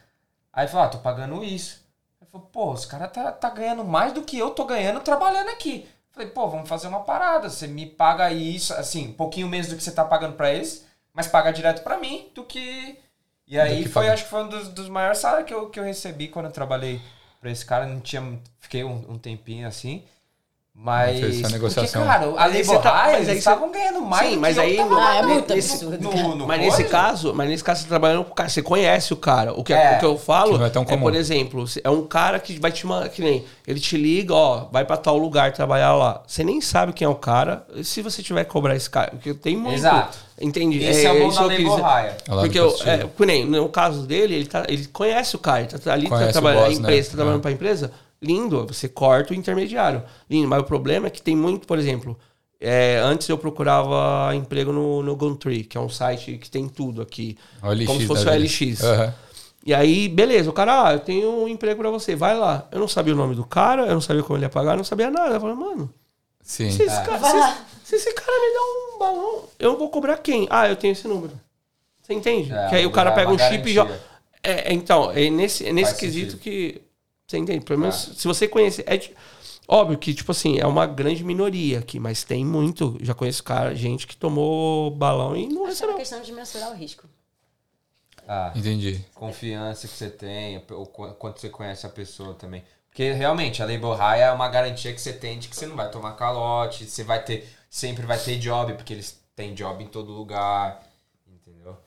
Aí 0.53 0.67
falou, 0.67 0.85
ah, 0.85 0.89
tô 0.89 0.97
pagando 0.99 1.43
isso. 1.43 1.83
Aí 2.19 2.27
falou, 2.31 2.47
pô, 2.47 2.71
os 2.71 2.85
caras 2.85 3.11
tá, 3.11 3.31
tá 3.31 3.49
ganhando 3.49 3.83
mais 3.83 4.13
do 4.13 4.23
que 4.23 4.37
eu 4.37 4.51
tô 4.51 4.65
ganhando 4.65 5.01
trabalhando 5.01 5.49
aqui. 5.49 5.87
Falei, 6.19 6.33
pô, 6.33 6.49
vamos 6.49 6.67
fazer 6.67 6.89
uma 6.89 6.99
parada. 6.99 7.49
Você 7.49 7.65
me 7.65 7.85
paga 7.85 8.29
isso, 8.29 8.73
assim, 8.73 9.07
um 9.07 9.13
pouquinho 9.13 9.47
menos 9.47 9.67
do 9.67 9.77
que 9.77 9.81
você 9.81 9.89
tá 9.91 10.03
pagando 10.03 10.35
para 10.35 10.53
eles, 10.53 10.85
mas 11.13 11.27
paga 11.27 11.49
direto 11.49 11.81
para 11.81 11.97
mim 11.97 12.29
do 12.35 12.43
que. 12.43 12.99
E 13.47 13.57
aí 13.57 13.83
que 13.83 13.89
foi, 13.89 14.03
paga. 14.03 14.13
acho 14.15 14.23
que 14.25 14.29
foi 14.29 14.43
um 14.43 14.49
dos, 14.49 14.67
dos 14.67 14.89
maiores 14.89 15.19
salários 15.19 15.47
que 15.47 15.53
eu, 15.53 15.69
que 15.69 15.79
eu 15.79 15.83
recebi 15.85 16.27
quando 16.27 16.47
eu 16.47 16.51
trabalhei 16.51 16.99
pra 17.39 17.49
esse 17.49 17.65
cara. 17.65 17.85
Não 17.85 18.01
tinha. 18.01 18.37
Fiquei 18.59 18.83
um, 18.83 19.13
um 19.13 19.17
tempinho 19.17 19.65
assim. 19.65 20.03
Mas. 20.81 21.19
Fez 21.19 21.39
essa 21.41 21.49
negociação. 21.49 22.01
Porque, 22.03 22.13
cara, 22.19 22.33
a 22.41 22.45
Lei 22.45 22.63
você 22.63 22.73
tá- 22.79 22.89
Borraia, 22.89 23.03
mas 23.03 23.11
aí 23.11 23.15
eles 23.17 23.27
você- 23.27 23.37
estavam 23.49 23.69
ganhando 23.71 24.01
mais. 24.01 24.29
Sim, 24.29 24.37
mas 24.37 24.57
aí 24.57 24.77
no- 24.77 24.97
Ah, 24.97 25.15
é 25.17 25.21
muito 25.23 25.53
nesse- 25.53 25.73
absurdo. 25.73 26.03
no, 26.03 26.35
no 26.37 26.47
mas 26.47 26.61
nesse 26.61 26.83
caso, 26.85 27.33
mas 27.35 27.49
nesse 27.49 27.63
caso 27.63 27.81
você 27.81 27.85
tá 27.85 27.89
trabalhando 27.89 28.23
com 28.23 28.31
o 28.31 28.35
cara, 28.35 28.47
você 28.47 28.61
conhece 28.61 29.11
o 29.11 29.17
cara. 29.17 29.53
O 29.53 29.61
que, 29.61 29.73
É. 29.73 29.95
o 29.95 29.99
que 29.99 30.05
eu 30.05 30.17
falo 30.17 30.53
Que 30.53 30.57
não 30.59 30.65
é 30.65 30.69
tão 30.69 30.85
comum. 30.85 31.01
por 31.01 31.15
exemplo, 31.15 31.65
é 31.83 31.89
um 31.89 32.07
cara 32.07 32.39
que 32.39 32.57
vai 32.57 32.71
te 32.71 32.87
mandar, 32.87 33.09
que 33.09 33.21
nem, 33.21 33.43
ele 33.67 33.79
te 33.79 33.97
liga, 33.97 34.33
ó, 34.33 34.67
vai 34.71 34.85
pra 34.85 34.95
tal 34.95 35.17
lugar 35.17 35.51
trabalhar 35.51 35.93
lá. 35.95 36.23
Você 36.25 36.45
nem 36.45 36.61
sabe 36.61 36.93
quem 36.93 37.05
é 37.05 37.09
o 37.09 37.15
cara, 37.15 37.65
se 37.83 38.01
você 38.01 38.23
tiver 38.23 38.45
que 38.45 38.49
cobrar 38.51 38.73
esse 38.73 38.89
cara, 38.89 39.11
porque 39.11 39.33
tem 39.33 39.57
muito. 39.57 39.75
Exato. 39.75 40.17
Entendi. 40.41 40.81
Esse 40.81 41.05
é, 41.05 41.11
o 41.11 41.19
bom 41.19 41.33
da 41.35 41.41
Lei. 41.43 41.65
Borraia. 41.65 42.15
É 42.25 42.31
Porque 42.31 42.57
eu, 42.57 42.73
é, 42.85 42.99
que 43.05 43.25
nem, 43.25 43.45
no 43.45 43.67
caso 43.67 44.07
dele, 44.07 44.33
ele, 44.35 44.45
tá, 44.45 44.63
ele 44.69 44.87
conhece 44.87 45.35
o 45.35 45.39
cara, 45.39 45.59
ele 45.59 45.67
tá 45.67 45.91
ali, 45.91 46.03
tá 46.03 46.09
Conhece 46.09 46.29
o 46.29 46.31
trabalhando, 46.31 46.63
boss, 46.67 46.77
a 46.77 46.79
empresa, 46.79 47.01
né? 47.01 47.09
tá 47.11 47.15
trabalhando 47.17 47.39
É. 47.39 47.41
pra 47.41 47.51
empresa, 47.51 47.91
lindo, 48.21 48.65
você 48.65 48.87
corta 48.87 49.33
o 49.33 49.35
intermediário. 49.35 50.03
Lindo, 50.29 50.47
mas 50.47 50.61
o 50.61 50.65
problema 50.65 51.07
é 51.07 51.09
que 51.09 51.21
tem 51.21 51.35
muito, 51.35 51.67
por 51.67 51.79
exemplo, 51.79 52.17
é, 52.59 52.97
antes 53.03 53.27
eu 53.29 53.37
procurava 53.37 54.35
emprego 54.35 54.71
no, 54.71 55.01
no 55.01 55.15
Gumtree, 55.15 55.63
que 55.63 55.77
é 55.77 55.81
um 55.81 55.89
site 55.89 56.37
que 56.37 56.49
tem 56.49 56.67
tudo 56.67 57.01
aqui. 57.01 57.37
OLX 57.63 57.85
como 57.85 57.99
se 58.01 58.07
fosse 58.07 58.25
o. 58.27 58.33
LX. 58.33 58.83
Aham. 58.83 59.13
E 59.65 59.73
aí, 59.73 60.07
beleza, 60.07 60.49
o 60.49 60.53
cara, 60.53 60.87
ah, 60.87 60.93
eu 60.93 60.99
tenho 60.99 61.29
um 61.29 61.47
emprego 61.47 61.81
pra 61.81 61.89
você, 61.89 62.15
vai 62.15 62.37
lá. 62.37 62.67
Eu 62.71 62.79
não 62.79 62.87
sabia 62.87 63.13
o 63.13 63.17
nome 63.17 63.35
do 63.35 63.45
cara, 63.45 63.83
eu 63.83 63.93
não 63.93 64.01
sabia 64.01 64.23
como 64.23 64.37
ele 64.37 64.45
ia 64.45 64.49
pagar, 64.49 64.71
eu 64.71 64.77
não 64.77 64.83
sabia 64.85 65.11
nada. 65.11 65.35
Eu 65.35 65.41
falei, 65.41 65.55
mano, 65.55 65.93
Sim. 66.41 66.71
se 66.71 66.83
esse, 66.83 67.03
cara, 67.03 67.19
se, 67.19 67.57
se 67.83 67.95
esse 67.95 68.13
cara 68.13 68.31
me 68.31 68.53
der 68.53 68.59
um 68.59 68.99
balão, 68.99 69.43
eu 69.59 69.77
vou 69.77 69.89
cobrar 69.89 70.17
quem? 70.17 70.47
Ah, 70.49 70.69
eu 70.69 70.77
tenho 70.77 70.93
esse 70.93 71.07
número. 71.07 71.33
Você 72.01 72.13
entende? 72.13 72.51
É, 72.53 72.69
que 72.69 72.75
aí 72.75 72.85
o 72.85 72.91
cara 72.91 73.11
pega 73.11 73.31
um 73.31 73.37
chip 73.37 73.69
e 73.69 73.73
já. 73.73 73.83
garantia. 73.83 74.09
É, 74.41 74.71
é, 74.71 74.73
então, 74.73 75.11
é 75.11 75.29
nesse, 75.29 75.65
é 75.67 75.73
nesse 75.73 75.91
Faz 75.91 75.99
quesito 75.99 76.31
sentido. 76.31 76.41
que. 76.41 76.81
Você 77.29 77.37
entende? 77.37 77.63
Pelo 77.63 77.79
menos 77.79 78.09
É. 78.09 78.13
se 78.15 78.27
você 78.27 78.47
conhecer. 78.47 78.83
É 78.87 78.99
óbvio 79.67 79.99
que, 79.99 80.15
tipo 80.15 80.31
assim, 80.31 80.57
é 80.57 80.65
uma 80.65 80.87
grande 80.87 81.23
minoria 81.23 81.77
aqui, 81.77 81.99
mas 81.99 82.23
tem 82.23 82.43
muito. 82.43 82.97
Já 83.01 83.13
conheço 83.13 83.43
cara, 83.43 83.75
gente 83.75 84.07
que 84.07 84.17
tomou 84.17 84.89
balão 84.89 85.37
e 85.37 85.43
não 85.43 85.49
que 85.49 85.55
é 85.57 85.61
uma 85.61 85.67
recebeu. 85.69 85.95
questão 85.95 86.21
de 86.23 86.31
mensurar 86.31 86.71
o 86.71 86.75
risco. 86.75 87.07
Ah, 88.27 88.51
Entendi. 88.55 89.05
confiança 89.13 89.87
que 89.87 89.93
você 89.93 90.09
tem, 90.09 90.57
o 90.57 90.85
qu- 90.87 91.13
quanto 91.13 91.39
você 91.39 91.49
conhece 91.49 91.85
a 91.85 91.89
pessoa 91.89 92.33
também. 92.33 92.63
Porque 92.89 93.11
realmente 93.11 93.61
a 93.61 93.65
Lei 93.65 93.77
Borraia 93.77 94.23
é 94.25 94.31
uma 94.31 94.47
garantia 94.49 94.91
que 94.91 94.99
você 94.99 95.13
tem 95.13 95.37
de 95.37 95.47
que 95.47 95.55
você 95.55 95.67
não 95.67 95.75
vai 95.75 95.89
tomar 95.91 96.13
calote, 96.13 96.85
você 96.85 97.03
vai 97.03 97.23
ter, 97.23 97.47
sempre 97.69 98.05
vai 98.07 98.17
ter 98.19 98.37
job, 98.39 98.73
porque 98.73 98.93
eles 98.93 99.19
têm 99.35 99.53
job 99.53 99.83
em 99.83 99.87
todo 99.87 100.11
lugar, 100.11 100.83
entendeu? 101.27 101.77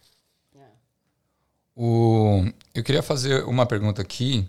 O, 1.74 2.45
eu 2.74 2.84
queria 2.84 3.03
fazer 3.03 3.45
uma 3.45 3.64
pergunta 3.66 4.03
aqui 4.03 4.47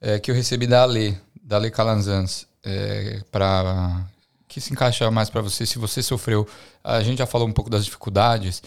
é, 0.00 0.18
que 0.18 0.30
eu 0.30 0.34
recebi 0.34 0.66
da 0.66 0.82
Ale, 0.82 1.18
da 1.42 1.56
Ale 1.56 1.70
Calanzans, 1.70 2.46
é, 2.64 3.22
para 3.30 4.06
que 4.48 4.60
se 4.60 4.72
encaixa 4.72 5.10
mais 5.10 5.30
para 5.30 5.40
você, 5.40 5.64
se 5.64 5.78
você 5.78 6.02
sofreu. 6.02 6.46
A 6.82 7.00
gente 7.02 7.18
já 7.18 7.26
falou 7.26 7.46
um 7.46 7.52
pouco 7.52 7.70
das 7.70 7.84
dificuldades. 7.84 8.62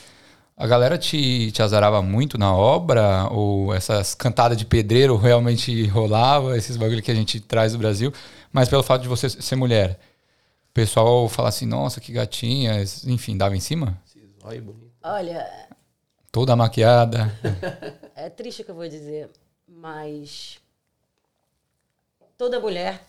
A 0.55 0.67
galera 0.67 0.97
te, 0.97 1.51
te 1.51 1.61
azarava 1.61 2.01
muito 2.01 2.37
na 2.37 2.55
obra? 2.55 3.27
Ou 3.31 3.73
essas 3.73 4.15
cantadas 4.15 4.57
de 4.57 4.65
pedreiro 4.65 5.17
realmente 5.17 5.85
rolava? 5.87 6.57
Esses 6.57 6.77
bagulho 6.77 7.01
que 7.01 7.11
a 7.11 7.15
gente 7.15 7.39
traz 7.39 7.73
do 7.73 7.79
Brasil? 7.79 8.13
Mas 8.51 8.69
pelo 8.69 8.83
fato 8.83 9.01
de 9.01 9.07
você 9.07 9.29
ser 9.29 9.55
mulher, 9.55 9.99
o 10.69 10.73
pessoal 10.73 11.27
fala 11.27 11.49
assim, 11.49 11.65
nossa, 11.65 11.99
que 11.99 12.13
gatinha, 12.13 12.83
enfim, 13.05 13.35
dava 13.35 13.57
em 13.57 13.59
cima? 13.59 13.99
Olha, 15.01 15.45
Toda 16.33 16.55
maquiada. 16.55 17.31
é 18.17 18.27
triste 18.27 18.63
o 18.63 18.65
que 18.65 18.71
eu 18.71 18.75
vou 18.75 18.89
dizer, 18.89 19.29
mas 19.67 20.57
toda 22.43 22.59
mulher 22.59 23.01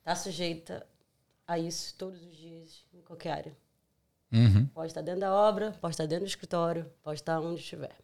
está 0.00 0.16
sujeita 0.16 0.84
a 1.46 1.60
isso 1.60 1.94
todos 1.96 2.20
os 2.20 2.36
dias, 2.36 2.84
em 2.92 3.00
qualquer 3.00 3.30
área. 3.30 3.56
Uhum. 4.32 4.66
Pode 4.66 4.88
estar 4.88 5.00
dentro 5.00 5.20
da 5.20 5.32
obra, 5.32 5.70
pode 5.80 5.94
estar 5.94 6.06
dentro 6.06 6.24
do 6.24 6.28
escritório, 6.28 6.92
pode 7.04 7.20
estar 7.20 7.38
onde 7.38 7.60
estiver. 7.60 7.96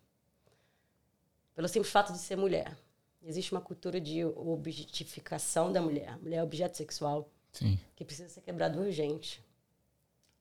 Pelo 1.57 1.67
simples 1.67 1.91
fato 1.91 2.13
de 2.13 2.21
ser 2.21 2.37
mulher. 2.37 2.79
Existe 3.21 3.51
uma 3.51 3.61
cultura 3.61 4.01
de 4.01 4.25
objetificação 4.25 5.73
da 5.73 5.83
mulher. 5.83 6.11
A 6.11 6.19
mulher 6.19 6.37
é 6.37 6.43
objeto 6.45 6.77
sexual 6.77 7.29
Sim. 7.51 7.77
que 7.97 8.05
precisa 8.05 8.29
ser 8.29 8.43
quebrado 8.43 8.79
urgente. 8.79 9.45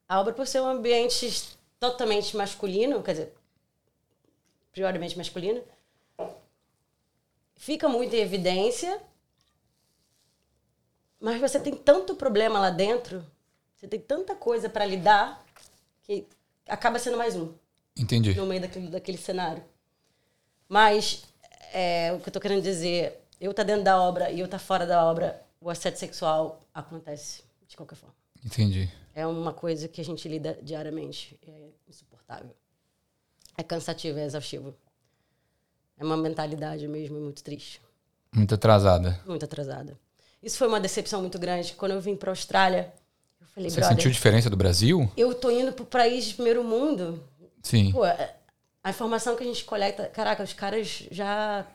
A 0.08 0.20
obra, 0.20 0.32
por 0.32 0.46
ser 0.46 0.62
um 0.62 0.68
ambiente 0.68 1.58
totalmente 1.80 2.38
masculino, 2.38 3.02
quer 3.02 3.14
dizer, 3.14 3.34
prioritamente 4.72 5.18
masculino, 5.18 5.64
fica 7.56 7.90
muito 7.90 8.16
em 8.16 8.20
evidência, 8.20 9.02
mas 11.20 11.40
você 11.40 11.60
tem 11.60 11.74
tanto 11.76 12.16
problema 12.16 12.60
lá 12.60 12.70
dentro, 12.70 13.26
você 13.76 13.88
tem 13.88 14.00
tanta 14.00 14.36
coisa 14.36 14.70
para 14.70 14.86
lidar, 14.86 15.44
que 16.04 16.26
acaba 16.68 17.00
sendo 17.00 17.18
mais 17.18 17.36
um 17.36 17.54
Entendi. 17.98 18.34
no 18.36 18.46
meio 18.46 18.62
daquele, 18.62 18.88
daquele 18.88 19.18
cenário. 19.18 19.64
Mas 20.68 21.24
é, 21.74 22.14
o 22.14 22.20
que 22.20 22.30
eu 22.30 22.34
tô 22.34 22.40
querendo 22.40 22.62
dizer, 22.62 23.22
eu 23.40 23.54
tá 23.54 23.64
dentro 23.64 23.84
da 23.84 24.02
obra 24.02 24.32
e 24.32 24.40
eu 24.40 24.48
tá 24.48 24.60
fora 24.60 24.86
da 24.86 25.06
obra, 25.06 25.42
o 25.62 25.70
assédio 25.70 26.00
sexual 26.00 26.60
acontece 26.74 27.44
de 27.68 27.76
qualquer 27.76 27.96
forma. 27.96 28.16
Entendi. 28.46 28.90
É 29.16 29.26
uma 29.26 29.52
coisa 29.54 29.88
que 29.88 30.00
a 30.00 30.06
gente 30.06 30.28
lida 30.30 30.58
diariamente. 30.62 31.38
É 31.48 31.70
insuportável. 31.88 32.56
É 33.58 33.64
cansativo, 33.64 34.20
é 34.20 34.26
exaustivo. 34.26 34.76
É 35.98 36.04
uma 36.04 36.16
mentalidade 36.16 36.88
mesmo 36.88 37.20
muito 37.20 37.44
triste, 37.44 37.82
Muito 38.36 38.54
atrasada. 38.54 39.20
muito 39.26 39.44
atrasada. 39.44 39.98
Isso 40.42 40.58
foi 40.58 40.68
uma 40.68 40.80
decepção 40.80 41.22
muito 41.22 41.38
grande. 41.40 41.74
Quando 41.74 41.92
eu 41.94 42.02
vim 42.02 42.16
para 42.16 42.30
a 42.30 42.34
Austrália, 42.34 42.94
eu 43.42 43.48
falei, 43.48 43.70
Você 43.70 43.84
sentiu 43.84 44.12
diferença 44.12 44.50
do 44.50 44.56
Brasil? 44.58 45.10
eu 45.18 45.34
tô 45.34 45.50
indo 45.50 45.72
pro 45.74 45.86
país 45.86 46.26
de 46.26 46.34
primeiro 46.36 46.64
mundo. 46.64 47.24
Sim. 47.64 47.92
Pô, 47.92 48.06
é- 48.06 48.36
a 48.84 48.90
informação 48.90 49.36
que 49.36 49.44
a 49.44 49.46
gente 49.48 49.66
coleta, 49.66 50.08
caraca, 50.08 50.44
os 50.44 50.54
caras 50.54 50.88
já. 51.12 51.66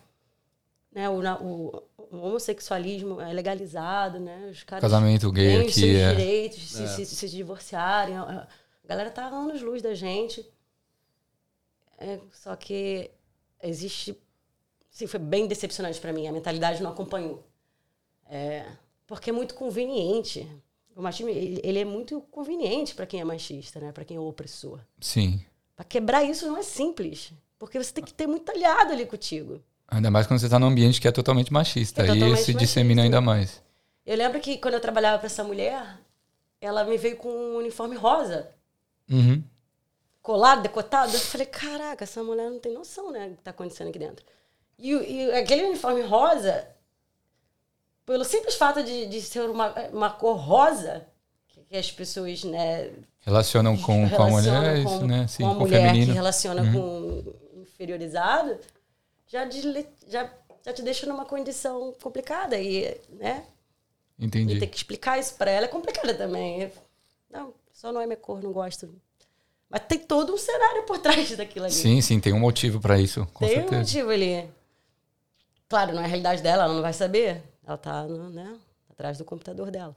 Né, 0.94 1.08
o, 1.08 1.20
o- 1.42 1.82
o 1.96 2.16
homossexualismo 2.18 3.18
é 3.20 3.32
legalizado, 3.32 4.20
né? 4.20 4.48
Os 4.50 4.62
caras 4.62 4.82
Casamento 4.82 5.32
gay 5.32 5.48
têm 5.56 5.60
aqui 5.62 5.72
seus 5.72 5.96
é. 5.96 6.14
direitos 6.14 6.58
de 6.60 6.68
se, 6.68 7.06
se, 7.06 7.16
se 7.16 7.28
divorciarem. 7.30 8.16
A 8.16 8.46
a 8.84 8.88
galera 8.88 9.10
tá 9.10 9.26
anos 9.26 9.62
luz 9.62 9.80
da 9.80 9.94
gente. 9.94 10.44
É, 11.98 12.18
só 12.32 12.54
que 12.56 13.10
existe. 13.62 14.18
Sim, 14.90 15.06
foi 15.06 15.20
bem 15.20 15.46
decepcionante 15.46 16.00
para 16.00 16.12
mim. 16.12 16.26
A 16.26 16.32
mentalidade 16.32 16.82
não 16.82 16.90
acompanhou. 16.90 17.46
É, 18.34 18.64
porque 19.06 19.28
é 19.28 19.32
muito 19.32 19.54
conveniente. 19.54 20.48
O 20.96 21.02
machismo 21.02 21.28
ele, 21.28 21.60
ele 21.62 21.78
é 21.80 21.84
muito 21.84 22.20
conveniente 22.30 22.94
para 22.94 23.04
quem 23.06 23.20
é 23.20 23.24
machista, 23.24 23.78
né? 23.78 23.92
Para 23.92 24.04
quem 24.06 24.16
é 24.16 24.20
opressor. 24.20 24.80
Sim. 24.98 25.44
Para 25.76 25.84
quebrar 25.84 26.22
isso 26.24 26.46
não 26.46 26.56
é 26.56 26.62
simples, 26.62 27.30
porque 27.58 27.78
você 27.82 27.92
tem 27.92 28.02
que 28.02 28.14
ter 28.14 28.26
muito 28.26 28.50
aliado 28.50 28.92
ali 28.92 29.04
contigo. 29.04 29.60
Ainda 29.88 30.10
mais 30.10 30.26
quando 30.26 30.40
você 30.40 30.46
está 30.46 30.58
num 30.58 30.68
ambiente 30.68 30.98
que 31.00 31.06
é 31.06 31.12
totalmente 31.12 31.52
machista. 31.52 32.02
É 32.02 32.06
totalmente 32.06 32.28
se 32.36 32.52
machista. 32.52 32.58
dissemina 32.58 33.02
ainda 33.02 33.20
mais. 33.20 33.62
Eu 34.06 34.16
lembro 34.16 34.40
que 34.40 34.56
quando 34.56 34.74
eu 34.74 34.80
trabalhava 34.80 35.18
para 35.18 35.26
essa 35.26 35.44
mulher, 35.44 35.98
ela 36.60 36.84
me 36.84 36.96
veio 36.96 37.16
com 37.16 37.28
um 37.28 37.56
uniforme 37.58 37.96
rosa, 37.96 38.50
Uhum. 39.10 39.42
colado, 40.22 40.62
decotado. 40.62 41.12
Eu 41.14 41.20
falei, 41.20 41.46
caraca, 41.46 42.04
essa 42.04 42.22
mulher 42.22 42.50
não 42.50 42.58
tem 42.58 42.72
noção, 42.72 43.10
né, 43.12 43.28
do 43.28 43.36
que 43.36 43.42
tá 43.42 43.50
acontecendo 43.50 43.88
aqui 43.88 43.98
dentro. 43.98 44.24
E, 44.78 44.94
o- 44.94 45.02
e 45.02 45.30
aquele 45.32 45.64
uniforme 45.64 46.00
rosa, 46.02 46.66
pelo 48.04 48.24
simples 48.24 48.54
fato 48.56 48.82
de, 48.82 49.06
de 49.06 49.20
ser 49.22 49.48
uma, 49.48 49.72
uma 49.92 50.10
cor 50.10 50.36
rosa, 50.36 51.06
que, 51.48 51.60
que 51.62 51.76
as 51.76 51.90
pessoas, 51.90 52.44
né, 52.44 52.90
Relacionam 53.20 53.76
com, 53.76 54.08
com 54.10 54.22
a 54.22 54.26
relacionam 54.26 54.60
mulher, 54.62 54.78
é 54.80 54.82
com, 54.82 54.96
isso, 54.96 55.06
né? 55.06 55.26
Sim, 55.28 55.44
com 55.44 55.50
a 55.50 55.54
mulher 55.54 55.78
que 55.80 55.86
feminino. 55.86 56.08
Uhum. 56.08 56.14
relaciona 56.14 56.72
com 56.72 57.24
inferiorizado, 57.60 58.58
já, 59.28 59.44
desle- 59.44 59.86
já, 60.08 60.28
já 60.64 60.72
te 60.72 60.82
deixa 60.82 61.06
numa 61.06 61.24
condição 61.24 61.94
complicada. 62.02 62.58
E, 62.58 63.00
né? 63.10 63.44
E 64.18 64.26
Entendi. 64.26 64.58
ter 64.58 64.66
que 64.66 64.76
explicar 64.76 65.18
isso 65.20 65.34
pra 65.36 65.50
ela 65.50 65.66
é 65.66 65.68
complicado 65.68 66.16
também. 66.16 66.70
Não, 67.30 67.54
só 67.72 67.92
não 67.92 68.00
é 68.00 68.06
minha 68.06 68.16
cor, 68.16 68.42
não 68.42 68.52
gosto. 68.52 68.92
Mas 69.70 69.82
tem 69.88 70.00
todo 70.00 70.34
um 70.34 70.38
cenário 70.38 70.82
por 70.82 70.98
trás 71.00 71.36
daquilo 71.36 71.66
ali. 71.66 71.74
Sim, 71.74 72.00
sim, 72.00 72.18
tem 72.18 72.32
um 72.32 72.40
motivo 72.40 72.80
para 72.80 72.98
isso, 73.00 73.24
com 73.32 73.46
tem 73.46 73.56
um 73.58 73.60
certeza. 73.60 73.80
motivo 73.82 74.10
ali. 74.10 74.50
Claro, 75.68 75.94
não 75.94 76.02
é 76.02 76.04
a 76.04 76.08
realidade 76.08 76.42
dela, 76.42 76.64
ela 76.64 76.74
não 76.74 76.82
vai 76.82 76.92
saber. 76.92 77.40
Ela 77.66 77.76
tá 77.76 78.04
no, 78.04 78.28
né, 78.30 78.56
atrás 78.90 79.18
do 79.18 79.24
computador 79.24 79.70
dela. 79.70 79.96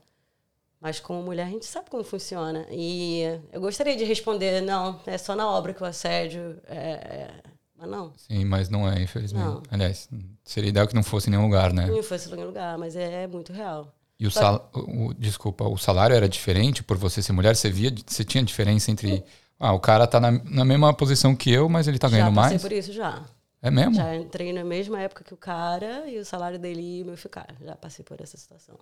Mas 0.80 1.00
como 1.00 1.22
mulher, 1.22 1.46
a 1.46 1.50
gente 1.50 1.66
sabe 1.66 1.90
como 1.90 2.04
funciona. 2.04 2.66
E 2.70 3.22
eu 3.52 3.60
gostaria 3.60 3.96
de 3.96 4.04
responder, 4.04 4.60
não, 4.60 5.00
é 5.06 5.16
só 5.18 5.34
na 5.34 5.48
obra 5.48 5.72
que 5.72 5.82
o 5.82 5.86
assédio 5.86 6.60
é... 6.66 6.78
é- 6.78 7.42
Mas 7.78 7.90
não, 7.90 8.12
Sim, 8.16 8.44
mas 8.44 8.68
não 8.68 8.88
é, 8.88 9.00
infelizmente. 9.02 9.44
Não. 9.44 9.62
Aliás, 9.70 10.08
seria 10.44 10.70
ideal 10.70 10.86
que 10.86 10.94
não 10.94 11.02
fosse 11.02 11.28
em 11.28 11.32
nenhum 11.32 11.44
lugar, 11.44 11.72
né? 11.72 11.86
não 11.86 12.02
fosse 12.02 12.32
em 12.32 12.44
lugar, 12.44 12.78
mas 12.78 12.94
é 12.94 13.26
muito 13.26 13.52
real. 13.52 13.92
E 14.18 14.26
o, 14.26 14.30
sal, 14.30 14.70
o, 14.74 15.12
desculpa, 15.12 15.64
o 15.64 15.76
salário 15.76 16.16
era 16.16 16.28
diferente 16.28 16.82
por 16.82 16.96
você 16.96 17.22
ser 17.22 17.32
mulher? 17.32 17.54
Você 17.54 17.70
via, 17.70 17.92
você 18.06 18.24
tinha 18.24 18.42
diferença 18.42 18.90
entre, 18.90 19.22
ah, 19.60 19.72
o 19.74 19.80
cara 19.80 20.06
tá 20.06 20.18
na, 20.18 20.30
na 20.30 20.64
mesma 20.64 20.92
posição 20.94 21.36
que 21.36 21.50
eu, 21.50 21.68
mas 21.68 21.86
ele 21.86 21.98
tá 21.98 22.08
já 22.08 22.16
ganhando 22.16 22.34
passei 22.34 22.52
mais? 22.52 22.62
por 22.62 22.72
isso, 22.72 22.92
já. 22.92 23.22
É 23.66 23.70
mesmo? 23.70 23.94
Já 23.94 24.14
entrei 24.14 24.52
na 24.52 24.62
mesma 24.62 25.00
época 25.00 25.24
que 25.24 25.34
o 25.34 25.36
cara 25.36 26.08
e 26.08 26.18
o 26.18 26.24
salário 26.24 26.56
dele 26.56 26.80
ia 26.80 27.04
me 27.04 27.16
ficar. 27.16 27.52
Já 27.60 27.74
passei 27.74 28.04
por 28.04 28.20
essa 28.20 28.36
situação. 28.36 28.78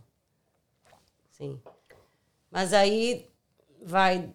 Sim. 1.31 1.59
Mas 2.51 2.75
aí 2.75 3.31
vai 3.83 4.31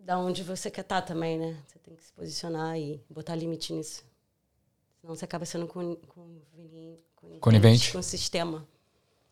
da 0.00 0.18
onde 0.18 0.42
você 0.42 0.70
quer 0.70 0.80
estar 0.80 1.02
tá 1.02 1.06
também, 1.06 1.38
né? 1.38 1.62
Você 1.66 1.78
tem 1.80 1.94
que 1.94 2.02
se 2.02 2.10
posicionar 2.14 2.78
e 2.78 3.04
botar 3.10 3.34
limite 3.34 3.74
nisso. 3.74 4.02
Senão 5.02 5.14
você 5.14 5.26
acaba 5.26 5.44
sendo 5.44 5.66
con, 5.66 5.96
con, 5.96 6.40
con, 7.14 7.38
conivente 7.38 7.92
com 7.92 7.98
o 7.98 8.02
sistema. 8.02 8.66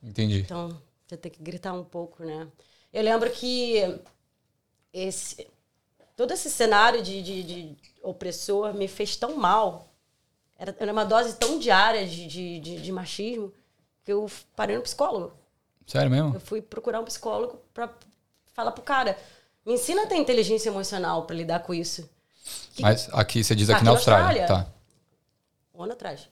Entendi. 0.02 0.40
Então, 0.40 0.78
você 1.06 1.16
tem 1.16 1.32
que 1.32 1.42
gritar 1.42 1.72
um 1.72 1.82
pouco, 1.82 2.24
né? 2.24 2.46
Eu 2.92 3.02
lembro 3.02 3.30
que 3.30 3.98
esse, 4.92 5.48
todo 6.14 6.34
esse 6.34 6.50
cenário 6.50 7.02
de, 7.02 7.22
de, 7.22 7.42
de 7.42 7.76
opressor 8.02 8.74
me 8.74 8.86
fez 8.86 9.16
tão 9.16 9.34
mal. 9.34 9.88
Era, 10.62 10.76
era 10.78 10.92
uma 10.92 11.04
dose 11.04 11.34
tão 11.34 11.58
diária 11.58 12.06
de, 12.06 12.24
de, 12.24 12.60
de, 12.60 12.80
de 12.80 12.92
machismo 12.92 13.52
que 14.04 14.12
eu 14.12 14.30
parei 14.54 14.76
no 14.76 14.82
psicólogo. 14.82 15.32
Sério 15.84 16.08
mesmo? 16.08 16.34
Eu 16.34 16.40
fui 16.40 16.62
procurar 16.62 17.00
um 17.00 17.04
psicólogo 17.04 17.60
para 17.74 17.90
falar 18.52 18.70
pro 18.70 18.84
cara, 18.84 19.18
me 19.66 19.72
ensina 19.72 20.04
a 20.04 20.06
ter 20.06 20.14
inteligência 20.14 20.68
emocional 20.68 21.26
para 21.26 21.34
lidar 21.34 21.64
com 21.64 21.74
isso. 21.74 22.08
Que... 22.74 22.82
Mas 22.82 23.08
aqui 23.12 23.42
você 23.42 23.56
diz 23.56 23.68
aqui, 23.70 23.78
aqui 23.78 23.84
na 23.84 23.90
Austrália. 23.90 24.42
Austrália. 24.42 24.64
Tá. 24.66 24.72
Um 25.74 25.82
ano 25.82 25.94
atrás. 25.94 26.28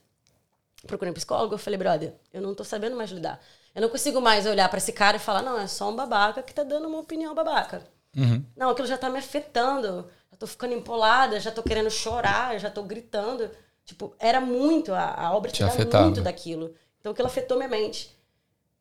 Procurei 0.87 1.11
um 1.11 1.15
psicólogo, 1.15 1.55
eu 1.55 1.59
falei, 1.59 1.77
brother, 1.77 2.13
eu 2.31 2.41
não 2.41 2.55
tô 2.55 2.63
sabendo 2.63 2.95
mais 2.95 3.11
lidar. 3.11 3.37
Eu 3.75 3.81
não 3.81 3.89
consigo 3.89 4.21
mais 4.21 4.45
olhar 4.45 4.69
para 4.69 4.77
esse 4.77 4.93
cara 4.93 5.17
e 5.17 5.19
falar, 5.19 5.41
não, 5.41 5.59
é 5.59 5.67
só 5.67 5.89
um 5.89 5.95
babaca 5.95 6.41
que 6.41 6.53
tá 6.53 6.63
dando 6.63 6.87
uma 6.87 6.99
opinião 6.99 7.35
babaca. 7.35 7.83
Uhum. 8.15 8.45
Não, 8.55 8.69
aquilo 8.69 8.87
já 8.87 8.97
tá 8.97 9.09
me 9.09 9.19
afetando. 9.19 10.09
Já 10.31 10.37
tô 10.37 10.47
ficando 10.47 10.73
empolada, 10.73 11.37
já 11.37 11.51
tô 11.51 11.61
querendo 11.61 11.91
chorar, 11.91 12.57
já 12.57 12.69
tô 12.69 12.81
gritando. 12.83 13.51
Tipo, 13.85 14.15
era 14.19 14.39
muito, 14.39 14.93
a, 14.93 15.13
a 15.13 15.35
obra 15.35 15.51
tinha 15.51 15.67
muito 15.67 16.21
daquilo. 16.21 16.73
Então 16.99 17.11
aquilo 17.11 17.27
afetou 17.27 17.57
minha 17.57 17.69
mente. 17.69 18.15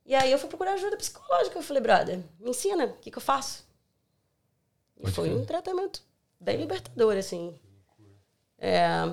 E 0.04 0.14
aí 0.14 0.30
eu 0.30 0.38
fui 0.38 0.48
procurar 0.48 0.74
ajuda 0.74 0.96
psicológica. 0.96 1.58
Eu 1.58 1.62
falei, 1.62 1.82
brother, 1.82 2.20
me 2.38 2.50
ensina, 2.50 2.86
o 2.86 2.92
que, 2.94 3.10
que 3.10 3.18
eu 3.18 3.22
faço? 3.22 3.64
E 4.96 5.02
Pode 5.02 5.14
foi 5.14 5.34
um 5.34 5.44
tratamento 5.44 6.02
bem 6.38 6.56
libertador, 6.56 7.16
assim. 7.16 7.58
É, 8.58 9.10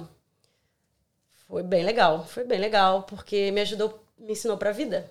foi 1.47 1.63
bem 1.63 1.83
legal, 1.83 2.25
foi 2.25 2.43
bem 2.43 2.59
legal, 2.59 3.03
porque 3.03 3.51
me 3.51 3.61
ajudou, 3.61 4.03
me 4.17 4.33
ensinou 4.33 4.57
pra 4.57 4.71
vida. 4.71 5.09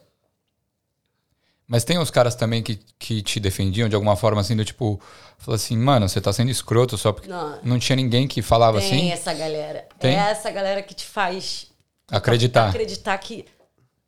Mas 1.69 1.83
tem 1.83 1.99
uns 1.99 2.11
caras 2.11 2.35
também 2.35 2.62
que, 2.62 2.77
que 2.99 3.23
te 3.23 3.41
defendiam 3.41 3.89
de 3.89 3.95
alguma 3.95 4.14
forma, 4.17 4.41
assim, 4.41 4.55
do 4.55 4.64
tipo, 4.64 5.01
falou 5.39 5.57
assim, 5.57 5.77
mano, 5.77 6.09
você 6.09 6.21
tá 6.21 6.33
sendo 6.33 6.51
escroto 6.51 6.97
só 6.97 7.12
porque 7.12 7.29
não, 7.29 7.61
não 7.62 7.79
tinha 7.79 7.97
ninguém 7.97 8.29
que 8.29 8.41
falava 8.41 8.79
tem 8.79 8.87
assim? 8.87 8.99
Tem 8.99 9.12
essa 9.12 9.35
galera. 9.35 9.89
Tem? 9.99 10.17
É 10.17 10.31
essa 10.31 10.51
galera 10.51 10.83
que 10.83 10.95
te 10.95 11.05
faz 11.05 11.73
acreditar. 12.09 12.69
Acreditar 12.69 13.19
que 13.19 13.45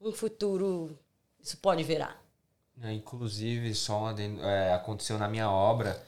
um 0.00 0.12
futuro 0.12 0.96
isso 1.42 1.56
pode 1.56 1.82
virar. 1.82 2.16
É, 2.82 2.92
inclusive, 2.92 3.74
só 3.74 4.14
é, 4.42 4.72
aconteceu 4.72 5.18
na 5.18 5.28
minha 5.28 5.50
obra 5.50 6.00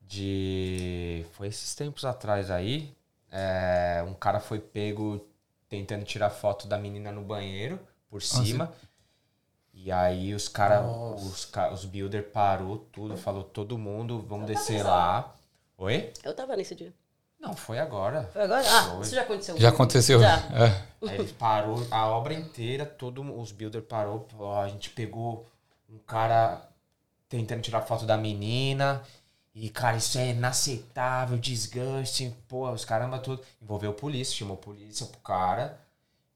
de. 0.00 1.24
Foi 1.32 1.46
esses 1.46 1.74
tempos 1.74 2.04
atrás 2.04 2.50
aí. 2.50 2.92
É, 3.30 4.04
um 4.06 4.14
cara 4.14 4.40
foi 4.40 4.58
pego 4.58 5.24
tentando 5.68 6.04
tirar 6.04 6.30
foto 6.30 6.66
da 6.66 6.76
menina 6.76 7.12
no 7.12 7.22
banheiro 7.22 7.78
por 8.08 8.20
cima. 8.20 8.72
E 9.82 9.90
aí 9.90 10.34
os 10.34 10.46
caras, 10.46 10.84
os, 11.16 11.50
os 11.72 11.84
builder 11.86 12.30
parou 12.30 12.76
tudo, 12.92 13.16
falou 13.16 13.42
todo 13.42 13.78
mundo, 13.78 14.20
vamos 14.28 14.46
descer 14.46 14.84
lá. 14.84 15.34
Oi? 15.78 16.12
Eu 16.22 16.34
tava 16.34 16.54
nesse 16.54 16.74
dia. 16.74 16.92
Não, 17.40 17.56
foi 17.56 17.78
agora. 17.78 18.28
Foi 18.30 18.42
agora? 18.42 18.62
Ah, 18.68 18.90
foi. 18.90 19.00
isso 19.00 19.14
já 19.14 19.22
aconteceu. 19.22 19.58
Já 19.58 19.68
aconteceu. 19.70 20.20
Já. 20.20 20.36
É. 20.36 21.08
Aí 21.08 21.14
ele 21.18 21.32
parou 21.32 21.86
a 21.90 22.06
obra 22.08 22.34
inteira, 22.34 22.84
todos 22.84 23.24
os 23.26 23.52
builder 23.52 23.80
parou, 23.80 24.26
falou, 24.30 24.60
a 24.60 24.68
gente 24.68 24.90
pegou 24.90 25.46
um 25.88 25.96
cara 25.98 26.60
tentando 27.26 27.62
tirar 27.62 27.80
foto 27.80 28.04
da 28.04 28.18
menina. 28.18 29.02
E, 29.54 29.70
cara, 29.70 29.96
isso 29.96 30.18
é 30.18 30.28
inaceitável, 30.28 31.38
desgaste, 31.38 32.36
pô, 32.46 32.70
os 32.70 32.84
caramba 32.84 33.18
tudo. 33.18 33.42
Envolveu 33.62 33.94
polícia, 33.94 34.36
chamou 34.36 34.58
polícia 34.58 35.06
pro 35.06 35.20
cara. 35.20 35.80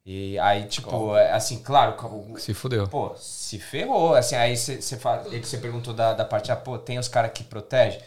E 0.07 0.39
aí, 0.39 0.67
tipo, 0.67 1.17
é, 1.17 1.33
assim, 1.33 1.63
claro. 1.63 1.97
Se 2.39 2.53
fudeu. 2.53 2.87
Pô, 2.87 3.15
se 3.17 3.59
ferrou. 3.59 4.15
Assim, 4.15 4.37
aí 4.37 4.55
você 4.57 5.59
perguntou 5.59 5.95
da, 5.95 6.13
da 6.13 6.25
parte, 6.25 6.53
ah, 6.53 6.57
pô, 6.57 6.79
tem 6.79 6.99
os 6.99 7.09
caras 7.09 7.33
que 7.33 7.43
protegem. 7.43 8.01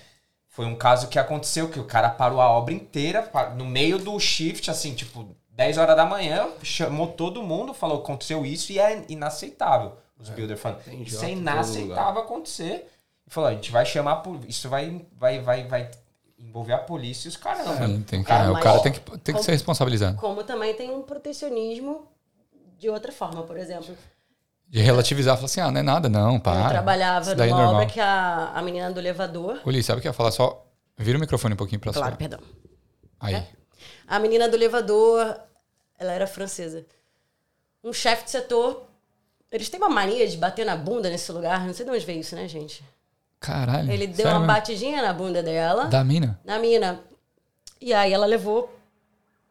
Foi 0.47 0.65
um 0.65 0.75
caso 0.75 1.07
que 1.07 1.17
aconteceu 1.17 1.69
que 1.69 1.79
o 1.79 1.85
cara 1.85 2.09
parou 2.09 2.39
a 2.39 2.49
obra 2.49 2.73
inteira 2.73 3.29
no 3.55 3.65
meio 3.65 3.97
do 3.97 4.19
shift, 4.19 4.69
assim, 4.69 4.93
tipo, 4.93 5.35
10 5.51 5.77
horas 5.79 5.95
da 5.95 6.05
manhã, 6.05 6.49
chamou 6.61 7.07
todo 7.07 7.43
mundo, 7.43 7.73
falou, 7.73 7.97
aconteceu 7.99 8.45
isso 8.45 8.71
e 8.71 8.79
é 8.79 9.03
inaceitável. 9.09 9.97
Os 10.19 10.29
é, 10.29 10.33
builders 10.33 10.59
falando, 10.59 10.81
isso 11.01 11.23
é 11.25 11.31
inaceitável 11.31 12.21
acontecer. 12.21 12.87
E 13.25 13.29
falou, 13.29 13.49
a 13.49 13.53
gente 13.53 13.71
vai 13.71 13.85
chamar, 13.85 14.23
isso 14.47 14.69
vai, 14.69 15.05
vai, 15.15 15.39
vai, 15.41 15.67
vai 15.67 15.91
envolver 16.37 16.73
a 16.73 16.77
polícia 16.77 17.27
e 17.27 17.29
os 17.29 17.37
caras. 17.37 17.65
Sim, 17.65 18.01
tem 18.03 18.21
que, 18.21 18.27
cara, 18.27 18.51
o 18.51 18.59
cara 18.59 18.79
tem 18.79 18.91
que, 18.91 18.99
tem 19.19 19.35
que 19.35 19.43
ser 19.43 19.51
responsabilizado. 19.51 20.17
Como 20.17 20.43
também 20.43 20.73
tem 20.73 20.91
um 20.91 21.01
protecionismo 21.01 22.07
de 22.77 22.89
outra 22.89 23.11
forma, 23.11 23.43
por 23.43 23.57
exemplo. 23.57 23.97
De 24.67 24.79
relativizar, 24.81 25.35
falar 25.35 25.45
assim, 25.45 25.61
ah, 25.61 25.71
não 25.71 25.79
é 25.79 25.83
nada, 25.83 26.09
não, 26.09 26.39
para. 26.39 26.65
Eu 26.65 26.69
trabalhava 26.69 27.33
numa 27.33 27.45
é 27.45 27.65
obra 27.65 27.85
que 27.85 27.99
a, 27.99 28.51
a 28.53 28.61
menina 28.61 28.91
do 28.91 28.99
elevador... 28.99 29.61
Uli, 29.65 29.81
sabe 29.81 29.99
o 29.99 30.01
que 30.01 30.07
eu 30.07 30.11
ia 30.11 30.13
falar? 30.13 30.31
Só 30.31 30.65
vira 30.97 31.17
o 31.17 31.21
microfone 31.21 31.53
um 31.53 31.57
pouquinho 31.57 31.79
pra 31.79 31.93
Claro, 31.93 32.09
sua. 32.09 32.17
perdão. 32.17 32.39
Aí. 33.19 33.35
É? 33.35 33.47
A 34.05 34.19
menina 34.19 34.47
do 34.47 34.55
elevador, 34.55 35.39
ela 35.97 36.11
era 36.11 36.27
francesa. 36.27 36.85
Um 37.83 37.93
chefe 37.93 38.25
de 38.25 38.31
setor, 38.31 38.87
eles 39.51 39.69
têm 39.69 39.79
uma 39.79 39.89
mania 39.89 40.27
de 40.27 40.35
bater 40.37 40.65
na 40.65 40.75
bunda 40.75 41.09
nesse 41.09 41.31
lugar, 41.31 41.65
não 41.65 41.73
sei 41.73 41.85
de 41.85 41.91
onde 41.91 42.05
veio 42.05 42.19
isso, 42.19 42.35
né, 42.35 42.47
gente? 42.47 42.83
Caralho. 43.39 43.91
Ele 43.91 44.07
deu 44.07 44.25
uma 44.25 44.39
mesmo? 44.39 44.47
batidinha 44.47 45.01
na 45.01 45.13
bunda 45.13 45.43
dela. 45.43 45.85
Da 45.85 46.03
mina? 46.03 46.39
Na 46.43 46.59
mina. 46.59 46.99
E 47.79 47.93
aí 47.93 48.11
ela 48.11 48.25
levou 48.25 48.73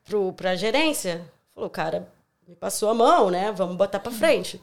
pro, 0.05 0.33
pra 0.33 0.57
gerência. 0.57 1.25
Falou, 1.55 1.71
cara, 1.71 2.09
me 2.47 2.55
passou 2.55 2.91
a 2.91 2.95
mão, 2.95 3.31
né? 3.31 3.53
Vamos 3.53 3.77
botar 3.77 4.01
pra 4.01 4.13
frente. 4.13 4.61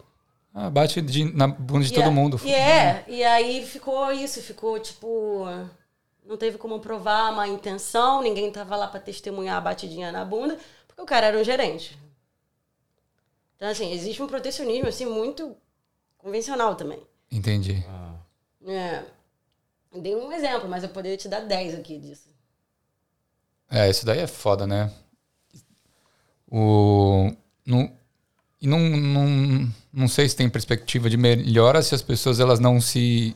Ah, 0.54 0.70
bate 0.70 1.02
de, 1.02 1.26
na 1.34 1.48
bunda 1.48 1.84
de 1.84 1.92
e 1.92 1.96
todo 1.96 2.12
mundo. 2.12 2.40
E 2.44 2.54
é, 2.54 3.04
e 3.08 3.24
aí 3.24 3.66
ficou 3.66 4.12
isso, 4.12 4.42
ficou 4.42 4.80
tipo. 4.80 5.46
Não 6.26 6.38
teve 6.38 6.58
como 6.58 6.80
provar 6.80 7.32
uma 7.32 7.48
intenção, 7.48 8.22
ninguém 8.22 8.52
tava 8.52 8.76
lá 8.76 8.88
para 8.88 9.00
testemunhar 9.00 9.58
a 9.58 9.62
batidinha 9.62 10.12
na 10.12 10.24
bunda, 10.24 10.58
porque 10.88 11.02
o 11.02 11.06
cara 11.06 11.28
era 11.28 11.38
um 11.38 11.44
gerente. 11.44 11.98
Então, 13.58 13.68
assim, 13.68 13.92
existe 13.92 14.22
um 14.22 14.28
protecionismo, 14.28 14.88
assim, 14.88 15.06
muito 15.06 15.56
convencional 16.18 16.76
também. 16.76 17.00
Entendi. 17.32 17.84
Ah. 17.90 18.13
É. 18.68 19.04
Dei 19.96 20.16
um 20.16 20.32
exemplo, 20.32 20.68
mas 20.68 20.84
eu 20.84 20.90
poderia 20.90 21.18
te 21.18 21.28
dar 21.28 21.42
10 21.42 21.76
aqui 21.76 22.00
disso. 22.00 22.30
É, 23.70 23.90
isso 23.90 24.06
daí 24.06 24.20
é 24.20 24.28
foda, 24.28 24.66
né? 24.66 24.92
O. 26.50 27.32
No, 27.66 27.90
e 28.62 28.68
não, 28.68 28.80
não, 28.80 29.74
não 29.92 30.08
sei 30.08 30.30
se 30.30 30.36
tem 30.36 30.50
perspectiva 30.50 31.10
de 31.10 31.18
melhora 31.18 31.82
se 31.82 31.94
as 31.94 32.02
pessoas 32.02 32.40
elas 32.40 32.60
não 32.60 32.80
se 32.80 33.36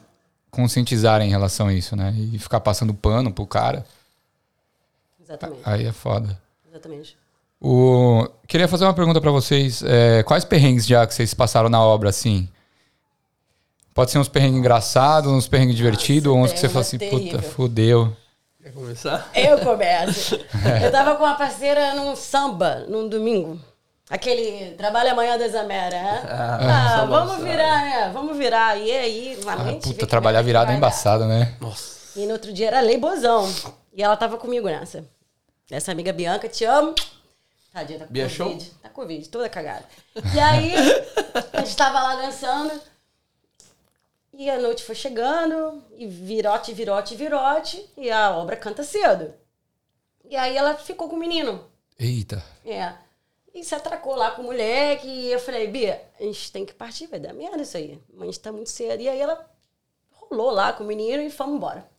conscientizarem 0.49 1.28
em 1.28 1.32
relação 1.32 1.67
a 1.67 1.73
isso, 1.73 1.95
né? 1.95 2.13
E 2.15 2.39
ficar 2.39 2.59
passando 2.59 2.93
pano 2.93 3.34
pro 3.34 3.45
cara. 3.45 3.86
Exatamente. 5.21 5.61
Aí 5.65 5.86
é 5.86 5.91
foda. 5.91 6.39
Exatamente. 6.69 7.17
O... 7.59 8.28
Queria 8.47 8.67
fazer 8.67 8.86
uma 8.86 8.93
pergunta 8.93 9.19
para 9.19 9.32
vocês. 9.32 9.84
É, 9.84 10.23
quais 10.23 10.45
perrengues 10.45 10.86
já 10.86 11.05
que 11.05 11.13
vocês 11.13 11.34
passaram 11.34 11.69
na 11.69 11.82
obra, 11.82 12.09
assim? 12.09 12.47
Pode 13.98 14.12
ser 14.12 14.20
uns 14.20 14.28
perrengues 14.28 14.60
engraçados, 14.60 15.32
uns 15.32 15.48
perrengues 15.48 15.76
divertidos, 15.76 16.32
ou 16.32 16.38
uns 16.38 16.54
que 16.54 16.60
você 16.60 16.70
fala 16.70 16.82
assim, 16.82 17.00
terrível. 17.00 17.39
puta, 17.39 17.41
fudeu. 17.41 18.16
Quer 18.62 18.72
começar? 18.72 19.28
Eu 19.34 19.58
começo. 19.58 20.36
Eu 20.84 20.91
tava 20.91 21.16
com 21.16 21.24
uma 21.24 21.34
parceira 21.34 21.95
num 21.95 22.16
samba, 22.16 22.86
num 22.88 23.10
domingo. 23.10 23.60
Aquele 24.08 24.76
trabalho 24.76 25.14
amanhã 25.14 25.36
das 25.36 25.56
Amera, 25.56 26.00
né? 26.00 26.22
Ah, 26.30 27.00
ah 27.02 27.06
vamos 27.06 27.43
virar, 27.43 27.86
né? 27.86 28.12
Vamos 28.14 28.38
virar. 28.38 28.78
E 28.78 28.91
aí, 28.91 29.39
uma 29.41 29.54
ah, 29.54 29.74
puta, 29.82 30.06
trabalhar 30.06 30.43
virado 30.43 30.72
é 30.72 30.76
embaçado, 30.76 31.26
né? 31.26 31.56
Nossa. 31.60 32.20
E 32.20 32.28
no 32.28 32.34
outro 32.34 32.54
dia 32.54 32.68
era 32.68 32.82
lei 32.82 33.00
bozão. 33.00 33.52
E 33.95 34.04
ela 34.04 34.16
tava 34.16 34.38
comigo 34.38 34.68
nessa. 34.68 35.04
Essa 35.72 35.91
amiga 35.91 36.14
Bianca, 36.14 36.48
te 36.48 36.66
amo. 36.66 36.93
Tadinha, 37.74 37.98
tá 37.98 38.06
com 38.06 38.14
Bia 38.14 38.30
Covid. 38.30 38.64
Show? 38.64 38.74
Tá 38.80 38.89
com 38.89 39.02
Covid, 39.02 39.28
toda 39.30 39.50
cagada. 39.50 39.86
E 40.36 40.39
aí, 40.39 40.76
a 41.52 41.62
gente 41.62 41.76
tava 41.76 42.00
lá 42.00 42.16
dançando. 42.18 42.80
E 44.40 44.52
a 44.52 44.60
noite 44.60 44.84
foi 44.84 44.94
chegando, 44.94 45.84
e 45.96 46.06
virote, 46.06 46.72
virote, 46.72 47.16
virote. 47.16 47.90
E 47.98 48.12
a 48.12 48.38
obra 48.38 48.55
canta 48.55 48.84
cedo. 48.84 49.34
E 50.24 50.36
aí 50.36 50.55
ela 50.55 50.76
ficou 50.76 51.09
com 51.09 51.16
o 51.16 51.20
menino. 51.20 51.66
Eita. 51.97 52.43
É. 52.64 52.93
E 53.51 53.64
se 53.64 53.74
atracou 53.74 54.14
lá 54.14 54.30
com 54.30 54.43
o 54.43 54.46
moleque. 54.46 55.08
E 55.08 55.32
eu 55.32 55.39
falei, 55.39 55.66
Bia, 55.66 56.08
a 56.20 56.24
gente 56.24 56.51
tem 56.51 56.64
que 56.68 56.74
partir, 56.76 57.08
vai 57.08 57.20
dar 57.20 57.34
merda 57.34 57.64
isso 57.64 57.78
aí. 57.78 58.00
A 58.16 58.26
gente 58.26 58.39
tá 58.39 58.51
muito 58.51 58.70
cedo. 58.70 59.01
E 59.01 59.09
aí 59.09 59.20
ela 59.20 59.43
rolou 60.12 60.51
lá 60.51 60.72
com 60.72 60.84
o 60.84 60.88
menino 60.88 61.24
e 61.24 61.32
fomos 61.32 61.55
embora. 61.55 61.89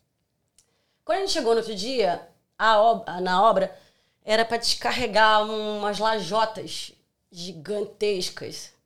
Quando 1.04 1.18
a 1.18 1.20
gente 1.22 1.32
chegou 1.32 1.54
no 1.54 1.58
outro 1.58 1.74
dia, 1.74 2.28
a 2.56 2.80
obra, 2.80 3.20
na 3.20 3.42
obra, 3.42 3.76
era 4.24 4.44
para 4.44 4.58
descarregar 4.58 5.42
umas 5.42 5.98
lajotas 5.98 6.92
gigantescas. 7.32 8.77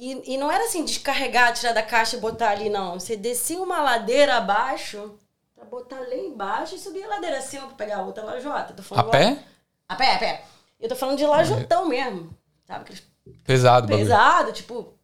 E, 0.00 0.34
e 0.34 0.38
não 0.38 0.50
era 0.50 0.64
assim, 0.64 0.84
descarregar, 0.84 1.52
tirar 1.52 1.72
da 1.72 1.82
caixa 1.82 2.16
e 2.16 2.20
botar 2.20 2.50
ali, 2.50 2.70
não. 2.70 3.00
Você 3.00 3.16
descia 3.16 3.60
uma 3.60 3.80
ladeira 3.82 4.36
abaixo 4.36 5.18
pra 5.56 5.64
botar 5.64 5.98
lá 5.98 6.14
embaixo 6.14 6.76
e 6.76 6.78
subir 6.78 7.02
a 7.02 7.08
ladeira 7.08 7.38
acima 7.38 7.66
pra 7.66 7.74
pegar 7.74 7.96
a 7.98 8.02
outra 8.02 8.22
lajota. 8.22 8.74
Tô 8.74 8.82
falando 8.82 9.08
a 9.08 9.10
pé? 9.10 9.42
A 9.88 9.96
pé, 9.96 10.14
a 10.14 10.18
pé. 10.18 10.44
Eu 10.78 10.88
tô 10.88 10.94
falando 10.94 11.18
de 11.18 11.26
lajotão 11.26 11.88
mesmo. 11.88 12.30
Sabe? 12.64 12.82
Aqueles 12.82 13.02
pesado, 13.42 13.88
Pesado, 13.88 14.36
bagulho. 14.36 14.52
tipo. 14.52 14.94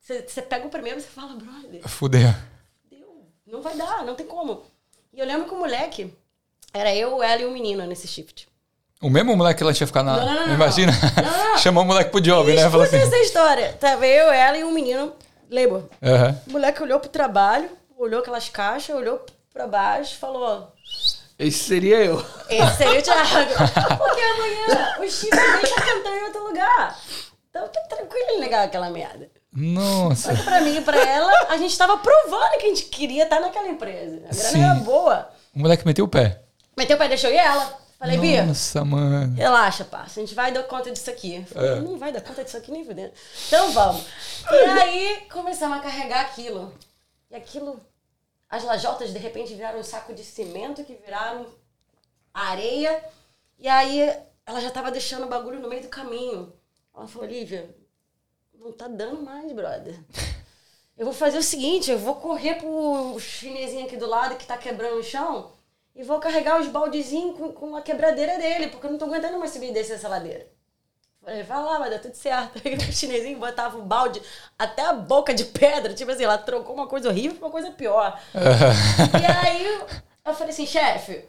Você 0.00 0.40
pega 0.40 0.66
o 0.66 0.70
primeiro 0.70 0.98
e 0.98 1.02
você 1.02 1.08
fala, 1.08 1.34
brother. 1.34 1.86
Fudeu. 1.86 2.30
Não 3.46 3.60
vai 3.60 3.76
dar, 3.76 4.04
não 4.04 4.14
tem 4.14 4.26
como. 4.26 4.62
E 5.12 5.20
eu 5.20 5.26
lembro 5.26 5.46
que 5.46 5.54
o 5.54 5.58
moleque, 5.58 6.16
era 6.72 6.94
eu, 6.94 7.22
ela 7.22 7.42
e 7.42 7.46
um 7.46 7.50
menino 7.50 7.84
nesse 7.84 8.08
shift. 8.08 8.48
O 9.02 9.08
mesmo 9.08 9.36
moleque 9.36 9.58
que 9.58 9.62
ela 9.62 9.72
tinha 9.72 9.86
ficado 9.86 10.06
na. 10.06 10.16
Não, 10.16 10.26
não, 10.26 10.46
não, 10.48 10.54
Imagina. 10.54 10.92
Chamou 11.58 11.84
o 11.84 11.86
moleque 11.86 12.10
pro 12.10 12.20
job, 12.20 12.52
né? 12.54 12.68
Falou 12.68 12.82
assim. 12.82 12.96
essa 12.96 13.16
história. 13.16 13.72
Tava 13.80 14.06
eu, 14.06 14.30
ela 14.30 14.58
e 14.58 14.64
um 14.64 14.72
menino, 14.72 15.12
labor. 15.50 15.84
Uhum. 16.02 16.38
O 16.48 16.52
moleque 16.52 16.82
olhou 16.82 17.00
pro 17.00 17.08
trabalho, 17.08 17.70
olhou 17.96 18.20
aquelas 18.20 18.48
caixas, 18.48 18.94
olhou 18.94 19.24
pra 19.52 19.66
baixo 19.66 20.16
falou. 20.18 20.72
Esse 21.38 21.58
seria 21.58 22.04
eu. 22.04 22.24
Esse 22.48 22.76
seria 22.76 22.98
o 22.98 23.02
Thiago. 23.02 23.24
Porque 23.98 24.20
amanhã 24.20 24.96
o 25.00 25.08
Chico 25.10 25.36
nem 25.36 25.62
tá 25.62 25.82
cantando 25.82 26.16
em 26.16 26.24
outro 26.24 26.44
lugar. 26.44 26.98
Então 27.48 27.66
tá 27.68 27.80
tranquilo 27.88 28.30
em 28.32 28.40
negar 28.40 28.64
aquela 28.64 28.90
merda. 28.90 29.28
Nossa. 29.52 30.30
Só 30.30 30.36
que 30.36 30.42
pra 30.44 30.60
mim 30.60 30.76
e 30.76 30.80
pra 30.82 30.98
ela, 30.98 31.32
a 31.48 31.56
gente 31.56 31.76
tava 31.76 31.96
provando 31.96 32.58
que 32.58 32.66
a 32.66 32.68
gente 32.68 32.84
queria 32.84 33.24
estar 33.24 33.40
naquela 33.40 33.68
empresa. 33.68 34.16
A 34.16 34.34
grana 34.34 34.50
Sim. 34.50 34.62
era 34.62 34.74
boa. 34.74 35.30
O 35.54 35.58
moleque 35.58 35.86
meteu 35.86 36.04
o 36.04 36.08
pé. 36.08 36.42
Meteu 36.76 36.96
o 36.96 36.98
pé, 36.98 37.08
deixou 37.08 37.30
e 37.30 37.36
ela. 37.36 37.74
Falei, 38.00 38.16
Bia. 38.16 38.46
Nossa, 38.46 38.82
mano. 38.82 39.36
Relaxa, 39.36 39.84
parça. 39.84 40.20
A 40.20 40.24
gente 40.24 40.34
vai 40.34 40.50
dar 40.50 40.62
conta 40.62 40.90
disso 40.90 41.10
aqui. 41.10 41.44
Falei, 41.44 41.72
é. 41.72 41.80
não 41.82 41.98
vai 41.98 42.10
dar 42.10 42.22
conta 42.22 42.42
disso 42.42 42.56
aqui 42.56 42.72
nem 42.72 42.82
fudendo. 42.82 43.12
Então 43.46 43.70
vamos. 43.72 44.06
E 44.50 44.54
aí 44.54 45.26
começamos 45.30 45.76
a 45.76 45.82
carregar 45.82 46.22
aquilo. 46.22 46.74
E 47.30 47.36
aquilo. 47.36 47.78
As 48.48 48.64
lajotas 48.64 49.12
de 49.12 49.18
repente 49.18 49.52
viraram 49.52 49.80
um 49.80 49.84
saco 49.84 50.14
de 50.14 50.24
cimento 50.24 50.82
que 50.82 50.94
viraram 50.94 51.46
areia. 52.32 53.04
E 53.58 53.68
aí 53.68 54.00
ela 54.46 54.62
já 54.62 54.70
tava 54.70 54.90
deixando 54.90 55.26
o 55.26 55.28
bagulho 55.28 55.60
no 55.60 55.68
meio 55.68 55.82
do 55.82 55.88
caminho. 55.88 56.54
Ela 56.96 57.06
falou, 57.06 57.28
Lívia, 57.28 57.68
não 58.54 58.72
tá 58.72 58.88
dando 58.88 59.20
mais, 59.20 59.52
brother. 59.52 60.00
Eu 60.96 61.04
vou 61.04 61.14
fazer 61.14 61.36
o 61.36 61.42
seguinte, 61.42 61.90
eu 61.90 61.98
vou 61.98 62.14
correr 62.14 62.54
pro 62.54 63.18
chinesinho 63.20 63.84
aqui 63.84 63.98
do 63.98 64.06
lado 64.06 64.36
que 64.36 64.46
tá 64.46 64.56
quebrando 64.56 65.00
o 65.00 65.04
chão 65.04 65.59
e 65.94 66.02
vou 66.02 66.18
carregar 66.18 66.60
os 66.60 66.68
baldezinhos 66.68 67.36
com, 67.36 67.52
com 67.52 67.76
a 67.76 67.82
quebradeira 67.82 68.38
dele, 68.38 68.68
porque 68.68 68.86
eu 68.86 68.90
não 68.90 68.98
tô 68.98 69.06
aguentando 69.06 69.38
mais 69.38 69.50
subir 69.50 69.70
e 69.70 69.72
descer 69.72 69.94
essa 69.94 70.08
ladeira. 70.08 70.46
Falei, 71.22 71.42
vai 71.42 71.62
lá, 71.62 71.78
vai 71.78 71.90
dar 71.90 71.98
tudo 71.98 72.14
certo. 72.14 72.60
Aí 72.64 72.74
o 72.74 72.92
chinesinho 72.92 73.38
botava 73.38 73.78
o 73.78 73.82
balde 73.82 74.22
até 74.58 74.82
a 74.82 74.92
boca 74.92 75.34
de 75.34 75.44
pedra, 75.44 75.94
tipo 75.94 76.10
assim, 76.10 76.24
ela 76.24 76.38
trocou 76.38 76.74
uma 76.74 76.86
coisa 76.86 77.08
horrível 77.08 77.36
por 77.36 77.46
uma 77.46 77.50
coisa 77.50 77.70
pior. 77.70 78.20
e 78.34 79.26
aí 79.26 79.66
eu 80.24 80.34
falei 80.34 80.52
assim, 80.52 80.66
chefe, 80.66 81.24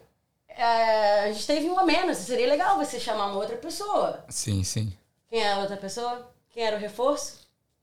é, 0.47 1.25
a 1.25 1.31
gente 1.31 1.45
teve 1.45 1.69
um 1.69 1.77
a 1.77 1.83
menos, 1.83 2.17
seria 2.17 2.47
legal 2.47 2.77
você 2.77 2.99
chamar 2.99 3.27
uma 3.27 3.37
outra 3.37 3.57
pessoa. 3.57 4.23
Sim, 4.29 4.63
sim. 4.63 4.93
Quem 5.29 5.41
é 5.41 5.53
a 5.53 5.59
outra 5.59 5.77
pessoa? 5.77 6.31
Quem 6.49 6.63
era 6.63 6.75
o 6.75 6.79
reforço? 6.79 7.40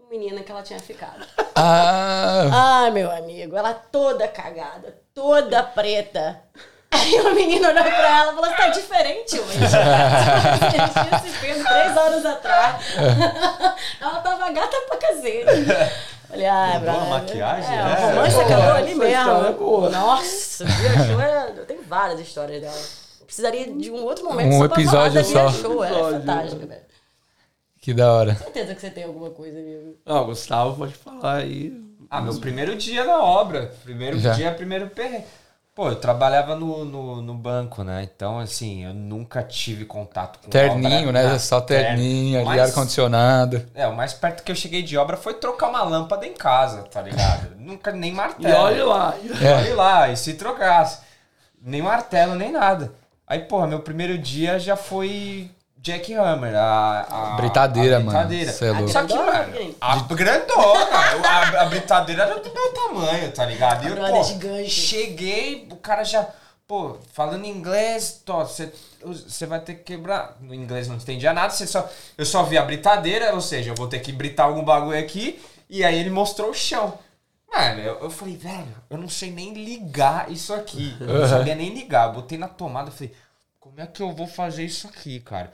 A 0.09 0.10
menina 0.10 0.40
que 0.40 0.51
ela 0.51 0.62
tinha 0.62 0.80
ficado. 0.80 1.22
Ah. 1.55 2.86
ah, 2.86 2.90
meu 2.90 3.10
amigo, 3.10 3.55
ela 3.55 3.74
toda 3.74 4.26
cagada, 4.26 4.97
toda 5.12 5.62
preta. 5.62 6.40
Aí 6.90 7.20
uma 7.20 7.35
menina 7.35 7.68
olhou 7.68 7.85
pra 7.85 8.20
ela 8.20 8.32
e 8.32 8.35
falou: 8.35 8.51
tá 8.52 8.68
diferente 8.68 9.39
hoje. 9.39 9.59
Você 9.68 11.02
tinha 11.02 11.18
se 11.18 11.28
feito 11.28 11.62
três 11.62 11.94
horas 11.94 12.24
atrás. 12.24 12.76
ela 14.01 14.20
tava 14.20 14.51
gata 14.51 14.76
pra 14.89 14.97
cacete. 14.97 15.44
Falei, 16.26 16.47
ah, 16.47 16.80
Boa 16.82 17.05
maquiagem, 17.05 17.74
é, 17.74 17.85
né? 17.85 17.97
O 18.01 18.09
romance 18.09 18.40
acabou 18.40 18.72
ali 18.72 18.94
mesmo. 18.94 19.47
É 19.47 19.52
boa. 19.52 19.90
Nossa, 19.90 20.64
Bia 20.64 21.22
é, 21.22 21.52
eu 21.55 21.66
tenho 21.66 21.82
várias 21.82 22.18
histórias 22.20 22.62
dela. 22.62 22.80
precisaria 23.26 23.70
de 23.70 23.90
um 23.90 24.02
outro 24.05 24.24
momento 24.24 24.55
um 24.55 24.59
só 24.59 24.64
episódio 24.64 25.22
só. 25.22 25.51
Show. 25.51 25.85
É 25.85 25.90
fantástica, 25.90 26.64
velho. 26.66 26.88
Que 27.81 27.95
da 27.95 28.13
hora. 28.13 28.35
certeza 28.35 28.75
que 28.75 28.81
você 28.81 28.91
tem 28.91 29.05
alguma 29.05 29.31
coisa, 29.31 29.59
amigo. 29.59 29.97
Não, 30.05 30.25
Gustavo, 30.27 30.77
pode 30.77 30.95
falar 30.95 31.37
aí. 31.37 31.73
Ah, 32.11 32.21
meu 32.21 32.35
primeiro 32.41 32.77
dia 32.77 33.05
na 33.05 33.23
obra. 33.23 33.73
Primeiro 33.85 34.19
Já. 34.19 34.33
dia, 34.33 34.53
primeiro 34.53 34.89
perrengue. 34.89 35.25
Pô, 35.79 35.91
eu 35.91 35.95
trabalhava 35.95 36.57
no, 36.57 36.85
no, 36.85 37.23
no, 37.23 37.35
banco, 37.35 37.85
né? 37.85 38.03
Então, 38.03 38.41
assim, 38.41 38.85
eu 38.85 38.93
nunca 38.93 39.45
tive 39.45 39.85
contato 39.85 40.41
com 40.41 40.51
Terninho, 40.51 41.11
obra, 41.11 41.13
né? 41.13 41.39
Só 41.39 41.61
terninho, 41.61 42.49
ali, 42.49 42.59
ar-condicionado. 42.59 43.65
É, 43.77 43.87
o 43.87 43.95
mais 43.95 44.13
perto 44.13 44.43
que 44.43 44.51
eu 44.51 44.57
cheguei 44.57 44.83
de 44.83 44.99
obra 44.99 45.17
foi 45.17 45.35
trocar 45.35 45.69
uma 45.69 45.85
lâmpada 45.85 46.27
em 46.27 46.33
casa, 46.33 46.83
tá 46.83 47.01
ligado? 47.01 47.55
nunca, 47.61 47.93
nem 47.93 48.13
martelo. 48.13 48.53
E 48.53 48.57
olha 48.57 48.85
lá. 48.87 49.15
É. 49.41 49.53
Olha 49.53 49.77
lá, 49.77 50.09
e 50.09 50.17
se 50.17 50.35
trocasse. 50.35 50.99
Nem 51.63 51.81
martelo, 51.81 52.35
nem 52.35 52.51
nada. 52.51 52.93
Aí, 53.25 53.39
porra, 53.41 53.69
meu 53.69 53.79
primeiro 53.79 54.19
dia 54.19 54.59
já 54.59 54.75
foi 54.75 55.49
Jack 55.81 56.13
Hammer, 56.13 56.55
a, 56.57 57.01
a 57.01 57.37
britadeira, 57.37 57.99
a 57.99 58.01
britadeira. 58.01 58.53
mano. 58.75 58.89
É 58.89 58.93
Só 58.93 59.05
que, 59.05 59.15
mano, 59.15 59.75
a 59.81 59.97
grandona, 60.15 60.97
a, 61.27 61.63
a 61.63 61.67
britadeira 61.67 62.25
era 62.25 62.41
do 62.41 62.53
meu 62.53 62.73
tamanho, 62.73 63.33
tá 63.33 63.47
ligado? 63.47 63.87
E 63.87 63.89
eu, 63.91 63.97
pô, 63.97 64.23
gigante. 64.23 64.71
cheguei, 64.71 65.69
o 65.71 65.77
cara 65.77 66.03
já, 66.03 66.27
pô, 66.67 66.99
falando 67.13 67.45
inglês, 67.47 68.23
você 68.27 68.73
você 69.03 69.47
vai 69.47 69.61
ter 69.61 69.75
que 69.75 69.85
quebrar. 69.85 70.37
No 70.41 70.53
inglês 70.55 70.89
não 70.89 70.97
entendia 70.97 71.33
nada, 71.33 71.51
você 71.51 71.67
só, 71.67 71.89
eu 72.17 72.27
só 72.27 72.43
vi 72.43 72.59
a 72.59 72.63
britadeira, 72.63 73.33
ou 73.35 73.41
seja, 73.41 73.71
eu 73.71 73.75
vou 73.75 73.87
ter 73.87 74.01
que 74.01 74.13
britar 74.13 74.47
algum 74.47 74.65
bagulho 74.65 74.99
aqui, 74.99 75.41
e 75.71 75.85
aí 75.85 75.99
ele 75.99 76.11
mostrou 76.11 76.51
o 76.51 76.55
chão. 76.55 76.99
Mano, 77.51 77.81
eu, 77.81 77.99
eu 78.01 78.11
falei, 78.11 78.37
velho, 78.37 78.75
eu 78.91 78.99
não 78.99 79.09
sei 79.09 79.31
nem 79.31 79.55
ligar 79.55 80.31
isso 80.31 80.53
aqui. 80.53 80.95
Eu 81.01 81.21
não 81.21 81.29
sabia 81.29 81.55
nem 81.55 81.73
ligar. 81.73 82.09
Eu 82.09 82.15
botei 82.15 82.37
na 82.37 82.49
tomada, 82.49 82.91
falei, 82.91 83.15
como 83.59 83.81
é 83.81 83.87
que 83.87 84.03
eu 84.03 84.13
vou 84.13 84.27
fazer 84.27 84.65
isso 84.65 84.87
aqui, 84.87 85.21
cara? 85.21 85.53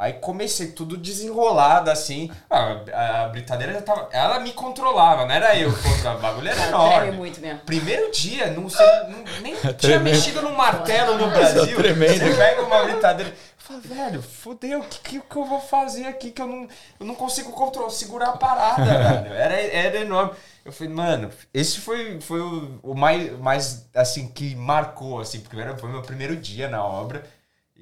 Aí 0.00 0.14
comecei 0.14 0.68
tudo 0.68 0.96
desenrolado, 0.96 1.90
assim. 1.90 2.30
a, 2.48 3.24
a 3.24 3.28
britadeira 3.28 3.74
já 3.74 3.82
tava. 3.82 4.08
Ela 4.10 4.40
me 4.40 4.50
controlava, 4.54 5.26
não 5.26 5.34
era 5.34 5.54
eu 5.58 5.70
contra 5.70 6.16
o 6.16 6.18
bagulho, 6.18 6.48
era 6.48 6.68
enorme. 6.68 7.12
muito 7.12 7.38
mesmo. 7.38 7.60
Primeiro 7.66 8.10
dia, 8.10 8.50
não, 8.50 8.70
sei, 8.70 8.86
não 9.10 9.22
nem 9.42 9.54
tinha 9.76 10.00
mexido 10.00 10.40
no 10.40 10.56
martelo 10.56 11.18
no 11.18 11.28
Brasil. 11.28 11.76
Você 11.76 12.34
pega 12.34 12.62
uma 12.62 12.82
britadeira. 12.84 13.30
Eu 13.30 13.36
falo, 13.58 13.80
velho, 13.82 14.22
fodeu, 14.22 14.80
o 14.80 14.84
que, 14.84 15.20
que, 15.20 15.36
eu 15.36 15.44
vou 15.44 15.60
fazer 15.60 16.06
aqui 16.06 16.30
que 16.30 16.40
eu 16.40 16.46
não, 16.46 16.66
eu 16.98 17.04
não 17.04 17.14
consigo 17.14 17.52
controlar, 17.52 17.90
segurar 17.90 18.28
a 18.30 18.36
parada, 18.38 18.82
velho. 19.22 19.34
Era, 19.34 19.60
era 19.60 19.98
enorme. 19.98 20.32
Eu 20.64 20.72
falei, 20.72 20.94
mano, 20.94 21.30
esse 21.52 21.78
foi, 21.78 22.18
foi 22.22 22.40
o, 22.40 22.80
o 22.82 22.94
mais, 22.94 23.38
mais, 23.38 23.86
assim, 23.94 24.28
que 24.28 24.56
marcou, 24.56 25.20
assim, 25.20 25.40
porque 25.40 25.60
era, 25.60 25.76
foi 25.76 25.90
meu 25.90 26.00
primeiro 26.00 26.36
dia 26.36 26.68
na 26.68 26.82
obra. 26.82 27.22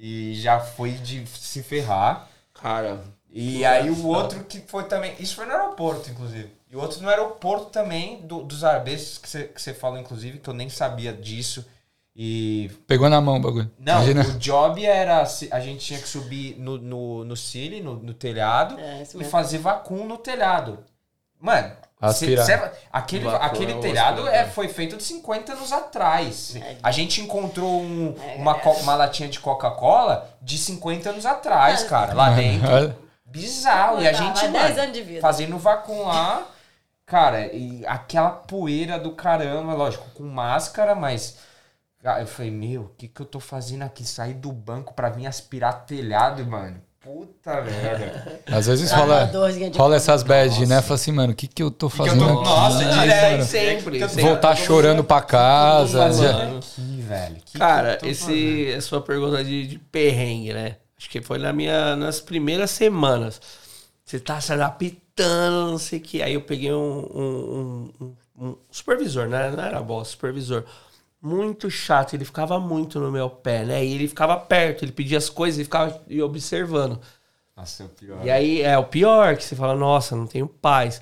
E 0.01 0.33
já 0.35 0.61
foi 0.61 0.91
de 0.91 1.27
se 1.27 1.61
ferrar. 1.61 2.29
Cara. 2.53 3.03
E 3.29 3.65
aí 3.65 3.89
o 3.89 4.07
outro 4.07 4.45
que 4.45 4.61
foi 4.61 4.85
também. 4.85 5.13
Isso 5.19 5.35
foi 5.35 5.45
no 5.45 5.51
aeroporto, 5.51 6.09
inclusive. 6.09 6.49
E 6.71 6.75
o 6.75 6.79
outro 6.79 7.01
no 7.01 7.09
aeroporto 7.09 7.65
também, 7.65 8.21
do, 8.21 8.43
dos 8.43 8.63
arbeços 8.63 9.17
que 9.17 9.29
você 9.29 9.43
que 9.43 9.73
falou, 9.73 9.99
inclusive, 9.99 10.39
que 10.39 10.49
eu 10.49 10.53
nem 10.53 10.69
sabia 10.69 11.11
disso. 11.11 11.65
E. 12.15 12.71
Pegou 12.87 13.09
na 13.09 13.19
mão 13.19 13.37
o 13.37 13.41
bagulho. 13.41 13.69
Não, 13.77 14.03
Imagina. 14.03 14.21
o 14.21 14.39
job 14.39 14.85
era. 14.85 15.21
A 15.51 15.59
gente 15.59 15.85
tinha 15.85 15.99
que 15.99 16.07
subir 16.07 16.57
no, 16.57 16.77
no, 16.77 17.25
no 17.25 17.35
Cile, 17.35 17.81
no, 17.81 17.95
no 17.95 18.13
telhado, 18.13 18.79
é, 18.79 19.03
e 19.03 19.23
fazer 19.25 19.57
vacum 19.57 20.05
no 20.07 20.17
telhado. 20.17 20.79
Mano, 21.39 21.73
Aspirar. 22.01 22.45
Cê, 22.45 22.57
cê, 22.57 22.71
aquele 22.93 23.27
aquele 23.27 23.73
telhado 23.75 24.25
é, 24.25 24.45
foi 24.45 24.69
feito 24.69 24.95
de 24.95 25.03
50 25.03 25.51
anos 25.51 25.73
atrás. 25.73 26.55
É. 26.55 26.77
A 26.81 26.91
gente 26.91 27.21
encontrou 27.21 27.81
um, 27.81 28.15
é. 28.23 28.35
uma, 28.35 28.55
uma 28.55 28.95
latinha 28.95 29.27
de 29.27 29.37
Coca-Cola 29.39 30.29
de 30.41 30.57
50 30.57 31.09
anos 31.09 31.25
atrás, 31.25 31.83
cara, 31.83 32.13
lá 32.13 32.29
dentro. 32.29 32.95
Bizarro. 33.25 34.01
E 34.01 34.07
a 34.07 34.13
gente, 34.13 34.47
mano, 34.47 35.21
fazendo 35.21 35.57
vácuo 35.57 36.03
lá, 36.05 36.47
cara, 37.05 37.53
e 37.53 37.85
aquela 37.85 38.29
poeira 38.29 38.97
do 38.97 39.11
caramba, 39.11 39.73
lógico, 39.73 40.09
com 40.11 40.23
máscara, 40.23 40.95
mas. 40.95 41.37
Eu 42.01 42.27
falei, 42.27 42.49
meu, 42.49 42.83
o 42.83 42.89
que, 42.97 43.09
que 43.09 43.19
eu 43.19 43.25
tô 43.25 43.41
fazendo 43.41 43.81
aqui? 43.81 44.05
Sair 44.05 44.33
do 44.33 44.53
banco 44.53 44.93
pra 44.93 45.09
vir 45.09 45.27
aspirar 45.27 45.85
telhado, 45.85 46.45
mano. 46.45 46.81
Puta 47.11 47.61
merda. 47.61 48.39
Às 48.45 48.67
vezes 48.67 48.91
rola, 48.91 49.31
rola 49.75 49.95
essas 49.95 50.21
bad, 50.21 50.63
né? 50.67 50.79
Fala 50.79 50.93
assim, 50.93 51.11
mano, 51.11 51.33
o 51.33 51.35
que, 51.35 51.47
que 51.47 51.63
eu 51.63 51.71
tô 51.71 51.89
fazendo 51.89 52.23
eu 52.23 52.35
tô, 52.35 52.41
aqui? 52.41 52.49
Nossa, 52.49 52.85
direto, 52.85 53.45
sempre, 53.45 53.99
sempre. 54.07 54.21
Voltar 54.21 54.55
chorando 54.55 55.03
pra 55.03 55.19
casa. 55.19 56.05
Aqui, 56.05 57.01
velho. 57.01 57.37
Que 57.43 57.57
Cara, 57.57 57.97
que 57.97 58.09
esse, 58.09 58.75
a 58.77 58.81
sua 58.81 59.01
pergunta 59.01 59.43
de, 59.43 59.65
de 59.65 59.79
perrengue, 59.79 60.53
né? 60.53 60.75
Acho 60.95 61.09
que 61.09 61.19
foi 61.19 61.39
na 61.39 61.51
minha, 61.51 61.95
nas 61.95 62.19
primeiras 62.19 62.69
semanas. 62.69 63.41
Você 64.05 64.19
tá 64.19 64.39
se 64.39 64.53
adaptando, 64.53 65.71
não 65.71 65.79
sei 65.79 65.97
o 65.97 66.01
que. 66.03 66.21
Aí 66.21 66.35
eu 66.35 66.41
peguei 66.41 66.71
um, 66.71 67.09
um, 67.15 67.91
um, 67.99 68.15
um 68.39 68.55
supervisor, 68.69 69.27
né? 69.27 69.49
Não 69.49 69.63
era 69.63 69.81
boss, 69.81 70.09
supervisor 70.09 70.63
muito 71.21 71.69
chato, 71.69 72.13
ele 72.13 72.25
ficava 72.25 72.59
muito 72.59 72.99
no 72.99 73.11
meu 73.11 73.29
pé, 73.29 73.65
né? 73.65 73.83
E 73.83 73.93
ele 73.93 74.07
ficava 74.07 74.37
perto, 74.37 74.85
ele 74.85 74.91
pedia 74.91 75.17
as 75.17 75.29
coisas 75.29 75.59
e 75.59 75.63
ficava 75.63 76.01
observando. 76.23 76.99
Nossa, 77.55 77.83
é 77.83 77.85
o 77.85 77.89
pior. 77.89 78.25
E 78.25 78.31
aí 78.31 78.61
é 78.61 78.77
o 78.77 78.85
pior, 78.85 79.35
que 79.35 79.43
você 79.43 79.55
fala, 79.55 79.75
nossa, 79.75 80.15
não 80.15 80.25
tenho 80.25 80.47
paz. 80.47 81.01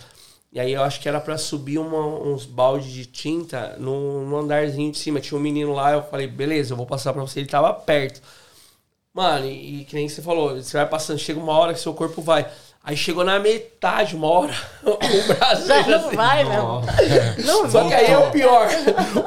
E 0.51 0.59
aí 0.59 0.73
eu 0.73 0.81
acho 0.81 0.99
que 0.99 1.07
era 1.07 1.19
para 1.21 1.37
subir 1.37 1.77
uma, 1.77 1.99
uns 1.99 2.45
baldes 2.45 2.91
de 2.91 3.05
tinta 3.05 3.75
no, 3.77 4.25
no, 4.25 4.37
andarzinho 4.37 4.91
de 4.91 4.97
cima. 4.97 5.19
Tinha 5.19 5.37
um 5.37 5.41
menino 5.41 5.73
lá, 5.73 5.91
eu 5.91 6.01
falei, 6.01 6.25
beleza, 6.25 6.73
eu 6.73 6.77
vou 6.77 6.85
passar 6.87 7.13
pra 7.13 7.21
você. 7.21 7.39
Ele 7.39 7.47
tava 7.47 7.71
perto. 7.73 8.21
Mano, 9.13 9.45
e, 9.45 9.81
e 9.81 9.85
que 9.85 9.95
nem 9.95 10.09
você 10.09 10.21
falou, 10.21 10.55
você 10.55 10.77
vai 10.77 10.87
passando, 10.87 11.19
chega 11.19 11.39
uma 11.39 11.53
hora 11.53 11.73
que 11.73 11.79
seu 11.79 11.93
corpo 11.93 12.21
vai. 12.21 12.49
Aí 12.87 12.95
chegou 12.95 13.25
na 13.25 13.37
metade, 13.37 14.15
uma 14.15 14.27
hora, 14.27 14.53
o 14.81 15.27
braço. 15.27 15.67
Já 15.67 15.85
não 15.85 16.07
assim, 16.07 16.15
vai, 16.15 16.43
não. 16.45 16.81
não 17.43 17.69
Só 17.69 17.85
que 17.85 17.93
aí 17.93 18.09
é 18.09 18.17
o 18.17 18.31
pior. 18.31 18.69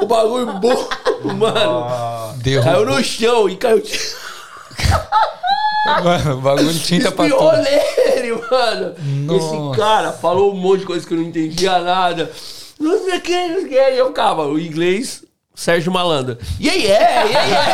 O 0.01 0.07
bagulho 0.07 0.47
bom, 0.55 0.89
mano. 1.37 2.39
Deu. 2.39 2.62
Caiu 2.62 2.87
no 2.87 3.05
chão 3.05 3.51
e 3.51 3.57
caiu. 3.57 3.82
Mano, 6.03 6.39
o 6.39 6.41
bagulho 6.41 6.78
tinta 6.78 7.12
pra 7.12 7.28
tudo. 7.28 7.53
nele, 7.61 8.32
mano. 8.51 8.95
Nossa. 9.27 9.45
Esse 9.45 9.78
cara 9.78 10.12
falou 10.12 10.55
um 10.55 10.57
monte 10.57 10.81
de 10.81 10.87
coisa 10.87 11.07
que 11.07 11.12
eu 11.12 11.19
não 11.19 11.24
entendia 11.24 11.81
nada. 11.81 12.32
Não 12.78 12.99
sei 12.99 13.19
o 13.19 13.20
que, 13.20 13.47
não 13.47 13.57
sei 13.57 13.65
o 13.66 13.69
que. 13.69 13.74
E 13.74 13.99
eu, 13.99 14.11
calma, 14.12 14.45
o 14.45 14.59
inglês 14.59 15.23
Sérgio 15.61 15.93
Malandro. 15.93 16.39
E 16.59 16.70
aí 16.70 16.87
é, 16.87 17.31
e 17.31 17.37
aí 17.37 17.53
é. 17.53 17.69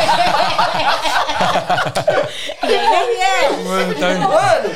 E 2.67 2.75
aí 2.75 3.15
é. 3.15 3.63
Mano, 3.63 3.95
tá... 3.95 4.13
mano, 4.27 4.69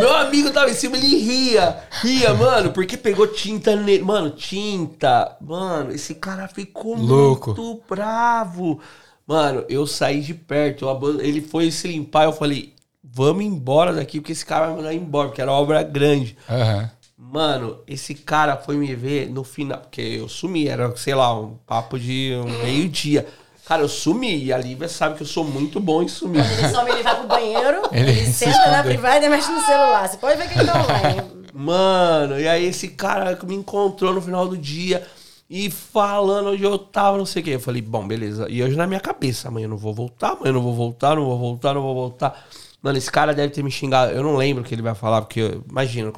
meu 0.00 0.16
amigo 0.16 0.50
tava 0.50 0.70
em 0.70 0.74
cima, 0.74 0.96
ele 0.96 1.18
ria. 1.18 1.78
Ria, 2.02 2.34
mano, 2.34 2.72
porque 2.72 2.96
pegou 2.96 3.28
tinta 3.28 3.76
nele. 3.76 4.02
Mano, 4.02 4.30
tinta. 4.30 5.36
Mano, 5.40 5.92
esse 5.92 6.16
cara 6.16 6.48
ficou 6.48 6.96
Louco. 6.96 7.54
muito 7.54 7.80
bravo. 7.88 8.80
Mano, 9.24 9.64
eu 9.68 9.86
saí 9.86 10.20
de 10.20 10.34
perto. 10.34 10.88
Ele 11.20 11.40
foi 11.40 11.70
se 11.70 11.86
limpar, 11.86 12.24
eu 12.24 12.32
falei, 12.32 12.74
vamos 13.04 13.44
embora 13.44 13.92
daqui, 13.92 14.18
porque 14.18 14.32
esse 14.32 14.44
cara 14.44 14.66
vai 14.66 14.76
mandar 14.78 14.94
embora, 14.94 15.28
porque 15.28 15.42
era 15.42 15.52
obra 15.52 15.84
grande. 15.84 16.36
Aham. 16.48 16.78
Uhum. 16.78 16.99
Mano, 17.22 17.78
esse 17.86 18.14
cara 18.14 18.56
foi 18.56 18.76
me 18.76 18.94
ver 18.94 19.28
no 19.28 19.44
final, 19.44 19.78
porque 19.78 20.00
eu 20.00 20.26
sumi, 20.26 20.66
era, 20.66 20.96
sei 20.96 21.14
lá, 21.14 21.38
um 21.38 21.54
papo 21.66 21.98
de 21.98 22.32
um 22.34 22.64
meio-dia. 22.64 23.26
Cara, 23.66 23.82
eu 23.82 23.88
sumi 23.88 24.44
e 24.44 24.52
a 24.52 24.56
Lívia 24.56 24.88
sabe 24.88 25.16
que 25.16 25.22
eu 25.22 25.26
sou 25.26 25.44
muito 25.44 25.78
bom 25.78 26.02
em 26.02 26.08
sumir. 26.08 26.42
Ele 26.44 26.68
só 26.70 26.82
me 26.82 26.92
levar 26.92 27.16
pro 27.16 27.28
banheiro, 27.28 27.82
ele, 27.92 28.10
ele 28.10 28.26
senta 28.26 28.70
na 28.70 28.82
privada 28.82 29.24
e 29.24 29.28
mexe 29.28 29.52
no 29.52 29.60
celular. 29.60 30.08
Você 30.08 30.16
pode 30.16 30.38
ver 30.38 30.48
que 30.48 30.58
ele 30.58 30.66
tá 30.66 30.82
online. 30.82 31.22
Mano, 31.52 32.40
e 32.40 32.48
aí 32.48 32.64
esse 32.64 32.88
cara 32.88 33.38
me 33.44 33.54
encontrou 33.54 34.14
no 34.14 34.22
final 34.22 34.48
do 34.48 34.56
dia 34.56 35.06
e 35.48 35.70
falando 35.70 36.50
onde 36.50 36.64
eu 36.64 36.78
tava, 36.78 37.18
não 37.18 37.26
sei 37.26 37.42
o 37.42 37.44
quê. 37.44 37.50
Eu 37.50 37.60
falei, 37.60 37.82
bom, 37.82 38.08
beleza. 38.08 38.46
E 38.48 38.62
hoje 38.62 38.76
na 38.76 38.86
minha 38.86 39.00
cabeça, 39.00 39.48
amanhã 39.48 39.66
eu 39.66 39.70
não 39.70 39.76
vou 39.76 39.92
voltar, 39.92 40.30
amanhã 40.30 40.48
eu 40.48 40.54
não 40.54 40.62
vou 40.62 40.74
voltar, 40.74 41.14
não 41.14 41.26
vou 41.26 41.38
voltar, 41.38 41.74
não 41.74 41.82
vou 41.82 41.94
voltar. 41.94 42.46
Mano, 42.82 42.96
esse 42.96 43.10
cara 43.12 43.34
deve 43.34 43.52
ter 43.52 43.62
me 43.62 43.70
xingado. 43.70 44.12
Eu 44.12 44.22
não 44.22 44.36
lembro 44.36 44.62
o 44.62 44.66
que 44.66 44.74
ele 44.74 44.80
vai 44.80 44.94
falar, 44.94 45.20
porque 45.20 45.60
imagina. 45.68 46.10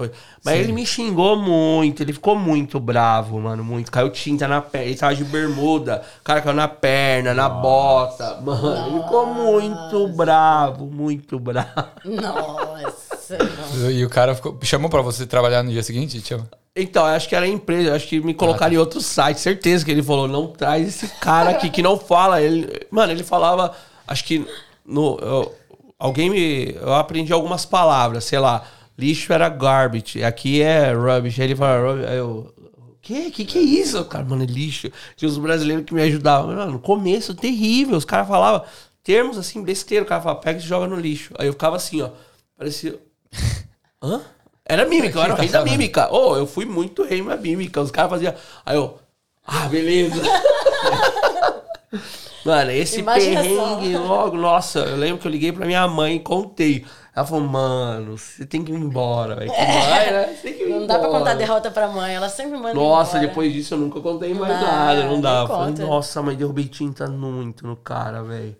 Mas 0.44 0.54
Sim. 0.54 0.60
ele 0.60 0.72
me 0.72 0.86
xingou 0.86 1.36
muito, 1.36 2.02
ele 2.02 2.12
ficou 2.12 2.36
muito 2.36 2.78
bravo, 2.78 3.40
mano, 3.40 3.64
muito. 3.64 3.90
Caiu 3.90 4.10
tinta 4.10 4.46
na 4.46 4.60
perna, 4.60 4.86
ele 4.86 4.96
tava 4.96 5.14
de 5.14 5.24
bermuda, 5.24 6.02
o 6.20 6.24
cara 6.24 6.40
caiu 6.40 6.54
na 6.54 6.68
perna, 6.68 7.34
na 7.34 7.48
Nossa. 7.48 7.60
bota. 7.60 8.40
Mano, 8.42 8.62
Nossa. 8.62 8.86
ele 8.86 9.02
ficou 9.02 9.26
muito 9.26 10.08
bravo, 10.08 10.86
muito 10.86 11.40
bravo. 11.40 11.68
Nossa. 12.04 13.38
e 13.90 14.04
o 14.04 14.08
cara 14.08 14.34
ficou, 14.36 14.56
chamou 14.62 14.88
pra 14.88 15.02
você 15.02 15.26
trabalhar 15.26 15.64
no 15.64 15.70
dia 15.72 15.82
seguinte, 15.82 16.20
Tio? 16.20 16.46
Então, 16.76 17.04
acho 17.04 17.28
que 17.28 17.34
era 17.34 17.44
a 17.44 17.48
empresa, 17.48 17.94
acho 17.94 18.06
que 18.06 18.20
me 18.20 18.32
colocaram 18.32 18.66
ah, 18.66 18.70
tá. 18.70 18.74
em 18.74 18.78
outro 18.78 19.00
site, 19.00 19.40
certeza 19.40 19.84
que 19.84 19.90
ele 19.90 20.02
falou, 20.02 20.28
não 20.28 20.46
traz 20.46 20.88
esse 20.88 21.08
cara 21.20 21.50
aqui 21.50 21.68
que 21.68 21.82
não 21.82 21.98
fala. 21.98 22.40
Ele, 22.40 22.86
mano, 22.90 23.12
ele 23.12 23.24
falava, 23.24 23.76
acho 24.06 24.24
que 24.24 24.46
no. 24.86 25.18
Eu, 25.20 25.54
alguém 26.02 26.28
me. 26.28 26.74
Eu 26.74 26.94
aprendi 26.94 27.32
algumas 27.32 27.64
palavras, 27.64 28.24
sei 28.24 28.40
lá. 28.40 28.64
Lixo 28.98 29.32
era 29.32 29.48
garbage, 29.48 30.22
aqui 30.22 30.60
é 30.60 30.92
rubbish. 30.92 31.40
Aí 31.40 31.46
ele 31.46 31.56
fala, 31.56 31.92
eu. 32.12 32.52
Que? 33.00 33.30
Que 33.30 33.44
que 33.44 33.58
é 33.58 33.62
isso? 33.62 34.04
Cara, 34.04 34.24
mano, 34.24 34.42
é 34.42 34.46
lixo. 34.46 34.90
Tinha 35.16 35.28
os 35.28 35.38
brasileiros 35.38 35.84
que 35.84 35.94
me 35.94 36.02
ajudavam. 36.02 36.54
Mano, 36.54 36.72
no 36.72 36.78
começo, 36.78 37.34
terrível. 37.34 37.96
Os 37.96 38.04
caras 38.04 38.28
falavam 38.28 38.64
termos 39.02 39.38
assim, 39.38 39.62
besteira. 39.62 40.04
O 40.04 40.08
cara 40.08 40.20
falava, 40.20 40.40
pega 40.40 40.58
e 40.58 40.62
joga 40.62 40.86
no 40.86 40.96
lixo. 40.96 41.32
Aí 41.38 41.46
eu 41.46 41.52
ficava 41.52 41.76
assim, 41.76 42.02
ó. 42.02 42.10
Parecia. 42.56 42.98
Hã? 44.02 44.20
Era 44.64 44.86
mímica, 44.86 45.18
eu 45.18 45.22
era 45.22 45.34
o 45.34 45.36
rei 45.36 45.48
da 45.48 45.64
mímica. 45.64 46.08
Oh, 46.12 46.36
eu 46.36 46.46
fui 46.46 46.64
muito 46.64 47.04
rei 47.04 47.22
da 47.22 47.36
mímica. 47.36 47.80
Os 47.80 47.90
caras 47.90 48.10
faziam. 48.10 48.34
Aí 48.64 48.76
eu. 48.76 48.98
Ah, 49.44 49.68
beleza. 49.68 50.22
Mano, 52.44 52.70
esse 52.72 53.00
Imagina 53.00 53.40
perrengue 53.42 53.94
só. 53.94 54.02
logo, 54.02 54.36
nossa, 54.36 54.80
eu 54.80 54.96
lembro 54.96 55.18
que 55.18 55.26
eu 55.26 55.30
liguei 55.30 55.52
pra 55.52 55.64
minha 55.64 55.86
mãe 55.86 56.16
e 56.16 56.20
contei. 56.20 56.84
Ela 57.14 57.26
falou, 57.26 57.44
mano, 57.44 58.16
você 58.16 58.46
tem 58.46 58.64
que 58.64 58.72
ir 58.72 58.74
embora, 58.74 59.36
velho. 59.36 59.52
É. 59.52 60.10
né? 60.10 60.34
Você 60.34 60.48
tem 60.48 60.54
que 60.54 60.62
ir 60.64 60.68
não 60.68 60.82
embora. 60.82 60.86
dá 60.86 60.98
pra 60.98 61.08
contar 61.08 61.34
derrota 61.34 61.70
pra 61.70 61.88
mãe, 61.88 62.14
ela 62.14 62.28
sempre 62.28 62.56
manda 62.56 62.74
Nossa, 62.74 63.16
embora. 63.16 63.28
depois 63.28 63.52
disso 63.52 63.74
eu 63.74 63.78
nunca 63.78 64.00
contei 64.00 64.32
mais 64.34 64.52
não, 64.52 64.62
nada, 64.62 65.04
não 65.04 65.20
dá. 65.20 65.46
Falei, 65.46 65.74
nossa, 65.74 66.22
mãe, 66.22 66.34
derrubei 66.34 66.64
tinta 66.66 67.06
muito 67.06 67.66
no 67.66 67.76
cara, 67.76 68.22
velho. 68.22 68.56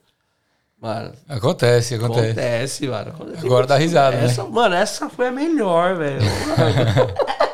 Mano. 0.81 1.13
Acontece, 1.29 1.95
acontece. 1.95 2.31
Acontece, 2.31 2.89
mano. 2.89 3.11
Acontece. 3.11 3.47
Agora 3.47 3.67
dá 3.67 3.77
risada, 3.77 4.17
essa, 4.17 4.43
né? 4.43 4.51
Mano, 4.51 4.75
essa 4.75 5.09
foi 5.09 5.29
a 5.29 5.33
melhor, 5.33 5.97
velho. 5.97 6.21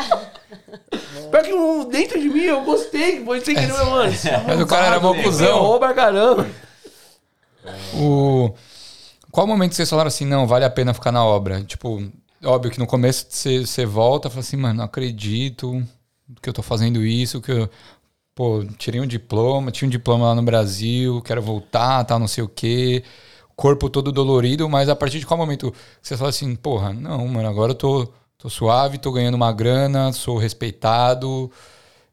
Pior 1.31 1.43
que 1.43 1.53
um, 1.53 1.89
dentro 1.89 2.21
de 2.21 2.29
mim 2.29 2.43
eu 2.43 2.65
gostei, 2.65 3.25
foi 3.25 3.41
sem 3.41 3.55
querer, 3.55 3.73
mano. 3.73 4.13
Mas 4.47 4.61
o 4.61 4.67
cara 4.67 4.87
era 4.87 5.01
bom 5.01 5.15
cuzão. 5.23 5.59
Rouba 5.61 5.93
caramba. 5.95 6.47
O... 7.95 8.55
Qual 9.31 9.47
momento 9.47 9.75
vocês 9.75 9.89
falaram 9.89 10.09
assim, 10.09 10.25
não, 10.25 10.47
vale 10.47 10.65
a 10.65 10.71
pena 10.71 10.95
ficar 10.95 11.13
na 11.13 11.25
obra? 11.25 11.63
Tipo, 11.63 12.03
óbvio 12.45 12.71
que 12.71 12.79
no 12.79 12.87
começo 12.87 13.27
você, 13.29 13.61
você 13.61 13.85
volta 13.85 14.29
e 14.29 14.31
fala 14.31 14.41
assim, 14.41 14.57
mano, 14.57 14.75
não 14.75 14.85
acredito 14.85 15.83
que 16.41 16.49
eu 16.49 16.53
tô 16.53 16.63
fazendo 16.63 17.05
isso, 17.05 17.41
que 17.41 17.53
eu, 17.53 17.71
pô, 18.35 18.65
tirei 18.79 19.01
um 19.01 19.07
diploma, 19.07 19.71
tinha 19.71 19.87
um 19.87 19.91
diploma 19.91 20.27
lá 20.27 20.35
no 20.35 20.43
Brasil, 20.43 21.21
quero 21.23 21.43
voltar, 21.43 22.05
tal, 22.05 22.19
não 22.19 22.29
sei 22.29 22.43
o 22.43 22.49
quê. 22.49 23.05
Corpo 23.55 23.91
todo 23.91 24.13
dolorido, 24.13 24.69
mas 24.69 24.89
a 24.89 24.97
partir 24.97 25.19
de 25.19 25.27
qual 25.27 25.37
momento 25.37 25.75
você 26.01 26.17
fala 26.17 26.31
assim, 26.31 26.55
porra, 26.55 26.93
não, 26.93 27.27
mano, 27.29 27.49
agora 27.49 27.73
eu 27.73 27.77
tô 27.77 28.09
Tô 28.39 28.49
suave, 28.49 28.99
tô 28.99 29.11
ganhando 29.11 29.35
uma 29.35 29.53
grana, 29.53 30.13
sou 30.13 30.39
respeitado, 30.39 31.51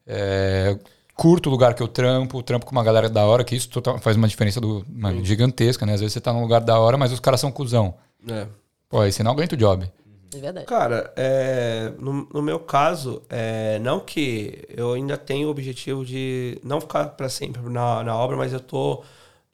é, 0.08 0.76
curto 1.14 1.50
o 1.50 1.52
lugar 1.52 1.76
que 1.76 1.84
eu 1.84 1.88
trampo, 1.88 2.42
trampo 2.42 2.66
com 2.66 2.72
uma 2.72 2.84
galera 2.84 3.08
da 3.08 3.24
hora, 3.26 3.44
que 3.44 3.56
isso 3.56 3.70
faz 4.02 4.18
uma 4.18 4.28
diferença 4.28 4.60
do, 4.60 4.84
mano, 4.90 5.24
gigantesca, 5.24 5.86
né? 5.86 5.94
Às 5.94 6.00
vezes 6.00 6.14
você 6.14 6.20
tá 6.22 6.34
num 6.34 6.42
lugar 6.42 6.62
da 6.62 6.80
hora, 6.80 6.98
mas 6.98 7.12
os 7.12 7.20
caras 7.20 7.40
são 7.40 7.52
cuzão. 7.52 7.94
É. 8.28 8.48
Pô, 8.90 9.02
aí 9.02 9.12
você 9.12 9.22
não 9.22 9.34
aguenta 9.34 9.54
o 9.54 9.58
job. 9.58 9.88
É 10.34 10.38
verdade. 10.40 10.66
Cara, 10.66 11.14
é, 11.16 11.94
no, 12.00 12.28
no, 12.34 12.42
meu 12.42 12.60
caso, 12.60 13.22
é, 13.30 13.78
não 13.78 14.00
que 14.00 14.66
eu 14.70 14.94
ainda 14.94 15.18
tenho 15.18 15.48
o 15.48 15.52
objetivo 15.52 16.04
de 16.04 16.60
não 16.64 16.82
ficar 16.82 17.10
para 17.10 17.30
sempre 17.30 17.62
na, 17.70 18.04
na 18.04 18.16
obra, 18.18 18.36
mas 18.36 18.52
eu 18.52 18.60
tô 18.60 19.04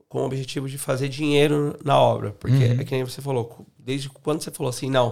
com 0.08 0.22
o 0.22 0.26
objetivo 0.26 0.70
de 0.70 0.78
fazer 0.78 1.10
dinheiro 1.10 1.78
na 1.84 2.00
obra. 2.00 2.32
Porque 2.40 2.56
uhum. 2.56 2.80
é 2.80 2.84
que 2.86 2.96
nem 2.96 3.04
você 3.04 3.22
falou, 3.22 3.66
desde 3.78 4.08
quando 4.08 4.42
você 4.42 4.52
falou 4.52 4.70
assim, 4.70 4.90
não, 4.90 5.12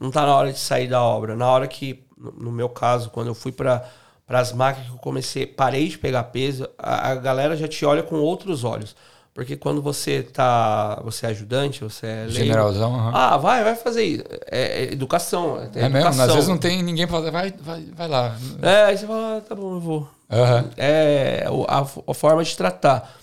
não 0.00 0.10
tá 0.10 0.26
na 0.26 0.34
hora 0.34 0.52
de 0.52 0.58
sair 0.58 0.88
da 0.88 1.02
obra. 1.02 1.34
Na 1.34 1.46
hora 1.50 1.66
que, 1.66 2.04
no 2.16 2.52
meu 2.52 2.68
caso, 2.68 3.10
quando 3.10 3.28
eu 3.28 3.34
fui 3.34 3.52
para 3.52 3.88
as 4.28 4.52
máquinas 4.52 4.88
que 4.88 4.94
eu 4.94 4.98
comecei, 4.98 5.46
parei 5.46 5.88
de 5.88 5.98
pegar 5.98 6.24
peso, 6.24 6.68
a, 6.78 7.10
a, 7.10 7.14
galera 7.14 7.56
já 7.56 7.66
te 7.66 7.84
olha 7.84 8.02
com 8.02 8.16
outros 8.16 8.64
olhos. 8.64 8.94
Porque 9.32 9.54
quando 9.54 9.82
você 9.82 10.22
tá. 10.22 10.98
Você 11.04 11.26
é 11.26 11.28
ajudante, 11.28 11.84
você 11.84 12.06
é. 12.06 12.26
Generalzão, 12.28 12.90
uhum. 12.90 13.10
Ah, 13.14 13.36
vai, 13.36 13.62
vai 13.62 13.76
fazer 13.76 14.02
isso. 14.02 14.24
É, 14.50 14.84
é 14.84 14.92
educação. 14.92 15.60
É, 15.74 15.84
é 15.84 15.88
mesmo? 15.90 16.08
Às 16.08 16.32
vezes 16.32 16.48
não 16.48 16.56
tem 16.56 16.82
ninguém 16.82 17.06
pra 17.06 17.18
fazer, 17.18 17.30
vai, 17.30 17.52
vai, 17.60 17.84
vai 17.94 18.08
lá. 18.08 18.34
É, 18.62 18.84
aí 18.84 18.96
você 18.96 19.06
fala, 19.06 19.36
ah, 19.36 19.40
tá 19.42 19.54
bom, 19.54 19.74
eu 19.74 19.80
vou. 19.80 19.98
Uhum. 20.30 20.70
É 20.78 21.46
a, 21.68 21.80
a, 22.10 22.14
forma 22.14 22.42
de 22.42 22.56
tratar. 22.56 23.14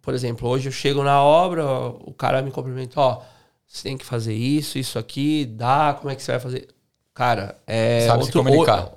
Por 0.00 0.14
exemplo, 0.14 0.48
hoje 0.48 0.68
eu 0.70 0.72
chego 0.72 1.02
na 1.02 1.22
obra, 1.22 1.62
o 1.66 2.14
cara 2.16 2.40
me 2.40 2.50
cumprimenta, 2.50 2.98
ó 2.98 3.20
você 3.74 3.88
tem 3.88 3.98
que 3.98 4.06
fazer 4.06 4.34
isso, 4.34 4.78
isso 4.78 5.00
aqui, 5.00 5.44
dá, 5.44 5.96
como 5.98 6.08
é 6.08 6.14
que 6.14 6.22
você 6.22 6.30
vai 6.30 6.40
fazer? 6.40 6.68
Cara, 7.12 7.58
é. 7.66 8.06
Sabe 8.06 8.22
outro, 8.22 8.26
se 8.26 8.32
comunicar. 8.32 8.92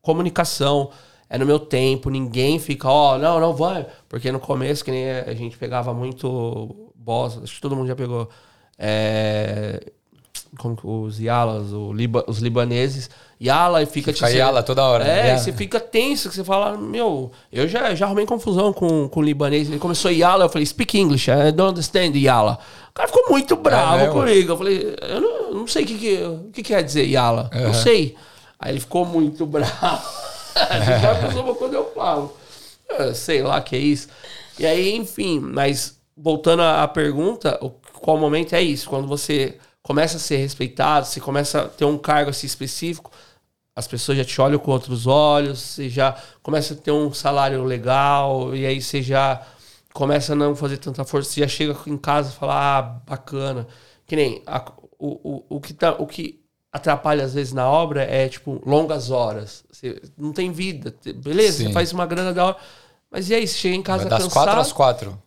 comunicação, 0.00 0.90
é 1.28 1.36
no 1.36 1.44
meu 1.44 1.58
tempo, 1.58 2.08
ninguém 2.08 2.60
fica, 2.60 2.88
ó, 2.88 3.16
oh, 3.16 3.18
não, 3.18 3.40
não 3.40 3.52
vai. 3.52 3.84
Porque 4.08 4.30
no 4.30 4.38
começo, 4.38 4.84
que 4.84 4.92
nem 4.92 5.10
a 5.10 5.34
gente 5.34 5.58
pegava 5.58 5.92
muito 5.92 6.92
boss, 6.94 7.40
acho 7.42 7.56
que 7.56 7.60
todo 7.60 7.74
mundo 7.74 7.88
já 7.88 7.96
pegou. 7.96 8.28
É, 8.78 9.82
como 10.56 10.78
os 10.84 11.18
Yalas, 11.18 11.70
Liba, 11.92 12.24
os 12.28 12.38
libaneses, 12.38 13.10
Yala 13.42 13.82
e 13.82 13.86
fica... 13.86 14.12
Fica 14.12 14.30
Yala 14.30 14.62
toda 14.62 14.84
hora. 14.84 15.04
É, 15.04 15.36
você 15.36 15.52
fica 15.52 15.80
tenso, 15.80 16.28
que 16.28 16.34
você 16.36 16.44
fala, 16.44 16.76
meu, 16.76 17.32
eu 17.52 17.66
já, 17.66 17.92
já 17.94 18.06
arrumei 18.06 18.24
confusão 18.24 18.72
com, 18.72 19.08
com 19.08 19.20
o 19.20 19.22
libanês, 19.22 19.68
ele 19.68 19.80
começou 19.80 20.12
Yala, 20.12 20.44
eu 20.44 20.48
falei, 20.48 20.64
speak 20.64 20.96
English, 20.96 21.28
I 21.28 21.50
don't 21.50 21.72
understand 21.72 22.16
Yala. 22.16 22.58
Cara 23.00 23.08
ficou 23.08 23.30
muito 23.30 23.56
bravo 23.56 23.94
é, 23.94 24.06
né, 24.06 24.12
comigo, 24.12 24.52
eu 24.52 24.58
falei, 24.58 24.96
eu 25.00 25.20
não, 25.22 25.54
não 25.54 25.66
sei 25.66 25.84
o 25.84 25.86
que, 25.86 25.98
que, 25.98 26.52
que 26.52 26.62
quer 26.62 26.82
dizer 26.82 27.06
Yala, 27.06 27.50
uhum. 27.54 27.62
não 27.62 27.74
sei. 27.74 28.14
Aí 28.58 28.72
ele 28.72 28.80
ficou 28.80 29.06
muito 29.06 29.46
bravo. 29.46 30.02
Já 31.00 31.14
pensou 31.14 31.54
quando 31.54 31.74
eu 31.74 31.90
falo. 31.94 32.36
Eu 32.90 33.14
sei 33.14 33.42
lá 33.42 33.62
que 33.62 33.74
é 33.74 33.78
isso. 33.78 34.08
E 34.58 34.66
aí, 34.66 34.94
enfim, 34.94 35.40
mas 35.40 35.98
voltando 36.14 36.60
à 36.60 36.86
pergunta, 36.86 37.58
qual 38.00 38.18
momento 38.18 38.54
é 38.54 38.60
isso? 38.60 38.86
Quando 38.90 39.08
você 39.08 39.56
começa 39.82 40.18
a 40.18 40.20
ser 40.20 40.36
respeitado, 40.36 41.06
você 41.06 41.20
começa 41.20 41.62
a 41.62 41.68
ter 41.68 41.86
um 41.86 41.96
cargo 41.96 42.28
assim 42.28 42.46
específico, 42.46 43.10
as 43.74 43.86
pessoas 43.86 44.18
já 44.18 44.24
te 44.26 44.38
olham 44.42 44.58
com 44.58 44.72
outros 44.72 45.06
olhos, 45.06 45.58
você 45.58 45.88
já 45.88 46.14
começa 46.42 46.74
a 46.74 46.76
ter 46.76 46.90
um 46.90 47.14
salário 47.14 47.64
legal, 47.64 48.54
e 48.54 48.66
aí 48.66 48.82
você 48.82 49.00
já 49.00 49.40
começa 49.92 50.32
a 50.32 50.36
não 50.36 50.54
fazer 50.54 50.78
tanta 50.78 51.04
força, 51.04 51.30
você 51.30 51.40
já 51.40 51.48
chega 51.48 51.76
em 51.86 51.96
casa 51.96 52.30
e 52.30 52.34
fala, 52.34 52.78
ah, 52.78 52.82
bacana. 52.82 53.66
Que 54.06 54.16
nem 54.16 54.42
a, 54.46 54.64
o, 54.98 55.08
o, 55.08 55.56
o, 55.56 55.60
que 55.60 55.72
tá, 55.72 55.92
o 55.92 56.06
que 56.06 56.40
atrapalha 56.72 57.24
às 57.24 57.34
vezes 57.34 57.52
na 57.52 57.68
obra 57.68 58.02
é, 58.02 58.28
tipo, 58.28 58.60
longas 58.64 59.10
horas. 59.10 59.64
Você 59.70 60.00
não 60.16 60.32
tem 60.32 60.52
vida. 60.52 60.94
Beleza, 61.16 61.58
Sim. 61.58 61.66
você 61.66 61.72
faz 61.72 61.92
uma 61.92 62.06
grana 62.06 62.32
da 62.32 62.46
hora. 62.46 62.56
Mas 63.10 63.28
e 63.28 63.34
aí, 63.34 63.46
você 63.46 63.54
chega 63.54 63.74
em 63.74 63.82
casa 63.82 64.04
Vai 64.04 64.10
das 64.10 64.22
cansado... 64.24 64.44
quatro 64.44 64.60
às 64.60 64.72
quatro. 64.72 65.22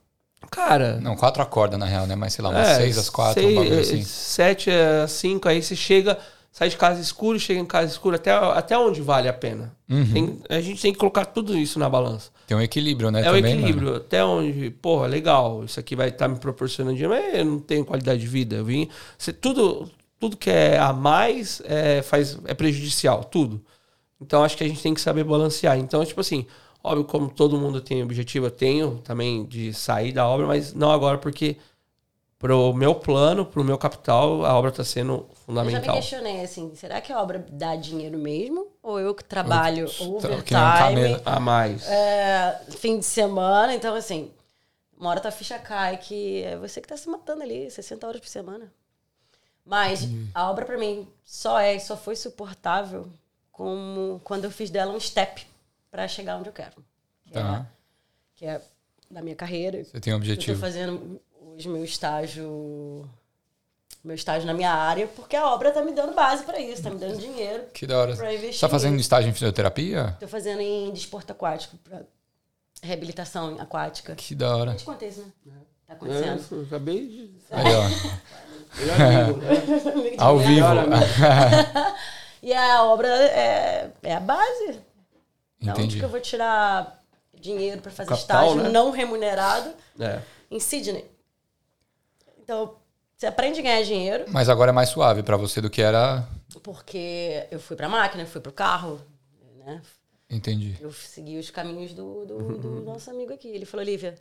Cara... 0.50 1.00
Não, 1.02 1.16
quatro 1.16 1.42
acorda, 1.42 1.78
na 1.78 1.86
real, 1.86 2.06
né? 2.06 2.16
Mas, 2.16 2.34
sei 2.34 2.44
lá, 2.44 2.50
umas 2.50 2.68
é, 2.68 2.76
seis 2.76 2.98
às 2.98 3.10
quatro, 3.10 3.42
seis, 3.42 3.58
um 3.58 3.80
assim. 3.80 4.04
Sete 4.04 4.70
às 4.72 5.12
cinco, 5.12 5.50
aí 5.50 5.62
você 5.62 5.76
chega 5.76 6.18
sai 6.54 6.70
de 6.70 6.78
casa 6.78 7.02
escuro, 7.02 7.40
chega 7.40 7.60
em 7.60 7.66
casa 7.66 7.92
escuro, 7.92 8.16
até, 8.16 8.32
até 8.32 8.78
onde 8.78 9.02
vale 9.02 9.28
a 9.28 9.34
pena? 9.34 9.76
Uhum. 9.90 10.14
Tem, 10.14 10.40
a 10.50 10.62
gente 10.62 10.80
tem 10.80 10.94
que 10.94 11.00
colocar 11.00 11.26
tudo 11.26 11.58
isso 11.58 11.80
na 11.80 11.90
balança. 11.90 12.30
Tem 12.46 12.56
um 12.56 12.62
equilíbrio, 12.62 13.10
né? 13.10 13.26
É 13.26 13.32
o 13.32 13.34
um 13.34 13.38
equilíbrio. 13.38 13.88
Mano. 13.88 13.98
Até 13.98 14.24
onde, 14.24 14.70
porra, 14.70 15.08
legal, 15.08 15.64
isso 15.64 15.80
aqui 15.80 15.96
vai 15.96 16.10
estar 16.10 16.28
tá 16.28 16.28
me 16.28 16.40
proporcionando 16.40 16.96
dinheiro, 16.96 17.16
mas 17.20 17.40
eu 17.40 17.44
não 17.44 17.60
tenho 17.60 17.84
qualidade 17.84 18.22
de 18.22 18.28
vida. 18.28 18.58
Eu 18.58 18.66
vim. 18.66 18.88
Você, 19.18 19.34
tudo, 19.34 19.90
tudo 20.20 20.38
que 20.38 20.52
é 20.52 20.78
a 20.78 20.94
mais 20.94 21.60
é, 21.66 22.04
faz, 22.04 22.38
é 22.46 22.54
prejudicial, 22.54 23.24
tudo. 23.24 23.60
Então 24.22 24.44
acho 24.44 24.56
que 24.56 24.64
a 24.64 24.68
gente 24.68 24.82
tem 24.82 24.94
que 24.94 25.02
saber 25.02 25.24
balancear. 25.24 25.80
Então, 25.80 26.06
tipo 26.06 26.22
assim, 26.22 26.46
óbvio, 26.84 27.06
como 27.06 27.30
todo 27.30 27.58
mundo 27.58 27.82
tem 27.82 28.04
objetivo, 28.04 28.46
eu 28.46 28.52
tenho 28.52 29.02
também 29.04 29.44
de 29.44 29.74
sair 29.74 30.12
da 30.12 30.28
obra, 30.28 30.46
mas 30.46 30.72
não 30.72 30.92
agora, 30.92 31.18
porque 31.18 31.58
pro 32.44 32.74
meu 32.74 32.94
plano, 32.94 33.46
pro 33.46 33.64
meu 33.64 33.78
capital, 33.78 34.46
a 34.46 34.54
obra 34.54 34.70
está 34.70 34.84
sendo 34.84 35.26
fundamental. 35.46 35.80
Eu 35.80 35.86
já 35.86 35.92
me 35.94 35.98
questionei 35.98 36.42
assim, 36.42 36.76
será 36.76 37.00
que 37.00 37.14
a 37.14 37.22
obra 37.22 37.46
dá 37.50 37.74
dinheiro 37.78 38.20
mesmo? 38.20 38.68
Ou 38.84 39.00
eu 39.00 39.16
que 39.16 39.24
trabalho 39.24 39.88
eu, 40.02 40.12
overtime, 40.12 41.22
a 41.24 41.40
mais, 41.40 41.88
é, 41.88 42.62
fim 42.72 43.00
de 43.00 43.06
semana, 43.06 43.74
então 43.74 43.96
assim, 43.96 44.30
uma 45.00 45.10
hora 45.10 45.22
tua 45.22 45.32
ficha 45.32 45.58
cai 45.58 45.96
que 45.96 46.44
é 46.44 46.58
você 46.58 46.82
que 46.82 46.86
está 46.86 46.98
se 46.98 47.08
matando 47.08 47.44
ali, 47.44 47.72
60 47.72 48.06
horas 48.06 48.20
por 48.20 48.28
semana. 48.28 48.70
Mas 49.66 50.04
hum. 50.04 50.28
a 50.34 50.52
obra 50.52 50.66
para 50.66 50.78
mim 50.78 51.08
só 51.24 51.58
é, 51.58 51.80
só 51.80 51.96
foi 51.96 52.18
suportável 52.18 53.10
como 53.54 54.20
quando 54.22 54.44
eu 54.44 54.52
fiz 54.52 54.70
dela 54.70 54.92
um 54.92 55.00
step 55.00 55.48
para 55.90 56.10
chegar 56.10 56.36
onde 56.36 56.50
eu 56.50 56.54
quero. 56.54 56.84
Que, 57.26 57.32
tá. 57.32 57.66
é, 57.66 57.74
que 58.36 58.46
é 58.46 58.62
da 59.10 59.22
minha 59.22 59.36
carreira. 59.36 59.82
Você 59.86 60.02
tem 60.02 60.12
um 60.12 60.18
objetivo. 60.18 60.52
Eu 60.52 60.56
tô 60.56 60.62
fazendo 60.62 61.22
os 61.58 61.66
meu 61.66 61.84
estágio 61.84 63.10
meu 64.04 64.16
estágio 64.16 64.46
na 64.46 64.54
minha 64.54 64.72
área, 64.72 65.08
porque 65.08 65.36
a 65.36 65.48
obra 65.48 65.72
tá 65.72 65.82
me 65.82 65.94
dando 65.94 66.14
base 66.14 66.44
para 66.44 66.60
isso, 66.60 66.84
tá 66.84 66.90
me 66.90 66.98
dando 66.98 67.18
dinheiro. 67.18 67.64
Que 67.74 67.88
da 67.88 67.98
hora. 67.98 68.16
Pra 68.16 68.34
investir. 68.34 68.56
Você 68.56 68.60
tá 68.60 68.70
fazendo 68.70 69.00
estágio 69.00 69.30
em 69.30 69.34
fisioterapia? 69.34 70.18
Tô 70.20 70.28
fazendo 70.28 70.60
em 70.60 70.92
desporto 70.92 71.32
aquático, 71.32 71.78
pra 71.78 72.02
reabilitação 72.82 73.56
aquática. 73.62 74.14
Que 74.16 74.36
da 74.36 74.58
hora. 74.58 74.72
Eu 74.72 74.78
te 74.78 74.84
contei 74.84 75.08
isso, 75.08 75.26
né? 75.46 75.54
Tá 75.88 75.94
acontecendo. 75.94 76.62
É, 76.62 76.66
acabei 76.66 77.08
de. 77.08 77.32
Aí, 77.50 77.74
ó. 77.74 77.84
amigo, 78.94 79.40
né? 79.40 80.16
Ao 80.20 80.38
vivo. 80.38 80.68
e 82.44 82.54
a 82.54 82.84
obra 82.84 83.08
é, 83.08 83.92
é 84.04 84.16
a 84.16 84.20
base. 84.20 84.82
Entendi. 85.62 85.82
onde 85.82 86.00
que 86.00 86.06
eu 86.06 86.10
vou 86.10 86.20
tirar 86.20 87.02
dinheiro 87.40 87.82
para 87.82 87.92
fazer 87.92 88.10
Capital, 88.10 88.44
estágio 88.44 88.64
né? 88.64 88.70
não 88.70 88.92
remunerado 88.92 89.74
é. 89.98 90.20
em 90.52 90.60
Sydney? 90.60 91.13
Então, 92.44 92.76
você 93.18 93.26
aprende 93.26 93.62
a 93.62 93.64
ganhar 93.64 93.82
dinheiro. 93.84 94.26
Mas 94.28 94.50
agora 94.50 94.72
é 94.72 94.74
mais 94.74 94.90
suave 94.90 95.24
para 95.24 95.38
você 95.38 95.62
do 95.62 95.70
que 95.70 95.82
era. 95.82 96.28
Porque 96.62 97.48
eu 97.50 97.60
fui 97.60 97.76
para 97.76 97.88
máquina, 97.88 98.26
fui 98.26 98.42
para 98.42 98.50
o 98.50 98.54
carro, 98.54 99.02
né? 99.66 99.82
Entendi. 100.30 100.76
Eu 100.82 100.92
segui 100.92 101.38
os 101.38 101.50
caminhos 101.50 101.94
do, 101.94 102.26
do, 102.26 102.58
do 102.58 102.70
nosso 102.84 103.10
amigo 103.10 103.34
aqui. 103.34 103.48
Ele 103.48 103.66
falou, 103.66 103.86
Lívia, 103.86 104.16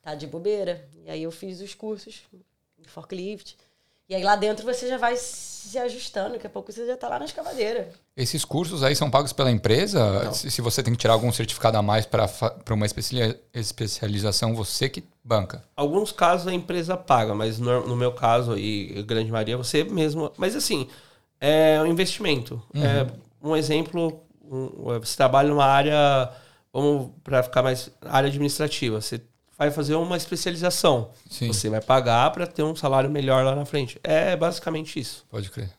tá 0.00 0.14
de 0.14 0.26
bobeira. 0.26 0.88
E 1.04 1.10
aí 1.10 1.22
eu 1.22 1.32
fiz 1.32 1.60
os 1.60 1.74
cursos 1.74 2.22
de 2.78 2.88
forklift. 2.88 3.56
E 4.08 4.14
aí 4.14 4.22
lá 4.22 4.36
dentro 4.36 4.64
você 4.64 4.86
já 4.86 4.98
vai 4.98 5.16
se 5.16 5.78
ajustando, 5.78 6.34
daqui 6.34 6.46
a 6.46 6.50
pouco 6.50 6.70
você 6.70 6.86
já 6.86 6.92
está 6.92 7.08
lá 7.08 7.18
na 7.18 7.24
escavadeira. 7.24 7.88
Esses 8.14 8.44
cursos 8.44 8.82
aí 8.82 8.94
são 8.94 9.10
pagos 9.10 9.32
pela 9.32 9.50
empresa? 9.50 10.30
Se, 10.32 10.50
se, 10.50 10.60
você 10.60 10.82
tem 10.82 10.92
que 10.92 11.00
tirar 11.00 11.14
algum 11.14 11.32
certificado 11.32 11.78
a 11.78 11.82
mais 11.82 12.04
para 12.04 12.28
uma 12.70 12.86
especialização, 13.54 14.54
você 14.54 14.90
que 14.90 15.04
banca? 15.24 15.64
Alguns 15.74 16.12
casos 16.12 16.46
a 16.46 16.52
empresa 16.52 16.96
paga, 16.98 17.34
mas 17.34 17.58
no, 17.58 17.86
no 17.86 17.96
meu 17.96 18.12
caso 18.12 18.58
e 18.58 19.02
grande 19.04 19.32
maioria 19.32 19.56
você 19.56 19.84
mesmo. 19.84 20.30
Mas 20.36 20.54
assim, 20.54 20.86
é 21.40 21.80
um 21.80 21.86
investimento. 21.86 22.62
Uhum. 22.74 22.84
É 22.84 23.06
um 23.42 23.56
exemplo, 23.56 24.20
um, 24.44 24.98
você 25.00 25.16
trabalha 25.16 25.48
numa 25.48 25.64
área, 25.64 26.30
vamos 26.70 27.10
para 27.22 27.42
ficar 27.42 27.62
mais 27.62 27.90
área 28.02 28.28
administrativa. 28.28 29.00
Você 29.00 29.22
vai 29.56 29.70
fazer 29.70 29.94
uma 29.94 30.16
especialização. 30.16 31.10
Sim. 31.30 31.48
Você 31.48 31.68
vai 31.68 31.80
pagar 31.80 32.30
para 32.32 32.46
ter 32.46 32.62
um 32.62 32.74
salário 32.74 33.10
melhor 33.10 33.44
lá 33.44 33.54
na 33.54 33.64
frente. 33.64 33.98
É 34.02 34.36
basicamente 34.36 34.98
isso. 34.98 35.24
Pode 35.30 35.50
crer. 35.50 35.70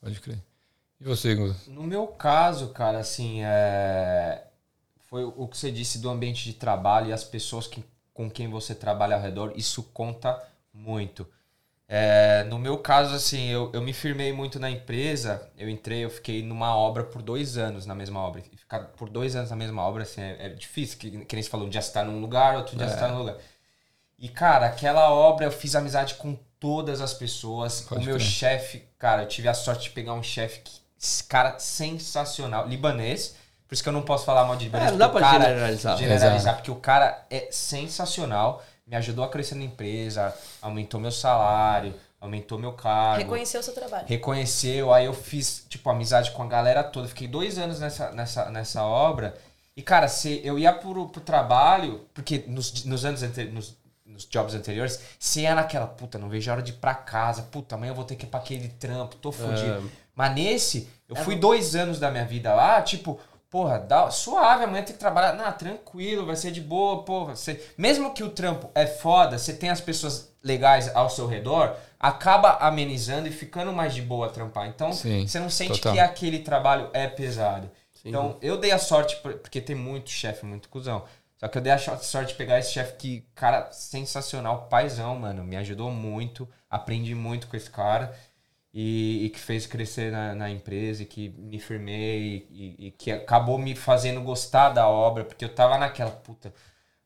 Pode 0.00 0.20
crer. 0.20 0.42
E 1.00 1.04
você, 1.04 1.34
Guto? 1.34 1.56
No 1.68 1.82
meu 1.82 2.06
caso, 2.06 2.68
cara, 2.68 2.98
assim, 2.98 3.42
é... 3.42 4.44
foi 5.08 5.24
o 5.24 5.48
que 5.48 5.56
você 5.56 5.70
disse 5.70 5.98
do 5.98 6.08
ambiente 6.10 6.44
de 6.44 6.54
trabalho 6.54 7.08
e 7.08 7.12
as 7.12 7.24
pessoas 7.24 7.66
que, 7.66 7.84
com 8.14 8.30
quem 8.30 8.48
você 8.48 8.74
trabalha 8.74 9.16
ao 9.16 9.22
redor, 9.22 9.52
isso 9.56 9.82
conta 9.92 10.40
muito. 10.72 11.26
É, 11.94 12.44
no 12.44 12.58
meu 12.58 12.78
caso, 12.78 13.14
assim, 13.14 13.50
eu, 13.50 13.70
eu 13.74 13.82
me 13.82 13.92
firmei 13.92 14.32
muito 14.32 14.58
na 14.58 14.70
empresa. 14.70 15.46
Eu 15.58 15.68
entrei, 15.68 16.02
eu 16.02 16.08
fiquei 16.08 16.42
numa 16.42 16.74
obra 16.74 17.04
por 17.04 17.20
dois 17.20 17.58
anos 17.58 17.84
na 17.84 17.94
mesma 17.94 18.18
obra. 18.18 18.40
E 18.50 18.56
ficar 18.56 18.80
por 18.96 19.10
dois 19.10 19.36
anos 19.36 19.50
na 19.50 19.56
mesma 19.56 19.82
obra, 19.82 20.04
assim, 20.04 20.22
é, 20.22 20.46
é 20.46 20.48
difícil. 20.48 20.96
Que, 20.98 21.10
que 21.10 21.36
nem 21.36 21.42
você 21.42 21.50
falou, 21.50 21.66
um 21.66 21.68
dia 21.68 21.82
você 21.82 21.92
tá 21.92 22.02
num 22.02 22.18
lugar, 22.18 22.56
outro 22.56 22.78
dia 22.78 22.86
é. 22.86 22.88
você 22.88 22.96
tá 22.96 23.08
num 23.08 23.18
lugar. 23.18 23.36
E, 24.18 24.26
cara, 24.26 24.68
aquela 24.68 25.10
obra 25.10 25.44
eu 25.44 25.52
fiz 25.52 25.76
amizade 25.76 26.14
com 26.14 26.34
todas 26.58 27.02
as 27.02 27.12
pessoas. 27.12 27.82
Pode 27.82 28.00
o 28.00 28.06
meu 28.06 28.18
chefe, 28.18 28.88
cara, 28.98 29.24
eu 29.24 29.28
tive 29.28 29.48
a 29.48 29.54
sorte 29.54 29.82
de 29.82 29.90
pegar 29.90 30.14
um 30.14 30.22
chefe 30.22 30.60
que, 30.60 30.80
cara, 31.28 31.58
sensacional, 31.58 32.66
libanês. 32.66 33.36
Por 33.68 33.74
isso 33.74 33.82
que 33.82 33.88
eu 33.90 33.92
não 33.92 34.02
posso 34.02 34.24
falar 34.24 34.46
mal 34.46 34.56
de 34.56 34.64
libanês. 34.64 34.88
É, 34.88 34.92
não 34.92 34.98
dá 34.98 35.10
pra 35.10 35.20
cara, 35.20 35.44
generalizar. 35.44 35.98
Generalizar, 35.98 36.54
porque 36.54 36.70
o 36.70 36.76
cara 36.76 37.26
é 37.28 37.48
sensacional 37.50 38.64
me 38.92 38.98
ajudou 38.98 39.24
a 39.24 39.28
crescer 39.28 39.54
na 39.54 39.64
empresa, 39.64 40.36
aumentou 40.60 41.00
meu 41.00 41.10
salário, 41.10 41.94
aumentou 42.20 42.58
meu 42.58 42.74
cargo. 42.74 43.22
Reconheceu 43.22 43.60
o 43.60 43.62
seu 43.62 43.72
trabalho. 43.72 44.04
Reconheceu, 44.06 44.92
aí 44.92 45.06
eu 45.06 45.14
fiz, 45.14 45.64
tipo, 45.66 45.88
amizade 45.88 46.30
com 46.32 46.42
a 46.42 46.46
galera 46.46 46.84
toda. 46.84 47.08
Fiquei 47.08 47.26
dois 47.26 47.56
anos 47.56 47.80
nessa, 47.80 48.12
nessa, 48.12 48.50
nessa 48.50 48.84
obra. 48.84 49.34
E, 49.74 49.80
cara, 49.80 50.08
se 50.08 50.42
eu 50.44 50.58
ia 50.58 50.74
pro, 50.74 51.08
pro 51.08 51.22
trabalho, 51.22 52.06
porque 52.12 52.44
nos, 52.46 52.84
nos 52.84 53.02
anos 53.06 53.22
anteriores, 53.22 53.74
nos, 54.04 54.26
jobs 54.26 54.54
anteriores, 54.54 55.00
se 55.18 55.40
ia 55.40 55.54
naquela, 55.54 55.86
puta, 55.86 56.18
não 56.18 56.28
vejo 56.28 56.50
a 56.50 56.54
hora 56.54 56.62
de 56.62 56.72
ir 56.72 56.74
pra 56.74 56.94
casa, 56.94 57.44
puta, 57.44 57.76
amanhã 57.76 57.92
eu 57.92 57.96
vou 57.96 58.04
ter 58.04 58.14
que 58.14 58.26
ir 58.26 58.28
pra 58.28 58.40
aquele 58.40 58.68
trampo, 58.68 59.16
tô 59.16 59.32
fudido. 59.32 59.88
É. 59.88 60.02
Mas 60.14 60.34
nesse, 60.34 60.86
eu 61.08 61.16
é 61.16 61.24
fui 61.24 61.34
dois 61.34 61.74
anos 61.74 61.98
da 61.98 62.10
minha 62.10 62.26
vida 62.26 62.52
lá, 62.54 62.82
tipo, 62.82 63.18
Porra, 63.52 63.78
dá, 63.78 64.10
suave, 64.10 64.64
amanhã 64.64 64.82
tem 64.82 64.94
que 64.94 64.98
trabalhar. 64.98 65.34
Não, 65.34 65.52
tranquilo, 65.52 66.24
vai 66.24 66.36
ser 66.36 66.52
de 66.52 66.60
boa, 66.62 67.02
porra. 67.02 67.36
Você, 67.36 67.62
mesmo 67.76 68.14
que 68.14 68.24
o 68.24 68.30
trampo 68.30 68.70
é 68.74 68.86
foda, 68.86 69.36
você 69.36 69.52
tem 69.52 69.68
as 69.68 69.78
pessoas 69.78 70.32
legais 70.42 70.90
ao 70.96 71.10
seu 71.10 71.26
redor, 71.26 71.76
acaba 72.00 72.56
amenizando 72.66 73.28
e 73.28 73.30
ficando 73.30 73.70
mais 73.70 73.94
de 73.94 74.00
boa 74.00 74.30
trampar. 74.30 74.68
Então, 74.68 74.90
Sim, 74.94 75.26
você 75.26 75.38
não 75.38 75.50
sente 75.50 75.74
total. 75.74 75.92
que 75.92 76.00
aquele 76.00 76.38
trabalho 76.38 76.88
é 76.94 77.06
pesado. 77.06 77.70
Sim. 77.92 78.08
Então, 78.08 78.38
eu 78.40 78.56
dei 78.56 78.70
a 78.70 78.78
sorte, 78.78 79.16
porque 79.16 79.60
tem 79.60 79.76
muito 79.76 80.08
chefe, 80.08 80.46
muito 80.46 80.70
cuzão. 80.70 81.04
Só 81.36 81.46
que 81.46 81.58
eu 81.58 81.62
dei 81.62 81.72
a 81.74 81.78
sorte 81.78 82.28
de 82.28 82.34
pegar 82.36 82.58
esse 82.58 82.72
chefe 82.72 82.94
que, 82.96 83.26
cara, 83.34 83.70
sensacional, 83.70 84.66
paizão, 84.70 85.14
mano. 85.18 85.44
Me 85.44 85.58
ajudou 85.58 85.90
muito, 85.90 86.48
aprendi 86.70 87.14
muito 87.14 87.48
com 87.48 87.56
esse 87.56 87.68
cara 87.68 88.14
e, 88.74 89.26
e, 89.26 89.30
que 89.30 89.38
fez 89.38 89.66
crescer 89.66 90.10
na, 90.10 90.34
na, 90.34 90.50
empresa 90.50 91.02
e 91.02 91.06
que 91.06 91.28
me 91.36 91.58
firmei 91.58 92.46
e, 92.50 92.86
e, 92.86 92.90
que 92.90 93.12
acabou 93.12 93.58
me 93.58 93.74
fazendo 93.76 94.22
gostar 94.22 94.70
da 94.70 94.88
obra, 94.88 95.24
porque 95.24 95.44
eu 95.44 95.54
tava 95.54 95.76
naquela 95.76 96.10
puta. 96.10 96.54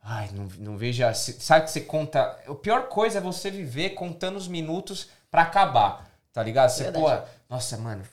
Ai, 0.01 0.31
não, 0.33 0.47
não 0.59 0.77
vejo. 0.79 1.03
Sabe 1.15 1.65
que 1.65 1.71
você 1.73 1.81
conta. 1.81 2.39
A 2.47 2.55
pior 2.55 2.89
coisa 2.89 3.19
é 3.19 3.21
você 3.21 3.51
viver 3.51 3.91
contando 3.91 4.37
os 4.37 4.47
minutos 4.47 5.09
para 5.29 5.43
acabar, 5.43 6.09
tá 6.33 6.41
ligado? 6.41 6.71
Você, 6.71 6.93
pô, 6.93 7.11
nossa, 7.51 7.77
mano, 7.77 8.05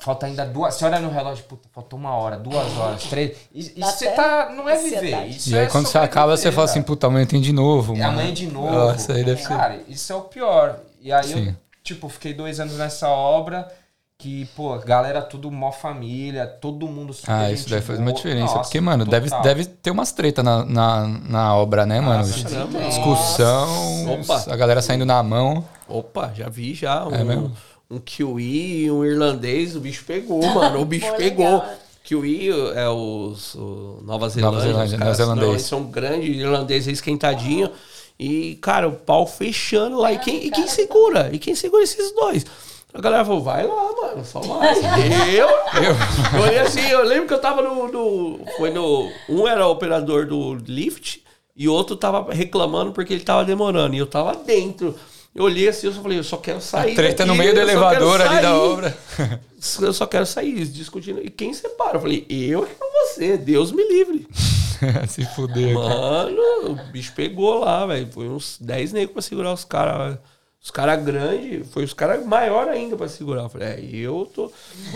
falta 0.00 0.24
ainda 0.24 0.46
duas. 0.46 0.74
Você 0.74 0.86
olha 0.86 0.98
no 0.98 1.10
relógio, 1.10 1.44
puta, 1.44 1.68
faltou 1.70 1.98
uma 1.98 2.16
hora, 2.16 2.38
duas 2.38 2.74
horas, 2.78 3.04
três. 3.04 3.36
Isso 3.52 3.74
você 3.76 4.10
tá. 4.12 4.48
Não 4.48 4.66
é 4.66 4.78
viver. 4.78 5.26
Isso 5.26 5.50
e 5.50 5.58
aí 5.58 5.66
é 5.66 5.68
quando 5.68 5.86
você 5.86 5.98
acaba, 5.98 6.34
você 6.34 6.50
fala 6.50 6.64
assim, 6.64 6.80
puta, 6.80 7.06
amanhã 7.06 7.26
tem 7.26 7.42
de 7.42 7.52
novo, 7.52 7.94
mano. 7.94 8.08
Amanhã 8.08 8.32
de 8.32 8.46
novo. 8.46 8.72
Nossa, 8.72 9.12
aí 9.12 9.22
deve 9.22 9.42
cara, 9.42 9.74
ser... 9.74 9.84
isso 9.88 10.10
é 10.10 10.16
o 10.16 10.22
pior. 10.22 10.80
E 11.02 11.12
aí 11.12 11.24
Sim. 11.24 11.48
eu 11.48 11.54
tipo, 11.84 12.08
fiquei 12.08 12.32
dois 12.32 12.58
anos 12.58 12.78
nessa 12.78 13.08
obra 13.08 13.70
que, 14.18 14.46
pô, 14.56 14.76
galera 14.78 15.20
tudo 15.20 15.50
mó 15.50 15.70
família, 15.70 16.46
todo 16.46 16.88
mundo 16.88 17.12
super 17.12 17.30
Ah, 17.30 17.52
isso 17.52 17.68
deve 17.68 17.82
fazer 17.82 18.00
uma 18.00 18.12
diferença. 18.12 18.54
Nossa, 18.54 18.60
porque, 18.60 18.80
mano, 18.80 19.04
deve, 19.04 19.28
deve 19.42 19.66
ter 19.66 19.90
umas 19.90 20.10
treta 20.12 20.42
na, 20.42 20.64
na, 20.64 21.06
na 21.06 21.54
obra, 21.54 21.84
né, 21.84 22.00
mano? 22.00 22.26
Nossa, 22.26 22.88
Discussão, 22.88 24.14
Opa. 24.14 24.44
a 24.50 24.56
galera 24.56 24.80
saindo 24.80 25.04
na 25.04 25.22
mão. 25.22 25.64
Opa, 25.86 26.32
já 26.34 26.48
vi 26.48 26.74
já. 26.74 27.06
Um, 27.06 27.14
é 27.14 27.22
mesmo? 27.22 27.52
um 27.90 27.98
kiwi 27.98 28.84
e 28.84 28.90
um 28.90 29.04
irlandês, 29.04 29.76
o 29.76 29.80
bicho 29.80 30.04
pegou, 30.06 30.42
mano. 30.54 30.80
O 30.80 30.84
bicho 30.84 31.12
pegou. 31.16 31.44
Legal. 31.44 31.68
Kiwi 32.02 32.50
é 32.74 32.88
os, 32.88 33.54
o 33.54 34.02
Nova 34.04 34.28
Zelândia. 34.28 34.68
Nova 34.68 34.86
Zelândia, 34.86 35.26
Nova 35.26 35.46
Eles 35.46 35.62
são 35.62 35.84
grandes, 35.84 36.36
irlandês 36.36 36.86
esquentadinho. 36.86 37.70
E, 38.18 38.56
cara, 38.56 38.88
o 38.88 38.92
pau 38.92 39.26
fechando 39.26 39.98
lá. 39.98 40.12
E 40.12 40.18
quem, 40.18 40.46
e 40.46 40.50
quem 40.50 40.66
segura? 40.66 41.30
E 41.32 41.38
quem 41.38 41.54
segura 41.54 41.82
esses 41.82 42.12
dois? 42.14 42.44
A 42.92 43.00
galera 43.00 43.24
falou, 43.24 43.42
vai 43.42 43.66
lá, 43.66 43.90
mano, 43.92 44.24
só 44.24 44.40
mais. 44.44 44.78
eu, 45.34 45.48
eu, 45.48 46.52
eu, 46.52 46.62
assim, 46.62 46.86
eu 46.88 47.02
lembro 47.04 47.26
que 47.26 47.34
eu 47.34 47.40
tava 47.40 47.60
no, 47.60 47.88
no, 47.88 48.40
Foi 48.56 48.70
no. 48.70 49.10
Um 49.28 49.48
era 49.48 49.66
o 49.66 49.72
operador 49.72 50.26
do 50.26 50.54
lift 50.54 51.24
e 51.56 51.68
o 51.68 51.72
outro 51.72 51.96
tava 51.96 52.32
reclamando 52.32 52.92
porque 52.92 53.12
ele 53.12 53.24
tava 53.24 53.44
demorando. 53.44 53.96
E 53.96 53.98
eu 53.98 54.06
tava 54.06 54.36
dentro. 54.36 54.94
Eu 55.34 55.44
olhei 55.44 55.68
assim, 55.68 55.88
eu 55.88 55.92
só 55.92 56.00
falei, 56.00 56.18
eu 56.18 56.24
só 56.24 56.36
quero 56.36 56.60
sair. 56.60 56.92
A 56.92 56.94
treta 56.94 57.24
daqui, 57.24 57.28
no 57.28 57.34
meio 57.34 57.52
do 57.52 57.60
elevador 57.60 58.20
ali 58.20 58.40
da 58.40 58.56
obra. 58.56 58.96
Eu 59.80 59.94
só 59.94 60.06
quero 60.06 60.26
sair, 60.26 60.66
discutindo. 60.66 61.20
E 61.24 61.30
quem 61.30 61.54
separa? 61.54 61.96
Eu 61.96 62.00
falei, 62.02 62.26
eu 62.28 62.66
e 62.66 62.76
você, 62.92 63.38
Deus 63.38 63.72
me 63.72 63.82
livre. 63.88 64.28
Se 65.08 65.24
fudeu. 65.34 65.72
Mano, 65.72 66.42
o 66.68 66.74
bicho 66.92 67.14
pegou 67.14 67.60
lá, 67.60 67.86
velho. 67.86 68.06
Foi 68.12 68.28
uns 68.28 68.58
10 68.60 68.92
negros 68.92 69.12
pra 69.14 69.22
segurar 69.22 69.54
os 69.54 69.64
caras. 69.64 70.18
Os 70.62 70.70
caras 70.70 71.02
grandes, 71.02 71.66
foi 71.70 71.82
os 71.84 71.94
caras 71.94 72.26
maior 72.26 72.68
ainda 72.68 72.94
pra 72.94 73.08
segurar. 73.08 73.44
Eu 73.44 73.48
falei, 73.48 73.68
é, 73.68 73.80
eu 73.80 74.30
tô. 74.34 74.52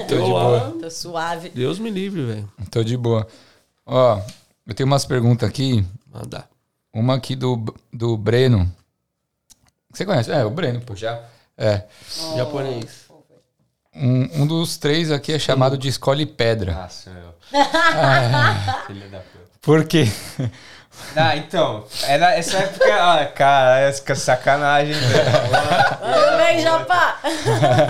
tô 0.07 0.17
de 0.17 0.17
boa. 0.17 0.77
Tô 0.79 0.91
suave. 0.91 1.49
Deus 1.49 1.79
me 1.79 1.89
livre, 1.89 2.25
velho. 2.27 2.53
Tô 2.71 2.85
de 2.85 2.97
boa. 2.97 3.27
Ó, 3.87 4.21
eu 4.67 4.75
tenho 4.75 4.87
umas 4.87 5.07
perguntas 5.07 5.49
aqui. 5.49 5.83
Manda. 6.13 6.47
Uma 6.93 7.15
aqui 7.15 7.35
do, 7.35 7.65
do 7.91 8.17
Breno. 8.19 8.71
Você 9.93 10.05
conhece? 10.05 10.31
É, 10.31 10.45
o 10.45 10.51
Breno, 10.51 10.81
pô. 10.81 10.95
Já? 10.95 11.21
É. 11.57 11.85
Oh. 12.23 12.37
Japonês. 12.37 13.09
Um, 13.95 14.43
um 14.43 14.47
dos 14.47 14.77
três 14.77 15.11
aqui 15.11 15.33
é 15.33 15.39
chamado 15.39 15.77
de 15.77 15.89
Escolhe 15.89 16.25
Pedra. 16.25 16.85
Ah, 16.85 16.89
sou 16.89 17.13
eu. 17.13 17.35
ah, 17.55 18.85
Filha 18.87 19.09
da 19.09 19.19
puta. 19.19 19.51
Por 19.61 19.85
quê? 19.87 20.05
Ah, 21.17 21.37
então, 21.37 21.85
era 22.05 22.35
essa 22.35 22.59
época. 22.59 22.85
Ah, 22.95 23.27
cara, 23.27 23.81
essa 23.81 24.15
sacanagem, 24.15 24.95
velho. 24.95 25.25
Tudo 26.01 26.37
bem, 26.37 26.61
Japá? 26.61 27.21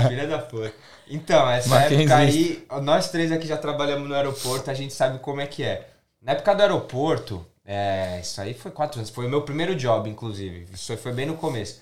Filha 0.09 0.27
da 0.27 0.39
puta. 0.39 0.73
Então, 1.11 1.51
essa 1.51 1.69
Mackenzie. 1.69 2.03
época 2.05 2.17
aí, 2.17 2.67
nós 2.83 3.11
três 3.11 3.33
aqui 3.33 3.47
já 3.47 3.57
trabalhamos 3.57 4.09
no 4.09 4.15
aeroporto, 4.15 4.71
a 4.71 4.75
gente 4.75 4.93
sabe 4.93 5.19
como 5.19 5.41
é 5.41 5.47
que 5.47 5.65
é. 5.65 5.89
Na 6.23 6.33
época 6.33 6.55
do 6.55 6.63
aeroporto, 6.63 7.47
é, 7.65 8.19
isso 8.21 8.41
aí 8.41 8.55
foi 8.55 8.71
quatro 8.71 8.99
anos, 8.99 9.11
foi 9.11 9.27
o 9.27 9.29
meu 9.31 9.43
primeiro 9.43 9.75
job, 9.75 10.09
inclusive. 10.09 10.67
Isso 10.73 10.97
foi 10.97 11.13
bem 11.13 11.27
no 11.27 11.37
começo. 11.37 11.81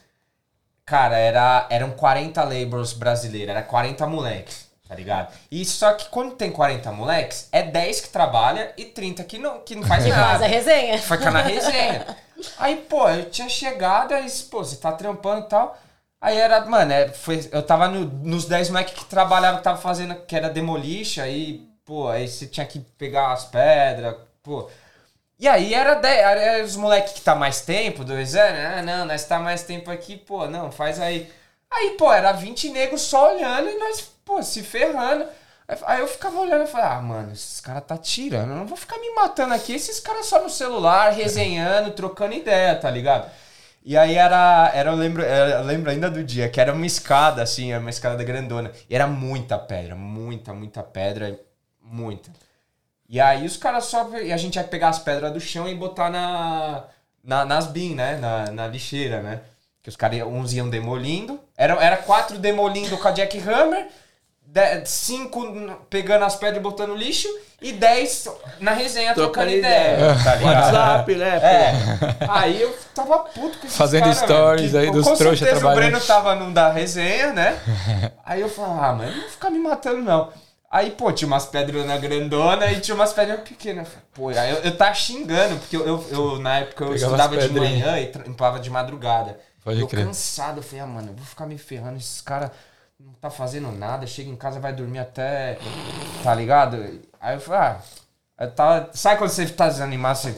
Cara, 0.86 1.18
era, 1.18 1.66
eram 1.68 1.90
40 1.90 2.42
laborers 2.44 2.92
brasileiros, 2.92 3.50
era 3.50 3.62
40 3.62 4.06
moleques 4.06 4.66
tá 4.88 4.94
ligado? 4.94 5.32
E 5.50 5.64
só 5.64 5.92
que 5.94 6.08
quando 6.08 6.36
tem 6.36 6.50
40 6.50 6.92
moleques, 6.92 7.48
é 7.50 7.62
10 7.62 8.02
que 8.02 8.08
trabalha 8.08 8.72
e 8.76 8.84
30 8.84 9.24
que 9.24 9.38
não, 9.38 9.60
que 9.60 9.74
não 9.74 9.82
faz 9.82 10.04
que 10.04 10.10
nada. 10.10 10.22
faz 10.22 10.42
a 10.42 10.46
resenha. 10.46 10.98
Fica 10.98 11.30
na 11.30 11.42
resenha. 11.42 12.06
Aí, 12.58 12.76
pô, 12.76 13.08
eu 13.08 13.28
tinha 13.30 13.48
chegado, 13.48 14.12
aí, 14.12 14.30
pô, 14.50 14.62
você 14.62 14.76
tá 14.76 14.92
trampando 14.92 15.46
e 15.46 15.48
tal. 15.48 15.76
Aí 16.20 16.36
era, 16.36 16.64
mano, 16.64 16.92
é, 16.92 17.08
foi, 17.08 17.48
eu 17.50 17.62
tava 17.62 17.88
no, 17.88 18.04
nos 18.04 18.46
10 18.46 18.70
moleques 18.70 18.94
que 18.94 19.04
trabalhavam, 19.06 19.58
que 19.58 19.64
tava 19.64 19.78
fazendo, 19.78 20.14
que 20.14 20.36
era 20.36 20.48
demolixa, 20.48 21.22
aí, 21.22 21.66
pô, 21.84 22.08
aí 22.08 22.28
você 22.28 22.46
tinha 22.46 22.66
que 22.66 22.78
pegar 22.78 23.32
as 23.32 23.44
pedras, 23.44 24.16
pô. 24.42 24.70
E 25.38 25.46
aí 25.46 25.74
era, 25.74 25.94
10, 25.94 26.18
era 26.18 26.64
os 26.64 26.76
moleques 26.76 27.12
que 27.12 27.20
tá 27.20 27.34
mais 27.34 27.60
tempo, 27.60 28.04
dois 28.04 28.34
anos, 28.34 28.78
ah, 28.78 28.82
não, 28.82 29.04
nós 29.04 29.24
tá 29.24 29.38
mais 29.38 29.62
tempo 29.64 29.90
aqui, 29.90 30.16
pô, 30.16 30.46
não, 30.46 30.72
faz 30.72 30.98
aí. 31.00 31.30
Aí, 31.70 31.90
pô, 31.98 32.12
era 32.12 32.32
20 32.32 32.70
negros 32.70 33.02
só 33.02 33.34
olhando 33.34 33.68
e 33.68 33.78
nós 33.78 34.00
pô, 34.26 34.42
se 34.42 34.62
ferrando. 34.62 35.26
Aí 35.84 36.00
eu 36.00 36.08
ficava 36.08 36.38
olhando 36.40 36.64
e 36.64 36.66
falei, 36.66 36.86
ah, 36.86 37.02
mano, 37.02 37.32
esses 37.32 37.60
caras 37.60 37.84
tá 37.84 37.96
tirando, 37.98 38.50
eu 38.50 38.56
não 38.56 38.66
vou 38.66 38.76
ficar 38.76 38.98
me 38.98 39.10
matando 39.14 39.52
aqui, 39.54 39.74
esses 39.74 39.98
caras 39.98 40.26
só 40.26 40.42
no 40.42 40.50
celular, 40.50 41.12
resenhando, 41.12 41.90
trocando 41.92 42.34
ideia, 42.34 42.76
tá 42.76 42.90
ligado? 42.90 43.30
E 43.84 43.96
aí 43.96 44.16
era, 44.16 44.70
era 44.74 44.90
eu, 44.90 44.96
lembro, 44.96 45.22
eu 45.22 45.62
lembro 45.64 45.90
ainda 45.90 46.10
do 46.10 46.22
dia, 46.24 46.48
que 46.48 46.60
era 46.60 46.72
uma 46.72 46.86
escada, 46.86 47.42
assim, 47.42 47.74
uma 47.74 47.90
escada 47.90 48.22
grandona. 48.24 48.72
E 48.90 48.94
era 48.94 49.06
muita 49.06 49.58
pedra, 49.58 49.94
muita, 49.94 50.52
muita 50.52 50.82
pedra, 50.82 51.38
muita. 51.80 52.30
E 53.08 53.20
aí 53.20 53.46
os 53.46 53.56
caras 53.56 53.84
só. 53.84 54.08
E 54.18 54.32
a 54.32 54.36
gente 54.36 54.56
ia 54.56 54.64
pegar 54.64 54.88
as 54.88 54.98
pedras 54.98 55.32
do 55.32 55.40
chão 55.40 55.68
e 55.68 55.74
botar 55.74 56.10
na, 56.10 56.84
na, 57.22 57.44
nas 57.44 57.66
bin, 57.66 57.94
né? 57.94 58.16
Na, 58.16 58.50
na 58.50 58.66
lixeira, 58.66 59.22
né? 59.22 59.40
Que 59.82 59.88
os 59.88 59.96
caras, 59.96 60.22
uns 60.22 60.52
iam 60.52 60.68
demolindo. 60.68 61.40
Era, 61.56 61.74
era 61.74 61.96
quatro 61.96 62.38
demolindo 62.38 62.96
com 62.98 63.08
a 63.08 63.12
jackhammer 63.12 63.86
cinco 64.84 65.42
pegando 65.90 66.24
as 66.24 66.36
pedras 66.36 66.58
e 66.58 66.62
botando 66.62 66.94
lixo 66.94 67.28
e 67.60 67.72
dez 67.72 68.28
na 68.60 68.72
resenha 68.72 69.14
trocando, 69.14 69.32
trocando 69.32 69.56
ideia. 69.56 69.94
ideia. 69.94 70.16
Tá 70.24 70.38
WhatsApp, 70.44 71.14
né? 71.14 71.36
É. 71.36 71.72
Aí 72.28 72.60
eu 72.62 72.76
tava 72.94 73.18
puto 73.20 73.58
com 73.58 73.66
esses 73.66 73.76
Fazendo 73.76 74.04
cara, 74.04 74.14
stories 74.14 74.74
aí 74.74 74.90
dos 74.90 75.06
trouxas 75.18 75.48
trabalhando. 75.48 75.72
o 75.72 75.76
Breno 75.76 76.00
tava 76.00 76.34
num 76.34 76.52
da 76.52 76.70
resenha, 76.70 77.32
né? 77.32 77.58
Aí 78.24 78.40
eu 78.40 78.48
falei, 78.48 78.72
ah, 78.72 78.92
mas 78.92 79.14
não 79.14 79.20
vou 79.20 79.30
ficar 79.30 79.50
me 79.50 79.58
matando 79.58 80.02
não. 80.02 80.30
Aí, 80.70 80.90
pô, 80.90 81.12
tinha 81.12 81.26
umas 81.26 81.46
pedras 81.46 81.86
na 81.86 81.96
grandona 81.96 82.70
e 82.72 82.80
tinha 82.80 82.94
umas 82.94 83.12
pedras 83.12 83.40
pequenas. 83.40 83.88
Pô, 84.12 84.28
aí 84.28 84.50
eu, 84.50 84.58
eu 84.58 84.76
tava 84.76 84.94
xingando, 84.94 85.56
porque 85.56 85.76
eu, 85.76 85.86
eu, 85.86 86.06
eu 86.10 86.38
na 86.38 86.58
época 86.58 86.84
eu 86.84 86.92
Pegava 86.92 87.14
estudava 87.14 87.36
de 87.36 87.54
manhã 87.54 87.98
e 88.00 88.06
trampava 88.06 88.58
de 88.58 88.68
madrugada. 88.68 89.38
Pode 89.64 89.80
eu 89.80 89.88
crer. 89.88 90.04
cansado, 90.04 90.58
eu 90.58 90.62
falei, 90.62 90.80
ah, 90.80 90.86
mano, 90.86 91.08
eu 91.10 91.14
vou 91.14 91.24
ficar 91.24 91.46
me 91.46 91.56
ferrando, 91.58 91.96
esses 91.96 92.20
caras 92.20 92.50
não 92.98 93.12
tá 93.14 93.30
fazendo 93.30 93.70
nada, 93.72 94.06
chega 94.06 94.30
em 94.30 94.36
casa, 94.36 94.60
vai 94.60 94.72
dormir 94.72 94.98
até. 94.98 95.58
Tá 96.22 96.34
ligado? 96.34 97.00
Aí 97.20 97.36
eu 97.36 97.40
falei, 97.40 97.60
ah, 97.60 97.80
eu 98.40 98.50
tava. 98.50 98.90
Sabe 98.92 99.18
quando 99.18 99.30
você 99.30 99.46
tá 99.46 99.68
desanimado, 99.68 100.18
você. 100.18 100.34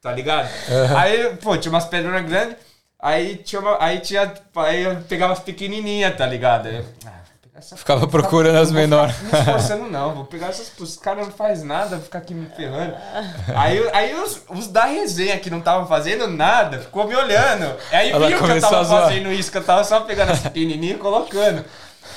Tá 0.00 0.12
ligado? 0.12 0.46
Uhum. 0.46 0.96
Aí, 0.96 1.36
pô, 1.36 1.56
tinha 1.56 1.72
umas 1.72 1.84
pedras 1.84 2.24
grandes, 2.24 2.56
aí 2.98 3.36
tinha 3.38 3.60
uma, 3.60 3.82
Aí 3.82 4.00
tinha. 4.00 4.32
Aí 4.54 4.82
eu 4.82 5.00
pegava 5.02 5.32
as 5.32 5.40
pequenininhas, 5.40 6.16
tá 6.16 6.26
ligado? 6.26 6.68
Aí, 6.68 6.84
ah, 7.04 7.20
essa 7.58 7.76
Ficava 7.76 8.06
procurando 8.06 8.58
as 8.58 8.70
menores. 8.70 9.14
Não 9.22 9.38
esforçando, 9.40 9.90
não. 9.90 10.14
Vou 10.14 10.24
pegar 10.24 10.48
essas. 10.48 10.70
Os 10.78 10.96
caras 10.96 11.26
não 11.26 11.32
faz 11.32 11.62
nada, 11.62 11.98
ficar 11.98 12.18
aqui 12.18 12.34
me 12.34 12.46
ferrando. 12.50 12.94
Aí, 13.54 13.88
aí 13.92 14.14
os, 14.14 14.42
os 14.50 14.68
da 14.68 14.84
resenha 14.84 15.38
que 15.38 15.48
não 15.48 15.58
estavam 15.58 15.86
fazendo 15.86 16.28
nada, 16.28 16.78
ficou 16.78 17.06
me 17.06 17.14
olhando. 17.14 17.74
Aí 17.90 18.10
Ela 18.10 18.28
viu 18.28 18.38
que 18.38 18.50
eu 18.50 18.60
tava 18.60 18.84
fazendo 18.84 19.32
isso, 19.32 19.50
que 19.50 19.58
eu 19.58 19.64
tava 19.64 19.84
só 19.84 20.00
pegando 20.00 20.32
as 20.32 20.40
pequenininhas 20.40 20.96
e 20.96 21.00
colocando. 21.00 21.64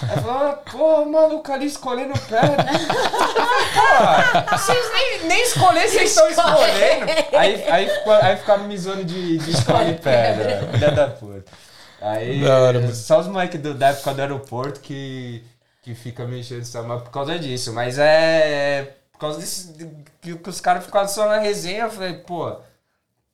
Aí 0.02 0.22
falou, 0.22 0.54
pô, 0.72 1.06
maluco 1.06 1.52
ali 1.52 1.66
escolhendo 1.66 2.14
pedra. 2.28 2.66
pô, 3.74 4.58
vocês 4.58 4.92
nem, 4.94 5.28
nem 5.28 5.44
escolher, 5.44 5.88
vocês 5.88 6.10
estão 6.10 6.30
escolhendo. 6.30 7.06
Aí, 7.38 7.64
aí, 7.70 7.90
aí 8.22 8.38
ficava 8.38 8.64
me 8.64 8.78
zoando 8.78 9.04
de, 9.04 9.38
de 9.38 9.52
escolher 9.52 10.00
pedra. 10.00 10.70
Filha 10.72 10.92
da 10.92 11.08
puta. 11.08 11.69
Aí, 12.02 12.46
hora, 12.46 12.94
só 12.94 13.20
os 13.20 13.28
moleques 13.28 13.62
da 13.76 13.90
época 13.90 14.14
do 14.14 14.22
aeroporto 14.22 14.80
que, 14.80 15.44
que 15.82 15.94
fica 15.94 16.26
mexendo 16.26 16.62
enchendo 16.62 17.02
por 17.02 17.12
causa 17.12 17.38
disso. 17.38 17.74
Mas 17.74 17.98
é. 17.98 18.96
Por 19.12 19.20
causa 19.20 19.40
disso, 19.40 19.74
que, 20.22 20.36
que 20.36 20.50
os 20.50 20.62
caras 20.62 20.86
ficavam 20.86 21.10
só 21.10 21.28
na 21.28 21.40
resenha, 21.40 21.84
eu 21.84 21.92
falei, 21.92 22.14
pô, 22.14 22.56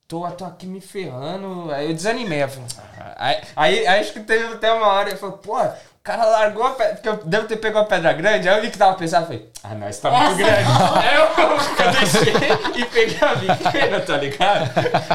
tô, 0.08 0.28
tô 0.32 0.44
aqui 0.44 0.66
me 0.66 0.80
ferrando. 0.80 1.70
Aí 1.70 1.88
eu 1.88 1.94
desanimei. 1.94 2.42
Eu 2.42 2.48
falei, 2.48 2.68
ah. 2.98 3.14
aí, 3.16 3.42
aí, 3.54 3.86
aí, 3.86 4.00
acho 4.00 4.12
que 4.12 4.20
teve 4.20 4.54
até 4.54 4.72
uma 4.72 4.88
hora, 4.88 5.10
eu 5.10 5.16
falei, 5.16 5.36
pô, 5.42 5.58
cara 6.06 6.24
largou 6.24 6.62
a 6.62 6.70
pedra, 6.70 6.94
porque 6.94 7.08
eu 7.08 7.16
devo 7.24 7.48
ter 7.48 7.56
pego 7.56 7.78
a 7.78 7.84
pedra 7.84 8.12
grande, 8.12 8.48
aí 8.48 8.56
eu 8.56 8.62
vi 8.62 8.70
que 8.70 8.78
tava 8.78 8.94
pensando, 8.94 9.24
falei, 9.24 9.50
ah 9.64 9.74
não, 9.74 9.88
isso 9.88 10.00
tá 10.00 10.10
muito 10.12 10.36
grande. 10.36 10.52
aí 11.02 11.16
eu, 11.16 11.84
eu 11.84 11.92
deixei 11.92 12.80
e 12.80 12.84
peguei 12.84 13.18
a 13.20 13.56
pequena, 13.56 14.00
tá 14.00 14.16
ligado? 14.16 14.70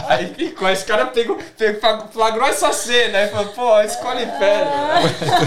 Aí 0.10 0.34
ficou, 0.34 0.70
esse 0.70 0.84
cara 0.84 1.06
pegou, 1.06 1.40
pegou 1.58 2.08
flagrou 2.12 2.46
essa 2.46 2.74
cena, 2.74 3.20
aí 3.20 3.30
falou, 3.30 3.54
pô, 3.54 3.80
escolhe 3.80 4.26
pedra. 4.26 4.98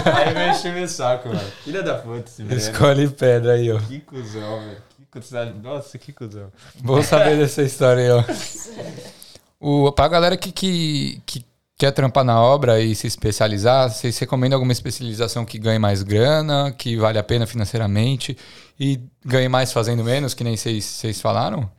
aí 0.17 0.33
mexeu 0.33 0.73
meu 0.73 0.87
saco, 0.87 1.29
mano. 1.29 1.51
Filha 1.63 1.83
da 1.83 1.93
puta 1.93 2.27
esse 2.27 2.43
velho. 2.43 2.57
Escolhe 2.57 3.07
pedra 3.07 3.53
aí, 3.53 3.71
ó. 3.71 3.77
Que 3.77 3.99
cuzão, 3.99 4.61
velho. 4.61 4.81
Que 4.97 5.05
cuzão. 5.05 5.53
Nossa, 5.61 5.97
que 5.99 6.11
cuzão. 6.11 6.51
Bom 6.81 7.03
saber 7.03 7.37
dessa 7.37 7.61
história 7.61 8.01
aí, 8.01 8.09
ó. 8.09 8.23
O, 9.57 9.91
pra 9.91 10.07
galera 10.07 10.37
que, 10.37 10.51
que, 10.51 11.21
que 11.25 11.45
quer 11.77 11.91
trampar 11.91 12.23
na 12.23 12.41
obra 12.41 12.79
e 12.79 12.95
se 12.95 13.07
especializar, 13.07 13.89
vocês 13.89 14.17
recomendam 14.17 14.57
alguma 14.57 14.71
especialização 14.71 15.45
que 15.45 15.59
ganhe 15.59 15.79
mais 15.79 16.03
grana, 16.03 16.73
que 16.77 16.95
vale 16.97 17.19
a 17.19 17.23
pena 17.23 17.45
financeiramente 17.45 18.37
e 18.79 19.01
ganhe 19.25 19.49
mais 19.49 19.71
fazendo 19.73 20.03
menos, 20.03 20.33
que 20.33 20.43
nem 20.43 20.55
vocês 20.55 21.19
falaram? 21.21 21.69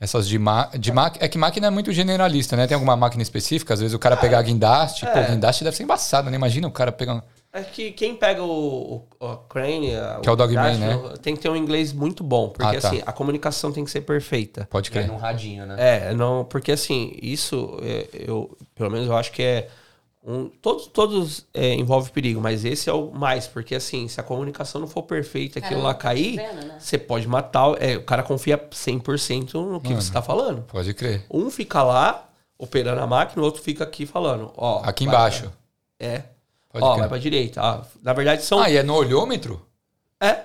Essas 0.00 0.26
de, 0.26 0.38
de 0.78 0.92
máquina. 0.92 1.24
É 1.24 1.28
que 1.28 1.36
máquina 1.36 1.66
é 1.66 1.70
muito 1.70 1.92
generalista, 1.92 2.56
né? 2.56 2.66
Tem 2.66 2.74
alguma 2.74 2.96
máquina 2.96 3.22
específica? 3.22 3.74
Às 3.74 3.80
vezes 3.80 3.94
o 3.94 3.98
cara 3.98 4.16
pegar 4.16 4.40
guindaste. 4.40 5.04
É. 5.04 5.10
Pô, 5.12 5.30
guindaste 5.30 5.62
deve 5.62 5.76
ser 5.76 5.82
embaçado, 5.82 6.30
né? 6.30 6.36
Imagina 6.36 6.66
o 6.66 6.70
cara 6.70 6.90
pegando. 6.90 7.22
É 7.52 7.62
que 7.62 7.90
quem 7.90 8.14
pega 8.14 8.44
o, 8.44 9.08
o, 9.20 9.26
o 9.26 9.36
Crane, 9.48 9.88
que 10.22 10.28
é 10.28 10.32
o 10.32 10.36
Dogman, 10.36 10.78
né? 10.78 11.14
Tem 11.20 11.34
que 11.34 11.42
ter 11.42 11.48
um 11.48 11.56
inglês 11.56 11.92
muito 11.92 12.22
bom, 12.22 12.48
porque 12.48 12.76
ah, 12.76 12.80
tá. 12.80 12.88
assim, 12.88 13.02
a 13.04 13.12
comunicação 13.12 13.72
tem 13.72 13.84
que 13.84 13.90
ser 13.90 14.02
perfeita. 14.02 14.68
Pode 14.70 14.88
crer. 14.88 15.04
É 15.04 15.06
num 15.08 15.16
radinho, 15.16 15.66
né? 15.66 15.76
É, 15.78 16.14
não, 16.14 16.44
porque 16.44 16.70
assim, 16.70 17.16
isso 17.20 17.76
é, 17.82 18.06
eu, 18.12 18.56
pelo 18.74 18.90
menos 18.90 19.08
eu 19.08 19.16
acho 19.16 19.32
que 19.32 19.42
é 19.42 19.68
Um, 20.22 20.48
todos 20.48 20.86
todos 20.86 21.46
é, 21.54 21.74
envolvem 21.74 22.12
perigo, 22.12 22.40
mas 22.40 22.64
esse 22.64 22.90
é 22.90 22.92
o 22.92 23.10
mais, 23.10 23.46
porque 23.46 23.74
assim, 23.74 24.06
se 24.06 24.20
a 24.20 24.22
comunicação 24.22 24.80
não 24.80 24.86
for 24.86 25.02
perfeita, 25.02 25.58
aquilo 25.58 25.82
lá 25.82 25.94
cair, 25.94 26.36
vendo, 26.36 26.66
né? 26.66 26.76
você 26.78 26.98
pode 26.98 27.26
matar. 27.26 27.74
É, 27.82 27.96
o 27.96 28.02
cara 28.04 28.22
confia 28.22 28.58
100% 28.58 29.54
no 29.54 29.80
que 29.80 29.88
Mano, 29.88 30.00
você 30.00 30.08
está 30.08 30.22
falando. 30.22 30.62
Pode 30.64 30.92
crer. 30.94 31.24
Um 31.30 31.50
fica 31.50 31.82
lá 31.82 32.28
operando 32.58 33.00
a 33.00 33.06
máquina, 33.06 33.42
o 33.42 33.44
outro 33.44 33.62
fica 33.62 33.82
aqui 33.82 34.04
falando. 34.04 34.52
Ó, 34.56 34.82
aqui 34.84 35.04
embaixo. 35.04 35.50
é. 35.98 36.22
Pode 36.70 36.84
ó, 36.84 36.90
crer. 36.92 37.00
vai 37.00 37.08
pra 37.08 37.18
direita. 37.18 37.60
Ah, 37.60 37.82
na 38.02 38.12
verdade 38.12 38.42
são. 38.42 38.60
Ah, 38.60 38.70
e 38.70 38.76
é 38.76 38.82
no 38.82 38.94
olhômetro? 38.94 39.60
É. 40.20 40.44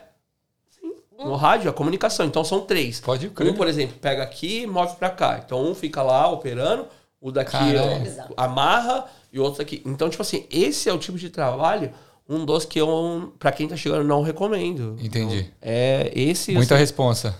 Sim. 0.69 0.93
No 1.17 1.35
rádio, 1.35 1.69
a 1.69 1.73
comunicação. 1.73 2.25
Então 2.25 2.43
são 2.43 2.61
três. 2.61 2.99
Pode 2.99 3.29
crer. 3.29 3.51
Um, 3.51 3.55
por 3.55 3.67
exemplo, 3.67 3.95
pega 3.99 4.23
aqui 4.23 4.61
e 4.61 4.67
move 4.67 4.95
pra 4.95 5.09
cá. 5.09 5.41
Então 5.45 5.63
um 5.63 5.75
fica 5.75 6.01
lá 6.01 6.27
operando, 6.27 6.87
o 7.21 7.31
daqui 7.31 7.55
ó, 7.55 8.33
amarra 8.43 9.05
e 9.31 9.39
o 9.39 9.43
outro 9.43 9.61
aqui. 9.61 9.81
Então, 9.85 10.09
tipo 10.09 10.21
assim, 10.21 10.45
esse 10.49 10.89
é 10.89 10.93
o 10.93 10.97
tipo 10.97 11.17
de 11.17 11.29
trabalho, 11.29 11.91
um 12.27 12.43
dos 12.43 12.65
que 12.65 12.79
eu, 12.79 13.33
pra 13.37 13.51
quem 13.51 13.67
tá 13.67 13.75
chegando, 13.75 14.03
não 14.03 14.23
recomendo. 14.23 14.97
Entendi. 14.99 15.39
Então, 15.39 15.51
é 15.61 16.11
esse. 16.15 16.53
Muita 16.53 16.73
assim, 16.73 16.81
responsa. 16.81 17.35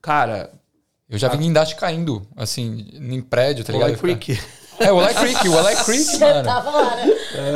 Cara. 0.00 0.50
Eu 1.08 1.18
já 1.18 1.28
vi 1.28 1.38
guindaste 1.38 1.74
caindo, 1.74 2.22
assim, 2.36 2.86
em 2.94 3.20
prédio, 3.20 3.64
tá 3.64 3.72
ligado? 3.72 3.98
Por 3.98 4.16
quê? 4.16 4.38
É, 4.80 4.90
o 4.90 4.96
Olé 4.96 5.12
Creek, 5.12 5.48
o 5.48 5.52
Olé 5.52 5.76
Creek, 5.76 6.16
mano. 6.18 6.44
Tava 6.44 6.70
lá, 6.70 6.96
né? 6.96 7.06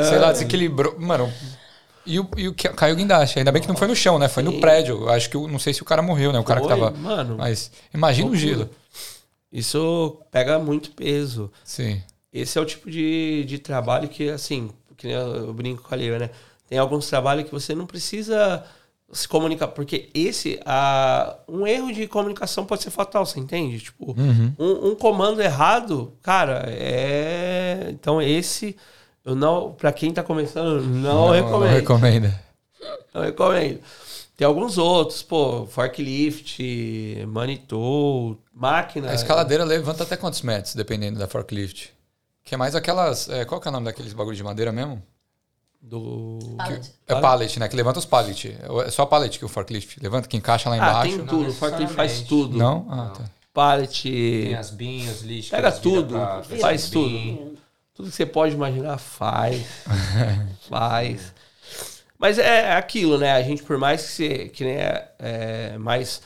Sei 0.07 0.19
lá, 0.19 0.31
desequilibrou. 0.31 0.95
Mano, 0.99 1.31
e 2.05 2.19
o, 2.19 2.29
e 2.37 2.47
o 2.47 2.53
caiu 2.53 2.93
o 2.93 2.97
guindaste. 2.97 3.39
Ainda 3.39 3.51
bem 3.51 3.61
que 3.61 3.67
não 3.67 3.75
foi 3.75 3.87
no 3.87 3.95
chão, 3.95 4.19
né? 4.19 4.27
Foi 4.27 4.43
Sim. 4.43 4.51
no 4.51 4.59
prédio. 4.61 5.09
Acho 5.09 5.29
que 5.29 5.35
não 5.35 5.57
sei 5.57 5.73
se 5.73 5.81
o 5.81 5.85
cara 5.85 6.01
morreu, 6.01 6.31
né? 6.31 6.39
O 6.39 6.43
cara 6.43 6.61
foi, 6.61 6.69
que 6.69 6.75
tava. 6.75 6.91
Mano. 6.91 7.37
Mas 7.37 7.71
imagina 7.93 8.29
o 8.29 8.35
gelo. 8.35 8.69
Isso 9.51 10.17
pega 10.31 10.59
muito 10.59 10.91
peso. 10.91 11.51
Sim. 11.63 12.01
Esse 12.31 12.57
é 12.59 12.61
o 12.61 12.65
tipo 12.65 12.91
de, 12.91 13.43
de 13.45 13.57
trabalho 13.57 14.07
que, 14.07 14.29
assim, 14.29 14.69
que 14.97 15.07
eu 15.07 15.53
brinco 15.53 15.83
com 15.83 15.93
a 15.95 15.97
Lívia, 15.97 16.19
né? 16.19 16.29
Tem 16.67 16.77
alguns 16.77 17.07
trabalhos 17.07 17.45
que 17.45 17.51
você 17.51 17.73
não 17.73 17.85
precisa 17.85 18.63
se 19.11 19.27
comunicar, 19.27 19.67
porque 19.69 20.09
esse, 20.13 20.59
a, 20.65 21.37
um 21.47 21.65
erro 21.65 21.91
de 21.91 22.07
comunicação 22.07 22.65
pode 22.65 22.83
ser 22.83 22.89
fatal, 22.89 23.25
você 23.25 23.39
entende? 23.39 23.79
Tipo, 23.79 24.15
uhum. 24.19 24.53
um, 24.57 24.89
um, 24.89 24.95
comando 24.95 25.41
errado, 25.41 26.13
cara, 26.21 26.65
é. 26.67 27.87
Então, 27.89 28.21
esse, 28.21 28.75
eu 29.23 29.35
não, 29.35 29.73
para 29.73 29.91
quem 29.91 30.11
tá 30.11 30.23
começando, 30.23 30.81
não, 30.83 31.27
não 31.27 31.29
recomendo. 31.31 31.69
Não 31.69 31.75
recomendo. 31.75 32.33
Não 33.13 33.21
recomendo. 33.21 33.79
Tem 34.35 34.45
alguns 34.45 34.77
outros, 34.77 35.23
pô, 35.23 35.65
forklift, 35.65 36.59
manitou, 37.27 38.37
máquina. 38.53 39.09
A 39.09 39.13
escaladeira 39.13 39.63
levanta 39.63 40.03
até 40.03 40.17
quantos 40.17 40.41
metros, 40.41 40.75
dependendo 40.75 41.17
da 41.17 41.27
forklift? 41.27 41.93
Que 42.43 42.55
é 42.55 42.57
mais 42.57 42.75
aquelas. 42.75 43.29
É, 43.29 43.45
qual 43.45 43.61
que 43.61 43.67
é 43.67 43.69
o 43.69 43.71
nome 43.71 43.85
daqueles 43.85 44.13
bagulho 44.13 44.35
de 44.35 44.43
madeira 44.43 44.71
mesmo? 44.73 45.01
Do. 45.87 46.39
Pallet. 46.57 46.93
é 47.05 47.21
pallet, 47.21 47.59
né? 47.59 47.67
Que 47.67 47.75
levanta 47.75 47.99
os 47.99 48.05
pallet. 48.05 48.57
É 48.85 48.89
só 48.89 49.05
pallet 49.05 49.37
que 49.37 49.45
o 49.45 49.47
forklift 49.47 49.99
levanta, 50.01 50.27
que 50.27 50.35
encaixa 50.35 50.67
lá 50.67 50.77
embaixo. 50.77 50.97
Ah, 50.97 51.03
tem 51.03 51.25
tudo. 51.25 51.49
O 51.49 51.53
forklift 51.53 51.93
faz 51.95 52.21
tudo. 52.21 52.57
Não? 52.57 52.87
Ah, 52.89 53.13
tá. 53.15 53.23
Pallet. 53.53 54.01
Tem 54.01 54.55
as 54.55 54.71
binhas, 54.71 55.21
lixo. 55.21 55.51
Pega 55.51 55.71
tudo. 55.71 56.15
Faz 56.59 56.89
tudo. 56.89 57.55
Tudo 57.93 58.09
que 58.09 58.15
você 58.15 58.25
pode 58.25 58.55
imaginar, 58.55 58.97
faz. 58.97 59.63
faz. 60.67 61.33
Mas 62.17 62.39
é 62.39 62.73
aquilo, 62.73 63.19
né? 63.19 63.33
A 63.33 63.43
gente, 63.43 63.61
por 63.61 63.77
mais 63.77 64.01
que 64.01 64.11
você. 64.11 64.49
Que 64.49 64.63
nem 64.63 64.77
é, 64.77 65.11
é 65.19 65.77
mais. 65.77 66.21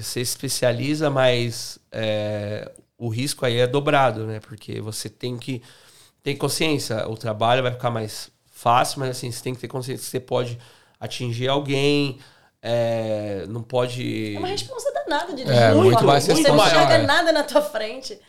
Você 0.00 0.20
especializa, 0.20 1.08
mas 1.10 1.78
é, 1.92 2.72
o 2.98 3.08
risco 3.08 3.46
aí 3.46 3.58
é 3.58 3.68
dobrado, 3.68 4.26
né? 4.26 4.40
Porque 4.40 4.80
você 4.80 5.08
tem 5.08 5.38
que 5.38 5.62
ter 6.24 6.34
consciência. 6.34 7.08
O 7.08 7.16
trabalho 7.16 7.62
vai 7.62 7.70
ficar 7.70 7.90
mais 7.90 8.32
fácil, 8.60 9.00
mas 9.00 9.10
assim, 9.10 9.30
você 9.30 9.42
tem 9.42 9.54
que 9.54 9.60
ter 9.60 9.68
consciência 9.68 10.04
que 10.04 10.10
você 10.10 10.20
pode 10.20 10.58
atingir 10.98 11.48
alguém. 11.48 12.18
É, 12.62 13.46
não 13.48 13.62
pode. 13.62 14.34
É 14.36 14.38
uma 14.38 14.48
resposta 14.48 14.92
danada 14.92 15.32
de 15.32 15.42
é, 15.42 15.72
muito, 15.72 15.84
muito 15.84 16.04
mais 16.04 16.26
Você 16.26 16.42
não 16.42 16.56
enxerga 16.66 16.94
é. 16.94 17.06
nada 17.06 17.32
na 17.32 17.42
tua 17.42 17.62
frente. 17.62 18.20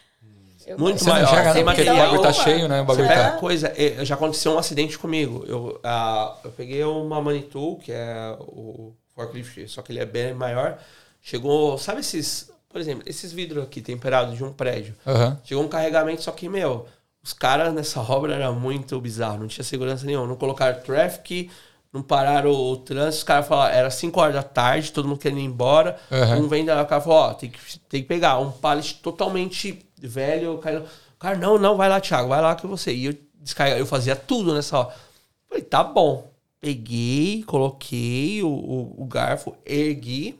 Eu 0.66 0.80
muito 0.80 1.04
mais. 1.04 1.28
Você 1.28 1.36
não 1.36 1.42
enxerga 1.42 1.64
nada 1.64 1.76
porque 1.76 1.90
o 1.90 1.96
bagulho 1.96 2.22
tá 2.22 2.34
cheio, 2.34 2.68
né? 2.70 2.82
O 2.82 2.86
bagulho 2.86 3.08
tá... 3.08 3.32
coisa, 3.34 3.74
é, 3.76 4.06
já 4.06 4.16
aconteceu 4.16 4.54
um 4.54 4.58
acidente 4.58 4.98
comigo. 4.98 5.44
Eu, 5.46 5.82
uh, 5.84 6.38
eu 6.46 6.52
peguei 6.52 6.84
uma 6.86 7.22
Manitou, 7.22 7.78
que 7.78 7.92
é 7.92 8.36
o 8.40 8.94
forklift, 9.14 9.68
só 9.68 9.82
que 9.82 9.92
ele 9.92 10.00
é 10.00 10.06
bem 10.06 10.34
maior. 10.34 10.78
Chegou, 11.22 11.78
sabe 11.78 12.00
esses 12.00 12.50
por 12.72 12.80
exemplo, 12.80 13.04
esses 13.06 13.34
vidros 13.34 13.64
aqui 13.64 13.82
temperados 13.82 14.38
de 14.38 14.44
um 14.44 14.54
prédio. 14.54 14.96
Uhum. 15.06 15.38
Chegou 15.44 15.64
um 15.64 15.68
carregamento, 15.68 16.22
só 16.22 16.32
que, 16.32 16.48
meu, 16.48 16.88
os 17.24 17.34
caras 17.34 17.74
nessa 17.74 18.02
obra 18.02 18.34
era 18.34 18.52
muito 18.52 19.00
bizarro, 19.00 19.40
não 19.40 19.48
tinha 19.48 19.64
segurança 19.64 20.06
nenhuma. 20.06 20.28
Não 20.28 20.36
colocaram 20.36 20.82
traffic, 20.82 21.50
não 21.94 22.02
pararam 22.02 22.52
o, 22.52 22.72
o 22.72 22.78
trânsito. 22.78 23.18
Os 23.20 23.24
caras 23.24 23.48
falaram, 23.48 23.76
era 23.76 23.92
5 23.92 24.20
horas 24.20 24.36
da 24.36 24.44
tarde, 24.44 24.92
todo 24.92 25.08
mundo 25.08 25.20
querendo 25.20 25.40
ir 25.40 25.46
embora. 25.46 25.98
Uhum. 26.10 26.46
Um 26.46 26.48
vem 26.48 26.66
da 26.66 26.84
cara 26.86 27.02
falou, 27.02 27.20
ó, 27.20 27.34
tem 27.34 27.50
que, 27.50 27.80
tem 27.90 28.02
que 28.02 28.08
pegar 28.08 28.40
um 28.40 28.52
pallet 28.52 28.96
totalmente 28.96 29.86
velho. 30.00 30.56
O 30.56 30.58
cara, 30.58 30.80
o 30.80 31.20
cara, 31.20 31.38
não, 31.38 31.58
não, 31.58 31.78
vai 31.78 31.90
lá, 31.90 32.00
Thiago, 32.00 32.30
vai 32.30 32.42
lá 32.42 32.56
que 32.56 32.66
você. 32.66 32.94
E 32.94 33.06
eu 33.06 33.16
eu 33.78 33.86
fazia 33.86 34.16
tudo 34.16 34.54
nessa 34.54 34.78
hora. 34.78 34.96
Falei, 35.48 35.64
tá 35.64 35.84
bom. 35.84 36.32
Peguei, 36.60 37.44
coloquei 37.44 38.44
o, 38.44 38.48
o, 38.48 39.02
o 39.02 39.06
garfo, 39.06 39.56
ergui. 39.66 40.40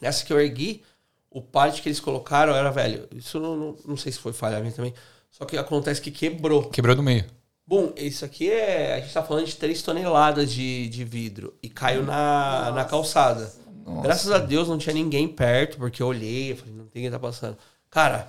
Nessa 0.00 0.24
que 0.24 0.32
eu 0.32 0.38
ergui, 0.38 0.82
o 1.30 1.40
pallet 1.40 1.80
que 1.80 1.88
eles 1.88 2.00
colocaram 2.00 2.54
era, 2.54 2.70
velho, 2.70 3.08
isso 3.14 3.40
não, 3.40 3.56
não, 3.56 3.76
não 3.86 3.96
sei 3.96 4.12
se 4.12 4.18
foi 4.18 4.34
falha 4.34 4.60
minha 4.60 4.72
também, 4.72 4.92
só 5.36 5.44
que 5.44 5.58
acontece 5.58 6.00
que 6.00 6.10
quebrou. 6.10 6.70
Quebrou 6.70 6.96
do 6.96 7.02
meio. 7.02 7.26
Bom, 7.66 7.92
isso 7.94 8.24
aqui 8.24 8.50
é. 8.50 8.94
A 8.94 9.00
gente 9.00 9.12
tá 9.12 9.22
falando 9.22 9.44
de 9.44 9.54
3 9.54 9.82
toneladas 9.82 10.50
de, 10.50 10.88
de 10.88 11.04
vidro. 11.04 11.52
E 11.62 11.68
caiu 11.68 12.02
na, 12.02 12.70
na 12.70 12.86
calçada. 12.86 13.52
Nossa. 13.84 14.02
Graças 14.02 14.32
a 14.32 14.38
Deus 14.38 14.66
não 14.66 14.78
tinha 14.78 14.94
ninguém 14.94 15.28
perto, 15.28 15.76
porque 15.76 16.02
eu 16.02 16.06
olhei, 16.06 16.56
falei, 16.56 16.72
não 16.72 16.86
tem 16.86 17.02
quem 17.02 17.10
tá 17.10 17.18
passando. 17.18 17.58
Cara, 17.90 18.28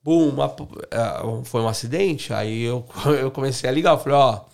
bum, 0.00 0.28
uma, 0.28 0.54
é, 0.92 1.44
foi 1.44 1.60
um 1.60 1.66
acidente. 1.66 2.32
Aí 2.32 2.62
eu, 2.62 2.86
eu 3.20 3.32
comecei 3.32 3.68
a 3.68 3.72
ligar. 3.72 3.94
Eu 3.94 3.98
falei, 3.98 4.16
ó, 4.16 4.44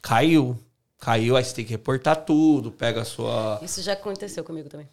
caiu. 0.00 0.56
Caiu, 0.98 1.36
aí 1.36 1.44
você 1.44 1.54
tem 1.54 1.64
que 1.66 1.72
reportar 1.72 2.24
tudo, 2.24 2.72
pega 2.72 3.02
a 3.02 3.04
sua. 3.04 3.60
Isso 3.62 3.82
já 3.82 3.92
aconteceu 3.92 4.42
comigo 4.42 4.70
também. 4.70 4.88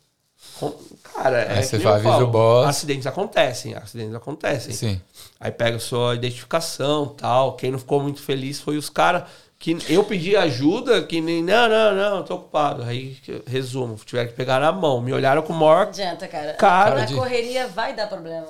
Cara, 1.16 1.40
é. 1.40 1.62
Você 1.62 1.78
o 1.78 2.28
boss. 2.28 2.68
Acidentes 2.68 3.08
acontecem, 3.08 3.76
acidentes 3.76 4.16
acontecem. 4.16 4.74
Sim. 4.74 5.02
Aí 5.40 5.52
pega 5.52 5.80
sua 5.80 6.16
identificação 6.16 7.08
tal. 7.08 7.56
Quem 7.56 7.72
não 7.72 7.80
ficou 7.80 8.02
muito 8.02 8.22
feliz 8.22 8.60
foi 8.60 8.78
os 8.78 8.90
caras 8.90 9.24
que 9.60 9.78
eu 9.90 10.04
pedi 10.04 10.36
ajuda, 10.36 11.04
que 11.04 11.20
nem. 11.20 11.44
Não, 11.44 11.68
não, 11.68 11.96
não, 11.96 12.24
tô 12.24 12.36
ocupado. 12.36 12.84
Aí, 12.84 13.18
resumo, 13.46 13.96
tiveram 14.06 14.30
que 14.30 14.36
pegar 14.36 14.60
na 14.60 14.72
mão. 14.72 15.02
Me 15.02 15.12
olharam 15.12 15.42
com 15.42 15.54
o 15.54 15.56
maior. 15.56 15.86
Não 15.86 15.90
adianta, 15.90 16.28
cara. 16.28 16.54
cara 16.54 16.96
na 16.96 17.06
de... 17.06 17.16
correria 17.16 17.68
vai 17.68 17.96
dar 17.96 18.08
problema. 18.08 18.48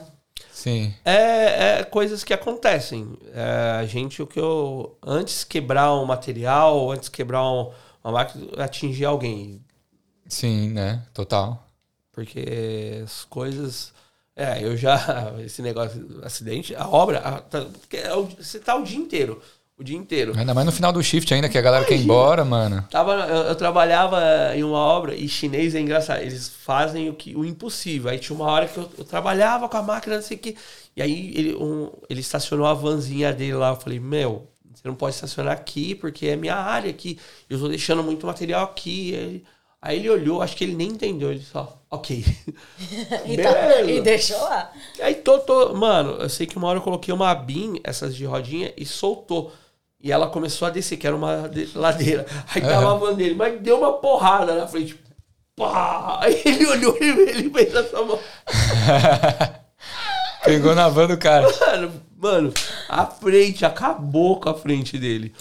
Sim. 0.51 0.93
É, 1.05 1.80
é 1.80 1.84
coisas 1.84 2.23
que 2.23 2.34
acontecem. 2.34 3.18
É, 3.34 3.77
a 3.80 3.85
gente, 3.85 4.22
o 4.22 4.27
que 4.27 4.39
eu. 4.39 4.97
Antes 5.01 5.43
quebrar 5.43 5.93
um 5.93 6.05
material, 6.05 6.91
antes 6.91 7.09
quebrar 7.09 7.43
um, 7.43 7.72
uma 8.03 8.11
máquina, 8.11 8.64
atingir 8.64 9.05
alguém. 9.05 9.61
Sim, 10.27 10.69
né? 10.72 11.03
Total. 11.14 11.66
Porque 12.18 12.99
as 13.03 13.26
coisas. 13.26 13.94
É, 14.35 14.64
eu 14.64 14.76
já. 14.76 15.35
Esse 15.45 15.61
negócio, 15.61 16.19
acidente, 16.23 16.76
a 16.76 16.88
obra. 16.88 17.19
A, 17.19 17.41
tá, 17.41 17.68
é 17.94 18.10
você 18.15 18.57
tá 18.57 18.76
o 18.76 18.81
dia 18.81 18.98
inteiro. 18.98 19.39
O 19.77 19.84
dia 19.84 19.95
inteiro. 19.95 20.34
Ainda 20.35 20.52
mais 20.52 20.65
no 20.65 20.72
final 20.72 20.91
do 20.91 21.03
shift 21.03 21.31
ainda, 21.31 21.48
que 21.48 21.60
a 21.60 21.61
galera 21.61 21.84
Imagina. 21.84 21.99
quer 21.99 22.02
ir 22.02 22.06
embora, 22.06 22.44
mano. 22.44 22.84
Tava, 22.89 23.11
eu, 23.27 23.44
eu, 23.44 23.56
trabalhava 23.56 24.19
em 24.56 24.64
uma 24.64 24.80
obra 24.80 25.14
e 25.14 25.30
chinês 25.30 25.76
é 25.76 25.80
engraçado. 25.80 26.19
Eles 26.23 26.49
fazem 26.49 27.07
o, 27.07 27.14
que, 27.14 27.35
o 27.35 27.45
impossível. 27.45 28.10
Aí 28.10 28.18
tinha 28.18 28.35
uma 28.35 28.49
hora 28.49 28.68
que 28.68 28.80
eu, 28.80 28.89
eu 28.98 29.06
trabalhava 29.06 29.69
com 29.69 29.77
a 29.77 29.84
máquina, 29.84 30.15
não 30.15 30.23
sei 30.23 30.38
o 30.38 30.39
que. 30.39 30.57
E 30.95 31.03
aí 31.03 31.31
ele, 31.35 31.56
um, 31.56 31.91
ele 32.10 32.22
estacionou 32.22 32.65
a 32.65 32.73
vanzinha 32.73 33.31
dele 33.31 33.53
lá. 33.53 33.69
Eu 33.69 33.76
falei, 33.76 33.99
meu, 33.99 34.48
você 34.73 34.88
não 34.88 34.95
pode 34.95 35.14
estacionar 35.14 35.53
aqui 35.53 35.94
porque 35.94 36.26
é 36.26 36.35
minha 36.35 36.56
área 36.56 36.89
aqui. 36.89 37.19
Eu 37.48 37.60
tô 37.60 37.68
deixando 37.68 38.02
muito 38.02 38.26
material 38.26 38.64
aqui. 38.64 39.44
Aí 39.80 39.99
ele 39.99 40.10
olhou, 40.10 40.41
acho 40.41 40.56
que 40.57 40.64
ele 40.64 40.76
nem 40.76 40.89
entendeu, 40.89 41.31
ele 41.31 41.44
só, 41.44 41.77
ok. 41.89 42.23
e, 43.26 43.38
tá, 43.38 43.81
e 43.81 44.01
deixou 44.01 44.39
lá. 44.41 44.72
Aí 45.01 45.15
tô, 45.15 45.39
tô, 45.39 45.73
mano, 45.73 46.18
eu 46.19 46.30
sei 46.30 46.45
que 46.45 46.57
uma 46.57 46.68
hora 46.68 46.77
eu 46.80 46.84
coloquei 46.84 47.14
uma 47.14 47.34
BIM, 47.34 47.80
essas 47.84 48.15
de 48.15 48.26
rodinha, 48.26 48.73
e 48.77 48.85
soltou. 48.85 49.51
E 49.99 50.11
ela 50.11 50.27
começou 50.27 50.68
a 50.68 50.72
descer, 50.72 50.97
que 50.97 51.07
era 51.07 51.15
uma 51.15 51.49
ladeira. 51.73 52.27
Aí 52.53 52.61
tava 52.61 52.91
a 52.91 52.95
van 52.95 53.15
dele, 53.15 53.34
mas 53.34 53.59
deu 53.61 53.80
uma 53.80 53.93
porrada 53.93 54.53
na 54.55 54.68
frente. 54.68 54.95
Pá! 55.55 56.19
Aí 56.22 56.39
ele 56.45 56.68
olhou 56.68 56.95
e 57.01 57.05
ele 57.30 57.49
fez 57.49 57.73
essa 57.73 58.03
mão. 58.03 58.19
Pegou 60.45 60.76
na 60.76 60.88
van 60.88 61.07
do 61.07 61.18
cara. 61.18 61.47
Mano, 61.59 61.91
mano, 62.15 62.53
a 62.88 63.07
frente, 63.07 63.65
acabou 63.65 64.39
com 64.39 64.49
a 64.49 64.53
frente 64.53 64.99
dele. 64.99 65.34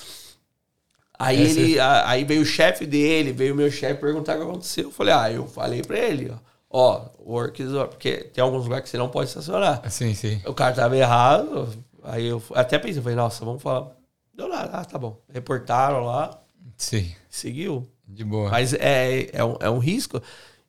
Aí 1.19 1.41
ele, 1.41 1.81
a, 1.81 2.09
aí 2.09 2.25
veio 2.25 2.43
o 2.43 2.47
chefe 2.47 2.87
dele, 2.87 3.33
veio 3.33 3.55
o 3.55 3.57
meu 3.57 3.71
chefe 3.71 4.01
perguntar 4.01 4.35
o 4.35 4.39
que 4.39 4.45
aconteceu. 4.45 4.85
Eu 4.85 4.91
falei, 4.91 5.15
ah, 5.15 5.33
eu 5.33 5.47
falei 5.47 5.83
pra 5.83 5.99
ele, 5.99 6.31
ó. 6.33 6.47
Ó, 6.69 7.09
work 7.25 7.63
is 7.63 7.73
work, 7.73 7.91
porque 7.91 8.17
tem 8.35 8.43
alguns 8.43 8.65
lugares 8.65 8.85
que 8.85 8.91
você 8.91 8.99
não 8.99 9.09
pode 9.09 9.29
estacionar. 9.29 9.83
Sim, 9.91 10.15
sim. 10.15 10.43
O 10.45 10.53
cara 10.53 10.75
tava 10.75 10.97
errado, 10.97 11.73
aí 12.03 12.27
eu 12.27 12.43
até 12.55 12.79
pensei, 12.79 12.99
eu 12.99 13.03
falei, 13.03 13.17
nossa, 13.17 13.45
vamos 13.45 13.63
falar. 13.63 13.97
Deu 14.35 14.49
nada. 14.49 14.71
Ah, 14.73 14.85
tá 14.85 14.99
bom. 14.99 15.19
Reportaram 15.33 16.05
lá. 16.05 16.39
Sim. 16.77 17.11
Seguiu. 17.31 17.89
De 18.07 18.23
boa. 18.23 18.51
Mas 18.51 18.75
é, 18.75 19.31
é, 19.33 19.43
um, 19.43 19.57
é 19.61 19.71
um 19.71 19.79
risco. 19.79 20.21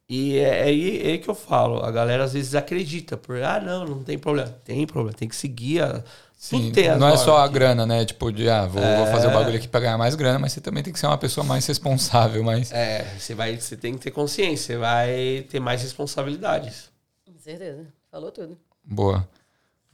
E 0.10 0.38
é, 0.38 0.60
é 0.60 0.64
aí 0.64 1.02
é, 1.02 1.12
é, 1.14 1.18
que 1.18 1.30
eu 1.30 1.36
falo. 1.36 1.84
A 1.84 1.92
galera 1.92 2.24
às 2.24 2.34
vezes 2.34 2.56
acredita. 2.56 3.18
Por, 3.18 3.44
ah, 3.44 3.60
não, 3.60 3.86
não 3.86 4.04
tem 4.04 4.18
problema. 4.18 4.50
Tem 4.64 4.88
problema. 4.88 5.18
Tem 5.18 5.28
que 5.28 5.36
seguir 5.36 5.82
a. 5.82 6.04
Sim, 6.38 6.72
não 7.00 7.10
é 7.10 7.18
só 7.18 7.40
a 7.40 7.48
grana, 7.48 7.84
né? 7.84 8.06
Tipo, 8.06 8.32
de, 8.32 8.48
ah, 8.48 8.68
vou, 8.68 8.82
é... 8.82 8.98
vou, 8.98 9.08
fazer 9.08 9.28
o 9.28 9.32
bagulho 9.32 9.58
aqui 9.58 9.68
pra 9.68 9.80
ganhar 9.80 9.98
mais 9.98 10.14
grana, 10.14 10.38
mas 10.38 10.54
você 10.54 10.62
também 10.62 10.84
tem 10.84 10.94
que 10.94 11.00
ser 11.00 11.08
uma 11.08 11.18
pessoa 11.18 11.44
mais 11.44 11.66
responsável. 11.66 12.44
Mas... 12.44 12.72
É, 12.72 13.04
você, 13.18 13.34
vai, 13.34 13.60
você 13.60 13.76
tem 13.76 13.96
que 13.96 14.02
ter 14.02 14.12
consciência, 14.12 14.76
você 14.76 14.78
vai 14.78 15.46
ter 15.50 15.60
mais 15.60 15.82
responsabilidades. 15.82 16.92
Com 17.26 17.40
certeza. 17.40 17.88
Falou 18.12 18.32
tudo. 18.32 18.56
Boa. 18.84 19.28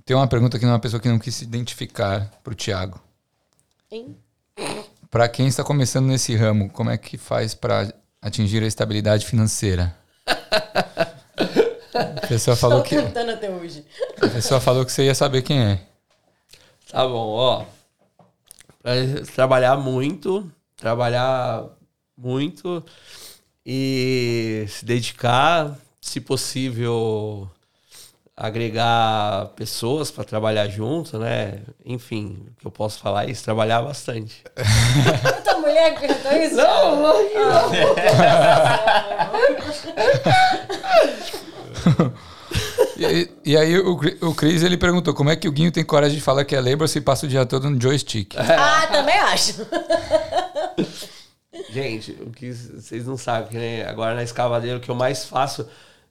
Tem 0.04 0.18
uma 0.18 0.28
pergunta 0.28 0.58
aqui 0.58 0.66
de 0.66 0.72
uma 0.72 0.80
pessoa 0.80 1.00
que 1.00 1.08
não 1.08 1.18
quis 1.18 1.34
se 1.34 1.46
identificar 1.46 2.30
pro 2.44 2.54
Thiago. 2.54 3.02
Hein? 3.90 4.18
Para 5.10 5.30
quem 5.30 5.48
está 5.48 5.64
começando 5.64 6.08
nesse 6.08 6.36
ramo, 6.36 6.70
como 6.70 6.90
é 6.90 6.98
que 6.98 7.18
faz 7.18 7.56
para 7.56 7.94
atingir 8.22 8.62
a 8.62 8.68
estabilidade 8.68 9.26
financeira? 9.26 9.96
A 11.94 12.28
pessoa 12.28 12.58
falou 12.58 12.82
Estou 12.82 13.00
que. 13.00 13.06
tentando 13.06 13.32
até 13.32 13.50
hoje. 13.50 13.86
A 14.20 14.28
pessoa 14.28 14.60
falou 14.60 14.84
que 14.84 14.92
você 14.92 15.06
ia 15.06 15.14
saber 15.14 15.44
quem 15.44 15.62
é. 15.62 15.80
Tá 16.94 17.08
bom, 17.08 17.28
ó. 17.32 17.66
Pra 18.84 18.94
trabalhar 19.34 19.76
muito, 19.78 20.48
trabalhar 20.78 21.64
muito 22.16 22.86
e 23.66 24.68
se 24.70 24.86
dedicar, 24.86 25.76
se 26.00 26.22
possível, 26.22 27.50
agregar 28.38 29.48
pessoas 29.56 30.12
para 30.12 30.24
trabalhar 30.24 30.68
junto, 30.68 31.18
né? 31.18 31.62
Enfim, 31.84 32.46
o 32.52 32.60
que 32.60 32.68
eu 32.68 32.72
posso 32.72 33.00
falar 33.00 33.26
é 33.26 33.32
isso, 33.32 33.44
trabalhar 33.44 33.82
bastante. 33.82 34.44
Tua 35.44 35.58
mulher 35.58 36.00
perguntou 36.00 36.32
isso? 36.34 36.58
Não, 36.58 37.02
não. 37.02 37.24
não. 41.98 42.14
e, 43.04 43.32
e, 43.46 43.58
aí 43.58 43.80
o, 43.80 44.00
o 44.22 44.36
Cris 44.36 44.64
ele 44.64 44.78
perguntou 44.78 45.14
como 45.14 45.30
é 45.30 45.36
que 45.36 45.48
o 45.48 45.52
Guinho 45.52 45.72
tem 45.72 45.84
coragem 45.84 46.18
de 46.18 46.24
falar 46.24 46.46
que 46.46 46.56
é 46.56 46.62
labor 46.62 46.88
se 46.88 47.02
passa 47.02 47.26
o 47.26 47.30
dia 47.30 47.46
todo 47.46 47.70
no 47.70 47.82
joystick. 47.82 48.36
Ah, 48.38 48.88
também 48.88 49.18
acho. 49.18 49.64
Gente, 51.70 52.12
o 52.22 52.32
que 52.32 52.52
vocês 52.52 53.06
não 53.06 53.18
sabem, 53.18 53.60
né? 53.60 53.88
Agora 53.88 54.16
na 54.16 54.24
escavadeira 54.24 54.78
o 54.78 54.82
que 54.82 54.90
eu 54.90 54.96
mais 54.96 55.26
faço 55.26 55.68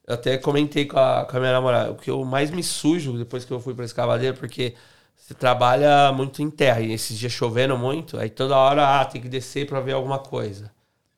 eu 0.07 0.15
até 0.15 0.37
comentei 0.37 0.87
com 0.87 0.99
a, 0.99 1.25
com 1.25 1.37
a 1.37 1.41
minha 1.41 1.53
namorada, 1.53 1.93
o 1.93 1.95
que 1.95 2.11
eu 2.11 2.25
mais 2.25 2.51
me 2.51 2.63
sujo 2.63 3.17
depois 3.17 3.45
que 3.45 3.53
eu 3.53 3.61
fui 3.61 3.75
pra 3.75 3.85
escavadeira, 3.85 4.37
porque 4.37 4.75
você 5.17 5.35
trabalha 5.35 6.13
muito 6.13 6.43
em 6.43 6.51
terra, 6.51 6.81
e 6.81 6.93
esses 6.93 7.17
dias 7.17 7.33
chovendo 7.33 7.79
muito, 7.79 8.19
aí 8.19 8.29
toda 8.29 8.57
hora, 8.57 9.01
ah, 9.01 9.05
tem 9.05 9.23
que 9.23 9.29
descer 9.29 9.67
para 9.67 9.81
ver 9.81 9.93
alguma 9.93 10.19
coisa. 10.19 10.71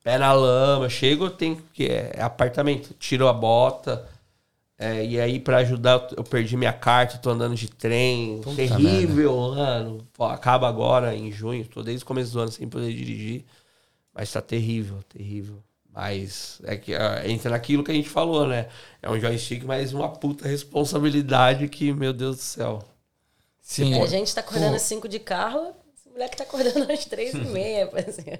Pé 0.02 0.18
na 0.18 0.32
lama, 0.32 0.88
chego, 0.90 1.30
tem 1.30 1.58
que 1.72 1.86
é, 1.86 2.12
é 2.14 2.22
apartamento, 2.22 2.94
tiro 2.98 3.26
a 3.26 3.32
bota. 3.32 4.06
É, 4.76 5.04
e 5.04 5.20
aí, 5.20 5.38
para 5.38 5.58
ajudar, 5.58 6.08
eu 6.16 6.24
perdi 6.24 6.56
minha 6.56 6.72
carta, 6.72 7.18
tô 7.18 7.30
andando 7.30 7.54
de 7.54 7.70
trem. 7.70 8.40
Puta 8.42 8.56
terrível 8.56 9.54
merda. 9.54 9.60
ano. 9.60 10.08
Pô, 10.12 10.24
acaba 10.24 10.68
agora 10.68 11.14
em 11.14 11.30
junho, 11.30 11.64
tô 11.66 11.82
desde 11.82 12.02
o 12.02 12.06
começo 12.06 12.32
do 12.32 12.40
ano 12.40 12.50
sem 12.50 12.68
poder 12.68 12.92
dirigir. 12.92 13.44
Mas 14.12 14.32
tá 14.32 14.40
terrível, 14.40 14.98
terrível. 15.08 15.62
Mas 15.92 16.60
é 16.64 16.76
que 16.76 16.92
uh, 16.92 16.98
entra 17.24 17.50
naquilo 17.50 17.84
que 17.84 17.92
a 17.92 17.94
gente 17.94 18.08
falou, 18.08 18.48
né? 18.48 18.68
É 19.00 19.08
um 19.08 19.18
joystick, 19.18 19.62
mas 19.64 19.92
uma 19.92 20.08
puta 20.08 20.48
responsabilidade 20.48 21.68
que, 21.68 21.92
meu 21.92 22.12
Deus 22.12 22.36
do 22.36 22.42
céu. 22.42 22.82
Sim. 23.62 24.02
A 24.02 24.06
gente 24.06 24.34
tá 24.34 24.40
acordando 24.40 24.74
às 24.74 24.82
5 24.82 25.08
de 25.08 25.20
carro, 25.20 25.72
esse 25.96 26.10
moleque 26.10 26.36
tá 26.36 26.42
acordando 26.42 26.90
às 26.92 27.04
3 27.04 27.34
e 27.34 27.38
meia, 27.38 27.88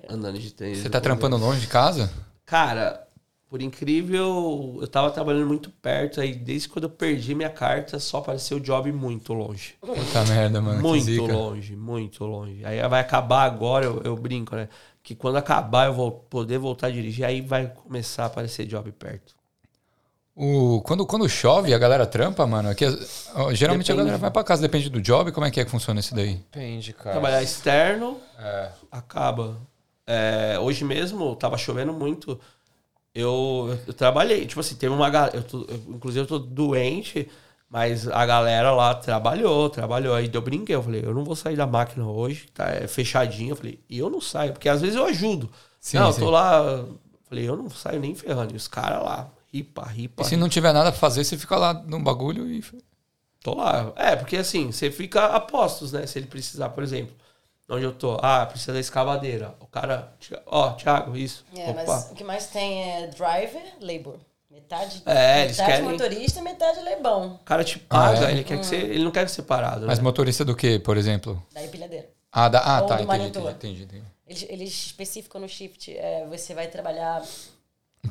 Andando 0.08 0.38
de 0.38 0.52
trem. 0.52 0.74
Você 0.74 0.90
tá 0.90 1.00
trampando 1.00 1.36
longe 1.36 1.60
de 1.60 1.68
casa? 1.68 2.12
Cara, 2.44 3.06
por 3.54 3.62
incrível, 3.62 4.78
eu 4.80 4.88
tava 4.88 5.12
trabalhando 5.12 5.46
muito 5.46 5.70
perto, 5.70 6.20
aí 6.20 6.34
desde 6.34 6.68
quando 6.68 6.86
eu 6.86 6.90
perdi 6.90 7.36
minha 7.36 7.48
carta, 7.48 8.00
só 8.00 8.18
apareceu 8.18 8.56
o 8.56 8.60
job 8.60 8.90
muito 8.90 9.32
longe. 9.32 9.76
Puta 9.80 10.24
merda, 10.24 10.60
mano. 10.60 10.82
Muito 10.82 11.24
longe, 11.24 11.76
muito 11.76 12.24
longe. 12.24 12.64
Aí 12.64 12.82
vai 12.88 13.00
acabar 13.00 13.44
agora, 13.44 13.84
eu, 13.84 14.02
eu 14.02 14.16
brinco, 14.16 14.56
né? 14.56 14.68
que 15.04 15.14
quando 15.14 15.36
acabar 15.36 15.86
eu 15.86 15.94
vou 15.94 16.10
poder 16.10 16.58
voltar 16.58 16.88
a 16.88 16.90
dirigir, 16.90 17.24
aí 17.24 17.40
vai 17.40 17.68
começar 17.68 18.24
a 18.24 18.26
aparecer 18.26 18.66
job 18.66 18.90
perto. 18.90 19.36
O, 20.34 20.82
quando, 20.82 21.06
quando 21.06 21.28
chove, 21.28 21.72
a 21.72 21.78
galera 21.78 22.08
trampa, 22.08 22.44
mano. 22.48 22.70
Aqui, 22.70 22.84
geralmente 23.52 23.86
depende. 23.86 23.92
a 23.92 23.94
galera 23.94 24.18
vai 24.18 24.32
pra 24.32 24.42
casa, 24.42 24.62
depende 24.62 24.90
do 24.90 25.00
job. 25.00 25.30
Como 25.30 25.46
é 25.46 25.50
que 25.52 25.60
é 25.60 25.64
que 25.64 25.70
funciona 25.70 26.00
isso 26.00 26.12
daí? 26.12 26.42
Depende, 26.52 26.92
cara. 26.92 27.12
Trabalhar 27.12 27.40
externo, 27.40 28.18
é. 28.36 28.70
acaba. 28.90 29.56
É, 30.04 30.58
hoje 30.60 30.84
mesmo, 30.84 31.36
tava 31.36 31.56
chovendo 31.56 31.92
muito. 31.92 32.40
Eu, 33.14 33.78
eu, 33.86 33.94
trabalhei. 33.94 34.44
Tipo 34.44 34.60
assim, 34.60 34.74
teve 34.74 34.92
uma 34.92 35.08
galera. 35.08 35.44
Inclusive, 35.88 36.24
eu 36.24 36.26
tô 36.26 36.38
doente. 36.38 37.28
Mas 37.70 38.06
a 38.06 38.24
galera 38.24 38.72
lá 38.72 38.94
trabalhou, 38.94 39.68
trabalhou. 39.70 40.14
Aí 40.14 40.28
deu 40.28 40.42
brinquei. 40.42 40.76
Eu 40.76 40.82
falei, 40.82 41.02
eu 41.04 41.14
não 41.14 41.24
vou 41.24 41.34
sair 41.34 41.56
da 41.56 41.66
máquina 41.66 42.06
hoje, 42.06 42.46
tá 42.54 42.68
é 42.70 42.86
fechadinho. 42.86 43.52
Eu 43.52 43.56
falei, 43.56 43.80
e 43.88 43.98
eu 43.98 44.10
não 44.10 44.20
saio, 44.20 44.52
porque 44.52 44.68
às 44.68 44.80
vezes 44.80 44.96
eu 44.96 45.04
ajudo. 45.04 45.50
Sim, 45.80 45.98
não, 45.98 46.12
sim. 46.12 46.20
eu 46.20 46.26
tô 46.26 46.30
lá. 46.30 46.84
Falei, 47.28 47.48
eu 47.48 47.56
não 47.56 47.68
saio 47.70 48.00
nem 48.00 48.14
ferrando. 48.14 48.52
E 48.52 48.56
os 48.56 48.68
caras 48.68 49.02
lá, 49.02 49.28
ripa, 49.52 49.84
ripa. 49.86 50.22
E 50.22 50.26
se 50.26 50.36
não 50.36 50.48
tiver 50.48 50.72
nada 50.72 50.90
pra 50.92 51.00
fazer, 51.00 51.24
você 51.24 51.36
fica 51.36 51.56
lá 51.56 51.74
no 51.74 52.00
bagulho 52.00 52.48
e. 52.48 52.62
Tô 53.42 53.54
lá. 53.54 53.92
É, 53.96 54.16
porque 54.16 54.36
assim, 54.36 54.70
você 54.70 54.90
fica 54.90 55.26
a 55.26 55.40
postos, 55.40 55.92
né? 55.92 56.06
Se 56.06 56.18
ele 56.18 56.26
precisar, 56.26 56.70
por 56.70 56.82
exemplo. 56.82 57.14
Onde 57.68 57.84
eu 57.84 57.92
tô? 57.92 58.18
Ah, 58.22 58.44
precisa 58.44 58.72
da 58.72 58.80
escavadeira. 58.80 59.54
O 59.58 59.66
cara. 59.66 60.12
Ó, 60.46 60.68
oh, 60.68 60.72
Thiago, 60.72 61.16
isso. 61.16 61.44
É, 61.56 61.70
Opa. 61.70 61.84
mas 61.86 62.10
o 62.10 62.14
que 62.14 62.24
mais 62.24 62.46
tem 62.48 62.92
é 62.92 63.06
driver, 63.06 63.62
labor. 63.80 64.18
Metade, 64.50 65.02
é, 65.04 65.46
metade 65.46 65.70
querem... 65.70 65.82
motorista, 65.82 66.40
metade 66.40 66.80
lebão. 66.80 67.34
O 67.34 67.44
cara 67.44 67.64
te 67.64 67.76
paga, 67.76 68.26
ah, 68.26 68.30
é? 68.30 68.32
ele, 68.32 68.44
quer 68.44 68.54
hum. 68.54 68.60
que 68.60 68.66
você, 68.66 68.76
ele 68.76 69.02
não 69.02 69.10
quer 69.10 69.28
ser 69.28 69.42
parado. 69.42 69.84
Mas 69.84 69.98
né? 69.98 70.04
motorista 70.04 70.44
do 70.44 70.54
que, 70.54 70.78
por 70.78 70.96
exemplo? 70.96 71.42
Da 71.52 71.64
empilhadeira. 71.64 72.08
Ah, 72.30 72.48
da, 72.48 72.60
ah 72.60 72.82
tá, 72.82 73.02
entendi, 73.02 73.26
entendi, 73.26 73.48
entendi, 73.48 73.82
entendi, 73.82 74.04
Eles, 74.26 74.46
eles 74.48 74.86
especificam 74.86 75.40
no 75.40 75.48
shift, 75.48 75.96
é, 75.96 76.24
você 76.28 76.54
vai 76.54 76.68
trabalhar 76.68 77.22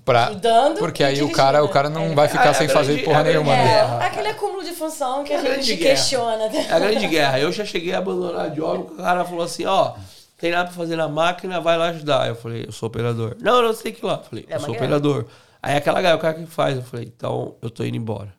Pra, 0.03 0.31
porque 0.79 1.03
aí 1.03 1.21
o 1.21 1.31
cara, 1.31 1.63
o 1.63 1.69
cara 1.69 1.89
não 1.89 2.05
é. 2.05 2.15
vai 2.15 2.27
ficar 2.27 2.49
é, 2.49 2.53
sem 2.53 2.67
fazer 2.67 2.93
grande, 2.93 3.05
porra 3.05 3.23
nenhuma. 3.23 3.55
Né? 3.55 3.73
É, 3.73 3.81
aquele 4.05 4.27
acúmulo 4.29 4.63
de 4.63 4.71
função 4.71 5.23
que 5.23 5.31
a, 5.31 5.39
a 5.39 5.61
gente 5.61 5.77
questiona. 5.77 6.49
Né? 6.49 6.67
É 6.69 6.73
a 6.73 6.79
grande 6.79 7.07
guerra. 7.07 7.39
Eu 7.39 7.51
já 7.51 7.63
cheguei 7.63 7.93
a 7.93 7.99
abandonar 7.99 8.47
a 8.47 8.49
job, 8.49 8.93
o 8.93 8.97
cara 8.97 9.23
falou 9.23 9.43
assim, 9.43 9.65
ó, 9.65 9.93
tem 10.37 10.51
nada 10.51 10.65
pra 10.65 10.73
fazer 10.73 10.95
na 10.95 11.07
máquina, 11.07 11.61
vai 11.61 11.77
lá 11.77 11.87
ajudar. 11.89 12.27
Eu 12.27 12.35
falei, 12.35 12.65
eu 12.67 12.71
sou 12.71 12.87
operador. 12.87 13.37
Não, 13.39 13.61
não, 13.61 13.73
tem 13.73 13.93
que 13.93 14.05
lá. 14.05 14.15
Eu 14.15 14.29
falei, 14.29 14.45
é 14.49 14.55
eu 14.55 14.59
sou 14.59 14.71
guerra. 14.71 14.83
operador. 14.83 15.25
Aí 15.61 15.77
aquela 15.77 16.01
galera, 16.01 16.17
o 16.17 16.21
cara 16.21 16.33
que 16.33 16.45
faz, 16.45 16.75
eu 16.75 16.83
falei, 16.83 17.05
então 17.15 17.55
eu 17.61 17.69
tô 17.69 17.83
indo 17.85 17.95
embora. 17.95 18.33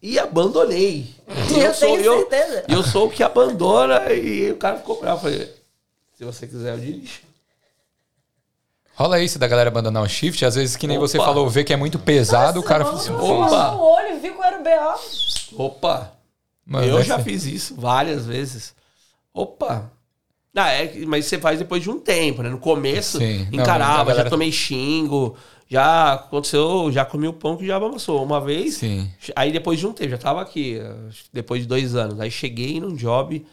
E 0.00 0.18
abandonei. 0.18 1.14
E 1.50 1.60
eu, 1.60 1.66
eu 1.66 1.74
sou, 1.74 1.96
tenho 1.96 2.18
certeza. 2.18 2.64
E 2.68 2.72
eu, 2.72 2.78
eu 2.78 2.82
sou 2.84 3.06
o 3.06 3.10
que 3.10 3.22
abandona 3.22 4.12
e 4.12 4.50
o 4.52 4.56
cara 4.56 4.76
ficou 4.76 5.00
bravo. 5.00 5.28
Eu 5.28 5.32
falei, 5.32 5.54
se 6.14 6.24
você 6.24 6.46
quiser, 6.46 6.74
eu 6.74 6.78
dirijo. 6.78 7.25
Rola 8.96 9.20
isso 9.20 9.38
da 9.38 9.46
galera 9.46 9.68
abandonar 9.68 10.02
o 10.02 10.08
shift, 10.08 10.42
às 10.44 10.54
vezes 10.54 10.74
que 10.74 10.86
nem 10.86 10.96
Opa. 10.96 11.06
você 11.06 11.18
falou, 11.18 11.48
vê 11.50 11.62
que 11.62 11.72
é 11.72 11.76
muito 11.76 11.98
pesado, 11.98 12.56
Nossa, 12.56 12.58
o 12.60 12.62
cara 12.62 12.84
fala 12.84 12.96
assim, 12.96 13.12
opa. 13.12 13.72
o 13.74 13.92
olho, 13.92 14.20
viu 14.20 14.34
que 14.34 14.42
era 14.42 14.58
o 14.58 14.64
BA. 14.64 15.00
Opa. 15.62 16.12
Mano, 16.64 16.86
eu 16.86 17.02
já 17.04 17.18
ser. 17.18 17.24
fiz 17.24 17.44
isso 17.44 17.74
várias 17.76 18.24
vezes. 18.24 18.74
Opa. 19.34 19.92
Ah, 20.54 20.70
é, 20.72 21.04
mas 21.06 21.26
você 21.26 21.38
faz 21.38 21.58
depois 21.58 21.82
de 21.82 21.90
um 21.90 22.00
tempo, 22.00 22.42
né? 22.42 22.48
No 22.48 22.56
começo, 22.58 23.18
Sim. 23.18 23.46
encarava, 23.52 23.98
Não, 23.98 24.04
galera... 24.06 24.24
já 24.24 24.30
tomei 24.30 24.50
xingo, 24.50 25.36
já 25.68 26.14
aconteceu, 26.14 26.90
já 26.90 27.04
comi 27.04 27.28
o 27.28 27.34
pão 27.34 27.58
que 27.58 27.66
já 27.66 27.76
amassou 27.76 28.24
uma 28.24 28.40
vez. 28.40 28.76
Sim. 28.76 29.10
Aí 29.36 29.52
depois 29.52 29.78
de 29.78 29.86
um 29.86 29.92
tempo, 29.92 30.10
já 30.12 30.18
tava 30.18 30.40
aqui, 30.40 30.78
depois 31.30 31.60
de 31.60 31.68
dois 31.68 31.94
anos. 31.94 32.18
Aí 32.18 32.30
cheguei 32.30 32.80
num 32.80 32.94
job. 32.96 33.44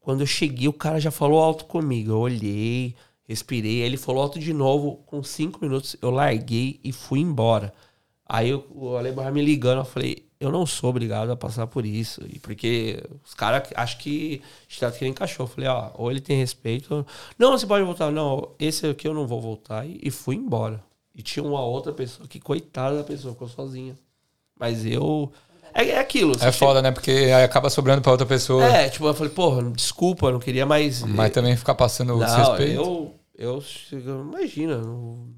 Quando 0.00 0.22
eu 0.22 0.26
cheguei, 0.26 0.66
o 0.66 0.72
cara 0.72 0.98
já 0.98 1.12
falou 1.12 1.40
alto 1.40 1.66
comigo. 1.66 2.10
Eu 2.10 2.18
olhei, 2.18 2.96
respirei. 3.30 3.82
Aí 3.82 3.86
ele 3.86 3.96
falou 3.96 4.22
alto 4.22 4.38
de 4.38 4.52
novo. 4.52 5.00
Com 5.06 5.22
cinco 5.22 5.58
minutos, 5.62 5.96
eu 6.02 6.10
larguei 6.10 6.80
e 6.84 6.92
fui 6.92 7.20
embora. 7.20 7.72
Aí 8.26 8.52
o 8.52 8.96
Alebar 8.96 9.32
me 9.32 9.42
ligando, 9.42 9.78
eu 9.78 9.84
falei, 9.84 10.24
eu 10.38 10.50
não 10.50 10.64
sou 10.64 10.90
obrigado 10.90 11.30
a 11.30 11.36
passar 11.36 11.66
por 11.66 11.84
isso. 11.84 12.20
E 12.28 12.38
porque 12.38 13.02
os 13.24 13.34
caras 13.34 13.68
acham 13.74 13.98
que 13.98 14.40
está 14.68 14.90
que 14.90 15.04
nem 15.04 15.12
cachorro. 15.12 15.48
Eu 15.48 15.54
falei, 15.54 15.68
ó, 15.68 15.90
ou 15.94 16.10
ele 16.10 16.20
tem 16.20 16.38
respeito. 16.38 17.06
Não, 17.38 17.52
você 17.52 17.66
pode 17.66 17.84
voltar. 17.84 18.10
Não, 18.10 18.50
esse 18.58 18.86
aqui 18.86 19.06
eu 19.06 19.14
não 19.14 19.26
vou 19.26 19.40
voltar. 19.40 19.84
E 19.86 20.10
fui 20.10 20.36
embora. 20.36 20.82
E 21.14 21.22
tinha 21.22 21.44
uma 21.44 21.62
outra 21.62 21.92
pessoa 21.92 22.28
que, 22.28 22.40
coitada 22.40 22.96
da 22.96 23.04
pessoa, 23.04 23.34
ficou 23.34 23.48
sozinha. 23.48 23.94
Mas 24.58 24.86
eu. 24.86 25.30
É, 25.74 25.88
é 25.88 25.98
aquilo. 25.98 26.34
É 26.40 26.50
foda, 26.50 26.80
né? 26.80 26.90
Porque 26.90 27.10
aí 27.10 27.44
acaba 27.44 27.68
sobrando 27.68 28.00
pra 28.00 28.12
outra 28.12 28.26
pessoa. 28.26 28.64
É, 28.64 28.88
tipo, 28.88 29.06
eu 29.06 29.14
falei, 29.14 29.32
porra, 29.32 29.70
desculpa, 29.70 30.32
não 30.32 30.38
queria 30.38 30.64
mais. 30.64 31.02
Mas 31.02 31.32
também 31.32 31.56
ficar 31.56 31.74
passando 31.74 32.14
o 32.14 32.18
respeito. 32.18 32.72
Eu, 32.72 33.14
eu, 33.40 33.62
imagina. 34.06 34.78
Não, 34.78 35.28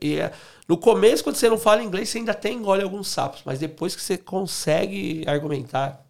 e 0.00 0.18
é, 0.18 0.32
no 0.68 0.76
começo, 0.76 1.24
quando 1.24 1.36
você 1.36 1.48
não 1.48 1.58
fala 1.58 1.82
inglês, 1.82 2.08
você 2.08 2.18
ainda 2.18 2.34
tem 2.34 2.58
engole 2.58 2.82
alguns 2.82 3.08
sapos. 3.08 3.42
Mas 3.44 3.58
depois 3.58 3.96
que 3.96 4.02
você 4.02 4.16
consegue 4.16 5.24
argumentar, 5.26 6.04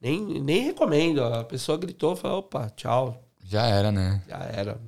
Nem, 0.00 0.40
nem 0.40 0.62
recomendo. 0.62 1.22
A 1.22 1.44
pessoa 1.44 1.76
gritou, 1.78 2.16
falou, 2.16 2.38
opa, 2.38 2.70
tchau. 2.70 3.22
Já 3.44 3.66
era, 3.66 3.92
né? 3.92 4.22
Já 4.26 4.38
era. 4.38 4.80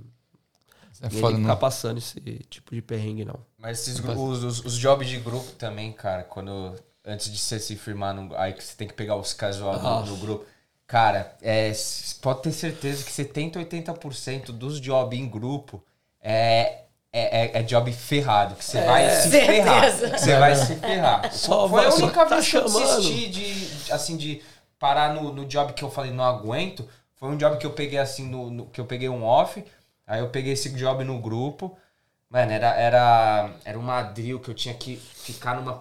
É 1.02 1.10
foda, 1.10 1.32
não 1.32 1.40
não. 1.40 1.40
ficar 1.40 1.56
passando 1.56 1.98
esse 1.98 2.20
tipo 2.48 2.74
de 2.74 2.80
perrengue, 2.80 3.24
não. 3.24 3.40
Mas 3.58 3.80
esses, 3.80 3.98
os, 3.98 4.44
os, 4.44 4.64
os 4.64 4.78
jobs 4.78 5.08
de 5.08 5.18
grupo 5.18 5.50
também, 5.52 5.92
cara, 5.92 6.22
quando. 6.22 6.74
Antes 7.04 7.30
de 7.30 7.38
você 7.38 7.58
se 7.58 7.74
firmar 7.76 8.14
no. 8.14 8.34
Aí 8.36 8.52
que 8.52 8.62
você 8.62 8.76
tem 8.76 8.86
que 8.86 8.94
pegar 8.94 9.16
os 9.16 9.34
casual 9.34 9.82
no, 9.82 10.06
no 10.06 10.16
grupo. 10.16 10.46
Cara, 10.92 11.34
é, 11.40 11.72
pode 12.20 12.42
ter 12.42 12.52
certeza 12.52 13.02
que 13.02 13.10
70, 13.10 13.58
80% 13.60 14.52
dos 14.52 14.78
jobs 14.78 15.18
em 15.18 15.26
grupo 15.26 15.82
é, 16.20 16.82
é, 17.10 17.46
é, 17.46 17.58
é 17.60 17.62
job 17.62 17.90
ferrado. 17.94 18.56
Que 18.56 18.62
você 18.62 18.82
vai 18.82 19.08
se 19.08 19.30
Certeza. 19.30 19.56
ferrar. 19.56 20.18
Você 20.18 20.36
vai 20.38 20.54
se 20.54 20.76
ferrar. 20.76 21.32
Só 21.32 21.66
Foi 21.66 21.86
a 21.86 21.94
única 21.94 22.26
tá 22.26 22.34
vez 22.34 22.46
que 22.50 22.56
eu 22.58 22.64
desisti 22.64 23.26
de, 23.30 23.90
assim, 23.90 24.18
de 24.18 24.42
parar 24.78 25.14
no, 25.14 25.32
no 25.32 25.46
job 25.46 25.72
que 25.72 25.82
eu 25.82 25.90
falei, 25.90 26.12
não 26.12 26.24
aguento. 26.24 26.86
Foi 27.16 27.30
um 27.30 27.38
job 27.38 27.56
que 27.56 27.64
eu 27.64 27.72
peguei 27.72 27.98
assim, 27.98 28.28
no, 28.28 28.50
no- 28.50 28.66
que 28.66 28.78
eu 28.78 28.84
peguei 28.84 29.08
um 29.08 29.24
off. 29.24 29.64
Aí 30.06 30.20
eu 30.20 30.28
peguei 30.28 30.52
esse 30.52 30.68
job 30.74 31.02
no 31.04 31.18
grupo. 31.18 31.74
Mano, 32.32 32.50
era, 32.50 32.68
era, 32.76 33.50
era 33.62 33.78
uma 33.78 34.00
drill 34.00 34.40
que 34.40 34.48
eu 34.48 34.54
tinha 34.54 34.72
que 34.72 34.96
ficar 34.96 35.54
numa 35.60 35.78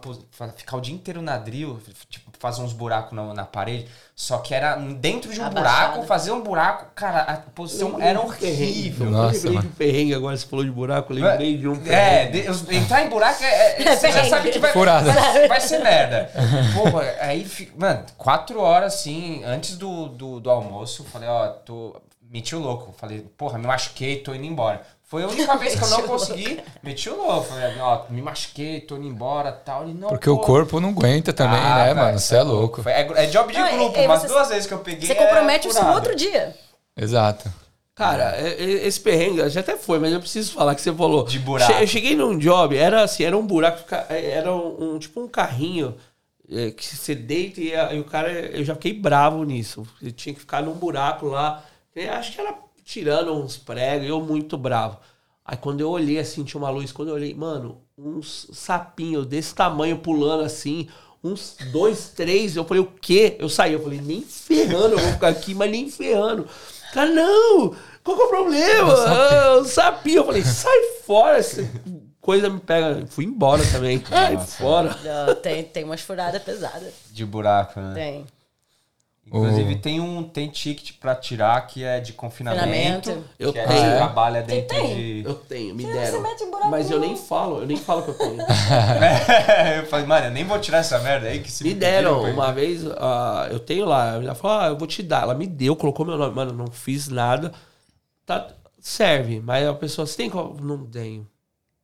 ficar 0.58 0.76
o 0.76 0.82
dia 0.82 0.94
inteiro 0.94 1.22
na 1.22 1.38
drill, 1.38 1.80
tipo, 2.10 2.30
fazer 2.38 2.62
uns 2.62 2.74
buracos 2.74 3.14
na, 3.14 3.34
na 3.34 3.46
parede. 3.46 3.88
Só 4.14 4.38
que 4.40 4.54
era 4.54 4.76
dentro 4.76 5.32
de 5.32 5.40
um 5.40 5.46
Abaixada. 5.46 5.88
buraco, 5.88 6.06
fazer 6.08 6.32
um 6.34 6.42
buraco, 6.42 6.92
cara, 6.94 7.22
a 7.22 7.38
posição 7.38 8.02
era 8.02 8.20
horrível. 8.20 9.06
Eu 9.06 9.12
Nossa, 9.14 9.34
lembrei 9.36 9.54
mano. 9.54 9.70
de 9.70 9.76
perrengue 9.76 10.14
agora, 10.14 10.36
você 10.36 10.46
falou 10.46 10.66
de 10.66 10.72
buraco, 10.72 11.14
eu 11.14 11.24
lembrei 11.24 11.58
de 11.58 11.68
um 11.70 11.74
É, 11.86 12.26
perrengue. 12.26 12.42
de- 12.42 12.50
os- 12.50 12.70
entrar 12.70 13.06
em 13.06 13.10
buraco 13.10 13.42
é, 13.46 13.82
é- 13.84 13.96
você 13.96 14.12
já 14.12 14.26
sabe 14.26 14.52
que 14.52 14.60
vai, 14.60 14.74
vai, 14.74 15.48
vai 15.48 15.62
ser 15.62 15.80
merda. 15.80 16.30
Porra, 16.76 17.16
aí, 17.22 17.48
mano, 17.78 18.06
quatro 18.18 18.60
horas 18.60 18.96
assim, 18.96 19.42
antes 19.46 19.78
do, 19.78 20.10
do, 20.10 20.42
do 20.42 20.50
almoço, 20.52 21.04
eu 21.04 21.06
falei, 21.06 21.30
ó, 21.30 21.48
tô. 21.48 21.96
Meti 22.30 22.56
o 22.56 22.60
louco. 22.60 22.94
Falei, 22.98 23.20
porra, 23.38 23.58
me 23.58 23.68
machuquei, 23.68 24.18
tô 24.22 24.34
indo 24.34 24.46
embora. 24.46 24.82
Foi 25.12 25.24
a 25.24 25.28
única 25.28 25.58
vez 25.58 25.76
que 25.76 25.84
eu 25.84 25.90
não 25.90 26.00
o 26.00 26.04
consegui. 26.04 26.62
Meti 26.82 27.10
o 27.10 27.18
louco. 27.18 27.48
Falei, 27.50 27.78
ó, 27.82 28.04
me 28.10 28.22
machuquei, 28.22 28.80
tô 28.80 28.96
indo 28.96 29.08
embora 29.08 29.52
tal. 29.52 29.84
Ele, 29.84 29.94
não, 29.94 30.08
Porque 30.08 30.30
o 30.30 30.38
pô. 30.38 30.46
corpo 30.46 30.80
não 30.80 30.92
aguenta 30.92 31.34
também, 31.34 31.60
Ah, 31.60 31.86
né, 31.88 31.94
mano? 31.94 32.18
Você 32.18 32.38
é 32.38 32.42
louco. 32.42 32.82
Foi- 32.82 32.94
É, 32.94 33.02
é 33.16 33.26
job 33.26 33.52
de 33.52 33.60
Não, 33.60 33.68
e- 33.68 33.72
grupo, 33.74 34.00
e 34.00 34.06
umas 34.06 34.22
você- 34.22 34.28
duas 34.30 34.48
vezes 34.48 34.66
que 34.68 34.74
eu 34.74 34.80
peguei. 34.80 35.06
Você 35.06 35.12
é 35.12 35.16
compromete 35.16 35.68
isso 35.68 35.84
no 35.84 35.92
outro 35.92 36.16
dia. 36.16 36.56
Exato. 36.96 37.52
Cara, 37.94 38.38
é- 38.38 38.54
é- 38.54 38.88
esse 38.88 39.02
perrengue 39.02 39.50
já 39.50 39.60
até 39.60 39.76
foi, 39.76 40.00
mas 40.00 40.14
eu 40.14 40.20
preciso 40.22 40.54
falar 40.54 40.76
que 40.76 40.82
você 40.82 40.94
falou. 40.94 41.26
De 41.26 41.40
buraco. 41.40 41.74
Eu 41.74 41.86
cheguei 41.88 42.16
num 42.16 42.38
job, 42.38 42.78
era 42.78 43.04
assim, 43.04 43.26
era 43.26 43.38
um 43.38 43.46
buraco, 43.46 43.84
era 44.10 44.50
um, 44.56 44.94
um- 44.96 44.98
tipo 44.98 45.20
um 45.22 45.28
carrinho 45.28 45.94
é, 46.50 46.72
que 46.72 46.86
você 46.86 47.14
deita 47.14 47.60
e, 47.60 47.74
e 47.74 48.00
o 48.00 48.06
cara, 48.06 48.32
eu 48.32 48.64
já 48.64 48.76
fiquei 48.76 48.94
bravo 48.94 49.44
nisso. 49.44 49.86
Ele 50.02 50.14
tinha 50.14 50.34
que 50.34 50.40
ficar 50.40 50.62
num 50.62 50.74
buraco 50.74 51.26
lá. 51.28 51.64
Eu 51.94 52.14
acho 52.14 52.32
que 52.32 52.40
era 52.40 52.56
tirando 52.84 53.34
uns 53.34 53.58
pregos, 53.58 54.08
eu 54.08 54.22
muito 54.22 54.58
bravo. 54.58 54.98
Aí 55.46 55.58
quando 55.58 55.82
eu 55.82 55.90
olhei 55.90 56.20
assim, 56.20 56.44
tinha 56.44 56.60
uma 56.62 56.70
luz, 56.70 56.92
quando 56.92 57.10
eu 57.10 57.16
olhei, 57.16 57.34
mano, 57.34 57.82
uns 57.98 58.48
sapinhos 58.54 59.26
desse 59.26 59.54
tamanho 59.54 59.98
pulando 59.98 60.44
assim, 60.44 60.88
uns 61.24 61.58
dois, 61.72 62.10
três, 62.16 62.56
eu 62.56 62.66
falei, 62.66 62.82
o 62.82 62.92
quê? 63.02 63.36
Eu 63.40 63.50
saí, 63.50 63.74
eu 63.74 63.82
falei, 63.82 64.00
nem 64.02 64.22
ferrando, 64.22 64.96
eu 64.96 65.00
vou 65.00 65.12
ficar 65.14 65.30
aqui, 65.30 65.54
mas 65.54 65.72
nem 65.72 65.90
ferrando. 65.90 66.48
Cara, 66.94 67.10
não! 67.10 67.76
Qual 68.04 68.18
que 68.18 68.24
é 68.24 68.26
o 68.26 68.30
problema? 68.30 68.94
Ah, 68.94 69.56
o 69.58 69.66
sapinho. 69.66 70.18
Eu 70.18 70.26
falei, 70.26 70.44
sai 70.44 70.82
fora, 71.06 71.38
essa 71.38 71.64
coisa 72.22 72.50
me 72.50 72.60
pega. 72.60 73.06
Fui 73.08 73.26
embora 73.26 73.64
também. 73.72 74.02
Sai 74.08 74.38
fora. 74.38 74.96
Não, 75.04 75.36
tem, 75.36 75.64
tem 75.64 75.84
umas 75.84 76.02
furadas 76.02 76.42
pesadas. 76.42 76.94
De 77.12 77.26
buraco, 77.26 77.80
né? 77.80 77.94
Tem. 77.94 78.26
Inclusive 79.34 79.78
tem 79.78 80.02
um 80.02 80.24
tem 80.24 80.50
ticket 80.50 80.92
pra 81.00 81.16
tirar 81.16 81.66
que 81.66 81.86
é 81.86 82.02
de 82.02 82.12
confinamento. 82.12 83.10
Confinamento. 83.10 83.24
Eu 83.40 83.54
que 83.54 83.60
é, 83.60 83.66
tenho. 83.66 83.96
trabalha 83.96 84.42
dentro 84.42 84.76
tem? 84.76 84.96
de. 84.96 85.24
Eu 85.26 85.36
tenho, 85.36 85.74
me 85.74 85.84
Você 85.84 85.94
deram. 85.94 86.22
mete 86.22 86.44
um 86.44 86.52
buraco 86.52 86.70
Mas 86.70 86.92
eu 86.92 87.00
nem 87.00 87.16
falo, 87.16 87.62
eu 87.62 87.66
nem 87.66 87.78
falo 87.78 88.04
que 88.04 88.10
eu 88.10 88.18
tenho. 88.18 88.42
eu 89.80 89.86
falei, 89.86 90.06
mano, 90.06 90.26
eu 90.26 90.32
nem 90.32 90.44
vou 90.44 90.60
tirar 90.60 90.80
essa 90.80 91.00
merda 91.00 91.30
aí 91.30 91.40
que 91.40 91.50
se 91.50 91.64
Me 91.64 91.74
deram. 91.74 92.24
Uma 92.24 92.52
vez, 92.52 92.86
ah, 92.98 93.48
eu 93.50 93.60
tenho 93.60 93.86
lá. 93.86 94.16
Ela 94.16 94.36
falou, 94.36 94.58
ah, 94.58 94.68
eu 94.68 94.78
vou 94.78 94.88
te 94.88 95.02
dar. 95.02 95.24
Ela 95.24 95.34
me 95.34 95.48
deu, 95.48 95.78
colocou 95.78 96.06
meu 96.06 96.18
nome. 96.18 96.36
Mano, 96.36 96.52
não 96.52 96.68
fiz 96.68 97.08
nada. 97.08 97.54
Tá, 98.26 98.50
serve. 98.82 99.40
Mas 99.40 99.66
a 99.66 99.74
pessoa, 99.74 100.06
você 100.06 100.18
tem 100.18 100.30
como? 100.30 100.60
Não 100.60 100.86
tenho. 100.86 101.26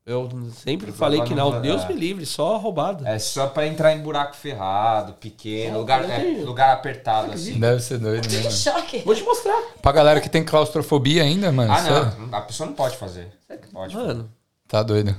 Eu 0.09 0.29
sempre 0.63 0.93
falei 0.93 1.21
que 1.23 1.35
não. 1.35 1.51
não- 1.51 1.61
Deus 1.61 1.83
é. 1.83 1.87
me 1.89 1.93
livre, 1.93 2.25
só 2.25 2.55
roubado. 2.57 3.05
É 3.05 3.19
só 3.19 3.47
pra 3.47 3.67
entrar 3.67 3.93
em 3.93 3.99
buraco 3.99 4.37
ferrado, 4.37 5.11
pequeno, 5.15 5.73
Não, 5.73 5.79
lugar, 5.81 6.09
é, 6.09 6.41
lugar 6.45 6.71
apertado, 6.73 7.33
assim. 7.33 7.59
Deve 7.59 7.81
ser 7.81 7.97
doido, 7.97 8.25
né? 8.31 8.49
Choque. 8.49 8.99
Vou 8.99 9.13
te 9.13 9.21
mostrar. 9.23 9.61
Pra 9.81 9.91
galera 9.91 10.21
que 10.21 10.29
tem 10.29 10.45
claustrofobia 10.45 11.23
ainda, 11.23 11.51
mano. 11.51 11.73
Ah, 11.73 11.77
sério, 11.83 12.13
não. 12.19 12.37
A 12.37 12.41
pessoa 12.41 12.67
não 12.67 12.73
pode 12.73 12.95
fazer. 12.95 13.27
Pode. 13.73 13.93
Mano, 13.95 14.31
Tá 14.65 14.81
doido. 14.81 15.13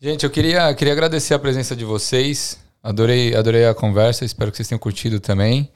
Gente, 0.00 0.24
eu 0.24 0.30
queria, 0.30 0.74
queria 0.74 0.92
agradecer 0.92 1.32
a 1.34 1.38
presença 1.38 1.76
de 1.76 1.84
vocês. 1.84 2.58
Adorei, 2.82 3.36
adorei 3.36 3.66
a 3.68 3.74
conversa. 3.74 4.24
Espero 4.24 4.50
que 4.50 4.56
vocês 4.56 4.68
tenham 4.68 4.80
curtido 4.80 5.20
também. 5.20 5.70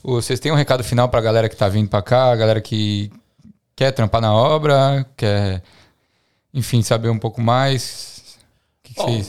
Vocês 0.00 0.38
têm 0.38 0.52
um 0.52 0.56
recado 0.56 0.84
final 0.84 1.08
pra 1.08 1.20
galera 1.20 1.48
que 1.48 1.56
tá 1.56 1.68
vindo 1.68 1.88
pra 1.88 2.02
cá, 2.02 2.30
a 2.30 2.36
galera 2.36 2.60
que 2.60 3.10
quer 3.74 3.90
trampar 3.90 4.20
na 4.20 4.32
obra, 4.32 5.04
quer, 5.16 5.60
enfim, 6.54 6.80
saber 6.82 7.10
um 7.10 7.18
pouco 7.18 7.40
mais. 7.40 8.38
O 8.78 8.82
que, 8.84 8.94
que 8.94 9.02
Bom. 9.02 9.24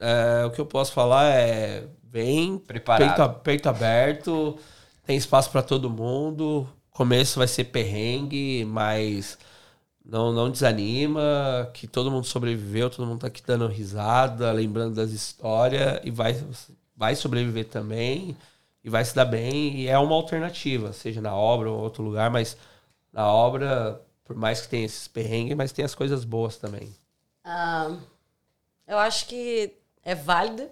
É, 0.00 0.46
o 0.46 0.50
que 0.50 0.60
eu 0.60 0.66
posso 0.66 0.92
falar 0.92 1.26
é 1.26 1.84
vem 2.10 2.58
Preparado. 2.58 3.16
Peito, 3.16 3.40
peito 3.40 3.68
aberto, 3.68 4.58
tem 5.04 5.16
espaço 5.16 5.50
para 5.50 5.62
todo 5.62 5.90
mundo. 5.90 6.66
Começo 6.90 7.38
vai 7.38 7.46
ser 7.46 7.64
perrengue, 7.64 8.64
mas 8.64 9.38
não, 10.04 10.32
não 10.32 10.50
desanima, 10.50 11.70
que 11.72 11.86
todo 11.86 12.10
mundo 12.10 12.26
sobreviveu, 12.26 12.90
todo 12.90 13.06
mundo 13.06 13.20
tá 13.20 13.26
aqui 13.28 13.42
dando 13.46 13.66
risada, 13.66 14.50
lembrando 14.50 14.96
das 14.96 15.10
histórias 15.10 16.00
e 16.02 16.10
vai, 16.10 16.36
vai 16.96 17.14
sobreviver 17.14 17.66
também 17.66 18.36
e 18.82 18.90
vai 18.90 19.04
se 19.04 19.14
dar 19.14 19.26
bem. 19.26 19.76
E 19.80 19.88
é 19.88 19.98
uma 19.98 20.14
alternativa, 20.14 20.92
seja 20.92 21.20
na 21.20 21.34
obra 21.34 21.70
ou 21.70 21.78
outro 21.78 22.02
lugar, 22.02 22.30
mas 22.30 22.56
na 23.12 23.26
obra, 23.26 24.00
por 24.30 24.36
mais 24.36 24.60
que 24.60 24.68
tenha 24.68 24.86
esses 24.86 25.08
perrengues, 25.08 25.56
mas 25.56 25.72
tem 25.72 25.84
as 25.84 25.92
coisas 25.92 26.24
boas 26.24 26.56
também. 26.56 26.94
Ah, 27.42 27.98
eu 28.86 28.96
acho 28.96 29.26
que 29.26 29.74
é 30.04 30.14
válido 30.14 30.70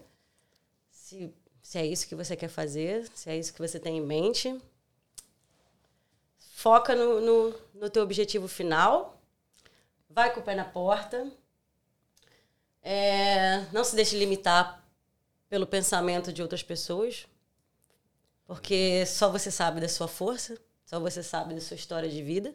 se, 0.88 1.34
se 1.60 1.76
é 1.76 1.84
isso 1.84 2.06
que 2.06 2.14
você 2.14 2.36
quer 2.36 2.46
fazer, 2.46 3.10
se 3.12 3.28
é 3.28 3.36
isso 3.36 3.52
que 3.52 3.58
você 3.58 3.80
tem 3.80 3.98
em 3.98 4.00
mente. 4.00 4.56
Foca 6.38 6.94
no, 6.94 7.20
no, 7.20 7.54
no 7.74 7.90
teu 7.90 8.04
objetivo 8.04 8.46
final. 8.46 9.20
Vai 10.08 10.32
com 10.32 10.38
o 10.38 10.44
pé 10.44 10.54
na 10.54 10.64
porta. 10.64 11.28
É, 12.80 13.66
não 13.72 13.82
se 13.82 13.96
deixe 13.96 14.16
limitar 14.16 14.88
pelo 15.48 15.66
pensamento 15.66 16.32
de 16.32 16.42
outras 16.42 16.62
pessoas. 16.62 17.26
Porque 18.46 19.04
só 19.04 19.28
você 19.28 19.50
sabe 19.50 19.80
da 19.80 19.88
sua 19.88 20.06
força, 20.06 20.56
só 20.86 21.00
você 21.00 21.24
sabe 21.24 21.54
da 21.54 21.60
sua 21.60 21.74
história 21.74 22.08
de 22.08 22.22
vida. 22.22 22.54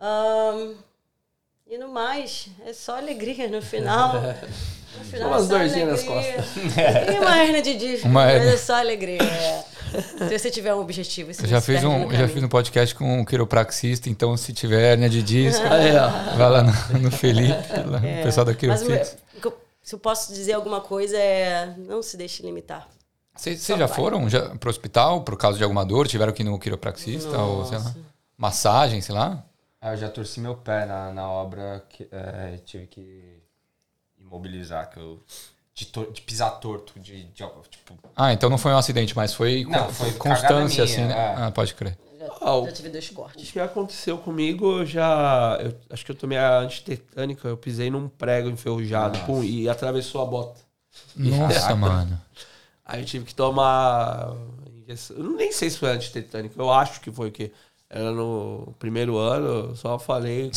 Ahn, 0.00 0.74
e 1.66 1.78
no 1.78 1.88
mais, 1.88 2.48
é 2.66 2.72
só 2.72 2.96
alegria 2.98 3.48
no 3.48 3.60
final. 3.62 4.14
No 4.98 5.04
final 5.04 5.28
Umas 5.28 5.46
dorzinhas 5.48 5.88
nas 6.06 6.08
alegria. 6.08 7.12
E 7.12 7.18
uma 7.20 7.36
hernia 7.44 7.60
de 7.60 7.76
disco, 7.76 8.08
Uma 8.08 8.24
mas 8.24 8.46
é 8.46 8.56
só 8.56 8.76
alegria. 8.76 9.18
Se 10.26 10.38
você 10.38 10.50
tiver 10.50 10.74
um 10.74 10.80
objetivo, 10.80 11.34
você 11.34 11.46
já 11.46 11.60
fiz, 11.60 11.84
um, 11.84 12.10
já 12.10 12.26
fiz 12.26 12.42
um 12.42 12.48
podcast 12.48 12.94
com 12.94 13.20
um 13.20 13.22
quiropraxista, 13.22 14.08
então 14.08 14.34
se 14.38 14.54
tiver 14.54 14.92
hérnia 14.92 15.10
de 15.10 15.22
disco, 15.22 15.62
vai 15.62 16.48
lá 16.50 16.62
no, 16.62 16.98
no 16.98 17.10
Felipe, 17.10 17.52
lá, 17.84 18.00
É, 18.06 18.20
o 18.20 18.22
pessoal 18.22 18.46
da 18.46 18.52
eu- 18.52 19.58
se 19.82 19.94
eu 19.94 19.98
posso 19.98 20.32
dizer 20.32 20.54
alguma 20.54 20.80
coisa 20.80 21.14
é 21.18 21.74
não 21.76 22.02
se 22.02 22.16
deixe 22.16 22.42
limitar. 22.42 22.88
Vocês 23.36 23.66
já 23.66 23.76
vai. 23.76 23.88
foram 23.88 24.30
já 24.30 24.48
pro 24.56 24.70
hospital 24.70 25.20
por 25.24 25.36
causa 25.36 25.58
de 25.58 25.62
alguma 25.64 25.84
dor? 25.84 26.08
Tiveram 26.08 26.32
que 26.32 26.42
ir 26.42 26.46
no 26.46 26.58
quiropraxista 26.58 27.36
ou 27.38 27.66
sei 27.66 27.76
lá, 27.76 27.84
Nossa. 27.84 27.96
massagem, 28.38 29.00
sei 29.02 29.14
lá? 29.14 29.44
Ah, 29.80 29.92
eu 29.92 29.96
já 29.96 30.08
torci 30.08 30.40
meu 30.40 30.56
pé 30.56 30.86
na, 30.86 31.12
na 31.12 31.28
obra, 31.30 31.84
que, 31.88 32.08
é, 32.10 32.56
tive 32.64 32.86
que 32.86 33.42
imobilizar, 34.18 34.90
que 34.90 34.98
eu... 34.98 35.22
De, 35.74 35.84
tor- 35.86 36.10
de 36.10 36.22
pisar 36.22 36.58
torto, 36.58 36.98
de, 36.98 37.24
de 37.24 37.44
tipo... 37.68 37.98
Ah, 38.16 38.32
então 38.32 38.48
não 38.48 38.56
foi 38.56 38.72
um 38.72 38.78
acidente, 38.78 39.14
mas 39.14 39.34
foi, 39.34 39.62
Não, 39.64 39.86
con- 39.86 39.92
foi 39.92 40.12
constância, 40.14 40.84
cagada 40.84 40.84
assim, 40.84 40.96
minha, 41.02 41.08
né? 41.08 41.14
é. 41.14 41.34
Ah, 41.36 41.50
pode 41.50 41.74
crer. 41.74 41.98
Já, 42.18 42.26
Ah, 42.40 42.56
o- 42.56 42.64
já 42.64 42.72
tive 42.72 42.88
dois 42.88 43.10
O 43.10 43.12
cortes. 43.12 43.50
que 43.50 43.60
aconteceu 43.60 44.16
comigo, 44.16 44.78
eu 44.78 44.86
já. 44.86 45.58
eu 45.60 45.76
acho 45.90 46.02
que 46.02 46.10
eu 46.12 46.16
tomei 46.16 46.38
a 46.38 46.60
antitetânica, 46.60 47.46
eu 47.46 47.58
pisei 47.58 47.90
num 47.90 48.08
prego 48.08 48.48
enferrujado 48.48 49.18
pum, 49.26 49.44
e 49.44 49.68
atravessou 49.68 50.22
a 50.22 50.24
bota. 50.24 50.58
Nossa, 51.14 51.76
mano. 51.76 52.18
Aí 52.82 53.02
eu 53.02 53.04
tive 53.06 53.26
que 53.26 53.34
tomar. 53.34 54.28
Eu 55.10 55.32
nem 55.36 55.52
sei 55.52 55.68
se 55.68 55.78
foi 55.78 55.90
antitetânica, 55.90 56.54
eu 56.58 56.72
acho 56.72 57.02
que 57.02 57.10
foi 57.12 57.28
o 57.28 57.32
quê? 57.32 57.52
Era 57.88 58.10
no 58.10 58.74
primeiro 58.80 59.16
ano, 59.16 59.68
eu 59.70 59.76
só 59.76 59.96
falei. 59.98 60.50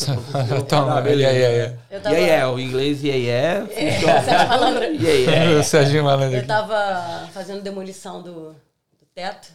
Toma, 0.68 0.98
Ah, 0.98 1.08
yeah, 1.08 1.30
yeah, 1.30 1.78
Eu 1.88 1.98
E 1.98 2.02
tava- 2.02 2.16
aí 2.16 2.28
é, 2.28 2.46
o 2.46 2.58
inglês 2.58 3.04
e 3.04 3.10
aí 3.10 3.28
é. 3.28 3.60
Você 3.70 4.00
tá 4.30 4.48
falando- 4.48 4.82
E 4.82 5.06
aí 5.06 5.26
é. 5.26 5.54
O 5.60 5.62
Serginho 5.62 6.04
Malandro 6.04 6.36
Eu 6.38 6.46
tava 6.46 7.28
fazendo 7.28 7.62
demolição 7.62 8.20
do, 8.20 8.50
do 8.52 9.06
teto 9.14 9.52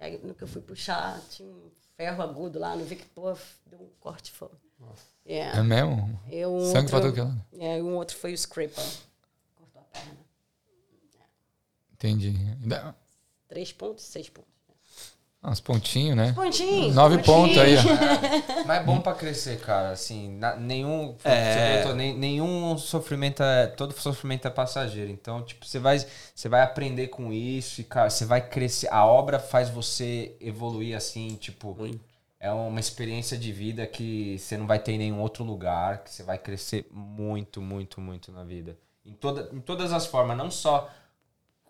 E 0.00 0.04
aí, 0.04 0.20
no 0.22 0.34
que 0.34 0.42
eu 0.44 0.48
fui 0.48 0.62
puxar, 0.62 1.20
tinha 1.28 1.46
um 1.46 1.70
ferro 1.94 2.22
agudo 2.22 2.58
lá, 2.58 2.74
no 2.74 2.84
vi 2.86 2.96
que, 2.96 3.04
pô, 3.04 3.34
deu 3.66 3.78
um 3.80 3.88
corte 4.00 4.32
foda. 4.32 4.56
Yeah. 5.28 5.60
É 5.60 5.62
mesmo? 5.62 6.18
Eu, 6.30 6.54
um 6.54 6.72
Sangue 6.72 6.92
outro, 6.94 7.12
pra 7.12 7.30
É, 7.60 7.82
um 7.82 7.96
outro 7.96 8.16
foi 8.16 8.32
o 8.32 8.38
scraper. 8.38 8.82
Cortou 9.54 9.82
a 9.82 9.84
perna. 9.92 10.16
Entendi. 11.92 12.34
Três 13.46 13.72
pontos, 13.72 14.04
seis 14.04 14.30
pontos. 14.30 14.49
Uns 15.42 15.58
pontinhos, 15.58 16.14
né? 16.14 16.32
Pontinhos. 16.34 16.94
Nove 16.94 17.22
pontos 17.22 17.56
aí. 17.56 17.74
É, 17.74 18.64
mas 18.66 18.82
é 18.82 18.84
bom 18.84 19.00
pra 19.00 19.14
crescer, 19.14 19.58
cara. 19.58 19.90
Assim, 19.90 20.36
na, 20.36 20.54
nenhum. 20.54 21.16
É. 21.24 21.78
Comentou, 21.78 21.94
nem, 21.94 22.18
nenhum 22.18 22.76
sofrimento 22.76 23.42
é. 23.42 23.66
Todo 23.68 23.98
sofrimento 23.98 24.46
é 24.46 24.50
passageiro. 24.50 25.10
Então, 25.10 25.42
tipo, 25.42 25.64
você 25.64 25.78
vai, 25.78 25.98
você 26.34 26.46
vai 26.46 26.60
aprender 26.60 27.08
com 27.08 27.32
isso 27.32 27.80
e, 27.80 27.84
cara, 27.84 28.10
você 28.10 28.26
vai 28.26 28.46
crescer. 28.46 28.92
A 28.92 29.06
obra 29.06 29.38
faz 29.38 29.70
você 29.70 30.36
evoluir 30.40 30.94
assim, 30.94 31.36
tipo. 31.40 31.74
Muito. 31.74 32.10
É 32.38 32.50
uma 32.50 32.80
experiência 32.80 33.36
de 33.36 33.52
vida 33.52 33.86
que 33.86 34.38
você 34.38 34.56
não 34.56 34.66
vai 34.66 34.78
ter 34.78 34.92
em 34.92 34.98
nenhum 34.98 35.20
outro 35.20 35.44
lugar, 35.44 36.04
que 36.04 36.10
você 36.10 36.22
vai 36.22 36.38
crescer 36.38 36.86
muito, 36.90 37.60
muito, 37.60 38.00
muito 38.00 38.32
na 38.32 38.44
vida. 38.44 38.78
Em, 39.04 39.12
toda, 39.12 39.50
em 39.52 39.60
todas 39.60 39.92
as 39.92 40.06
formas, 40.06 40.36
não 40.38 40.50
só 40.50 40.90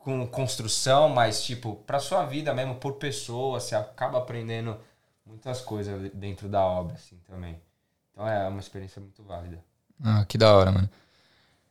com 0.01 0.27
construção, 0.27 1.09
mas 1.09 1.43
tipo, 1.45 1.77
para 1.87 2.01
sua 2.01 2.25
vida 2.25 2.53
mesmo, 2.55 2.75
por 2.75 2.95
pessoa, 2.95 3.61
você 3.61 3.75
acaba 3.75 4.19
aprendendo 4.19 4.77
muitas 5.25 5.61
coisas 5.61 6.11
dentro 6.15 6.49
da 6.49 6.65
obra, 6.65 6.95
assim, 6.95 7.17
também. 7.29 7.61
Então 8.11 8.27
é 8.27 8.49
uma 8.49 8.61
experiência 8.61 9.01
muito 9.01 9.23
válida. 9.23 9.59
Ah, 10.03 10.25
que 10.27 10.37
da 10.37 10.55
hora, 10.55 10.73
mano. 10.73 10.89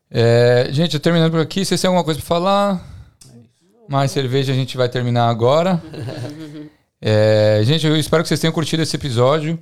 É, 0.09 0.67
gente, 0.71 0.99
terminando 0.99 1.31
por 1.31 1.41
aqui, 1.41 1.65
vocês 1.65 1.79
têm 1.79 1.87
alguma 1.87 2.03
coisa 2.03 2.19
para 2.19 2.27
falar? 2.27 2.87
Mais 3.87 4.11
cerveja 4.11 4.53
a 4.53 4.55
gente 4.55 4.77
vai 4.77 4.89
terminar 4.89 5.29
agora. 5.29 5.81
É, 7.01 7.61
gente, 7.63 7.87
eu 7.87 7.95
espero 7.95 8.21
que 8.21 8.27
vocês 8.27 8.41
tenham 8.41 8.51
curtido 8.51 8.83
esse 8.83 8.93
episódio. 8.93 9.57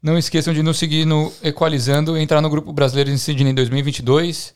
Não 0.00 0.16
esqueçam 0.16 0.54
de 0.54 0.62
nos 0.62 0.78
seguir 0.78 1.04
no 1.04 1.32
Equalizando, 1.42 2.16
entrar 2.16 2.40
no 2.40 2.48
Grupo 2.48 2.72
Brasileiro 2.72 3.10
em 3.10 3.16
Sydney 3.16 3.52
2022, 3.52 4.54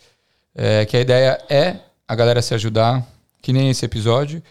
é, 0.54 0.86
que 0.86 0.96
a 0.96 1.00
ideia 1.00 1.44
é 1.50 1.80
a 2.06 2.14
galera 2.14 2.40
se 2.40 2.54
ajudar, 2.54 3.04
que 3.44 3.52
nem 3.52 3.68
esse 3.68 3.84
episódio. 3.84 4.42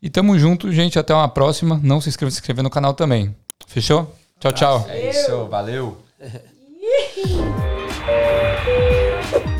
E 0.00 0.08
tamo 0.08 0.38
junto, 0.38 0.72
gente. 0.72 0.96
Até 0.96 1.12
uma 1.12 1.28
próxima. 1.28 1.80
Não 1.82 2.00
se 2.00 2.08
inscreva, 2.08 2.30
se 2.30 2.36
inscrever 2.36 2.62
no 2.62 2.70
canal 2.70 2.94
também. 2.94 3.34
Fechou? 3.66 4.14
Tchau, 4.38 4.52
tchau. 4.52 4.86
É 4.88 5.10
isso, 5.10 5.46
valeu. 5.46 5.98